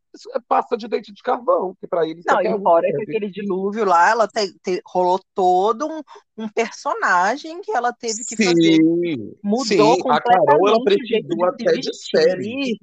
passa 0.49 0.77
de 0.77 0.89
dente 0.89 1.13
de 1.13 1.23
carvão, 1.23 1.75
que 1.81 1.87
pra 1.87 2.07
eles 2.07 2.25
Não, 2.27 2.41
e 2.41 2.63
fora 2.63 2.87
que 2.93 3.03
aquele 3.03 3.31
dilúvio 3.31 3.85
lá, 3.85 4.11
ela 4.11 4.27
te- 4.29 4.53
te- 4.63 4.83
rolou 4.87 5.21
todo 5.35 5.87
um, 5.87 6.03
um 6.45 6.49
personagem 6.49 7.61
que 7.61 7.71
ela 7.71 7.93
teve 7.93 8.25
que 8.25 8.37
fazer. 8.37 8.55
Sim, 8.55 9.35
Mudou 9.43 9.65
sim, 9.97 10.03
a 10.09 10.21
Carol 10.21 10.69
ela 10.69 10.77
completamente 10.79 11.27
precisou 11.27 11.45
até 11.47 11.73
de 11.73 11.95
série. 11.95 12.79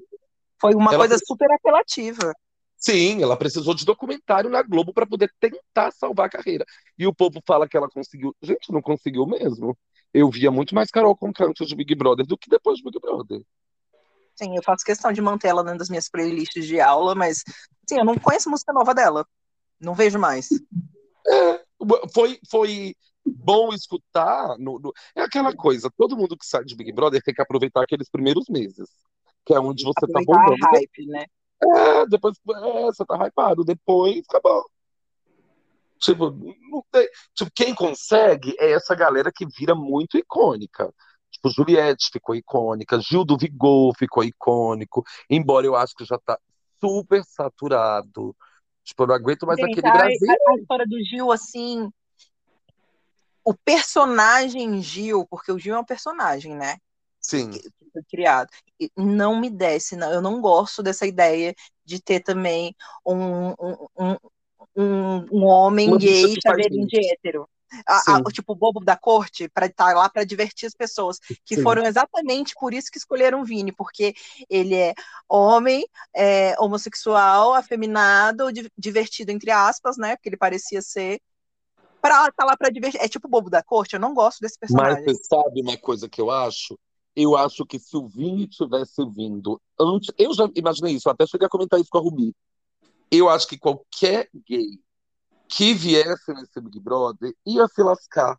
Foi 0.60 0.74
uma 0.76 0.92
Ela 0.92 1.00
coisa 1.00 1.16
precisou- 1.16 1.36
super 1.36 1.52
apelativa. 1.52 2.34
Sim, 2.78 3.24
ela 3.24 3.38
precisou 3.38 3.74
de 3.74 3.86
documentário 3.86 4.50
na 4.50 4.62
Globo 4.62 4.94
para 4.94 5.06
poder 5.08 5.32
tentar 5.40 5.92
salvar 5.92 6.26
a 6.26 6.30
carreira. 6.30 6.66
E 6.98 7.08
o 7.08 7.14
povo 7.16 7.42
fala 7.48 7.68
que 7.68 7.78
ela 7.78 7.88
conseguiu. 7.90 8.36
Gente, 8.42 8.72
não 8.72 8.82
conseguiu 8.82 9.26
mesmo. 9.26 9.78
Eu 10.14 10.30
via 10.30 10.52
muito 10.52 10.76
mais 10.76 10.92
Carol 10.92 11.16
com 11.16 11.32
antes 11.42 11.68
de 11.68 11.76
Big 11.76 11.96
Brother 11.96 12.26
do 12.26 12.38
que 12.38 12.50
depois 12.50 12.78
de 12.78 12.84
Big 12.84 13.00
Brother. 13.00 13.42
Sim, 14.36 14.56
eu 14.56 14.64
faço 14.64 14.84
questão 14.84 15.12
de 15.12 15.22
manter 15.22 15.50
ela 15.50 15.64
dentro 15.64 15.80
das 15.80 15.90
minhas 15.90 16.10
playlists 16.10 16.66
de 16.66 16.80
aula, 16.80 17.14
mas 17.14 17.44
sim, 17.88 17.98
eu 18.00 18.06
não 18.06 18.18
conheço 18.18 18.50
música 18.50 18.74
nova 18.74 18.94
dela. 18.94 19.26
Não 19.80 19.94
vejo 19.94 20.18
mais. 20.18 20.50
Foi, 22.14 22.40
foi 22.50 22.96
bom 23.26 23.74
escutar. 23.74 24.58
no- 24.58 24.80
no- 24.80 24.94
É 25.16 25.22
aquela 25.22 25.56
coisa, 25.56 25.90
todo 25.98 26.18
mundo 26.18 26.38
que 26.38 26.46
sai 26.46 26.64
de 26.64 26.76
Big 26.76 26.92
Brother 26.92 27.22
tem 27.22 27.34
que 27.34 27.42
aproveitar 27.42 27.84
aqueles 27.84 28.10
primeiros 28.10 28.46
meses, 28.50 28.90
que 29.46 29.54
é 29.54 29.60
onde 29.60 29.84
você 29.84 30.00
tá 30.02 30.20
Aproveitar 30.20 30.36
a 30.38 30.44
bombando. 30.46 30.66
hype, 30.76 31.06
né? 31.08 31.26
É, 31.62 32.06
depois 32.08 32.38
é, 32.50 32.82
você 32.86 33.06
tá 33.06 33.16
hypado, 33.28 33.64
depois 33.64 34.24
acabou. 34.30 34.70
Tipo, 36.00 36.32
não 36.32 36.84
tem- 36.92 37.08
tipo, 37.34 37.50
quem 37.56 37.74
consegue 37.74 38.54
é 38.60 38.72
essa 38.74 38.94
galera 38.94 39.32
que 39.34 39.46
vira 39.46 39.74
muito 39.74 40.18
icônica. 40.18 40.94
Tipo, 41.44 41.50
Juliette 41.50 42.10
ficou 42.10 42.36
icônica, 42.36 43.00
Gil 43.02 43.26
do 43.26 43.38
Vigor 43.38 43.94
ficou 43.98 44.24
icônico, 44.24 45.04
embora 45.30 45.66
eu 45.66 45.76
acho 45.76 45.94
que 45.94 46.06
já 46.06 46.18
tá 46.18 46.40
super 46.80 47.22
saturado. 47.26 48.34
Tipo, 48.84 49.04
eu 49.04 49.08
não 49.08 49.16
aguento 49.16 49.46
mais 49.46 49.60
Gente, 49.60 49.72
aquele 49.72 49.90
a, 49.90 49.92
Brasil. 49.92 50.32
a- 50.32 50.60
história 50.60 50.86
do 50.88 51.04
Gil, 51.04 51.32
assim. 51.32 51.92
O 53.44 53.54
personagem 53.54 54.82
Gil, 54.82 55.28
porque 55.30 55.52
o 55.52 55.60
Gil 55.60 55.76
é 55.76 55.80
um 55.80 55.86
personagem, 55.86 56.56
né? 56.56 56.78
Sim, 57.20 57.52
que 57.52 57.70
foi 57.92 58.04
criado. 58.10 58.50
Não 58.96 59.38
me 59.40 59.50
desce, 59.50 59.98
não. 59.98 60.12
Eu 60.12 60.22
não 60.22 60.40
gosto 60.40 60.82
dessa 60.82 61.06
ideia 61.06 61.54
de 61.84 62.02
ter 62.02 62.22
também 62.22 62.74
um, 63.06 63.50
um, 63.50 63.88
um, 63.98 65.26
um, 65.32 65.44
homem 65.44 65.90
Uma 65.90 65.98
gay 65.98 66.36
chaveirinho 66.42 66.88
de 66.88 67.12
hétero. 67.12 67.50
A- 67.88 68.18
a- 68.18 68.32
tipo 68.32 68.54
o 68.54 68.56
bobo 68.56 68.80
da 68.84 68.96
corte 68.96 69.48
para 69.50 69.66
estar 69.66 69.94
lá 69.96 70.10
para 70.10 70.24
divertir 70.24 70.68
as 70.68 70.74
pessoas, 70.74 71.18
que 71.46 71.56
Sim. 71.56 71.64
foram 71.64 71.86
exatamente 71.86 72.54
por 72.60 72.74
isso 72.74 72.92
que 72.92 72.98
escolheram 72.98 73.42
o 73.42 73.46
Vini, 73.46 73.72
porque 73.72 74.14
ele 74.50 74.76
é 74.76 74.94
homem, 75.28 75.86
é, 76.16 76.56
homossexual, 76.60 77.54
afeminado, 77.54 78.52
di- 78.52 78.72
divertido 78.78 79.32
entre 79.32 79.52
aspas, 79.52 79.98
né? 79.98 80.16
Porque 80.16 80.30
ele 80.30 80.38
parecia 80.38 80.82
ser 80.82 81.20
para 82.02 82.28
estar 82.28 82.46
lá 82.46 82.58
para 82.58 82.70
divertir. 82.70 83.02
É 83.02 83.08
tipo 83.08 83.28
o 83.28 83.32
bobo 83.32 83.50
da 83.50 83.64
corte. 83.64 83.94
Eu 83.94 84.00
não 84.00 84.14
gosto 84.14 84.40
desse 84.42 84.60
Mas 84.60 84.60
personagem. 84.60 85.04
você 85.04 85.24
sabe 85.24 85.62
uma 85.62 85.78
coisa 85.78 86.10
que 86.10 86.20
eu 86.20 86.30
acho? 86.30 86.78
Eu 87.16 87.36
acho 87.38 87.66
que 87.66 87.80
se 87.80 87.96
o 87.96 88.08
Vini 88.08 88.48
tivesse 88.48 89.06
vindo 89.16 89.62
antes. 89.80 90.12
Eu 90.18 90.34
já 90.34 90.50
imaginei 90.56 90.96
isso, 90.96 91.10
até 91.10 91.26
cheguei 91.28 91.46
a 91.48 91.50
comentar 91.50 91.80
isso 91.80 91.90
com 91.90 91.98
a 92.00 92.02
Rubi. 92.02 92.36
Eu 93.12 93.30
acho 93.30 93.48
que 93.48 93.58
qualquer 93.58 94.30
gay 94.48 94.80
que 95.56 95.74
viesse 95.74 96.34
nesse 96.34 96.60
Big 96.62 96.80
Brother 96.80 97.34
ia 97.46 97.68
se 97.68 97.82
lascar. 97.82 98.38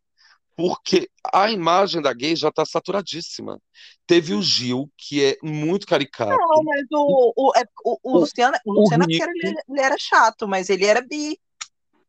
Porque 0.57 1.11
a 1.33 1.51
imagem 1.51 2.01
da 2.01 2.13
gay 2.13 2.37
já 2.37 2.51
tá 2.51 2.65
saturadíssima. 2.65 3.61
Teve 4.07 4.35
o 4.35 4.43
Gil, 4.43 4.89
que 4.97 5.25
é 5.25 5.37
muito 5.43 5.87
caricato. 5.87 6.31
Não, 6.31 6.63
mas 6.63 6.85
o, 6.93 7.33
o, 7.37 7.53
é, 7.57 7.65
o, 7.85 7.99
o, 8.05 8.19
Luciano, 8.19 8.57
o 8.65 8.73
Luciano 8.73 9.05
Rico- 9.05 9.25
era, 9.25 9.33
ele, 9.35 9.55
ele 9.69 9.81
era 9.81 9.97
chato, 9.99 10.47
mas 10.47 10.71
ele 10.71 10.85
era 10.87 11.01
bi. 11.03 11.37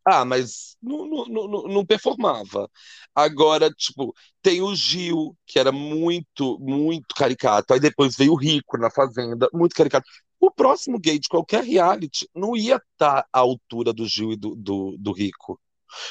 Ah, 0.07 0.23
mas 0.23 0.77
não, 0.79 1.07
não, 1.07 1.25
não, 1.25 1.63
não 1.63 1.85
performava. 1.85 2.69
Agora, 3.15 3.71
tipo, 3.71 4.13
tem 4.43 4.61
o 4.61 4.75
Gil, 4.75 5.35
que 5.47 5.57
era 5.57 5.71
muito, 5.71 6.59
muito 6.59 7.15
caricato. 7.15 7.73
Aí 7.73 7.79
depois 7.79 8.15
veio 8.15 8.33
o 8.33 8.37
Rico 8.37 8.77
na 8.77 8.91
Fazenda, 8.91 9.49
muito 9.51 9.73
caricato. 9.73 10.07
O 10.45 10.51
próximo 10.51 10.99
gay 10.99 11.17
de 11.17 11.27
qualquer 11.27 11.63
reality 11.63 12.29
não 12.35 12.55
ia 12.55 12.75
estar 12.75 13.25
à 13.33 13.39
altura 13.39 13.91
do 13.91 14.05
Gil 14.05 14.31
e 14.31 14.35
do, 14.35 14.55
do, 14.55 14.95
do 14.95 15.11
Rico. 15.11 15.59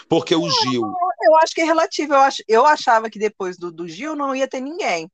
Porque 0.09 0.35
o 0.35 0.51
Gil. 0.51 0.83
Eu 1.23 1.37
acho 1.37 1.55
que 1.55 1.61
é 1.61 1.65
relativo. 1.65 2.15
Eu, 2.15 2.21
ach, 2.21 2.41
eu 2.49 2.67
achava 2.67 3.09
que 3.09 3.19
depois 3.19 3.57
do, 3.57 3.71
do 3.71 3.87
Gil 3.87 4.17
não 4.17 4.35
ia 4.35 4.49
ter 4.49 4.61
ninguém. 4.61 5.09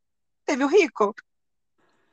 Teve 0.47 0.65
o 0.65 0.69
Rico, 0.69 1.15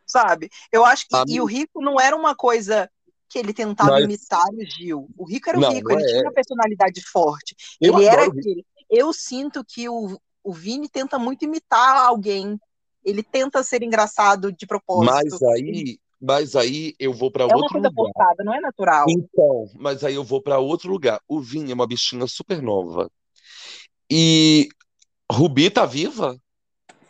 sabe? 0.06 0.50
Eu 0.70 0.84
acho 0.84 1.08
que. 1.08 1.16
E 1.34 1.40
o 1.40 1.46
Rico 1.46 1.82
não 1.82 1.98
era 1.98 2.14
uma 2.14 2.36
coisa 2.36 2.90
que 3.30 3.40
ele 3.40 3.54
tentava 3.54 3.92
Mas- 3.92 4.04
imitar 4.04 4.46
o 4.50 4.66
Gil. 4.66 5.08
O 5.18 5.24
Rico 5.26 5.48
era 5.50 5.58
o 5.58 5.62
Não, 5.62 5.72
Rico, 5.72 5.90
não 5.90 6.00
ele 6.00 6.10
é. 6.10 6.12
tinha 6.12 6.24
uma 6.24 6.34
personalidade 6.34 7.02
forte. 7.10 7.56
Eu 7.80 7.96
ele 7.96 8.06
era 8.06 8.26
aquele. 8.26 8.66
Eu 8.90 9.14
sinto 9.14 9.64
que 9.64 9.88
o, 9.88 10.20
o 10.44 10.52
Vini 10.52 10.90
tenta 10.90 11.18
muito 11.18 11.46
imitar 11.46 12.06
alguém. 12.06 12.60
Ele 13.02 13.24
tenta 13.24 13.64
ser 13.64 13.82
engraçado 13.82 14.52
de 14.52 14.68
propósito. 14.68 15.14
Mas 15.14 15.42
aí, 15.44 15.98
mas 16.22 16.56
aí 16.56 16.94
eu 17.00 17.14
vou 17.14 17.32
para 17.32 17.44
é 17.44 17.48
uma 17.48 17.56
outro 17.58 17.74
coisa 17.74 17.90
lugar. 17.90 18.14
forçada, 18.14 18.44
não 18.44 18.54
é 18.54 18.60
natural. 18.60 19.06
Então, 19.10 19.66
mas 19.76 20.04
aí 20.04 20.16
eu 20.16 20.24
vou 20.24 20.42
para 20.42 20.60
outro 20.60 20.90
lugar. 20.92 21.22
O 21.28 21.40
Vinho 21.42 21.72
é 21.72 21.74
uma 21.74 21.88
bichinha 21.88 22.26
super 22.28 22.62
nova. 22.62 23.10
E 24.10 24.68
Rubi 25.32 25.70
tá 25.70 25.86
viva? 25.86 26.38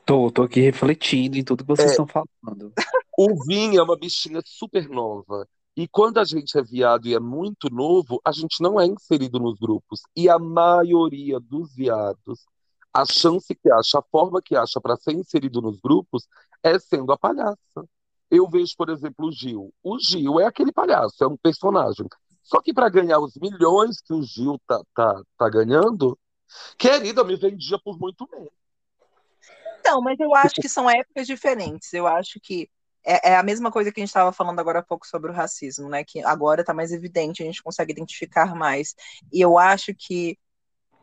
Tô, 0.05 0.31
tô 0.31 0.43
aqui 0.43 0.59
refletindo 0.61 1.37
em 1.37 1.43
tudo 1.43 1.63
que 1.63 1.67
vocês 1.67 1.89
É. 1.89 1.91
estão 1.91 2.07
falando. 2.07 2.73
O 3.17 3.43
Vinho 3.45 3.79
é 3.79 3.83
uma 3.83 3.97
bichinha 3.97 4.41
super 4.45 4.87
nova. 4.89 5.47
E 5.75 5.87
quando 5.87 6.17
a 6.17 6.23
gente 6.23 6.57
é 6.57 6.63
viado 6.63 7.07
e 7.07 7.13
é 7.13 7.19
muito 7.19 7.69
novo, 7.69 8.19
a 8.25 8.31
gente 8.31 8.61
não 8.61 8.79
é 8.79 8.85
inserido 8.85 9.39
nos 9.39 9.59
grupos. 9.59 10.01
E 10.15 10.27
a 10.27 10.39
maioria 10.39 11.39
dos 11.39 11.75
viados, 11.75 12.45
a 12.91 13.05
chance 13.05 13.53
que 13.53 13.71
acha, 13.71 13.99
a 13.99 14.03
forma 14.11 14.41
que 14.41 14.55
acha 14.55 14.81
para 14.81 14.95
ser 14.95 15.13
inserido 15.13 15.61
nos 15.61 15.79
grupos 15.79 16.27
é 16.63 16.79
sendo 16.79 17.11
a 17.11 17.17
palhaça. 17.17 17.85
Eu 18.29 18.49
vejo, 18.49 18.73
por 18.77 18.89
exemplo, 18.89 19.27
o 19.27 19.31
Gil. 19.31 19.73
O 19.83 19.97
Gil 19.99 20.39
é 20.39 20.45
aquele 20.45 20.71
palhaço, 20.71 21.23
é 21.23 21.27
um 21.27 21.37
personagem. 21.37 22.05
Só 22.43 22.61
que 22.61 22.73
para 22.73 22.89
ganhar 22.89 23.19
os 23.19 23.35
milhões 23.35 24.01
que 24.01 24.13
o 24.13 24.23
Gil 24.23 24.59
tá, 24.67 24.81
tá, 24.95 25.21
tá 25.37 25.49
ganhando, 25.49 26.17
querida, 26.77 27.23
me 27.23 27.35
vendia 27.35 27.77
por 27.83 27.99
muito 27.99 28.27
menos. 28.31 28.51
Então, 29.79 30.01
mas 30.01 30.19
eu 30.19 30.33
acho 30.35 30.55
que 30.55 30.67
são 30.67 30.89
épocas 30.89 31.27
diferentes. 31.27 31.93
Eu 31.93 32.07
acho 32.07 32.39
que 32.41 32.69
é, 33.05 33.31
é 33.31 33.35
a 33.37 33.43
mesma 33.43 33.71
coisa 33.71 33.91
que 33.91 33.99
a 33.99 34.03
gente 34.03 34.09
estava 34.09 34.33
falando 34.33 34.59
agora 34.59 34.79
há 34.79 34.83
pouco 34.83 35.07
sobre 35.07 35.31
o 35.31 35.33
racismo, 35.33 35.87
né? 35.87 36.03
Que 36.03 36.21
agora 36.23 36.61
está 36.61 36.73
mais 36.73 36.91
evidente, 36.91 37.41
a 37.41 37.45
gente 37.45 37.63
consegue 37.63 37.93
identificar 37.93 38.53
mais. 38.53 38.93
E 39.31 39.39
eu 39.39 39.57
acho 39.57 39.93
que, 39.95 40.37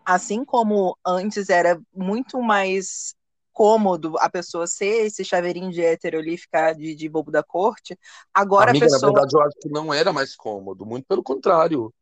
assim 0.05 0.45
como 0.45 0.99
antes 1.07 1.49
era 1.49 1.81
muito 1.95 2.43
mais 2.43 3.15
cômodo 3.55 4.19
a 4.19 4.29
pessoa 4.29 4.67
ser 4.67 5.07
esse 5.07 5.25
chaveirinho 5.25 5.71
de 5.71 5.81
hétero 5.81 6.19
ali, 6.19 6.37
ficar 6.37 6.75
de, 6.75 6.95
de 6.95 7.09
bobo 7.09 7.31
da 7.31 7.43
corte, 7.43 7.97
agora 8.35 8.73
Amiga, 8.73 8.87
a 8.87 8.91
na 8.91 8.97
pessoa. 8.97 9.13
verdade, 9.13 9.35
eu 9.37 9.43
acho 9.43 9.57
que 9.61 9.69
não 9.71 9.95
era 9.95 10.13
mais 10.13 10.37
cômodo, 10.37 10.85
muito 10.85 11.07
pelo 11.07 11.23
contrário. 11.23 11.95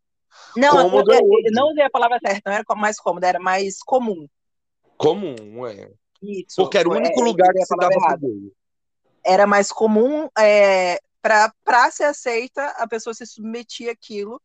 Não, 0.57 0.79
eu, 0.79 0.85
cômodo 0.85 1.13
é 1.13 1.19
eu- 1.19 1.23
eu 1.45 1.53
não 1.53 1.71
usei 1.71 1.85
a 1.85 1.91
palavra 1.91 2.19
certa, 2.25 2.51
não 2.51 2.57
era 2.57 2.65
mais 2.75 2.99
cômodo, 2.99 3.25
era 3.25 3.39
mais 3.39 3.79
comum. 3.83 4.27
Comum, 4.97 5.67
é. 5.67 5.91
Isso. 6.23 6.57
Porque 6.57 6.79
era 6.79 6.89
o 6.89 6.95
é, 6.95 6.99
único 6.99 7.21
eu 7.21 7.25
lugar 7.25 7.53
que 7.53 7.65
se 7.65 7.77
dava 7.77 7.93
errada. 7.95 8.27
era 9.25 9.47
mais 9.47 9.71
comum 9.71 10.29
é, 10.39 10.99
para 11.21 11.91
ser 11.91 12.05
aceita, 12.05 12.67
a 12.79 12.89
pessoa 12.89 13.15
se 13.15 13.27
submetia 13.27 13.93
àquilo 13.93 14.41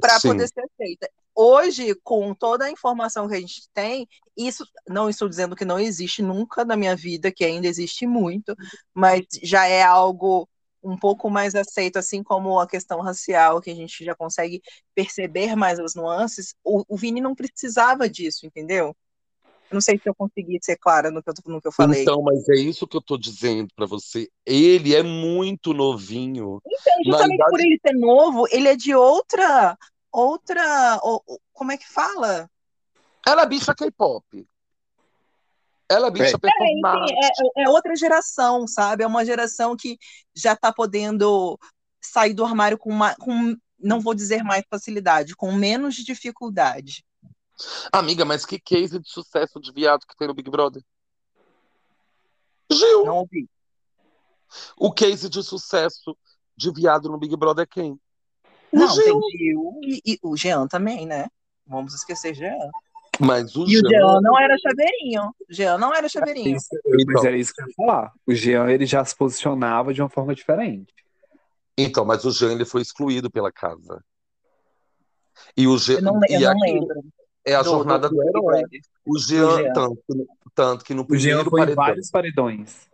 para 0.00 0.18
poder 0.20 0.48
ser 0.48 0.60
aceita. 0.62 1.10
Hoje, 1.34 1.94
com 2.02 2.34
toda 2.34 2.66
a 2.66 2.70
informação 2.70 3.28
que 3.28 3.34
a 3.34 3.40
gente 3.40 3.68
tem, 3.72 4.06
isso 4.36 4.64
não 4.88 5.08
estou 5.08 5.28
dizendo 5.28 5.56
que 5.56 5.64
não 5.64 5.78
existe 5.78 6.22
nunca 6.22 6.64
na 6.64 6.76
minha 6.76 6.94
vida, 6.96 7.32
que 7.32 7.44
ainda 7.44 7.66
existe 7.66 8.06
muito, 8.06 8.54
mas 8.92 9.24
já 9.42 9.66
é 9.66 9.82
algo 9.82 10.48
um 10.82 10.96
pouco 10.96 11.28
mais 11.30 11.54
aceito, 11.54 11.98
assim 11.98 12.22
como 12.22 12.58
a 12.58 12.66
questão 12.66 13.00
racial, 13.00 13.60
que 13.60 13.70
a 13.70 13.74
gente 13.74 14.04
já 14.04 14.14
consegue 14.14 14.62
perceber 14.94 15.54
mais 15.54 15.78
as 15.78 15.94
nuances. 15.94 16.54
O, 16.64 16.84
o 16.88 16.96
Vini 16.96 17.20
não 17.20 17.34
precisava 17.34 18.08
disso, 18.08 18.46
entendeu? 18.46 18.96
Eu 19.70 19.74
não 19.74 19.80
sei 19.80 19.98
se 19.98 20.08
eu 20.08 20.14
consegui 20.14 20.58
ser 20.60 20.76
clara 20.76 21.10
no 21.10 21.22
que 21.22 21.30
eu, 21.30 21.34
no 21.46 21.60
que 21.60 21.68
eu 21.68 21.72
falei. 21.72 22.02
Então, 22.02 22.20
mas 22.22 22.48
é 22.48 22.56
isso 22.56 22.88
que 22.88 22.96
eu 22.96 23.00
tô 23.00 23.16
dizendo 23.16 23.68
pra 23.76 23.86
você. 23.86 24.28
Ele 24.44 24.94
é 24.94 25.02
muito 25.02 25.72
novinho. 25.72 26.60
Então, 26.66 27.04
justamente 27.04 27.34
idade- 27.36 27.50
por 27.50 27.60
ele 27.60 27.78
ser 27.86 27.94
novo, 27.94 28.46
ele 28.50 28.68
é 28.68 28.74
de 28.74 28.94
outra, 28.94 29.78
outra, 30.12 30.98
o- 31.02 31.22
o- 31.26 31.38
como 31.52 31.72
é 31.72 31.76
que 31.76 31.88
fala? 31.88 32.50
Ela 33.26 33.42
é 33.42 33.46
bicha 33.46 33.74
K-pop. 33.74 34.48
Ela 35.88 36.06
é 36.06 36.10
bicha 36.10 36.36
É. 36.36 36.38
performática. 36.38 37.18
É, 37.56 37.62
é 37.64 37.68
outra 37.68 37.94
geração, 37.96 38.66
sabe? 38.66 39.02
É 39.02 39.06
uma 39.06 39.24
geração 39.24 39.76
que 39.76 39.98
já 40.34 40.52
está 40.52 40.72
podendo 40.72 41.58
sair 42.00 42.32
do 42.32 42.44
armário 42.44 42.78
com, 42.78 42.90
uma, 42.90 43.14
com, 43.16 43.56
não 43.78 44.00
vou 44.00 44.14
dizer 44.14 44.42
mais 44.42 44.64
facilidade, 44.70 45.34
com 45.36 45.52
menos 45.52 45.94
dificuldade. 45.96 47.04
Amiga, 47.92 48.24
mas 48.24 48.46
que 48.46 48.58
case 48.58 48.98
de 48.98 49.10
sucesso 49.10 49.60
de 49.60 49.70
viado 49.72 50.06
que 50.06 50.16
tem 50.16 50.26
no 50.28 50.32
Big 50.34 50.48
Brother? 50.50 50.82
Gil. 52.72 53.04
Não 53.04 53.16
ouvi. 53.18 53.48
O 54.76 54.92
case 54.92 55.28
de 55.28 55.42
sucesso 55.42 56.16
de 56.56 56.72
viado 56.72 57.08
no 57.10 57.18
Big 57.18 57.36
Brother 57.36 57.64
é 57.64 57.66
quem? 57.66 58.00
O 58.72 58.78
Não, 58.78 58.88
Gil. 58.88 59.20
tem 59.20 59.38
Gil 59.38 59.80
e, 59.82 60.02
e 60.14 60.18
o 60.22 60.36
Jean 60.36 60.66
também, 60.68 61.06
né? 61.06 61.28
Vamos 61.66 61.94
esquecer 61.94 62.34
Jean. 62.34 62.56
Mas 63.18 63.54
o 63.56 63.62
E 63.68 63.76
o 63.76 63.80
Jean. 63.80 63.88
Jean 63.88 64.20
não 64.22 64.38
era 64.38 64.56
chaveirinho. 64.58 65.22
O 65.48 65.52
Jean 65.52 65.78
não 65.78 65.94
era 65.94 66.08
chaveirinho. 66.08 66.56
Isso- 66.56 66.68
mas 66.86 67.02
Então. 67.02 67.26
era 67.26 67.36
isso 67.36 67.52
que 67.52 67.62
eu 67.62 67.66
ia 67.68 67.74
falar. 67.76 68.12
O 68.26 68.34
Jean 68.34 68.70
ele 68.70 68.86
já 68.86 69.04
se 69.04 69.14
posicionava 69.16 69.92
de 69.92 70.00
uma 70.00 70.08
forma 70.08 70.34
diferente. 70.34 70.92
Então, 71.76 72.04
mas 72.04 72.24
o 72.24 72.30
Jean 72.30 72.52
ele 72.52 72.64
foi 72.64 72.82
excluído 72.82 73.30
pela 73.30 73.50
casa. 73.52 74.02
E 75.56 75.66
o 75.66 75.76
Jean, 75.78 75.96
Eu 75.98 76.02
não, 76.02 76.20
eu 76.28 76.40
e 76.40 76.44
não 76.44 76.58
lembro. 76.60 77.04
é 77.44 77.54
a 77.54 77.62
do- 77.62 77.70
jornada 77.70 78.08
do 78.08 78.14
do, 78.14 78.22
herói. 78.22 78.62
O 79.04 79.18
Jean, 79.18 79.56
Jean. 79.62 79.72
Tanto, 79.72 80.04
tanto 80.54 80.84
que 80.84 80.94
no 80.94 81.02
O 81.08 81.16
Jean 81.16 81.44
primeiro 81.44 81.50
foi 81.50 81.60
em 81.60 81.62
paredão. 81.64 81.84
vários 81.84 82.10
paredões. 82.10 82.88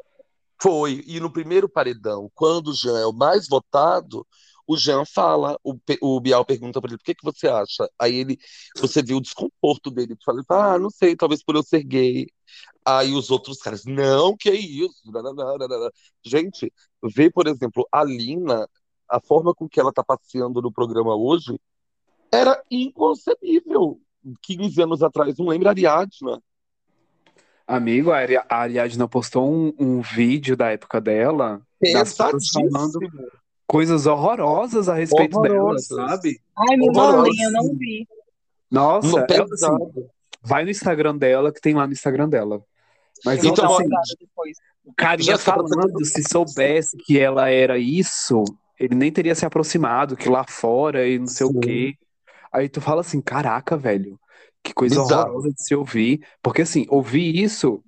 Foi, 0.61 1.05
e 1.07 1.21
no 1.21 1.31
primeiro 1.31 1.69
paredão, 1.69 2.31
quando 2.35 2.69
o 2.69 2.75
Jean 2.75 2.99
é 2.99 3.07
o 3.07 3.13
mais 3.13 3.47
votado, 3.49 4.27
o 4.67 4.77
Jean 4.77 5.05
fala, 5.05 5.59
o, 5.63 5.77
o 6.01 6.21
Bial 6.21 6.45
pergunta 6.45 6.81
pra 6.81 6.91
ele, 6.91 6.99
por 6.99 7.05
que 7.05 7.15
que 7.15 7.25
você 7.25 7.49
acha? 7.49 7.89
Aí 7.99 8.17
ele, 8.17 8.39
você 8.77 9.03
viu 9.03 9.19
o 9.19 9.23
desconforto 9.23 9.91
dele, 9.91 10.13
ele 10.13 10.21
fala, 10.25 10.43
ah, 10.75 10.79
não 10.79 10.91
sei, 10.91 11.15
talvez 11.15 11.43
por 11.43 11.55
eu 11.55 11.63
ser 11.63 11.83
gay. 11.85 12.27
Aí 12.85 13.13
os 13.13 13.31
outros 13.31 13.59
caras, 13.59 13.85
não, 13.85 14.37
que 14.37 14.51
isso? 14.51 15.03
Gente, 16.25 16.73
vê, 17.03 17.31
por 17.31 17.47
exemplo, 17.47 17.87
a 17.91 18.05
Lina, 18.05 18.69
a 19.09 19.21
forma 19.21 19.55
com 19.55 19.69
que 19.69 19.79
ela 19.81 19.93
tá 19.93 20.03
passeando 20.03 20.61
no 20.63 20.73
programa 20.73 21.15
hoje, 21.15 21.59
era 22.33 22.61
inconcebível. 22.71 24.01
15 24.43 24.83
anos 24.83 25.03
atrás, 25.03 25.37
não 25.39 25.47
lembra 25.47 25.69
a 25.69 25.73
Ariadna? 25.73 26.43
Amigo, 27.67 28.11
a 28.13 28.19
Ari- 28.19 28.37
a 28.37 28.47
Ariadna 28.49 29.09
postou 29.09 29.53
um, 29.53 29.73
um 29.79 30.01
vídeo 30.01 30.57
da 30.57 30.71
época 30.71 31.01
dela, 31.01 31.61
falando. 32.63 33.01
Coisas 33.67 34.07
horrorosas 34.07 34.89
a 34.89 34.95
respeito 34.95 35.37
Horrorosas. 35.39 35.89
dela, 35.89 36.09
sabe? 36.09 36.41
Ai, 36.57 36.77
me 36.77 36.91
mandem, 36.93 37.43
eu 37.43 37.53
não 37.53 37.75
vi. 37.77 38.07
Nossa, 38.71 39.09
Não, 39.09 39.27
ela, 39.31 39.45
assim, 39.53 40.07
vai 40.43 40.65
no 40.65 40.71
Instagram 40.71 41.17
dela, 41.17 41.53
que 41.53 41.61
tem 41.61 41.75
lá 41.75 41.87
no 41.87 41.93
Instagram 41.93 42.29
dela. 42.29 42.63
Mas 43.25 43.43
Eu 43.43 43.51
Então, 43.53 43.65
uma 43.71 43.77
assim, 43.81 43.89
carinha 44.97 45.39
pra 45.39 45.39
você 45.39 45.45
falando, 45.45 46.05
se 46.05 46.23
soubesse 46.31 46.97
que 46.97 47.19
ela 47.19 47.49
era 47.49 47.79
isso, 47.79 48.45
ele 48.79 48.95
nem 48.95 49.11
teria 49.11 49.35
se 49.35 49.47
aproximado, 49.47 50.17
que 50.17 50.29
lá 50.29 50.45
fora 50.45 51.07
e 51.07 51.19
não 51.19 51.27
sei 51.27 51.47
Sim. 51.47 51.57
o 51.57 51.61
quê. 51.61 51.95
Aí 52.53 52.69
tu 52.69 52.81
fala 52.81 53.01
assim, 53.01 53.21
caraca, 53.21 53.77
velho, 53.77 54.19
que 54.63 54.73
coisa 54.75 55.01
Bizarro. 55.01 55.23
horrorosa 55.31 55.53
de 55.53 55.63
se 55.63 55.75
ouvir. 55.75 56.21
Porque 56.43 56.63
assim, 56.63 56.87
ouvir 56.89 57.37
isso 57.43 57.83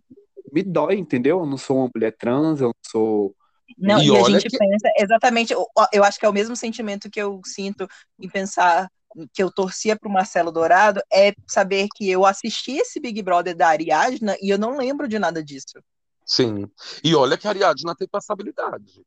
me 0.52 0.62
dói, 0.62 0.96
entendeu? 0.96 1.40
Eu 1.40 1.46
não 1.46 1.56
sou 1.56 1.78
uma 1.78 1.90
mulher 1.94 2.14
trans, 2.16 2.60
eu 2.60 2.68
não 2.68 2.74
sou. 2.90 3.34
Não, 3.76 4.00
E 4.00 4.08
e, 4.08 4.16
a 4.16 4.22
gente 4.22 4.48
que- 4.48 4.58
pensa 4.58 4.90
exatamente, 4.96 5.52
eu- 5.52 5.66
eu 5.92 6.02
acho 6.04 6.18
que 6.18 6.24
é 6.24 6.28
o 6.28 6.32
mesmo 6.32 6.56
sentimento 6.56 7.10
que 7.10 7.20
eu 7.20 7.40
sinto 7.44 7.86
em 8.18 8.28
pensar 8.28 8.90
que 9.32 9.42
eu 9.42 9.50
torcia 9.50 9.96
pro 9.98 10.10
Marcelo 10.10 10.52
Dourado, 10.52 11.00
é 11.12 11.32
saber 11.46 11.88
que 11.94 12.08
eu 12.08 12.24
assisti 12.24 12.72
esse 12.72 13.00
Big 13.00 13.20
Brother 13.22 13.54
da 13.56 13.68
Ariadna 13.68 14.36
e 14.40 14.50
eu 14.50 14.58
não 14.58 14.76
lembro 14.76 15.08
de 15.08 15.18
nada 15.18 15.42
disso. 15.42 15.82
Sim. 16.24 16.70
E 17.02 17.14
olha 17.14 17.36
que 17.36 17.46
a 17.46 17.50
Ariadna 17.50 17.94
tem 17.96 18.06
passabilidade. 18.06 19.02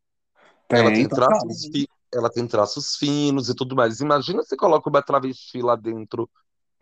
Ela 0.69 0.91
Tem, 0.91 1.07
traços, 1.07 1.65
fi- 1.67 1.87
ela 2.13 2.29
tem 2.29 2.47
traços 2.47 2.95
finos 2.95 3.49
e 3.49 3.55
tudo 3.55 3.75
mais. 3.75 3.99
Imagina 3.99 4.41
se 4.43 4.55
coloca 4.57 4.89
uma 4.89 5.01
travesti 5.01 5.61
lá 5.61 5.75
dentro 5.75 6.29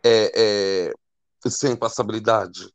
é, 0.04 0.32
é, 1.46 1.50
sem 1.50 1.76
passabilidade. 1.76 2.72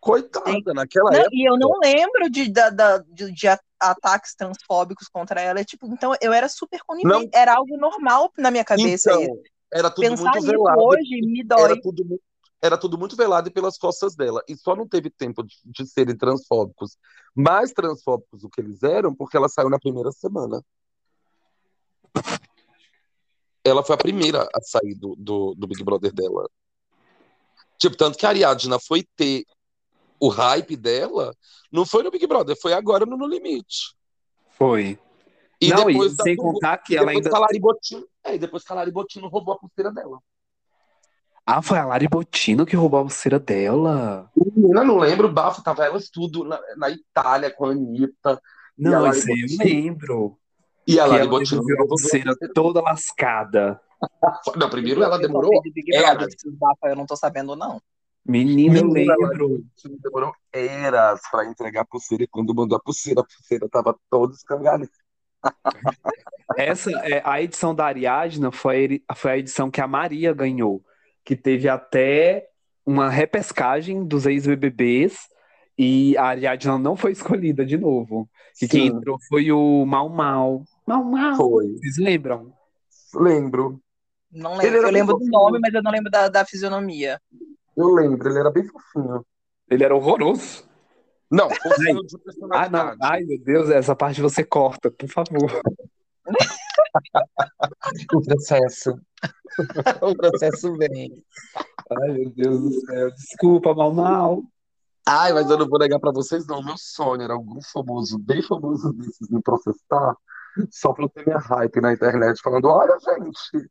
Coitada, 0.00 0.50
Sim. 0.50 0.62
naquela 0.74 1.10
Não, 1.12 1.20
época. 1.20 1.30
e 1.36 1.48
eu 1.48 1.56
não 1.56 1.78
lembro 1.78 2.28
de, 2.28 2.50
da- 2.50 2.70
da- 2.70 2.98
de, 2.98 3.30
de 3.30 3.48
ataques 3.82 4.34
transfóbicos 4.34 5.08
contra 5.08 5.40
ela. 5.40 5.60
É, 5.60 5.64
Tipo, 5.64 5.86
então 5.86 6.14
eu 6.20 6.32
era 6.32 6.48
super 6.48 6.80
conivente. 6.84 7.30
Era 7.34 7.54
algo 7.56 7.76
normal 7.76 8.30
na 8.38 8.50
minha 8.50 8.64
cabeça. 8.64 9.10
Então, 9.10 9.22
isso. 9.22 9.42
era 9.72 9.90
tudo 9.90 10.08
Pensar 10.08 10.30
muito 10.32 10.46
velado. 10.46 10.82
hoje 10.82 11.20
me 11.22 11.42
dói. 11.44 11.62
Era 11.64 11.80
tudo, 11.80 12.20
era 12.62 12.78
tudo 12.78 12.98
muito 12.98 13.16
velado 13.16 13.48
e 13.48 13.52
pelas 13.52 13.76
costas 13.76 14.14
dela. 14.14 14.42
E 14.48 14.56
só 14.56 14.76
não 14.76 14.86
teve 14.86 15.10
tempo 15.10 15.42
de, 15.42 15.56
de 15.64 15.86
serem 15.86 16.16
transfóbicos. 16.16 16.96
Mais 17.34 17.72
transfóbicos 17.72 18.42
do 18.42 18.48
que 18.48 18.60
eles 18.60 18.82
eram, 18.82 19.14
porque 19.14 19.36
ela 19.36 19.48
saiu 19.48 19.68
na 19.68 19.78
primeira 19.78 20.12
semana. 20.12 20.62
Ela 23.64 23.84
foi 23.84 23.94
a 23.94 23.98
primeira 23.98 24.42
a 24.54 24.60
sair 24.60 24.94
do, 24.94 25.14
do, 25.16 25.54
do 25.54 25.66
Big 25.66 25.82
Brother 25.84 26.12
dela. 26.12 26.48
Tipo, 27.78 27.96
tanto 27.96 28.16
que 28.18 28.26
a 28.26 28.28
Ariadna 28.28 28.78
foi 28.78 29.04
ter 29.16 29.44
o 30.22 30.28
hype 30.28 30.76
dela, 30.76 31.34
não 31.72 31.84
foi 31.84 32.04
no 32.04 32.10
Big 32.12 32.24
Brother, 32.28 32.56
foi 32.62 32.72
agora 32.72 33.04
no 33.04 33.16
No 33.16 33.26
Limite. 33.26 33.92
Foi. 34.50 34.96
E 35.60 35.68
não, 35.68 35.86
depois 35.86 36.12
e 36.12 36.16
da- 36.16 36.22
sem 36.22 36.36
contar 36.36 36.78
que 36.78 36.96
ela 36.96 37.10
ainda. 37.10 37.28
a 37.34 37.40
Lari 37.40 37.58
Bottino, 37.58 38.06
é, 38.22 38.36
e 38.36 38.38
depois 38.38 38.62
que 38.62 38.72
a 38.72 38.76
Lari 38.76 38.92
Bottino 38.92 39.26
roubou 39.26 39.54
a 39.54 39.58
pulseira 39.58 39.90
dela. 39.90 40.20
Ah, 41.44 41.60
foi 41.60 41.76
a 41.76 41.84
Lari 41.84 42.06
Bottino 42.06 42.64
que 42.64 42.76
roubou 42.76 43.00
a 43.00 43.02
pulseira 43.02 43.40
dela. 43.40 44.30
Menina, 44.36 44.84
não 44.84 44.96
lembro, 44.98 45.26
o 45.26 45.32
bafo, 45.32 45.60
tava 45.60 45.84
elas 45.84 46.08
tudo 46.08 46.44
na, 46.44 46.60
na 46.76 46.88
Itália 46.88 47.50
com 47.50 47.64
a 47.64 47.72
Anitta. 47.72 48.40
E 48.78 48.86
a 48.86 48.90
Não, 48.90 49.10
isso 49.10 49.28
aí 49.28 49.40
eu 49.40 49.66
lembro. 49.66 50.38
E 50.86 51.00
a 51.00 51.06
Lari 51.06 51.26
Bottino 51.26 51.62
devolveu 51.62 51.84
a 51.84 51.88
pulseira 51.88 52.36
toda 52.54 52.80
lascada. 52.80 53.80
Não, 54.56 54.70
primeiro 54.70 55.02
ela 55.02 55.18
demorou 55.18 55.60
de 55.62 55.72
bafos 56.52 56.78
Eu 56.84 56.96
não 56.96 57.06
tô 57.06 57.16
sabendo, 57.16 57.56
não. 57.56 57.80
Menina, 58.24 58.78
eu 58.78 58.86
Menina, 58.86 59.14
ela 59.14 59.28
lembro. 59.28 59.64
demorou 60.02 60.32
eras 60.52 61.20
pra 61.30 61.44
entregar 61.44 61.82
a 61.82 61.84
pulseira. 61.84 62.24
E 62.24 62.28
quando 62.28 62.54
mandou 62.54 62.76
a 62.76 62.80
pulseira, 62.80 63.20
a 63.20 63.24
pulseira 63.24 63.68
tava 63.68 63.96
toda 64.08 64.34
escangalhada. 64.34 64.88
Essa, 66.56 66.90
é, 67.00 67.20
a 67.24 67.42
edição 67.42 67.74
da 67.74 67.86
Ariadna 67.86 68.52
foi, 68.52 69.02
foi 69.16 69.30
a 69.32 69.38
edição 69.38 69.70
que 69.70 69.80
a 69.80 69.88
Maria 69.88 70.32
ganhou, 70.32 70.84
que 71.24 71.34
teve 71.34 71.68
até 71.68 72.48
uma 72.86 73.08
repescagem 73.08 74.04
dos 74.04 74.26
ex-BBBs 74.26 75.28
e 75.76 76.16
a 76.16 76.26
Ariadna 76.26 76.78
não 76.78 76.96
foi 76.96 77.12
escolhida 77.12 77.64
de 77.64 77.76
novo. 77.76 78.28
E 78.60 78.68
quem 78.68 78.86
entrou 78.86 79.18
foi 79.28 79.50
o 79.50 79.84
Mal 79.84 80.08
Mal. 80.08 80.62
Mal 80.86 81.02
Mal. 81.02 81.36
foi. 81.36 81.68
Vocês 81.78 81.96
lembram? 81.98 82.52
Lembro. 83.14 83.80
Não 84.30 84.56
lembro. 84.56 84.76
Eu 84.76 84.90
lembro 84.90 85.18
do 85.18 85.26
nome, 85.26 85.58
mas 85.58 85.74
eu 85.74 85.82
não 85.82 85.90
lembro 85.90 86.10
da, 86.10 86.28
da 86.28 86.44
fisionomia. 86.44 87.20
Eu 87.82 87.94
lembro, 87.94 88.28
ele 88.28 88.38
era 88.38 88.50
bem 88.50 88.64
fofinho. 88.64 89.26
Ele 89.68 89.84
era 89.84 89.94
horroroso. 89.94 90.64
Não, 91.30 91.48
fofinho 91.62 92.02
de 92.04 92.16
Ah, 92.52 92.68
não. 92.68 92.96
Ai, 93.02 93.22
meu 93.24 93.38
Deus, 93.42 93.70
essa 93.70 93.96
parte 93.96 94.20
você 94.20 94.44
corta, 94.44 94.90
por 94.90 95.08
favor. 95.08 95.62
O 98.14 98.22
processo. 98.22 98.94
o 100.02 100.14
processo 100.14 100.76
vem. 100.76 101.24
Ai, 101.90 102.12
meu 102.12 102.30
Deus 102.30 102.60
do 102.60 102.72
céu. 102.86 103.10
Desculpa, 103.10 103.74
Mal 103.74 103.92
Mal. 103.92 104.42
Ai, 105.06 105.32
mas 105.32 105.50
eu 105.50 105.58
não 105.58 105.68
vou 105.68 105.78
negar 105.78 105.98
pra 105.98 106.12
vocês, 106.12 106.46
não. 106.46 106.62
Meu 106.62 106.76
sonho 106.76 107.22
era 107.22 107.34
algum 107.34 107.60
famoso, 107.60 108.18
bem 108.18 108.42
famoso 108.42 108.92
desses, 108.92 109.28
me 109.28 109.42
processar, 109.42 110.16
só 110.70 110.92
pra 110.92 111.04
eu 111.04 111.08
ter 111.08 111.26
minha 111.26 111.38
hype 111.38 111.80
na 111.80 111.92
internet, 111.92 112.40
falando: 112.40 112.68
olha, 112.68 112.96
gente, 113.00 113.68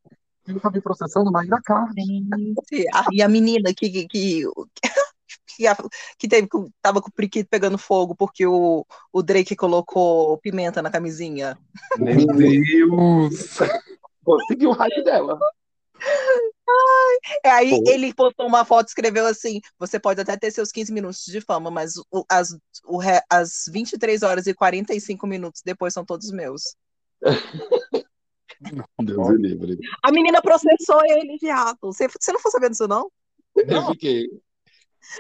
quem 0.52 0.60
tá 0.62 0.70
me 0.70 0.82
processando, 0.82 1.32
Maíra 1.32 1.60
Cardi. 1.64 2.02
Gente, 2.04 2.88
ah, 2.94 3.06
e 3.12 3.22
a 3.22 3.28
menina 3.28 3.74
que, 3.74 3.90
que, 3.90 4.08
que, 4.08 4.44
que, 5.56 5.68
a- 5.68 5.78
que 6.18 6.28
teve, 6.28 6.48
que 6.48 6.58
tava 6.82 7.02
com 7.02 7.10
o 7.10 7.14
priquito 7.14 7.48
pegando 7.50 7.78
fogo 7.78 8.16
porque 8.16 8.46
o, 8.46 8.86
o 9.12 9.24
Drake 9.24 9.56
colocou 9.56 10.38
pimenta 10.40 10.82
na 10.82 10.90
camisinha. 10.92 11.58
Meu 11.98 12.26
Deus. 12.28 13.58
Conseguiu 14.24 14.70
o 14.70 14.74
hype 14.74 15.04
dela. 15.04 15.40
É, 17.44 17.50
Aí 17.52 17.70
Pô. 17.70 17.84
ele 17.92 18.14
postou 18.14 18.48
uma 18.48 18.64
foto 18.64 18.88
e 18.88 18.90
escreveu 18.90 19.26
assim: 19.28 19.60
Você 19.78 20.00
pode 20.00 20.22
até 20.22 20.38
ter 20.38 20.52
seus 20.52 20.72
15 20.72 20.92
minutos 20.94 21.26
de 21.26 21.42
fama, 21.42 21.70
mas 21.70 21.94
o- 22.12 22.26
as, 22.30 22.56
o, 22.86 23.00
as 23.30 23.66
23 23.72 24.24
horas 24.24 24.48
e 24.48 24.54
45 24.54 25.28
minutos 25.28 25.62
depois 25.66 25.94
são 25.94 26.06
todos 26.06 26.32
meus. 26.32 26.76
Deus 29.04 29.30
me 29.30 29.38
livre. 29.38 29.78
A 30.04 30.12
menina 30.12 30.42
processou 30.42 31.02
ele, 31.06 31.38
viado. 31.42 31.78
Você, 31.82 32.08
você 32.08 32.32
não 32.32 32.40
foi 32.40 32.52
sabendo 32.52 32.72
disso, 32.72 32.88
não? 32.88 33.10
Eu 33.56 33.86
fiquei. 33.88 34.28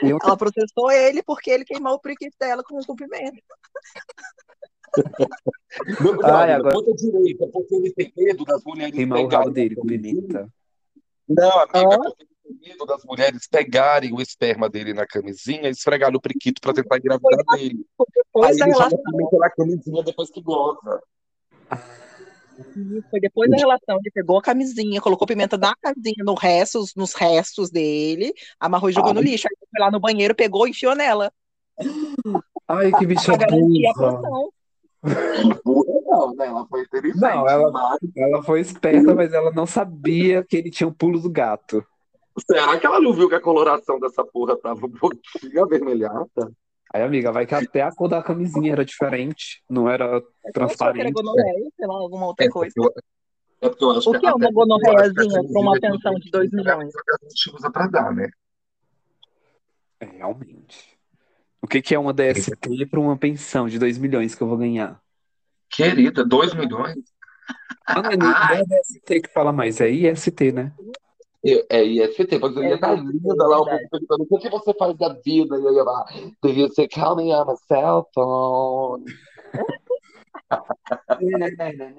Eu 0.03 0.17
Ela 0.23 0.37
processou 0.37 0.91
ele 0.91 1.23
porque 1.23 1.49
ele 1.49 1.65
queimou 1.65 1.93
o 1.95 1.99
priquito 1.99 2.35
dela 2.39 2.63
com 2.63 2.79
um 2.79 2.95
pimenta. 2.95 3.41
Meu 5.99 6.15
brother, 6.17 6.35
Ai, 6.35 6.53
agora- 6.53 6.75
conta 6.75 6.93
direito, 6.93 7.43
é 7.43 7.47
porque 7.47 7.75
ele 7.75 7.91
tem 7.93 8.13
medo 8.15 8.45
das 8.45 8.63
mulheres 8.63 8.93
queimar 8.93 9.19
o 9.19 9.21
rabo 9.23 9.29
pegarem. 9.29 9.53
dele 9.53 9.75
com 9.75 9.87
pimenta. 9.87 10.53
Não, 11.27 11.59
amiga, 11.59 11.79
é 11.79 11.97
porque 11.97 12.23
ele 12.23 12.29
tem 12.59 12.69
medo 12.69 12.85
das 12.85 13.03
mulheres 13.05 13.47
pegarem 13.47 14.13
o 14.13 14.21
esperma 14.21 14.69
dele 14.69 14.93
na 14.93 15.07
camisinha 15.07 15.67
e 15.67 15.71
esfregar 15.71 16.11
no 16.11 16.21
priquito 16.21 16.61
pra 16.61 16.73
tentar 16.73 16.97
engravidar 16.97 17.43
dele. 17.57 17.85
Depois 18.15 18.61
Aí 18.61 18.69
da 18.71 18.85
ele 18.87 18.97
pimenta 19.03 19.37
na 19.37 19.49
camisinha 19.49 20.03
depois 20.03 20.29
que 20.29 20.41
goza. 20.41 21.01
Foi 23.09 23.20
depois 23.20 23.49
da 23.49 23.57
relação, 23.57 23.97
ele 23.99 24.12
pegou 24.14 24.38
a 24.38 24.41
camisinha, 24.41 25.01
colocou 25.01 25.28
pimenta 25.28 25.57
na 25.57 25.74
camisinha, 25.82 26.24
no 26.24 26.34
restos, 26.34 26.93
nos 26.95 27.14
restos 27.14 27.70
dele, 27.70 28.34
amarrou 28.59 28.89
e 28.89 28.93
jogou 28.93 29.14
no 29.14 29.22
lixo. 29.22 29.47
Aí 29.49 29.55
foi 29.70 29.80
lá 29.80 29.91
no 29.91 29.99
banheiro, 29.99 30.36
pegou 30.36 30.68
e 30.68 30.72
enfiou 30.72 30.95
nela. 30.95 31.32
Ai, 32.68 32.91
que 32.91 33.05
bicha 33.05 33.32
burra. 35.64 36.01
não, 36.05 36.36
né? 36.36 36.47
Ela 36.47 36.66
foi 36.68 36.82
inteligente. 36.84 37.20
Não, 37.22 37.47
ela- 37.49 37.72
mas 37.72 37.99
Ela 38.16 38.43
foi 38.43 38.59
esperta, 38.59 39.16
mas 39.16 39.34
ela 39.34 39.51
não 39.51 39.66
sabia 39.66 40.43
que 40.43 40.55
ele 40.57 40.70
tinha 40.70 40.88
o 40.88 40.93
pulo 40.93 41.20
do 41.20 41.30
gato. 41.30 41.84
Será 42.49 42.80
que 42.80 42.86
ela 42.86 42.99
não 43.01 43.14
viu 43.14 43.28
que 43.28 43.36
a 43.36 43.41
coloração 43.41 43.99
dessa 43.99 44.24
porra 44.24 44.55
tava 44.55 44.86
um 44.86 44.91
pouquinho 44.91 45.64
avermelhada? 45.64 46.51
Aí, 46.93 47.01
amiga, 47.03 47.31
vai 47.31 47.45
que 47.45 47.55
até 47.55 47.81
a 47.81 47.91
cor 47.91 48.09
da 48.09 48.21
camisinha 48.21 48.73
era 48.73 48.83
diferente, 48.83 49.63
não 49.69 49.89
era 49.89 50.05
Eu 50.05 50.11
achava 50.11 50.23
que 50.23 50.43
era 50.43 50.51
transparente. 50.53 51.13
gonorreia, 51.13 51.69
sei 51.75 51.87
lá, 51.87 51.93
alguma 51.93 52.25
outra 52.27 52.49
coisa. 52.49 52.73
É 53.61 53.69
porque 53.69 53.83
eu 53.83 53.91
acho 53.91 54.09
O 54.09 54.19
que 54.19 54.25
é 54.25 54.29
até 54.29 54.35
uma 54.35 54.45
eu 54.45 54.49
que 54.49 54.53
gonorreiazinha 54.53 55.43
pra 55.43 55.61
uma 55.61 55.79
camisinha 55.79 55.91
pensão 55.91 56.15
de 56.15 56.31
2 56.31 56.51
milhões? 56.51 56.93
A 56.95 57.29
gente 57.29 57.55
usa 57.55 57.71
pra 57.71 57.87
dar, 57.87 58.13
né? 58.13 58.29
É, 60.01 60.05
realmente. 60.05 60.99
O 61.61 61.67
que 61.67 61.81
que 61.81 61.95
é 61.95 61.99
uma 61.99 62.11
DST 62.11 62.87
para 62.87 62.99
uma 62.99 63.15
pensão 63.15 63.69
de 63.69 63.79
2 63.79 63.97
milhões 63.97 64.35
que 64.35 64.41
eu 64.41 64.47
vou 64.47 64.57
ganhar? 64.57 64.99
Querida, 65.69 66.25
2 66.25 66.53
milhões? 66.53 66.97
Ah, 67.85 68.01
não 68.01 68.11
é 68.11 68.17
não 68.17 68.31
é 68.31 68.63
DST 68.65 69.21
que 69.21 69.29
fala 69.29 69.53
mais, 69.53 69.79
é 69.79 69.89
IST, 69.89 70.51
né? 70.51 70.73
Eu- 71.43 71.65
É 71.69 71.83
IST, 71.83 72.37
mas 72.39 72.55
eu 72.55 72.63
ia 72.63 72.69
É 72.71 72.75
estar 72.75 72.93
linda 72.93 73.47
lá, 73.47 73.65
perguntando, 73.89 74.27
o 74.29 74.39
que 74.39 74.49
você 74.49 74.73
faz 74.75 74.95
da 74.97 75.09
vida? 75.09 75.57
E 75.57 75.63
eu 75.63 75.73
ia 75.73 75.83
falar, 75.83 76.05
do 76.41 76.49
you 76.49 76.71
say, 76.73 76.87
call 76.87 77.15
me 77.15 77.33
on 77.33 77.45
my 77.45 77.55
cell 77.67 78.07
phone? 78.13 79.03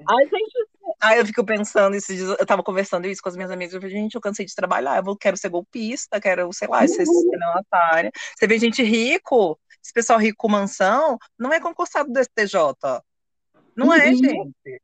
Ai, 0.09 0.25
gente. 0.25 0.69
Ai, 1.01 1.21
eu 1.21 1.27
fico 1.27 1.45
pensando, 1.45 1.97
esses 1.97 2.17
dias, 2.17 2.29
eu 2.39 2.47
tava 2.47 2.63
conversando 2.63 3.07
isso 3.07 3.21
com 3.23 3.29
as 3.29 3.35
minhas 3.37 3.51
amigas, 3.51 3.75
eu 3.75 3.81
falei, 3.81 3.97
gente, 3.97 4.15
eu 4.15 4.21
cansei 4.21 4.47
de 4.47 4.55
trabalhar, 4.55 4.99
eu 4.99 5.03
vou- 5.05 5.17
quero 5.17 5.37
ser 5.37 5.49
golpista, 5.49 6.21
quero, 6.21 6.53
sei 6.53 6.69
lá, 6.69 6.87
ser 6.87 7.03
estelionatária. 7.03 8.13
Você 8.37 8.47
vê 8.47 8.59
gente 8.59 8.83
rico, 8.83 9.59
esse 9.83 9.93
pessoal 9.93 10.19
rico 10.21 10.37
com 10.39 10.49
mansão, 10.49 11.19
não 11.37 11.53
é 11.53 11.59
concursado 11.61 12.13
do 12.13 12.21
STJ. 12.21 13.03
Não 13.77 13.93
é, 13.93 14.11
Uhum. 14.11 14.15
gente. 14.17 14.83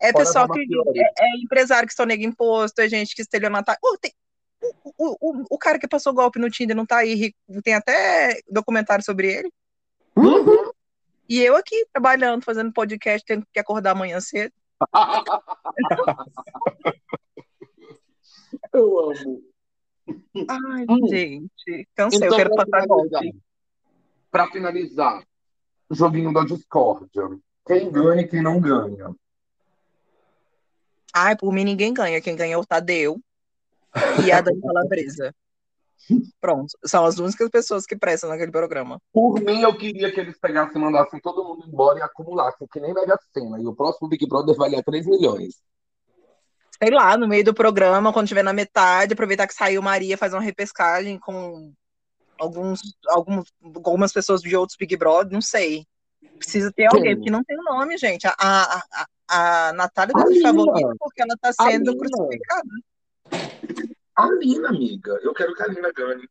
É 0.00 0.12
Fora 0.12 0.24
pessoal 0.24 0.48
que 0.50 0.60
é, 0.96 1.12
é 1.24 1.36
empresário 1.42 1.86
que 1.88 1.94
sonega 1.94 2.24
imposto, 2.24 2.80
é 2.80 2.88
gente 2.88 3.14
que 3.14 3.22
estelionatária. 3.22 3.78
Oh, 3.84 3.96
tem- 3.98 4.14
o, 4.62 5.16
o, 5.20 5.44
o, 5.50 5.58
cara 5.58 5.78
que 5.78 5.88
passou 5.88 6.12
golpe 6.12 6.38
no 6.38 6.50
Tinder 6.50 6.76
não 6.76 6.84
tá 6.86 6.98
aí 6.98 7.14
rico, 7.14 7.36
tem 7.62 7.74
até 7.74 8.40
documentário 8.50 9.04
sobre 9.04 9.32
ele. 9.32 9.50
Uhum. 10.16 10.70
E 11.28 11.40
eu 11.40 11.56
aqui 11.56 11.86
trabalhando, 11.92 12.42
fazendo 12.44 12.72
podcast, 12.72 13.24
tendo 13.26 13.46
que 13.52 13.58
acordar 13.60 13.92
amanhã 13.92 14.20
cedo. 14.20 14.52
Eu 18.72 19.10
amo. 19.10 19.42
Ai, 20.48 20.84
Hum. 20.88 21.06
gente, 21.08 21.88
cansei, 21.94 22.20
eu 22.20 22.26
Então, 22.26 22.36
quero 22.36 22.54
pra 22.54 22.66
passar 22.66 22.86
golpe. 22.86 23.36
pra 24.30 24.46
finalizar, 24.50 25.22
joguinho 25.90 26.32
da 26.32 26.44
discórdia. 26.44 27.28
Quem 27.66 27.90
ganha 27.90 28.22
e 28.22 28.28
quem 28.28 28.42
não 28.42 28.60
ganha. 28.60 29.14
Ai, 31.14 31.36
por 31.36 31.52
mim 31.52 31.64
ninguém 31.64 31.92
ganha. 31.92 32.20
Quem 32.20 32.36
ganha 32.36 32.54
é 32.54 32.58
o 32.58 32.64
Tadeu 32.64 33.20
e 34.24 34.30
a 34.30 34.40
Dani 34.40 34.60
Calabresa. 34.60 35.34
Pronto, 36.40 36.76
são 36.84 37.04
as 37.04 37.18
únicas 37.18 37.48
pessoas 37.50 37.86
que 37.86 37.96
prestam 37.96 38.30
naquele 38.30 38.50
programa. 38.50 39.00
Por 39.12 39.40
mim, 39.40 39.62
eu 39.62 39.76
queria 39.76 40.10
que 40.12 40.20
eles 40.20 40.38
pegassem 40.38 40.76
e 40.76 40.84
mandassem 40.84 41.20
todo 41.20 41.44
mundo 41.44 41.64
embora 41.66 41.98
e 41.98 42.02
acumulassem, 42.02 42.66
que 42.70 42.80
nem 42.80 42.94
Mega 42.94 43.18
Sena. 43.32 43.60
E 43.60 43.66
o 43.66 43.74
próximo 43.74 44.08
Big 44.08 44.26
Brother 44.26 44.56
valia 44.56 44.82
3 44.82 45.06
milhões. 45.06 45.62
sei 46.82 46.90
lá, 46.90 47.16
no 47.16 47.28
meio 47.28 47.44
do 47.44 47.54
programa, 47.54 48.12
quando 48.12 48.26
estiver 48.26 48.42
na 48.42 48.52
metade, 48.52 49.12
aproveitar 49.12 49.46
que 49.46 49.54
saiu 49.54 49.82
Maria, 49.82 50.18
fazer 50.18 50.36
uma 50.36 50.42
repescagem 50.42 51.18
com 51.18 51.72
alguns, 52.38 52.80
alguns, 53.06 53.52
algumas 53.84 54.12
pessoas 54.12 54.40
de 54.40 54.56
outros 54.56 54.76
Big 54.76 54.96
Brother, 54.96 55.32
não 55.32 55.42
sei. 55.42 55.86
Precisa 56.38 56.72
ter 56.72 56.86
alguém, 56.86 57.14
porque 57.14 57.30
não 57.30 57.44
tem 57.44 57.58
o 57.58 57.62
nome, 57.62 57.98
gente. 57.98 58.26
A, 58.26 58.34
a, 58.38 58.78
a, 58.78 59.06
a 59.30 59.72
Natália 59.72 60.12
deve 60.12 60.34
ser 60.34 60.42
favorita 60.42 60.94
porque 60.98 61.22
ela 61.22 61.34
está 61.34 61.52
sendo 61.52 61.96
crucificada. 61.96 62.68
A 64.16 64.26
Lina, 64.32 64.68
amiga. 64.68 65.18
Eu 65.22 65.32
quero 65.32 65.54
que 65.54 65.62
a 65.62 65.66
Lina 65.68 65.92
ganhe. 65.92 66.28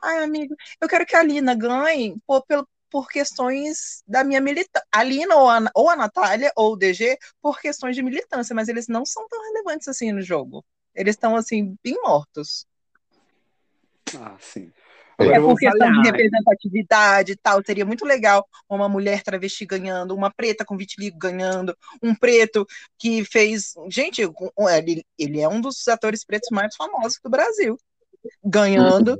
Ai, 0.00 0.22
amigo, 0.22 0.54
eu 0.80 0.88
quero 0.88 1.04
que 1.04 1.16
a 1.16 1.22
Lina 1.22 1.54
ganhe 1.54 2.16
por, 2.24 2.46
por, 2.46 2.66
por 2.88 3.08
questões 3.08 4.02
da 4.06 4.22
minha 4.22 4.40
militância. 4.40 4.86
A 4.92 5.02
Lina 5.02 5.34
ou 5.34 5.50
a, 5.50 5.60
ou 5.74 5.90
a 5.90 5.96
Natália 5.96 6.52
ou 6.56 6.72
o 6.72 6.76
DG 6.76 7.18
por 7.42 7.60
questões 7.60 7.96
de 7.96 8.02
militância, 8.02 8.54
mas 8.54 8.68
eles 8.68 8.86
não 8.86 9.04
são 9.04 9.26
tão 9.28 9.42
relevantes 9.42 9.88
assim 9.88 10.12
no 10.12 10.22
jogo. 10.22 10.64
Eles 10.94 11.16
estão, 11.16 11.34
assim, 11.34 11.76
bem 11.82 12.00
mortos. 12.00 12.64
Ah, 14.16 14.36
sim. 14.40 14.72
É 15.20 15.40
por 15.40 15.56
questão 15.56 15.92
de 15.92 16.08
representatividade 16.08 17.32
e 17.32 17.36
tal. 17.36 17.62
Seria 17.64 17.84
muito 17.84 18.04
legal 18.04 18.46
uma 18.68 18.88
mulher 18.88 19.22
travesti 19.22 19.66
ganhando, 19.66 20.14
uma 20.14 20.30
preta 20.30 20.64
com 20.64 20.76
vitiligo 20.76 21.18
ganhando, 21.18 21.76
um 22.02 22.14
preto 22.14 22.66
que 22.98 23.24
fez. 23.24 23.74
Gente, 23.90 24.22
ele, 24.22 25.04
ele 25.18 25.40
é 25.40 25.48
um 25.48 25.60
dos 25.60 25.86
atores 25.88 26.24
pretos 26.24 26.48
mais 26.50 26.74
famosos 26.74 27.18
do 27.22 27.30
Brasil. 27.30 27.78
Ganhando. 28.44 29.18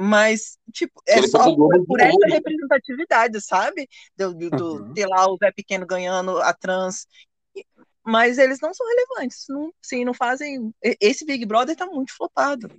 Mas, 0.00 0.56
tipo, 0.72 1.02
é 1.08 1.18
ele 1.18 1.26
só 1.26 1.52
por, 1.56 1.84
por 1.84 2.00
essa 2.00 2.26
representatividade, 2.28 3.40
sabe? 3.40 3.88
Do, 4.16 4.32
do, 4.32 4.50
do 4.50 4.74
uhum. 4.74 4.92
ter 4.92 5.06
lá 5.06 5.28
o 5.28 5.36
Zé 5.36 5.50
Pequeno 5.50 5.84
ganhando 5.84 6.38
a 6.38 6.52
trans. 6.52 7.06
Mas 8.06 8.38
eles 8.38 8.60
não 8.60 8.72
são 8.72 8.86
relevantes. 8.86 9.44
Não, 9.48 9.72
sim, 9.82 10.04
não 10.04 10.14
fazem. 10.14 10.72
Esse 11.00 11.24
Big 11.26 11.44
Brother 11.44 11.74
tá 11.74 11.84
muito 11.84 12.16
flopado. 12.16 12.70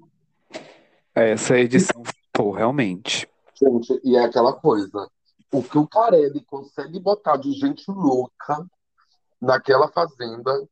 Essa 1.22 1.60
edição, 1.60 2.02
pô, 2.32 2.52
realmente. 2.52 3.28
Gente, 3.54 4.00
e 4.06 4.16
é 4.16 4.24
aquela 4.24 4.54
coisa. 4.54 5.10
O 5.52 5.62
que 5.62 5.78
o 5.78 5.86
Carelli 5.86 6.41
consegue 6.46 6.98
botar 6.98 7.36
de 7.36 7.52
gente 7.52 7.84
louca 7.90 8.66
naquela 9.41 9.90
fazenda, 9.90 10.66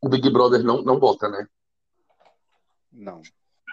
o 0.00 0.08
Big 0.08 0.30
Brother 0.30 0.62
não, 0.62 0.82
não 0.82 0.98
bota, 0.98 1.28
né? 1.28 1.46
Não. 2.92 3.20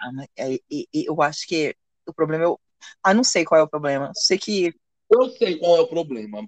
Ah, 0.02 0.26
é, 0.36 0.58
eu 0.92 1.22
acho 1.22 1.46
que 1.46 1.74
o 2.06 2.12
problema 2.12 2.44
é. 2.44 2.46
Eu... 2.46 2.58
Ah, 3.02 3.14
não 3.14 3.22
sei 3.22 3.44
qual 3.44 3.60
é 3.60 3.64
o 3.64 3.68
problema. 3.68 4.10
Sei 4.14 4.36
que. 4.36 4.74
Eu 5.08 5.30
sei 5.30 5.58
qual 5.58 5.76
é 5.76 5.80
o 5.80 5.86
problema. 5.86 6.44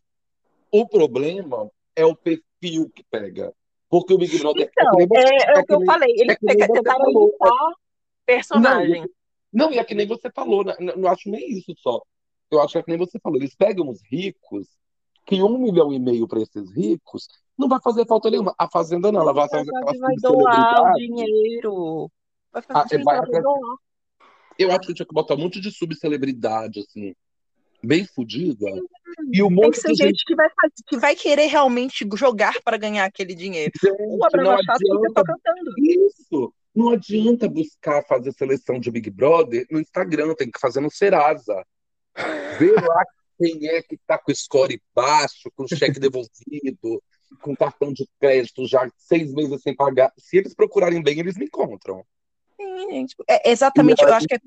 O 0.72 0.88
problema 0.88 1.70
é 1.94 2.04
o 2.04 2.16
perfil 2.16 2.90
que 2.90 3.04
pega. 3.08 3.54
Porque 3.88 4.12
o 4.12 4.18
Big 4.18 4.36
Brother. 4.38 4.68
Então, 4.68 5.00
é, 5.00 5.52
é, 5.52 5.58
é 5.58 5.60
o 5.60 5.64
que 5.64 5.74
eu 5.74 5.84
falei. 5.84 6.12
Ele 6.16 6.32
é 6.32 6.36
tentaram 6.66 7.10
imitar 7.10 7.72
personagem. 8.26 9.00
Não, 9.52 9.66
não, 9.68 9.72
e 9.72 9.78
é 9.78 9.84
que 9.84 9.94
nem 9.94 10.06
você 10.06 10.30
falou, 10.30 10.64
não, 10.64 10.74
né? 10.78 10.92
não 10.96 11.08
acho 11.08 11.30
nem 11.30 11.50
isso 11.50 11.74
só. 11.78 12.02
Eu 12.50 12.60
acho 12.60 12.72
que 12.72 12.78
é 12.78 12.82
que 12.82 12.90
nem 12.90 12.98
você 12.98 13.18
falou, 13.18 13.38
eles 13.38 13.54
pegam 13.54 13.88
os 13.88 14.02
ricos, 14.02 14.68
que 15.24 15.42
um 15.42 15.58
milhão 15.58 15.92
e 15.92 15.98
meio 15.98 16.28
para 16.28 16.40
esses 16.40 16.70
ricos 16.74 17.26
não 17.58 17.68
vai 17.68 17.80
fazer 17.82 18.06
falta 18.06 18.30
nenhuma. 18.30 18.54
A 18.58 18.68
Fazenda 18.68 19.10
não, 19.10 19.20
ela 19.20 19.32
vai 19.32 19.48
fazer 19.48 19.70
aquela 19.74 19.98
vai 19.98 20.14
doar 20.16 20.92
o 20.92 20.94
dinheiro. 20.94 22.10
Vai 22.52 22.62
fazer 22.62 23.00
ah, 23.00 23.04
vai, 23.04 23.20
vai 23.20 23.42
doar. 23.42 23.76
Eu 24.58 24.70
acho 24.70 24.80
que 24.80 24.94
tinha 24.94 25.06
que 25.06 25.14
botar 25.14 25.34
um 25.34 25.38
monte 25.38 25.60
de 25.60 25.70
subcelebridade, 25.70 26.80
assim, 26.80 27.14
bem 27.82 28.04
fodida. 28.04 28.66
E 29.32 29.42
um 29.42 29.50
monte 29.50 29.80
Tem 29.80 29.92
que 29.92 29.96
ser 29.96 30.06
gente 30.06 30.24
que 30.24 30.34
vai, 30.34 30.48
que 30.86 30.96
vai 30.96 31.16
querer 31.16 31.46
realmente 31.46 32.06
jogar 32.14 32.60
para 32.62 32.76
ganhar 32.76 33.04
aquele 33.04 33.34
dinheiro. 33.34 33.72
Gente, 33.82 33.96
o 33.98 34.24
Abraão 34.24 34.56
Chato 34.62 34.78
fica 34.78 35.24
cantando. 35.24 35.72
Isso. 35.78 36.54
Não 36.76 36.90
adianta 36.90 37.48
buscar 37.48 38.04
fazer 38.04 38.32
seleção 38.32 38.78
de 38.78 38.90
Big 38.90 39.08
Brother 39.08 39.66
no 39.70 39.80
Instagram, 39.80 40.34
tem 40.34 40.50
que 40.50 40.60
fazer 40.60 40.80
no 40.80 40.90
Serasa. 40.90 41.64
Ver 42.58 42.74
lá 42.74 43.02
quem 43.38 43.66
é 43.66 43.80
que 43.82 43.94
está 43.94 44.18
com 44.18 44.34
score 44.34 44.82
baixo, 44.94 45.50
com 45.56 45.66
cheque 45.66 45.98
devolvido, 45.98 47.02
com 47.40 47.56
cartão 47.56 47.92
de 47.92 48.06
crédito 48.20 48.66
já 48.66 48.86
seis 48.96 49.32
meses 49.32 49.62
sem 49.62 49.74
pagar. 49.74 50.12
Se 50.18 50.36
eles 50.36 50.54
procurarem 50.54 51.02
bem, 51.02 51.18
eles 51.18 51.36
me 51.36 51.46
encontram. 51.46 52.04
Sim, 52.60 52.90
gente. 52.90 53.14
É, 53.28 53.50
exatamente, 53.50 54.02
eu 54.02 54.12
acho 54.12 54.26
que 54.26 54.34
é 54.34 54.38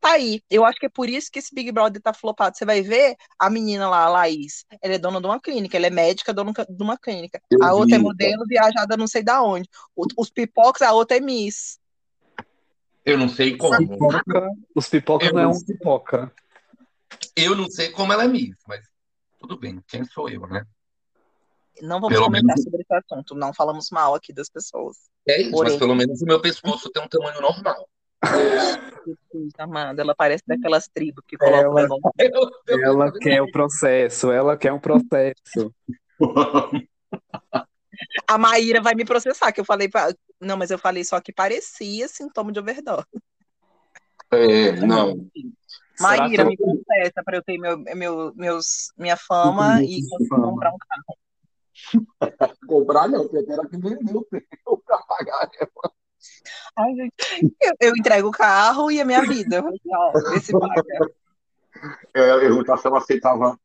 tá 0.00 0.12
aí. 0.12 0.42
Eu 0.50 0.64
acho 0.64 0.78
que 0.78 0.86
é 0.86 0.88
por 0.88 1.08
isso 1.08 1.30
que 1.30 1.38
esse 1.38 1.54
Big 1.54 1.70
Brother 1.70 2.00
tá 2.00 2.12
flopado. 2.12 2.56
Você 2.56 2.64
vai 2.64 2.82
ver 2.82 3.16
a 3.38 3.50
menina 3.50 3.88
lá, 3.88 4.04
a 4.04 4.08
Laís, 4.08 4.64
ela 4.80 4.94
é 4.94 4.98
dona 4.98 5.20
de 5.20 5.26
uma 5.26 5.40
clínica, 5.40 5.76
ela 5.76 5.86
é 5.86 5.90
médica, 5.90 6.32
dona 6.32 6.52
de 6.52 6.82
uma 6.82 6.96
clínica. 6.96 7.40
Eu 7.50 7.62
a 7.62 7.74
outra 7.74 7.96
é 7.96 7.98
vi, 7.98 8.04
é 8.04 8.08
modelo, 8.08 8.46
viajada 8.46 8.96
não 8.96 9.06
sei 9.06 9.22
da 9.22 9.42
onde. 9.42 9.68
Os 9.94 10.30
pipocos, 10.30 10.82
a 10.82 10.92
outra 10.92 11.16
é 11.16 11.20
Miss. 11.20 11.78
Eu 13.04 13.18
não 13.18 13.28
sei 13.28 13.56
como. 13.56 13.76
Pipoca, 13.76 14.50
os 14.74 14.88
pipocas 14.88 15.32
não 15.32 15.40
é 15.40 15.46
um 15.46 15.64
pipoca. 15.64 16.32
Eu 17.36 17.54
não 17.54 17.70
sei 17.70 17.90
como 17.90 18.12
ela 18.12 18.24
é 18.24 18.28
Miss, 18.28 18.56
mas 18.66 18.84
tudo 19.38 19.58
bem, 19.58 19.82
quem 19.86 20.04
sou 20.04 20.28
eu, 20.28 20.46
né? 20.46 20.64
Não 21.82 22.00
vamos 22.00 22.14
pelo 22.14 22.26
comentar 22.26 22.48
menos... 22.48 22.62
sobre 22.62 22.82
esse 22.82 22.94
assunto, 22.94 23.34
não 23.34 23.54
falamos 23.54 23.90
mal 23.90 24.14
aqui 24.14 24.32
das 24.32 24.50
pessoas. 24.50 24.96
É 25.26 25.40
isso, 25.40 25.50
Porém... 25.50 25.72
mas 25.72 25.78
pelo 25.78 25.94
menos 25.94 26.20
o 26.20 26.26
meu 26.26 26.40
pescoço 26.40 26.90
tem 26.90 27.02
um 27.02 27.08
tamanho 27.08 27.40
normal. 27.40 27.88
Jesus 28.22 29.52
amado, 29.58 30.00
ela 30.00 30.14
parece 30.14 30.42
daquelas 30.46 30.86
tribos 30.88 31.24
que 31.26 31.36
colocam 31.36 31.78
ela, 31.78 32.50
ela 32.68 33.12
quer 33.12 33.40
o 33.40 33.50
processo, 33.50 34.30
ela 34.30 34.56
quer 34.56 34.72
um 34.72 34.78
processo. 34.78 35.74
A 38.26 38.38
Maíra 38.38 38.80
vai 38.80 38.94
me 38.94 39.04
processar, 39.04 39.52
que 39.52 39.60
eu 39.60 39.64
falei 39.64 39.88
pra... 39.88 40.14
Não, 40.40 40.56
mas 40.56 40.70
eu 40.70 40.78
falei 40.78 41.04
só 41.04 41.20
que 41.20 41.32
parecia 41.32 42.08
sintoma 42.08 42.52
de 42.52 42.60
overdose. 42.60 43.06
É, 44.30 44.72
não. 44.72 45.28
Maíra, 46.00 46.44
me 46.44 46.56
processa 46.56 47.22
para 47.24 47.36
eu 47.36 47.42
ter 47.42 47.58
meu, 47.58 47.78
meu, 47.78 48.32
meus, 48.34 48.92
minha 48.96 49.16
fama 49.16 49.82
e 49.82 50.00
comprar 50.38 50.72
um 50.72 50.78
carro. 50.78 51.18
comprar 52.66 53.08
não, 53.08 53.28
porque 53.28 53.52
era 53.52 53.68
que 53.68 53.76
vendeu 53.76 54.26
para 54.86 55.02
pagar. 55.02 55.50
Né? 55.60 55.66
Ai, 56.76 56.94
gente, 56.94 57.14
eu, 57.60 57.74
eu, 57.80 57.96
entrego 57.96 58.28
o 58.28 58.32
carro 58.32 58.90
e 58.90 59.00
a 59.00 59.04
minha 59.04 59.22
vida. 59.22 59.62
Ó, 59.62 60.34
esse 60.34 60.52
paga. 60.52 60.82
É, 62.14 62.46
eu 62.46 62.76
se 62.76 62.86
ela 62.86 62.98
aceitava 62.98 63.58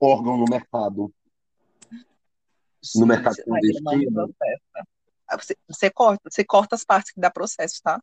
órgão 0.00 0.36
no 0.36 0.44
mercado. 0.44 1.12
No 2.94 3.06
mercado 3.06 3.36
clandestino. 3.44 4.34
Você, 5.32 5.56
você, 5.68 5.90
corta, 5.90 6.30
você 6.30 6.44
corta 6.44 6.76
as 6.76 6.84
partes 6.84 7.12
que 7.12 7.20
dá 7.20 7.30
processo, 7.30 7.82
tá? 7.82 8.00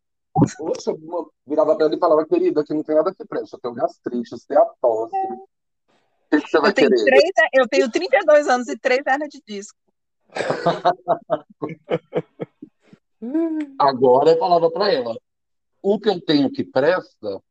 Poxa, 0.58 0.92
eu 0.92 1.32
virava 1.46 1.76
pra 1.76 1.86
ela 1.86 1.96
e 1.96 2.00
falava, 2.00 2.26
querida, 2.26 2.62
aqui 2.62 2.74
não 2.74 2.84
tem 2.84 2.96
nada 2.96 3.14
que 3.14 3.26
preste. 3.26 3.54
Eu 3.54 3.60
tenho 3.60 3.76
gastrite, 3.76 4.36
esteatose. 4.36 5.16
É. 5.16 5.34
O 5.34 5.48
que, 6.32 6.42
que 6.42 6.50
você 6.50 6.60
vai 6.60 6.72
eu 6.72 6.74
tenho 6.74 6.90
querer? 6.90 7.06
Três, 7.06 7.32
eu 7.54 7.68
tenho 7.68 7.92
32 7.92 8.48
anos 8.48 8.68
e 8.68 8.78
três 8.78 9.06
hernias 9.06 9.30
de 9.30 9.42
disco. 9.46 9.78
Agora 13.80 14.32
eu 14.32 14.40
falava 14.40 14.70
para 14.70 14.92
ela: 14.92 15.18
o 15.82 16.00
que 16.00 16.10
eu 16.10 16.20
tenho 16.20 16.52
que 16.52 16.64
presta, 16.64 17.42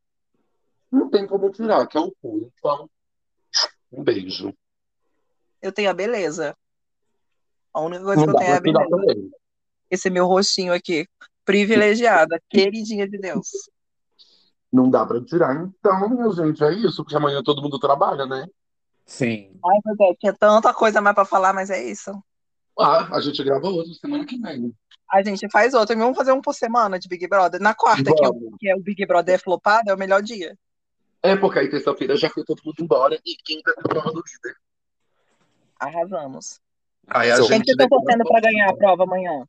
não 0.90 1.08
tem 1.08 1.26
como 1.26 1.50
tirar, 1.50 1.86
que 1.86 1.96
é 1.96 2.00
o 2.00 2.12
cu. 2.20 2.50
Então, 2.58 2.88
um 3.90 4.02
beijo. 4.02 4.52
Eu 5.60 5.72
tenho 5.72 5.90
a 5.90 5.94
beleza. 5.94 6.56
A 7.72 7.80
única 7.80 8.04
coisa 8.04 8.26
não 8.26 8.26
que 8.26 8.30
eu 8.32 8.38
tenho 8.38 8.52
é 8.52 8.56
a 8.56 8.60
beleza. 8.60 9.30
Esse 9.90 10.10
meu 10.10 10.26
rostinho 10.26 10.72
aqui, 10.72 11.06
privilegiada, 11.44 12.40
queridinha 12.50 13.08
de 13.08 13.18
Deus. 13.18 13.48
Não 14.72 14.88
dá 14.88 15.04
para 15.04 15.22
tirar. 15.22 15.54
Então, 15.54 16.08
minha 16.08 16.30
gente, 16.30 16.64
é 16.64 16.72
isso, 16.72 17.02
porque 17.02 17.16
amanhã 17.16 17.42
todo 17.42 17.62
mundo 17.62 17.78
trabalha, 17.78 18.26
né? 18.26 18.46
Sim. 19.04 19.58
Ai, 19.64 19.78
meu 19.84 19.96
Deus, 19.96 20.16
tinha 20.18 20.32
tanta 20.32 20.72
coisa 20.72 21.00
mais 21.00 21.14
para 21.14 21.26
falar, 21.26 21.52
mas 21.52 21.68
é 21.68 21.82
isso. 21.82 22.10
Ah, 22.78 23.14
a 23.14 23.20
gente 23.20 23.42
grava 23.44 23.68
outro 23.68 23.92
semana 23.94 24.24
que 24.24 24.38
vem. 24.38 24.74
A 25.12 25.22
gente 25.22 25.46
faz 25.50 25.74
outro. 25.74 25.96
Vamos 25.98 26.16
fazer 26.16 26.32
um 26.32 26.40
por 26.40 26.54
semana 26.54 26.98
de 26.98 27.06
Big 27.06 27.28
Brother. 27.28 27.60
Na 27.60 27.74
quarta, 27.74 28.14
que 28.14 28.24
é, 28.24 28.28
o, 28.28 28.56
que 28.58 28.68
é, 28.70 28.74
o, 28.74 28.80
Big 28.80 29.04
Brother 29.04 29.38
flopado, 29.38 29.90
é 29.90 29.94
o 29.94 29.98
melhor 29.98 30.22
dia. 30.22 30.56
É, 31.22 31.36
porque 31.36 31.58
aí 31.58 31.68
terça-feira 31.68 32.16
já 32.16 32.30
foi 32.30 32.42
todo 32.44 32.62
mundo 32.64 32.76
embora 32.80 33.20
e 33.22 33.36
quinta 33.44 33.70
é 33.76 33.80
a 33.80 33.82
prova 33.82 34.10
do 34.10 34.22
líder. 34.26 34.56
Arrasamos. 35.78 36.58
Aí 37.08 37.30
a 37.30 37.36
Quem 37.36 37.46
gente 37.48 37.64
que 37.64 37.76
tá 37.76 37.86
torcendo 37.86 38.24
pra 38.24 38.40
ganhar 38.40 38.70
a 38.70 38.74
prova 38.74 39.02
amanhã? 39.02 39.46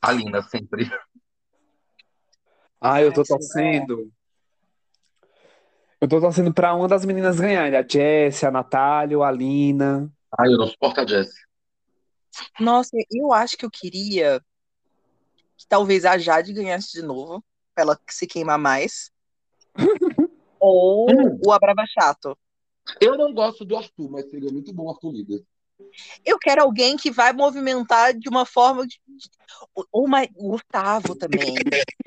A 0.00 0.12
Lina, 0.12 0.40
sempre. 0.42 0.90
Ah, 2.80 3.02
eu 3.02 3.12
tô 3.12 3.22
torcendo. 3.22 4.10
Eu 6.00 6.08
tô 6.08 6.20
torcendo 6.20 6.54
pra 6.54 6.74
uma 6.74 6.88
das 6.88 7.04
meninas 7.04 7.38
ganharem. 7.38 7.78
A 7.78 7.86
Jessie, 7.86 8.46
a 8.46 8.50
Natália, 8.50 9.18
a 9.18 9.30
Lina. 9.30 10.10
Ah, 10.32 10.46
eu 10.46 10.56
não 10.56 10.66
suporto 10.66 11.00
a 11.00 11.06
Jessie. 11.06 11.44
Nossa, 12.58 12.96
eu 13.10 13.30
acho 13.32 13.58
que 13.58 13.66
eu 13.66 13.70
queria 13.70 14.42
que 15.64 15.68
talvez 15.68 16.04
a 16.04 16.18
Jade 16.18 16.52
ganhasse 16.52 16.92
de 16.92 17.02
novo, 17.02 17.42
pra 17.74 17.82
ela 17.82 18.00
se 18.08 18.26
queimar 18.26 18.58
mais. 18.58 19.10
Ou 20.60 21.10
hum. 21.10 21.40
o 21.44 21.52
Abrava 21.52 21.84
Chato. 21.86 22.36
Eu 23.00 23.16
não 23.16 23.32
gosto 23.32 23.64
do 23.64 23.76
Arthur, 23.76 24.10
mas 24.10 24.30
seria 24.30 24.52
muito 24.52 24.72
bom 24.72 24.84
o 24.84 24.90
Arthur 24.90 25.12
líder. 25.12 25.42
Eu 26.24 26.38
quero 26.38 26.62
alguém 26.62 26.96
que 26.96 27.10
vai 27.10 27.32
movimentar 27.32 28.14
de 28.14 28.28
uma 28.28 28.44
forma. 28.44 28.86
De... 28.86 29.00
Ou 29.90 30.04
uma... 30.04 30.22
O 30.36 30.50
Gustavo 30.50 31.16
também. 31.16 31.54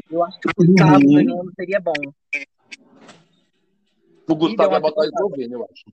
Eu 0.10 0.24
acho 0.24 0.40
que 0.40 0.50
o 0.50 0.54
Gustavo 0.56 0.94
Uhum. 0.94 1.14
ganhando 1.14 1.52
seria 1.56 1.80
bom. 1.80 1.94
O 4.30 4.36
Gustavo 4.36 4.70
Ih, 4.70 4.72
vai 4.72 4.82
botar. 4.82 5.06
Eslovênia, 5.06 5.56
eu 5.56 5.64
acho. 5.64 5.86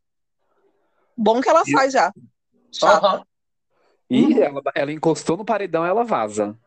Bom 1.16 1.40
que 1.40 1.48
ela 1.48 1.64
sai 1.64 1.90
já. 1.90 2.12
Chata. 2.70 3.06
Aham. 3.06 3.24
E 4.10 4.40
ela, 4.40 4.62
ela 4.74 4.92
encostou 4.92 5.36
no 5.36 5.44
paredão, 5.44 5.84
ela 5.84 6.04
vaza. 6.04 6.58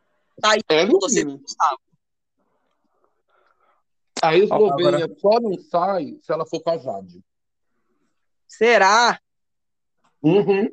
É, 0.69 0.83
Eu 0.83 0.99
tô 0.99 1.09
sendo 1.09 1.25
menino. 1.27 1.39
Gustavo. 1.43 1.79
A 4.21 4.35
Eslovênia 4.35 5.05
Agora- 5.05 5.19
só 5.19 5.39
não 5.39 5.57
sai 5.59 6.17
se 6.21 6.31
ela 6.31 6.45
for 6.45 6.61
com 6.61 6.69
a 6.71 6.77
Jade. 6.77 7.23
Será? 8.47 9.19
Uhum. 10.21 10.67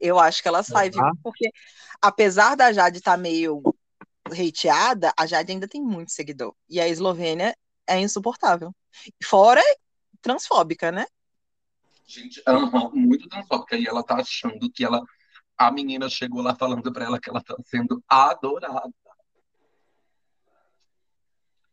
Eu 0.00 0.18
acho 0.18 0.42
que 0.42 0.48
ela 0.48 0.62
sai, 0.62 0.90
viu? 0.90 1.02
Porque 1.22 1.50
apesar 2.00 2.54
da 2.54 2.72
Jade 2.72 2.98
estar 2.98 3.16
meio 3.16 3.62
hateada, 4.30 5.12
a 5.18 5.26
Jade 5.26 5.52
ainda 5.52 5.66
tem 5.66 5.82
muito 5.82 6.12
seguidor. 6.12 6.54
E 6.68 6.80
a 6.80 6.86
Eslovênia 6.88 7.56
é 7.86 7.98
insuportável. 7.98 8.72
Fora 9.24 9.62
transfóbica, 10.20 10.92
né? 10.92 11.06
Gente, 12.06 12.40
aham, 12.46 12.90
muito 12.92 13.28
transfóbica. 13.28 13.76
E 13.76 13.86
ela 13.86 14.02
tá 14.04 14.16
achando 14.16 14.70
que 14.70 14.84
ela. 14.84 15.02
A 15.58 15.70
menina 15.70 16.08
chegou 16.08 16.42
lá 16.42 16.54
falando 16.54 16.92
pra 16.92 17.04
ela 17.04 17.18
que 17.18 17.30
ela 17.30 17.40
tá 17.40 17.56
sendo 17.64 18.02
adorada. 18.08 18.92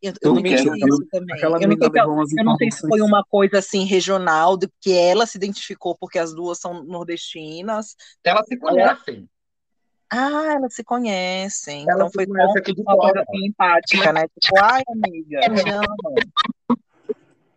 Eu, 0.00 0.12
eu 0.20 0.34
Tudo 0.34 0.42
não 0.42 0.46
isso 0.46 1.06
também. 1.10 1.36
Aquela 1.36 1.56
Eu 1.56 1.68
não, 1.68 1.68
menina 1.68 1.90
sei 1.90 2.02
se, 2.02 2.08
umas 2.08 2.32
eu 2.32 2.44
não 2.44 2.56
sei 2.56 2.70
se 2.70 2.88
foi 2.88 3.00
uma 3.00 3.24
coisa 3.24 3.58
assim 3.58 3.84
regional, 3.84 4.56
do 4.56 4.70
que 4.80 4.92
ela 4.92 5.26
se 5.26 5.38
identificou 5.38 5.96
porque 5.96 6.18
as 6.18 6.34
duas 6.34 6.58
são 6.58 6.82
nordestinas. 6.84 7.96
Elas 8.22 8.46
se 8.46 8.56
conhecem. 8.58 9.28
Ah, 10.10 10.54
elas 10.54 10.74
se 10.74 10.84
conhecem. 10.84 11.88
Elas 11.88 11.94
Então 11.96 12.08
se 12.08 12.14
foi 12.14 12.26
conhecem 12.26 12.52
só 12.52 12.58
aqui 12.58 12.74
de 12.74 12.82
uma 12.82 12.96
coisa 12.96 13.12
fora. 13.14 13.26
assim 13.28 13.46
empática, 13.46 14.12
né? 14.12 14.28
Tipo, 14.38 14.60
ai, 14.60 14.82
amiga, 14.88 15.40
te 15.40 15.70
amo. 15.70 16.14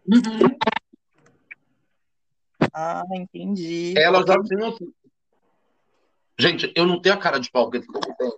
Uhum. 0.07 0.57
Ah, 2.73 3.03
entendi. 3.11 3.93
Ela 3.97 4.25
Porque 4.25 4.53
já 4.53 4.55
tinha. 4.55 4.91
Gente, 6.39 6.72
eu 6.76 6.85
não 6.85 7.01
tenho 7.01 7.15
a 7.15 7.18
cara 7.18 7.39
de 7.39 7.49
pau 7.49 7.69
que 7.69 7.80
povo 7.81 7.99
tem. 8.18 8.31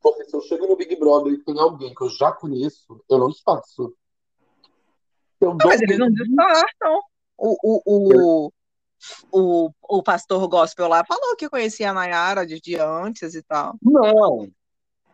Porque 0.00 0.24
se 0.24 0.36
eu 0.36 0.40
chego 0.42 0.66
no 0.66 0.76
Big 0.76 0.96
Brother 0.96 1.32
e 1.32 1.42
tem 1.42 1.58
alguém 1.58 1.94
que 1.94 2.02
eu 2.02 2.10
já 2.10 2.32
conheço, 2.32 3.02
eu 3.08 3.18
não 3.18 3.30
disfarço. 3.30 3.94
Eu 5.40 5.50
Não, 5.50 5.56
dou 5.56 5.68
mas 5.68 5.80
eles 5.80 5.98
não 5.98 6.10
disfarçam. 6.10 7.00
O, 7.38 7.56
o, 7.62 7.82
o, 7.86 8.52
o, 9.32 9.70
o 9.82 10.02
pastor 10.02 10.46
gospel 10.48 10.88
lá 10.88 11.04
falou 11.06 11.36
que 11.36 11.48
conhecia 11.48 11.90
a 11.90 11.94
Nayara 11.94 12.46
de 12.46 12.78
antes 12.78 13.34
e 13.34 13.42
tal. 13.42 13.74
Não. 13.82 14.48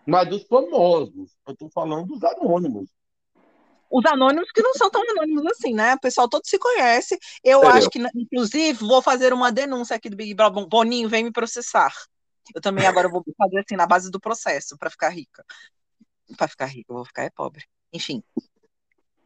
Mas 0.06 0.28
dos 0.28 0.44
famosos. 0.44 1.36
Eu 1.46 1.56
tô 1.56 1.68
falando 1.68 2.06
dos 2.06 2.22
anônimos. 2.24 2.88
Os 3.90 4.04
anônimos 4.06 4.50
que 4.52 4.62
não 4.62 4.72
são 4.74 4.90
tão 4.90 5.02
anônimos 5.10 5.46
assim, 5.46 5.74
né? 5.74 5.94
O 5.94 6.00
pessoal 6.00 6.28
todo 6.28 6.42
se 6.46 6.58
conhece. 6.58 7.18
Eu 7.44 7.62
É. 7.64 7.68
acho 7.68 7.90
que, 7.90 7.98
inclusive, 8.14 8.84
vou 8.84 9.02
fazer 9.02 9.32
uma 9.32 9.52
denúncia 9.52 9.96
aqui 9.96 10.08
do 10.08 10.16
Big 10.16 10.34
Brother. 10.34 10.66
Boninho, 10.66 11.08
vem 11.08 11.24
me 11.24 11.32
processar. 11.32 11.92
Eu 12.54 12.60
também 12.60 12.86
agora 12.86 13.08
vou 13.08 13.22
fazer 13.36 13.58
assim 13.58 13.76
na 13.76 13.86
base 13.86 14.10
do 14.10 14.20
processo 14.20 14.76
para 14.78 14.90
ficar 14.90 15.08
rica. 15.10 15.44
Para 16.36 16.48
ficar 16.48 16.66
rica, 16.66 16.92
eu 16.92 16.96
vou 16.96 17.04
ficar 17.04 17.24
é 17.24 17.30
pobre. 17.30 17.64
Enfim, 17.92 18.22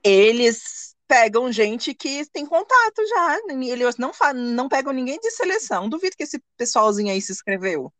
eles 0.03 0.95
pegam 1.07 1.51
gente 1.53 1.95
que 1.95 2.25
tem 2.31 2.47
contato 2.47 3.07
já. 3.09 3.39
Eles 3.49 3.97
não, 3.97 4.13
não 4.35 4.69
pegam 4.69 4.93
ninguém 4.93 5.19
de 5.21 5.31
seleção. 5.31 5.89
Duvido 5.89 6.17
que 6.17 6.23
esse 6.25 6.41
pessoalzinho 6.57 7.11
aí 7.13 7.21
se 7.21 7.33
inscreveu. 7.33 7.93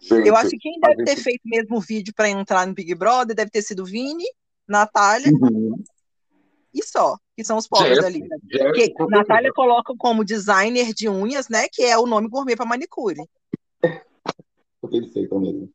Gente, 0.00 0.28
Eu 0.28 0.36
acho 0.36 0.50
que 0.50 0.58
quem 0.58 0.78
deve 0.78 1.04
ter 1.04 1.16
gente- 1.16 1.24
feito 1.24 1.40
mesmo 1.44 1.76
o 1.76 1.80
vídeo 1.80 2.12
para 2.14 2.28
entrar 2.28 2.66
no 2.66 2.74
Big 2.74 2.94
Brother 2.94 3.34
deve 3.34 3.50
ter 3.50 3.62
sido 3.62 3.84
Vini, 3.84 4.24
Natália 4.66 5.28
Uhum. 5.32 5.82
e 6.72 6.84
só, 6.84 7.16
que 7.36 7.42
são 7.42 7.56
os 7.56 7.66
pobres 7.66 7.96
Jesse, 7.96 8.06
ali. 8.06 8.20
né? 8.20 8.88
Com 8.96 9.06
Natália 9.08 9.52
coloca 9.52 9.92
como 9.98 10.24
designer 10.24 10.92
de 10.94 11.08
unhas, 11.08 11.48
né? 11.48 11.66
Que 11.72 11.82
é 11.82 11.98
o 11.98 12.06
nome 12.06 12.28
gourmet 12.28 12.54
para 12.54 12.64
manicure. 12.66 13.18
Perfeito 14.80 15.38
mesmo. 15.40 15.70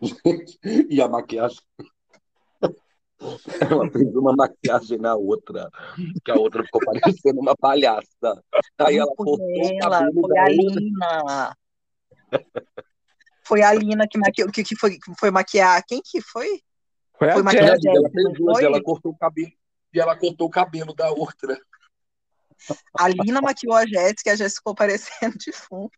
Gente, 0.00 0.58
e 0.90 1.00
a 1.00 1.08
maquiagem? 1.08 1.58
Ela 3.60 3.90
fez 3.90 4.14
uma 4.14 4.34
maquiagem 4.36 4.98
na 4.98 5.16
outra, 5.16 5.70
que 6.24 6.30
a 6.30 6.34
outra 6.34 6.62
ficou 6.62 6.82
parecendo 6.84 7.40
uma 7.40 7.56
palhaça. 7.56 8.44
Aí 8.78 8.98
ela 8.98 9.10
Foi 9.16 9.24
cortou 9.26 9.38
o 9.40 9.82
ela, 9.82 9.98
cabelo 9.98 10.20
foi 10.20 10.34
da 10.34 10.40
a 10.42 10.44
outra. 10.44 10.80
Lina. 10.80 11.56
Foi 13.44 13.62
a 13.62 13.72
Lina 13.72 14.06
que, 14.08 14.18
maquiou, 14.18 14.50
que, 14.50 14.62
que 14.62 14.76
foi, 14.76 14.98
que 14.98 15.14
foi 15.18 15.30
maquiar. 15.30 15.82
Quem 15.86 16.02
que 16.04 16.20
foi? 16.20 16.60
Foi 17.18 17.30
a 17.30 17.32
Foi 17.32 17.40
É, 17.40 17.44
maquiagem. 17.44 17.96
Ela 17.96 18.10
fez 18.10 18.32
duas, 18.34 18.56
foi? 18.58 18.64
ela 18.64 18.82
cortou 18.82 19.12
o 19.12 19.16
cabelo 19.16 19.52
e 19.94 20.00
ela 20.00 20.16
cortou 20.16 20.46
o 20.46 20.50
cabelo 20.50 20.94
da 20.94 21.10
outra. 21.10 21.58
A 22.98 23.08
Lina 23.08 23.40
maquiou 23.40 23.74
a 23.74 23.86
Jéssica 23.86 24.30
e 24.30 24.32
a 24.32 24.36
Jéssica 24.36 24.60
ficou 24.60 24.74
parecendo 24.74 25.36
defunto. 25.44 25.92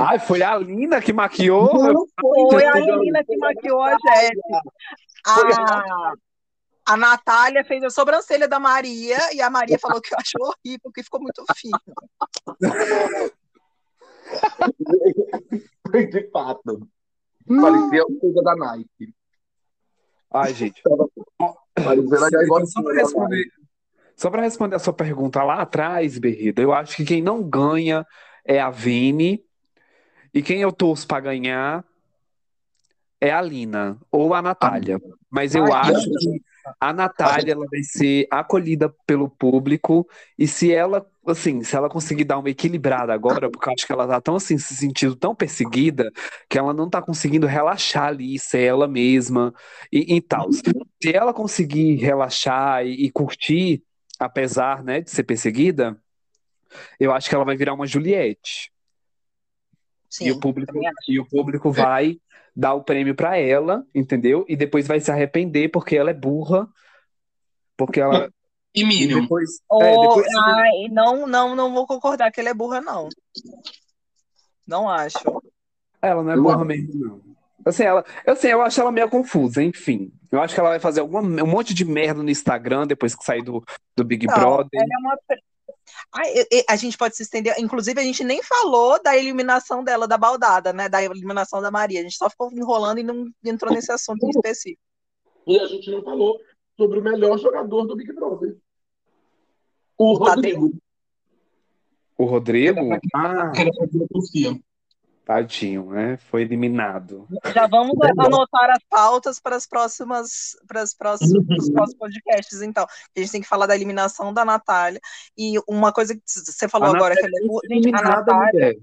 Ai, 0.00 0.18
foi 0.18 0.42
a 0.42 0.56
Lina 0.56 1.00
que 1.00 1.12
maquiou? 1.12 1.92
Não 1.92 2.06
Foi 2.50 2.64
a 2.64 2.74
Lina 2.74 3.24
que 3.24 3.36
maquiou 3.36 3.82
a. 3.82 3.90
Jéssica. 3.90 4.60
A, 5.26 6.12
a 6.86 6.96
Natália 6.96 7.64
fez 7.64 7.82
a 7.84 7.90
sobrancelha 7.90 8.48
da 8.48 8.58
Maria 8.58 9.18
e 9.34 9.42
a 9.42 9.50
Maria 9.50 9.78
falou 9.78 10.00
que 10.00 10.14
achou 10.14 10.46
horrível, 10.46 10.80
porque 10.84 11.02
ficou 11.02 11.20
muito 11.20 11.44
fino. 11.54 11.78
Foi 15.90 16.06
de 16.06 16.30
fato. 16.30 16.88
Parecia 17.46 18.04
coisa 18.20 18.42
da 18.42 18.56
Nike. 18.56 19.14
Ai, 20.30 20.54
gente. 20.54 20.82
Parecia 21.74 22.26
a 22.26 22.30
gaivota 22.30 22.66
Só 22.66 22.82
para 22.82 22.94
responder, 22.94 23.50
só 24.18 24.28
para 24.30 24.42
responder 24.42 24.74
a 24.74 24.80
sua 24.80 24.92
pergunta 24.92 25.44
lá 25.44 25.62
atrás, 25.62 26.18
Berrida, 26.18 26.60
eu 26.60 26.72
acho 26.72 26.96
que 26.96 27.04
quem 27.04 27.22
não 27.22 27.40
ganha 27.40 28.04
é 28.44 28.60
a 28.60 28.68
Vini 28.68 29.40
e 30.34 30.42
quem 30.42 30.60
eu 30.60 30.72
torço 30.72 31.06
para 31.06 31.20
ganhar 31.20 31.84
é 33.20 33.30
a 33.30 33.40
Lina 33.40 33.96
ou 34.10 34.34
a 34.34 34.42
Natália. 34.42 35.00
Mas 35.30 35.54
eu 35.54 35.72
Ai, 35.72 35.92
acho 35.92 36.10
que 36.10 36.42
a 36.80 36.92
Natália 36.92 37.52
ela 37.52 37.64
vai 37.70 37.82
ser 37.84 38.26
acolhida 38.28 38.92
pelo 39.06 39.30
público 39.30 40.04
e 40.36 40.48
se 40.48 40.72
ela, 40.72 41.06
assim, 41.24 41.62
se 41.62 41.76
ela 41.76 41.88
conseguir 41.88 42.24
dar 42.24 42.38
uma 42.38 42.50
equilibrada 42.50 43.14
agora, 43.14 43.48
porque 43.48 43.68
eu 43.68 43.72
acho 43.72 43.86
que 43.86 43.92
ela 43.92 44.06
tá 44.06 44.20
tão 44.20 44.34
assim, 44.34 44.58
se 44.58 44.74
sentindo 44.74 45.14
tão 45.14 45.32
perseguida 45.32 46.10
que 46.48 46.58
ela 46.58 46.74
não 46.74 46.90
tá 46.90 47.00
conseguindo 47.00 47.46
relaxar 47.46 48.08
ali, 48.08 48.36
ser 48.36 48.62
ela 48.62 48.88
mesma 48.88 49.54
e, 49.92 50.16
e 50.16 50.20
tal. 50.20 50.50
Se 50.52 51.14
ela 51.14 51.32
conseguir 51.32 51.94
relaxar 51.96 52.84
e, 52.84 53.06
e 53.06 53.10
curtir, 53.12 53.84
apesar, 54.18 54.82
né, 54.82 55.00
de 55.00 55.10
ser 55.10 55.22
perseguida, 55.24 56.00
eu 56.98 57.12
acho 57.12 57.28
que 57.28 57.34
ela 57.34 57.44
vai 57.44 57.56
virar 57.56 57.74
uma 57.74 57.86
Juliette. 57.86 58.72
Sim, 60.08 60.26
E 60.26 60.32
o 60.32 60.40
público, 60.40 60.72
e 61.06 61.20
o 61.20 61.28
público 61.28 61.70
vai 61.70 62.20
dar 62.56 62.74
o 62.74 62.82
prêmio 62.82 63.14
pra 63.14 63.36
ela, 63.36 63.86
entendeu? 63.94 64.44
E 64.48 64.56
depois 64.56 64.86
vai 64.86 65.00
se 65.00 65.10
arrepender 65.10 65.68
porque 65.68 65.96
ela 65.96 66.10
é 66.10 66.14
burra, 66.14 66.68
porque 67.76 68.00
ela 68.00 68.28
E 68.74 68.82
e 68.82 68.84
Minion. 68.84 69.22
depois, 69.22 69.60
Oh, 69.70 69.82
é, 69.82 69.98
depois 69.98 70.26
ai, 70.34 70.88
não, 70.90 71.26
não, 71.26 71.54
não 71.54 71.72
vou 71.72 71.86
concordar 71.86 72.32
que 72.32 72.40
ela 72.40 72.48
é 72.48 72.54
burra, 72.54 72.80
não. 72.80 73.08
Não 74.66 74.88
acho. 74.88 75.18
ela 76.02 76.22
não 76.22 76.32
é 76.32 76.36
burra 76.36 76.64
mesmo, 76.64 76.94
não. 76.94 77.27
Assim, 77.68 77.82
ela, 77.82 78.04
eu 78.26 78.34
sei, 78.36 78.52
eu 78.52 78.62
acho 78.62 78.80
ela 78.80 78.90
meio 78.90 79.08
confusa, 79.08 79.62
enfim. 79.62 80.12
Eu 80.30 80.40
acho 80.40 80.54
que 80.54 80.60
ela 80.60 80.70
vai 80.70 80.80
fazer 80.80 81.00
alguma, 81.00 81.20
um 81.20 81.46
monte 81.46 81.74
de 81.74 81.84
merda 81.84 82.22
no 82.22 82.30
Instagram 82.30 82.86
depois 82.86 83.14
que 83.14 83.24
sair 83.24 83.42
do, 83.42 83.62
do 83.96 84.04
Big 84.04 84.26
Não, 84.26 84.34
Brother. 84.34 84.68
ela 84.74 84.84
é 84.84 84.98
uma. 84.98 85.18
Ai, 86.12 86.34
a 86.68 86.76
gente 86.76 86.96
pode 86.96 87.16
se 87.16 87.22
estender. 87.22 87.54
Inclusive, 87.58 88.00
a 88.00 88.04
gente 88.04 88.24
nem 88.24 88.42
falou 88.42 89.02
da 89.02 89.16
eliminação 89.16 89.82
dela, 89.82 90.06
da 90.06 90.16
baldada, 90.18 90.72
né? 90.72 90.88
Da 90.88 91.02
eliminação 91.02 91.60
da 91.60 91.70
Maria. 91.70 92.00
A 92.00 92.02
gente 92.02 92.16
só 92.16 92.28
ficou 92.30 92.50
enrolando 92.52 92.98
e 92.98 93.02
não 93.02 93.26
entrou 93.44 93.72
nesse 93.72 93.92
assunto 93.92 94.24
em 94.24 94.30
específico. 94.30 94.82
E 95.46 95.58
a 95.58 95.66
gente 95.66 95.90
não 95.90 96.02
falou 96.02 96.38
sobre 96.76 96.98
o 96.98 97.02
melhor 97.02 97.38
jogador 97.38 97.86
do 97.86 97.96
Big 97.96 98.12
Brother. 98.12 98.56
O 99.96 100.18
Tadeu. 100.18 100.60
Rodrigo. 100.60 100.78
O 102.16 102.24
Rodrigo, 102.24 102.80
ah, 103.14 103.52
era 103.56 103.70
pra. 103.70 104.67
Tadinho, 105.28 105.90
né? 105.90 106.16
Foi 106.16 106.40
eliminado. 106.40 107.28
Já 107.52 107.66
vamos 107.66 107.94
anotar 108.18 108.70
as 108.70 108.82
pautas 108.88 109.38
para 109.38 109.56
as 109.56 109.66
próximas, 109.66 110.56
para 110.66 110.82
os 110.82 110.94
próximos, 110.94 111.46
para 111.46 111.56
os 111.58 111.70
próximos 111.70 111.98
podcasts, 111.98 112.62
então. 112.62 112.86
A 113.14 113.20
gente 113.20 113.32
tem 113.32 113.42
que 113.42 113.46
falar 113.46 113.66
da 113.66 113.74
eliminação 113.74 114.32
da 114.32 114.42
Natália. 114.42 114.98
E 115.36 115.58
uma 115.68 115.92
coisa 115.92 116.14
que 116.14 116.22
você 116.24 116.66
falou 116.66 116.88
A 116.88 116.96
agora, 116.96 117.14
que 117.14 117.20
ela 117.20 117.30
é 117.30 117.44
a 117.44 117.76
Eliminada, 117.76 118.08
Natália, 118.08 118.52
mulher. 118.52 118.76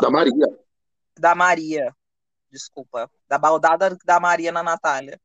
Da 0.00 0.10
Maria. 0.10 0.58
da 1.18 1.34
Maria, 1.34 1.94
desculpa, 2.50 3.10
da 3.28 3.36
baldada 3.36 3.94
da 4.06 4.18
Maria 4.18 4.50
na 4.50 4.62
Natália. 4.62 5.20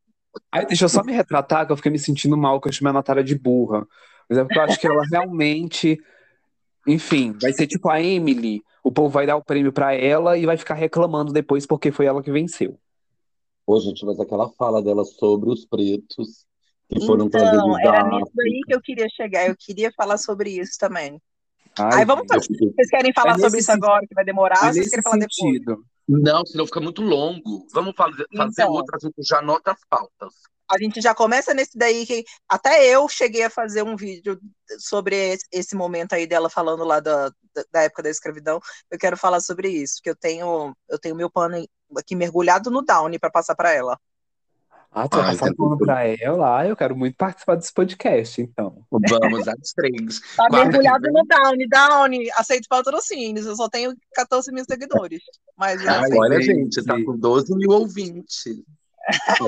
Ai, 0.51 0.65
deixa 0.65 0.83
eu 0.83 0.89
só 0.89 1.03
me 1.03 1.13
retratar, 1.13 1.65
que 1.65 1.71
eu 1.71 1.77
fiquei 1.77 1.91
me 1.91 1.97
sentindo 1.99 2.35
mal, 2.35 2.59
que 2.59 2.67
eu 2.67 2.73
chamei 2.73 2.89
a 2.89 2.95
Natália 2.95 3.23
de 3.23 3.39
burra. 3.39 3.87
Mas 4.27 4.37
é 4.37 4.43
porque 4.43 4.59
eu 4.59 4.63
acho 4.63 4.79
que 4.79 4.87
ela 4.87 5.03
realmente 5.09 5.97
Enfim, 6.87 7.33
vai 7.41 7.53
ser 7.53 7.67
tipo 7.67 7.89
a 7.89 8.01
Emily. 8.01 8.61
O 8.83 8.91
povo 8.91 9.09
vai 9.09 9.25
dar 9.25 9.37
o 9.37 9.43
prêmio 9.43 9.71
pra 9.71 9.93
ela 9.93 10.37
e 10.37 10.45
vai 10.45 10.57
ficar 10.57 10.73
reclamando 10.73 11.31
depois 11.31 11.65
porque 11.65 11.91
foi 11.91 12.05
ela 12.05 12.21
que 12.21 12.31
venceu. 12.31 12.77
Ô, 13.65 13.79
gente, 13.79 14.05
mas 14.05 14.19
aquela 14.19 14.49
fala 14.49 14.81
dela 14.83 15.05
sobre 15.05 15.49
os 15.49 15.65
pretos 15.65 16.45
que 16.89 16.99
foram 17.05 17.27
Então, 17.27 17.39
trazidos 17.39 17.79
era 17.79 18.03
da 18.03 18.09
nisso 18.09 18.31
aí 18.41 18.61
que 18.67 18.75
eu 18.75 18.81
queria 18.81 19.07
chegar. 19.09 19.47
Eu 19.47 19.55
queria 19.57 19.91
falar 19.95 20.17
sobre 20.17 20.49
isso 20.49 20.77
também. 20.77 21.21
Ai, 21.79 21.99
Aí 21.99 22.05
vamos 22.05 22.25
fazer. 22.27 22.45
Vocês 22.45 22.89
querem 22.89 23.13
falar 23.13 23.35
É 23.35 23.39
sobre 23.39 23.59
isso 23.59 23.71
agora, 23.71 24.05
que 24.05 24.13
vai 24.13 24.25
demorar, 24.25 24.59
é 24.63 24.67
ou 24.67 24.73
vocês 24.73 24.89
querem 24.89 25.01
falar 25.03 25.15
depois? 25.17 25.33
sentido. 25.35 25.85
Não, 26.07 26.45
senão 26.45 26.65
fica 26.65 26.81
muito 26.81 27.01
longo. 27.01 27.65
Vamos 27.73 27.95
fazer, 27.95 28.25
fazer 28.35 28.61
Então. 28.63 28.73
outra, 28.73 28.97
a 28.97 28.99
gente 28.99 29.15
já 29.25 29.39
anota 29.39 29.71
as 29.71 29.79
pautas. 29.89 30.33
A 30.73 30.77
gente 30.79 30.99
já 31.01 31.13
começa 31.13 31.53
nesse 31.53 31.77
daí 31.77 32.05
que 32.05 32.23
até 32.49 32.87
eu 32.87 33.07
cheguei 33.07 33.43
a 33.43 33.49
fazer 33.49 33.83
um 33.83 33.95
vídeo 33.95 34.39
sobre 34.79 35.37
esse, 35.51 35.75
momento 35.75 36.13
aí 36.13 36.25
dela 36.25 36.49
falando 36.49 36.83
lá 36.83 36.99
da, 36.99 37.31
da, 37.71 37.83
época 37.83 38.03
da 38.03 38.09
escravidão. 38.09 38.59
Eu 38.89 38.97
quero 38.97 39.15
falar 39.15 39.39
sobre 39.39 39.69
isso, 39.69 40.01
que 40.01 40.09
eu 40.09 40.15
tenho 40.15 40.75
eu 40.89 40.99
tenho 40.99 41.15
meu 41.15 41.29
pano 41.29 41.63
aqui 41.97 42.15
mergulhado 42.15 42.71
no 42.71 42.81
Downy 42.81 43.19
para 43.19 43.29
passar 43.29 43.55
para 43.55 43.71
ela. 43.71 43.99
Ah, 44.91 45.07
tu 45.07 45.17
vai 45.17 45.25
Ai, 45.25 45.31
passar 45.33 45.45
tá 45.47 45.51
o 45.51 45.55
pano 45.55 45.77
bom. 45.77 45.77
pra 45.77 46.07
ela? 46.07 46.67
Eu 46.67 46.75
quero 46.75 46.95
muito 46.95 47.15
participar 47.15 47.55
desse 47.55 47.73
podcast, 47.73 48.41
então. 48.41 48.85
Vamos 48.91 49.47
às 49.47 49.73
três. 49.75 50.19
Tá 50.37 50.47
mergulhado 50.51 51.11
no 51.11 51.23
Downy, 51.25 51.67
Downy, 51.67 52.31
aceito 52.35 52.67
patrocínios. 52.67 53.45
Eu 53.45 53.55
só 53.55 53.67
tenho 53.69 53.95
14 54.13 54.51
mil 54.51 54.63
seguidores, 54.65 55.21
mas 55.57 55.85
Ai. 55.87 56.09
Olha, 56.15 56.41
gente. 56.41 56.75
gente, 56.75 56.85
tá 56.85 56.93
com 57.03 57.17
12 57.17 57.55
mil 57.55 57.71
ouvintes. 57.71 58.43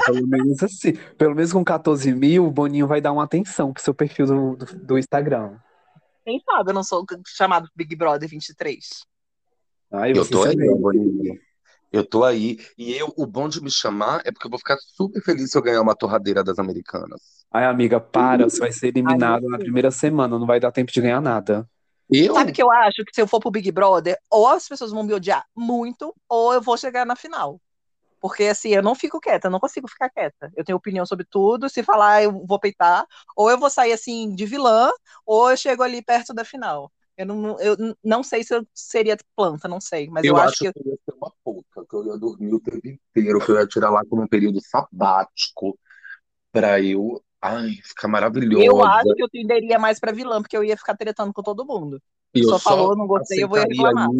Pelo 0.05 0.27
menos 0.27 0.61
assim. 0.63 0.93
Pelo 1.17 1.35
menos 1.35 1.53
com 1.53 1.63
14 1.63 2.13
mil, 2.13 2.45
o 2.45 2.51
Boninho 2.51 2.87
vai 2.87 2.99
dar 2.99 3.11
uma 3.11 3.23
atenção 3.23 3.71
pro 3.71 3.81
seu 3.81 3.93
perfil 3.93 4.25
do, 4.25 4.55
do, 4.55 4.65
do 4.65 4.97
Instagram. 4.97 5.57
Quem 6.25 6.41
sabe 6.43 6.71
eu 6.71 6.73
não 6.73 6.83
sou 6.83 7.05
chamado 7.25 7.69
Big 7.75 7.95
Brother 7.95 8.27
23. 8.27 9.05
Ai, 9.91 10.11
Eu 10.11 10.27
tô 10.27 10.43
aí, 10.43 10.55
Boninho. 10.55 11.39
Eu 11.91 12.03
tô 12.03 12.23
aí. 12.23 12.57
E 12.77 12.93
eu, 12.93 13.13
o 13.15 13.25
bom 13.25 13.47
de 13.47 13.61
me 13.61 13.71
chamar 13.71 14.21
é 14.25 14.31
porque 14.31 14.47
eu 14.47 14.49
vou 14.49 14.59
ficar 14.59 14.75
super 14.79 15.21
feliz 15.21 15.51
se 15.51 15.57
eu 15.57 15.61
ganhar 15.61 15.81
uma 15.81 15.95
torradeira 15.95 16.43
das 16.43 16.59
americanas. 16.59 17.45
Ai, 17.51 17.65
amiga, 17.65 18.01
para, 18.01 18.49
você 18.49 18.59
vai 18.59 18.71
ser 18.71 18.87
eliminado 18.87 19.45
Ai, 19.45 19.51
na 19.51 19.57
primeira 19.57 19.91
semana, 19.91 20.37
não 20.37 20.45
vai 20.45 20.59
dar 20.59 20.71
tempo 20.71 20.91
de 20.91 20.99
ganhar 20.99 21.21
nada. 21.21 21.69
Eu? 22.09 22.33
Sabe 22.33 22.51
que 22.51 22.61
eu 22.61 22.71
acho 22.71 23.03
que 23.05 23.13
se 23.13 23.21
eu 23.21 23.27
for 23.27 23.39
pro 23.39 23.49
Big 23.49 23.71
Brother, 23.71 24.17
ou 24.29 24.47
as 24.47 24.67
pessoas 24.67 24.91
vão 24.91 25.03
me 25.03 25.13
odiar 25.13 25.45
muito, 25.55 26.13
ou 26.27 26.53
eu 26.53 26.61
vou 26.61 26.77
chegar 26.77 27.05
na 27.05 27.15
final. 27.15 27.59
Porque 28.27 28.45
assim, 28.45 28.69
eu 28.69 28.81
não 28.81 28.95
fico 28.95 29.19
quieta, 29.19 29.47
eu 29.47 29.51
não 29.51 29.59
consigo 29.59 29.87
ficar 29.87 30.09
quieta. 30.09 30.51
Eu 30.55 30.65
tenho 30.65 30.77
opinião 30.77 31.05
sobre 31.05 31.25
tudo, 31.25 31.69
se 31.69 31.83
falar 31.83 32.23
eu 32.23 32.31
vou 32.47 32.59
peitar, 32.59 33.05
ou 33.35 33.51
eu 33.51 33.57
vou 33.59 33.69
sair 33.69 33.93
assim 33.93 34.33
de 34.33 34.45
vilã, 34.47 34.89
ou 35.25 35.51
eu 35.51 35.57
chego 35.57 35.83
ali 35.83 36.01
perto 36.03 36.33
da 36.33 36.43
final. 36.43 36.91
Eu 37.15 37.25
não, 37.27 37.59
eu 37.59 37.77
não 38.03 38.23
sei 38.23 38.43
se 38.43 38.55
eu 38.55 38.65
seria 38.73 39.15
planta, 39.35 39.67
não 39.67 39.79
sei, 39.79 40.09
mas 40.09 40.27
eu, 40.27 40.35
Eu 40.35 40.37
acho 40.37 40.57
acho 40.57 40.57
que 40.57 40.71
que 40.73 40.79
eu 40.79 40.83
ia 40.87 40.97
ser 41.05 41.13
uma 41.15 41.31
pouca, 41.43 41.85
que 41.85 41.95
eu 41.95 42.05
ia 42.07 42.17
dormir 42.17 42.53
o 42.53 42.59
tempo 42.59 42.87
inteiro, 42.87 43.39
que 43.39 43.51
eu 43.51 43.59
ia 43.59 43.67
tirar 43.67 43.89
lá 43.91 44.03
como 44.09 44.23
um 44.23 44.27
período 44.27 44.59
sabático 44.61 45.77
pra 46.51 46.81
eu, 46.81 47.23
ai, 47.41 47.71
ficar 47.83 48.07
maravilhosa. 48.07 48.65
eu 48.67 48.83
acho 48.83 49.13
que 49.15 49.23
eu 49.23 49.29
tenderia 49.29 49.77
mais 49.79 49.99
pra 49.99 50.11
vilã, 50.11 50.41
porque 50.41 50.55
eu 50.57 50.63
ia 50.63 50.77
ficar 50.77 50.95
tretando 50.95 51.33
com 51.33 51.43
todo 51.43 51.65
mundo. 51.65 52.01
E 52.35 52.39
eu 52.45 52.53
Só 52.53 52.59
só 52.67 52.89
falou, 52.89 52.95
não 52.95 53.07
gostei, 53.07 53.43
eu 53.43 53.49
vou 53.49 53.57
reclamar. 53.57 54.11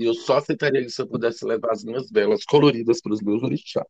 E 0.00 0.06
eu 0.06 0.14
só 0.14 0.38
aceitaria 0.38 0.80
isso 0.80 0.96
se 0.96 1.02
eu 1.02 1.06
pudesse 1.06 1.44
levar 1.44 1.72
as 1.72 1.84
minhas 1.84 2.10
velas 2.10 2.42
coloridas 2.46 3.02
para 3.02 3.12
os 3.12 3.20
meus 3.20 3.42
orixás. 3.42 3.84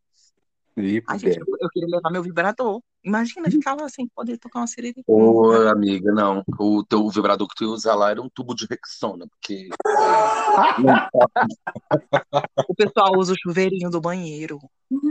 Ih, 0.75 1.01
Ai, 1.07 1.17
gente, 1.17 1.39
eu, 1.39 1.45
eu 1.57 1.69
queria 1.69 1.87
levar 1.87 2.11
meu 2.11 2.21
vibrador. 2.21 2.81
Imagina 3.01 3.49
ficar 3.49 3.75
lá 3.75 3.87
sem 3.87 4.09
poder 4.13 4.37
tocar 4.37 4.59
uma 4.59 4.67
sirene. 4.67 5.01
Ô, 5.07 5.53
amiga, 5.69 6.11
não. 6.11 6.43
O 6.59 6.83
teu 6.83 7.07
vibrador 7.07 7.47
que 7.47 7.55
tu 7.55 7.63
ia 7.63 7.69
usar 7.69 7.95
lá 7.95 8.11
era 8.11 8.21
um 8.21 8.27
tubo 8.27 8.53
de 8.53 8.67
Rexona, 8.69 9.25
porque 9.25 9.69
O 12.67 12.75
pessoal 12.75 13.17
usa 13.17 13.31
o 13.31 13.39
chuveirinho 13.41 13.89
do 13.89 14.01
banheiro. 14.01 14.59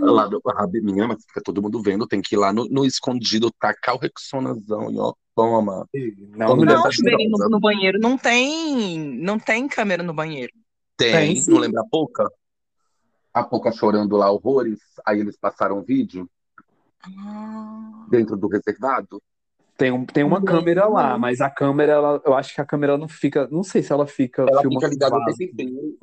lá 0.03 0.27
do 0.27 0.39
ah, 0.49 0.67
minha, 0.71 1.09
mas 1.09 1.25
fica 1.25 1.41
todo 1.43 1.63
mundo 1.63 1.81
vendo, 1.83 2.07
tem 2.07 2.21
que 2.21 2.35
ir 2.35 2.39
lá 2.39 2.53
no, 2.53 2.67
no 2.67 2.85
escondido, 2.85 3.51
tacar 3.59 3.95
o 3.95 3.99
Rexonazão 3.99 4.93
e 4.93 4.99
ó, 4.99 5.15
toma. 5.35 5.89
Não, 6.37 6.49
Não, 6.49 6.57
Não, 6.57 6.83
tá 6.83 6.91
o 6.91 6.93
chuveirinho 6.93 7.31
no, 7.31 7.49
no 7.49 7.59
banheiro 7.59 7.99
não 7.99 8.19
tem, 8.19 8.99
não 8.99 9.39
tem 9.39 9.67
câmera 9.67 10.03
no 10.03 10.13
banheiro. 10.13 10.53
Tem, 11.01 11.35
Tem, 11.35 11.45
não 11.49 11.59
lembra 11.59 11.81
a 11.81 11.85
Pouca? 11.91 12.29
A 13.33 13.43
Pouca 13.43 13.73
chorando 13.73 14.17
lá 14.19 14.31
horrores, 14.31 14.79
aí 15.07 15.19
eles 15.19 15.37
passaram 15.37 15.79
um 15.79 15.83
vídeo 15.83 16.29
Ah, 17.03 18.05
dentro 18.11 18.37
do 18.37 18.49
reservado. 18.49 19.23
Tem, 19.79 19.91
um, 19.91 20.05
tem 20.05 20.23
uma 20.23 20.39
Não. 20.39 20.45
câmera 20.45 20.87
lá, 20.87 21.17
mas 21.17 21.41
a 21.41 21.49
câmera, 21.49 21.93
ela- 21.93 22.23
eu 22.27 22.35
acho 22.35 22.55
que 22.55 22.61
a 22.61 22.67
câmera 22.67 22.99
não 22.99 23.09
fica. 23.09 23.49
Não 23.51 23.63
sei 23.63 23.83
se 23.83 23.91
ela 23.91 24.07
fica 24.07 24.43
Ela 24.43 24.61
fica 24.63 24.87
ligada 24.89 25.17
o 25.17 25.25
tempo 25.25 25.43
inteiro. 25.43 25.97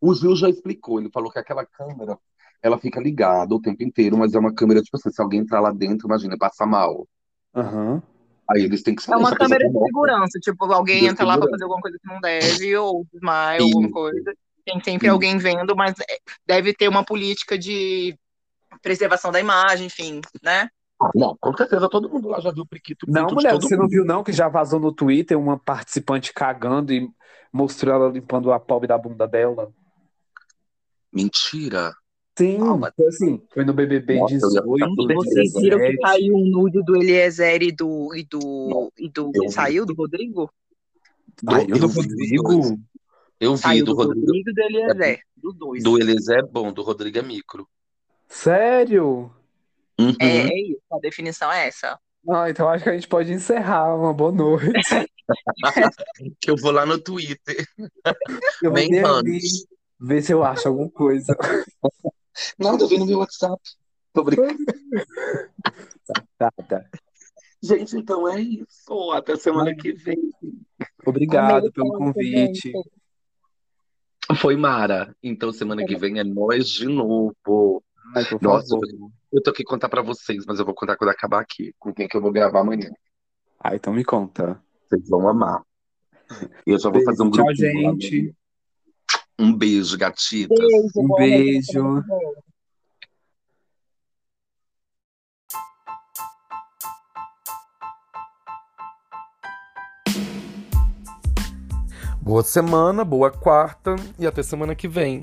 O 0.00 0.12
Gil 0.14 0.34
já 0.34 0.48
explicou, 0.50 0.98
ele 1.00 1.10
falou 1.12 1.30
que 1.30 1.38
aquela 1.38 1.64
câmera, 1.64 2.18
ela 2.60 2.76
fica 2.76 3.00
ligada 3.00 3.54
o 3.54 3.60
tempo 3.60 3.84
inteiro, 3.84 4.18
mas 4.18 4.34
é 4.34 4.38
uma 4.38 4.52
câmera, 4.52 4.82
tipo 4.82 4.96
assim, 4.96 5.10
se 5.12 5.22
alguém 5.22 5.40
entrar 5.40 5.60
lá 5.60 5.70
dentro, 5.70 6.08
imagina, 6.08 6.36
passa 6.36 6.66
mal. 6.66 7.06
Aham. 7.54 8.02
Aí 8.50 8.62
eles 8.62 8.82
têm 8.82 8.94
que 8.94 9.02
É 9.02 9.06
saber 9.06 9.18
uma 9.18 9.28
se 9.28 9.34
a 9.34 9.38
pessoa 9.38 9.58
câmera 9.58 9.72
de 9.72 9.84
segurança. 9.86 10.38
Tipo, 10.40 10.72
alguém 10.72 11.00
De 11.00 11.06
entra 11.06 11.24
lá 11.24 11.38
pra 11.38 11.48
segurança. 11.48 11.50
fazer 11.50 11.64
alguma 11.64 11.80
coisa 11.80 11.98
que 11.98 12.08
não 12.08 12.20
deve, 12.20 12.76
ou 12.76 13.06
desmaia, 13.12 13.60
ou 13.62 13.66
alguma 13.68 13.90
coisa. 13.90 14.34
Tem 14.64 14.82
sempre 14.82 15.06
Isso. 15.06 15.12
alguém 15.14 15.36
vendo, 15.38 15.76
mas 15.76 15.94
é, 16.00 16.18
deve 16.46 16.72
ter 16.74 16.88
uma 16.88 17.04
política 17.04 17.58
de 17.58 18.16
preservação 18.82 19.30
da 19.30 19.40
imagem, 19.40 19.86
enfim, 19.86 20.20
né? 20.42 20.68
Não, 21.14 21.36
com 21.38 21.54
certeza 21.56 21.88
todo 21.88 22.08
mundo 22.08 22.28
lá 22.28 22.40
já 22.40 22.50
viu 22.50 22.62
o 22.62 22.66
priquito 22.66 23.04
Não, 23.08 23.26
mulher, 23.26 23.50
todo 23.50 23.62
você 23.62 23.76
não 23.76 23.82
mundo. 23.82 23.90
viu 23.90 24.04
não 24.04 24.24
que 24.24 24.32
já 24.32 24.48
vazou 24.48 24.80
no 24.80 24.92
Twitter 24.92 25.38
uma 25.38 25.58
participante 25.58 26.32
cagando 26.32 26.92
e 26.92 27.08
mostrou 27.52 27.94
ela 27.94 28.08
limpando 28.08 28.52
a 28.52 28.60
pobre 28.60 28.88
da 28.88 28.96
bunda 28.96 29.26
dela? 29.26 29.70
Mentira. 31.12 31.94
Sim, 32.36 32.58
Ah, 32.60 32.76
mas- 32.76 32.92
foi 32.96 33.06
assim, 33.06 33.42
foi 33.52 33.64
no 33.64 33.72
BBB 33.72 34.18
Nossa, 34.18 34.34
eu 34.34 34.38
ia 34.38 34.40
ficar 34.40 34.62
18, 34.66 34.94
super 34.96 35.14
Vocês 35.14 35.52
viram 35.52 35.78
que 35.78 35.84
17. 35.84 36.00
saiu 36.02 36.34
um 36.34 36.46
nude 36.46 36.82
do 36.82 36.96
Eliezer 36.96 37.62
e 37.62 37.70
do. 37.72 38.14
E 38.14 38.24
do, 38.24 38.92
e 38.98 39.08
do 39.08 39.30
Eu 39.34 39.42
vi. 39.42 39.52
saiu 39.52 39.86
do 39.86 39.94
Rodrigo? 39.94 40.50
Do- 41.42 41.52
Saiu 41.52 41.78
do 41.78 41.86
Rodrigo? 41.86 42.78
Eu 43.40 43.54
vi 43.56 43.62
Saiu 43.62 43.84
do 43.84 43.92
do 43.92 43.96
Rodrigo. 43.98 44.26
Rodrigo 44.26 44.52
do 44.52 44.60
Eliezer. 44.62 45.20
Dos 45.36 45.54
dois. 45.56 45.82
Do 45.84 45.98
Eliezer 46.00 46.38
é 46.38 46.42
bom, 46.42 46.72
do 46.72 46.82
Rodrigo 46.82 47.18
é 47.18 47.22
micro. 47.22 47.68
Sério? 48.28 49.30
Uhum. 50.00 50.14
É, 50.20 50.48
é 50.48 50.60
isso, 50.70 50.80
a 50.90 50.98
definição 50.98 51.52
é 51.52 51.68
essa. 51.68 51.96
Ah, 52.28 52.48
então 52.50 52.68
acho 52.68 52.82
que 52.82 52.90
a 52.90 52.94
gente 52.94 53.06
pode 53.06 53.32
encerrar. 53.32 53.94
Uma 53.96 54.12
boa 54.12 54.32
noite. 54.32 54.64
Que 56.40 56.50
eu 56.50 56.56
vou 56.56 56.70
lá 56.70 56.84
no 56.84 56.98
Twitter. 56.98 57.66
Eu 58.62 58.72
ter 58.74 59.04
antes. 59.06 59.66
ver 59.98 60.20
se 60.22 60.32
eu 60.32 60.44
acho 60.44 60.68
alguma 60.68 60.90
coisa. 60.90 61.34
Nada, 62.58 62.82
eu 62.82 62.88
vi 62.88 62.98
no 62.98 63.06
meu 63.06 63.18
WhatsApp. 63.18 63.60
Tô 64.12 64.22
brincando. 64.22 64.58
Tá, 66.38 66.50
tá. 66.50 66.84
Gente, 67.62 67.96
então 67.96 68.28
é 68.28 68.40
isso. 68.40 69.10
Até 69.12 69.36
semana 69.36 69.74
que 69.74 69.92
vem. 69.92 70.30
Obrigado 71.04 71.72
pelo 71.72 71.92
convite. 71.92 72.72
Foi 74.36 74.56
Mara. 74.56 75.14
Então 75.22 75.52
semana 75.52 75.84
que 75.84 75.96
vem 75.96 76.18
é 76.18 76.24
nós 76.24 76.68
de 76.68 76.86
novo. 76.86 77.82
Ai, 78.14 78.24
Nossa. 78.40 78.76
Eu 79.32 79.42
tô 79.42 79.50
aqui 79.50 79.64
contar 79.64 79.88
pra 79.88 80.02
vocês, 80.02 80.44
mas 80.46 80.58
eu 80.58 80.64
vou 80.64 80.74
contar 80.74 80.96
quando 80.96 81.10
acabar 81.10 81.40
aqui. 81.40 81.74
Com 81.78 81.92
quem 81.92 82.06
que 82.06 82.16
eu 82.16 82.20
vou 82.20 82.30
gravar 82.30 82.60
amanhã. 82.60 82.90
Ah, 83.58 83.74
então 83.74 83.92
me 83.92 84.04
conta. 84.04 84.62
Vocês 84.88 85.08
vão 85.08 85.26
amar. 85.28 85.62
E 86.66 86.70
eu 86.70 86.78
já 86.78 86.90
vou 86.90 87.02
fazer 87.02 87.22
um 87.22 87.30
tchau, 87.30 87.54
gente. 87.54 88.34
Um 89.38 89.52
beijo, 89.56 89.98
gatitas. 89.98 90.58
Beijo, 90.58 90.90
Um 90.96 91.14
beijo. 91.16 92.04
Boa 102.20 102.42
semana, 102.42 103.04
boa 103.04 103.30
quarta 103.30 103.96
e 104.18 104.26
até 104.26 104.42
semana 104.42 104.74
que 104.74 104.88
vem. 104.88 105.22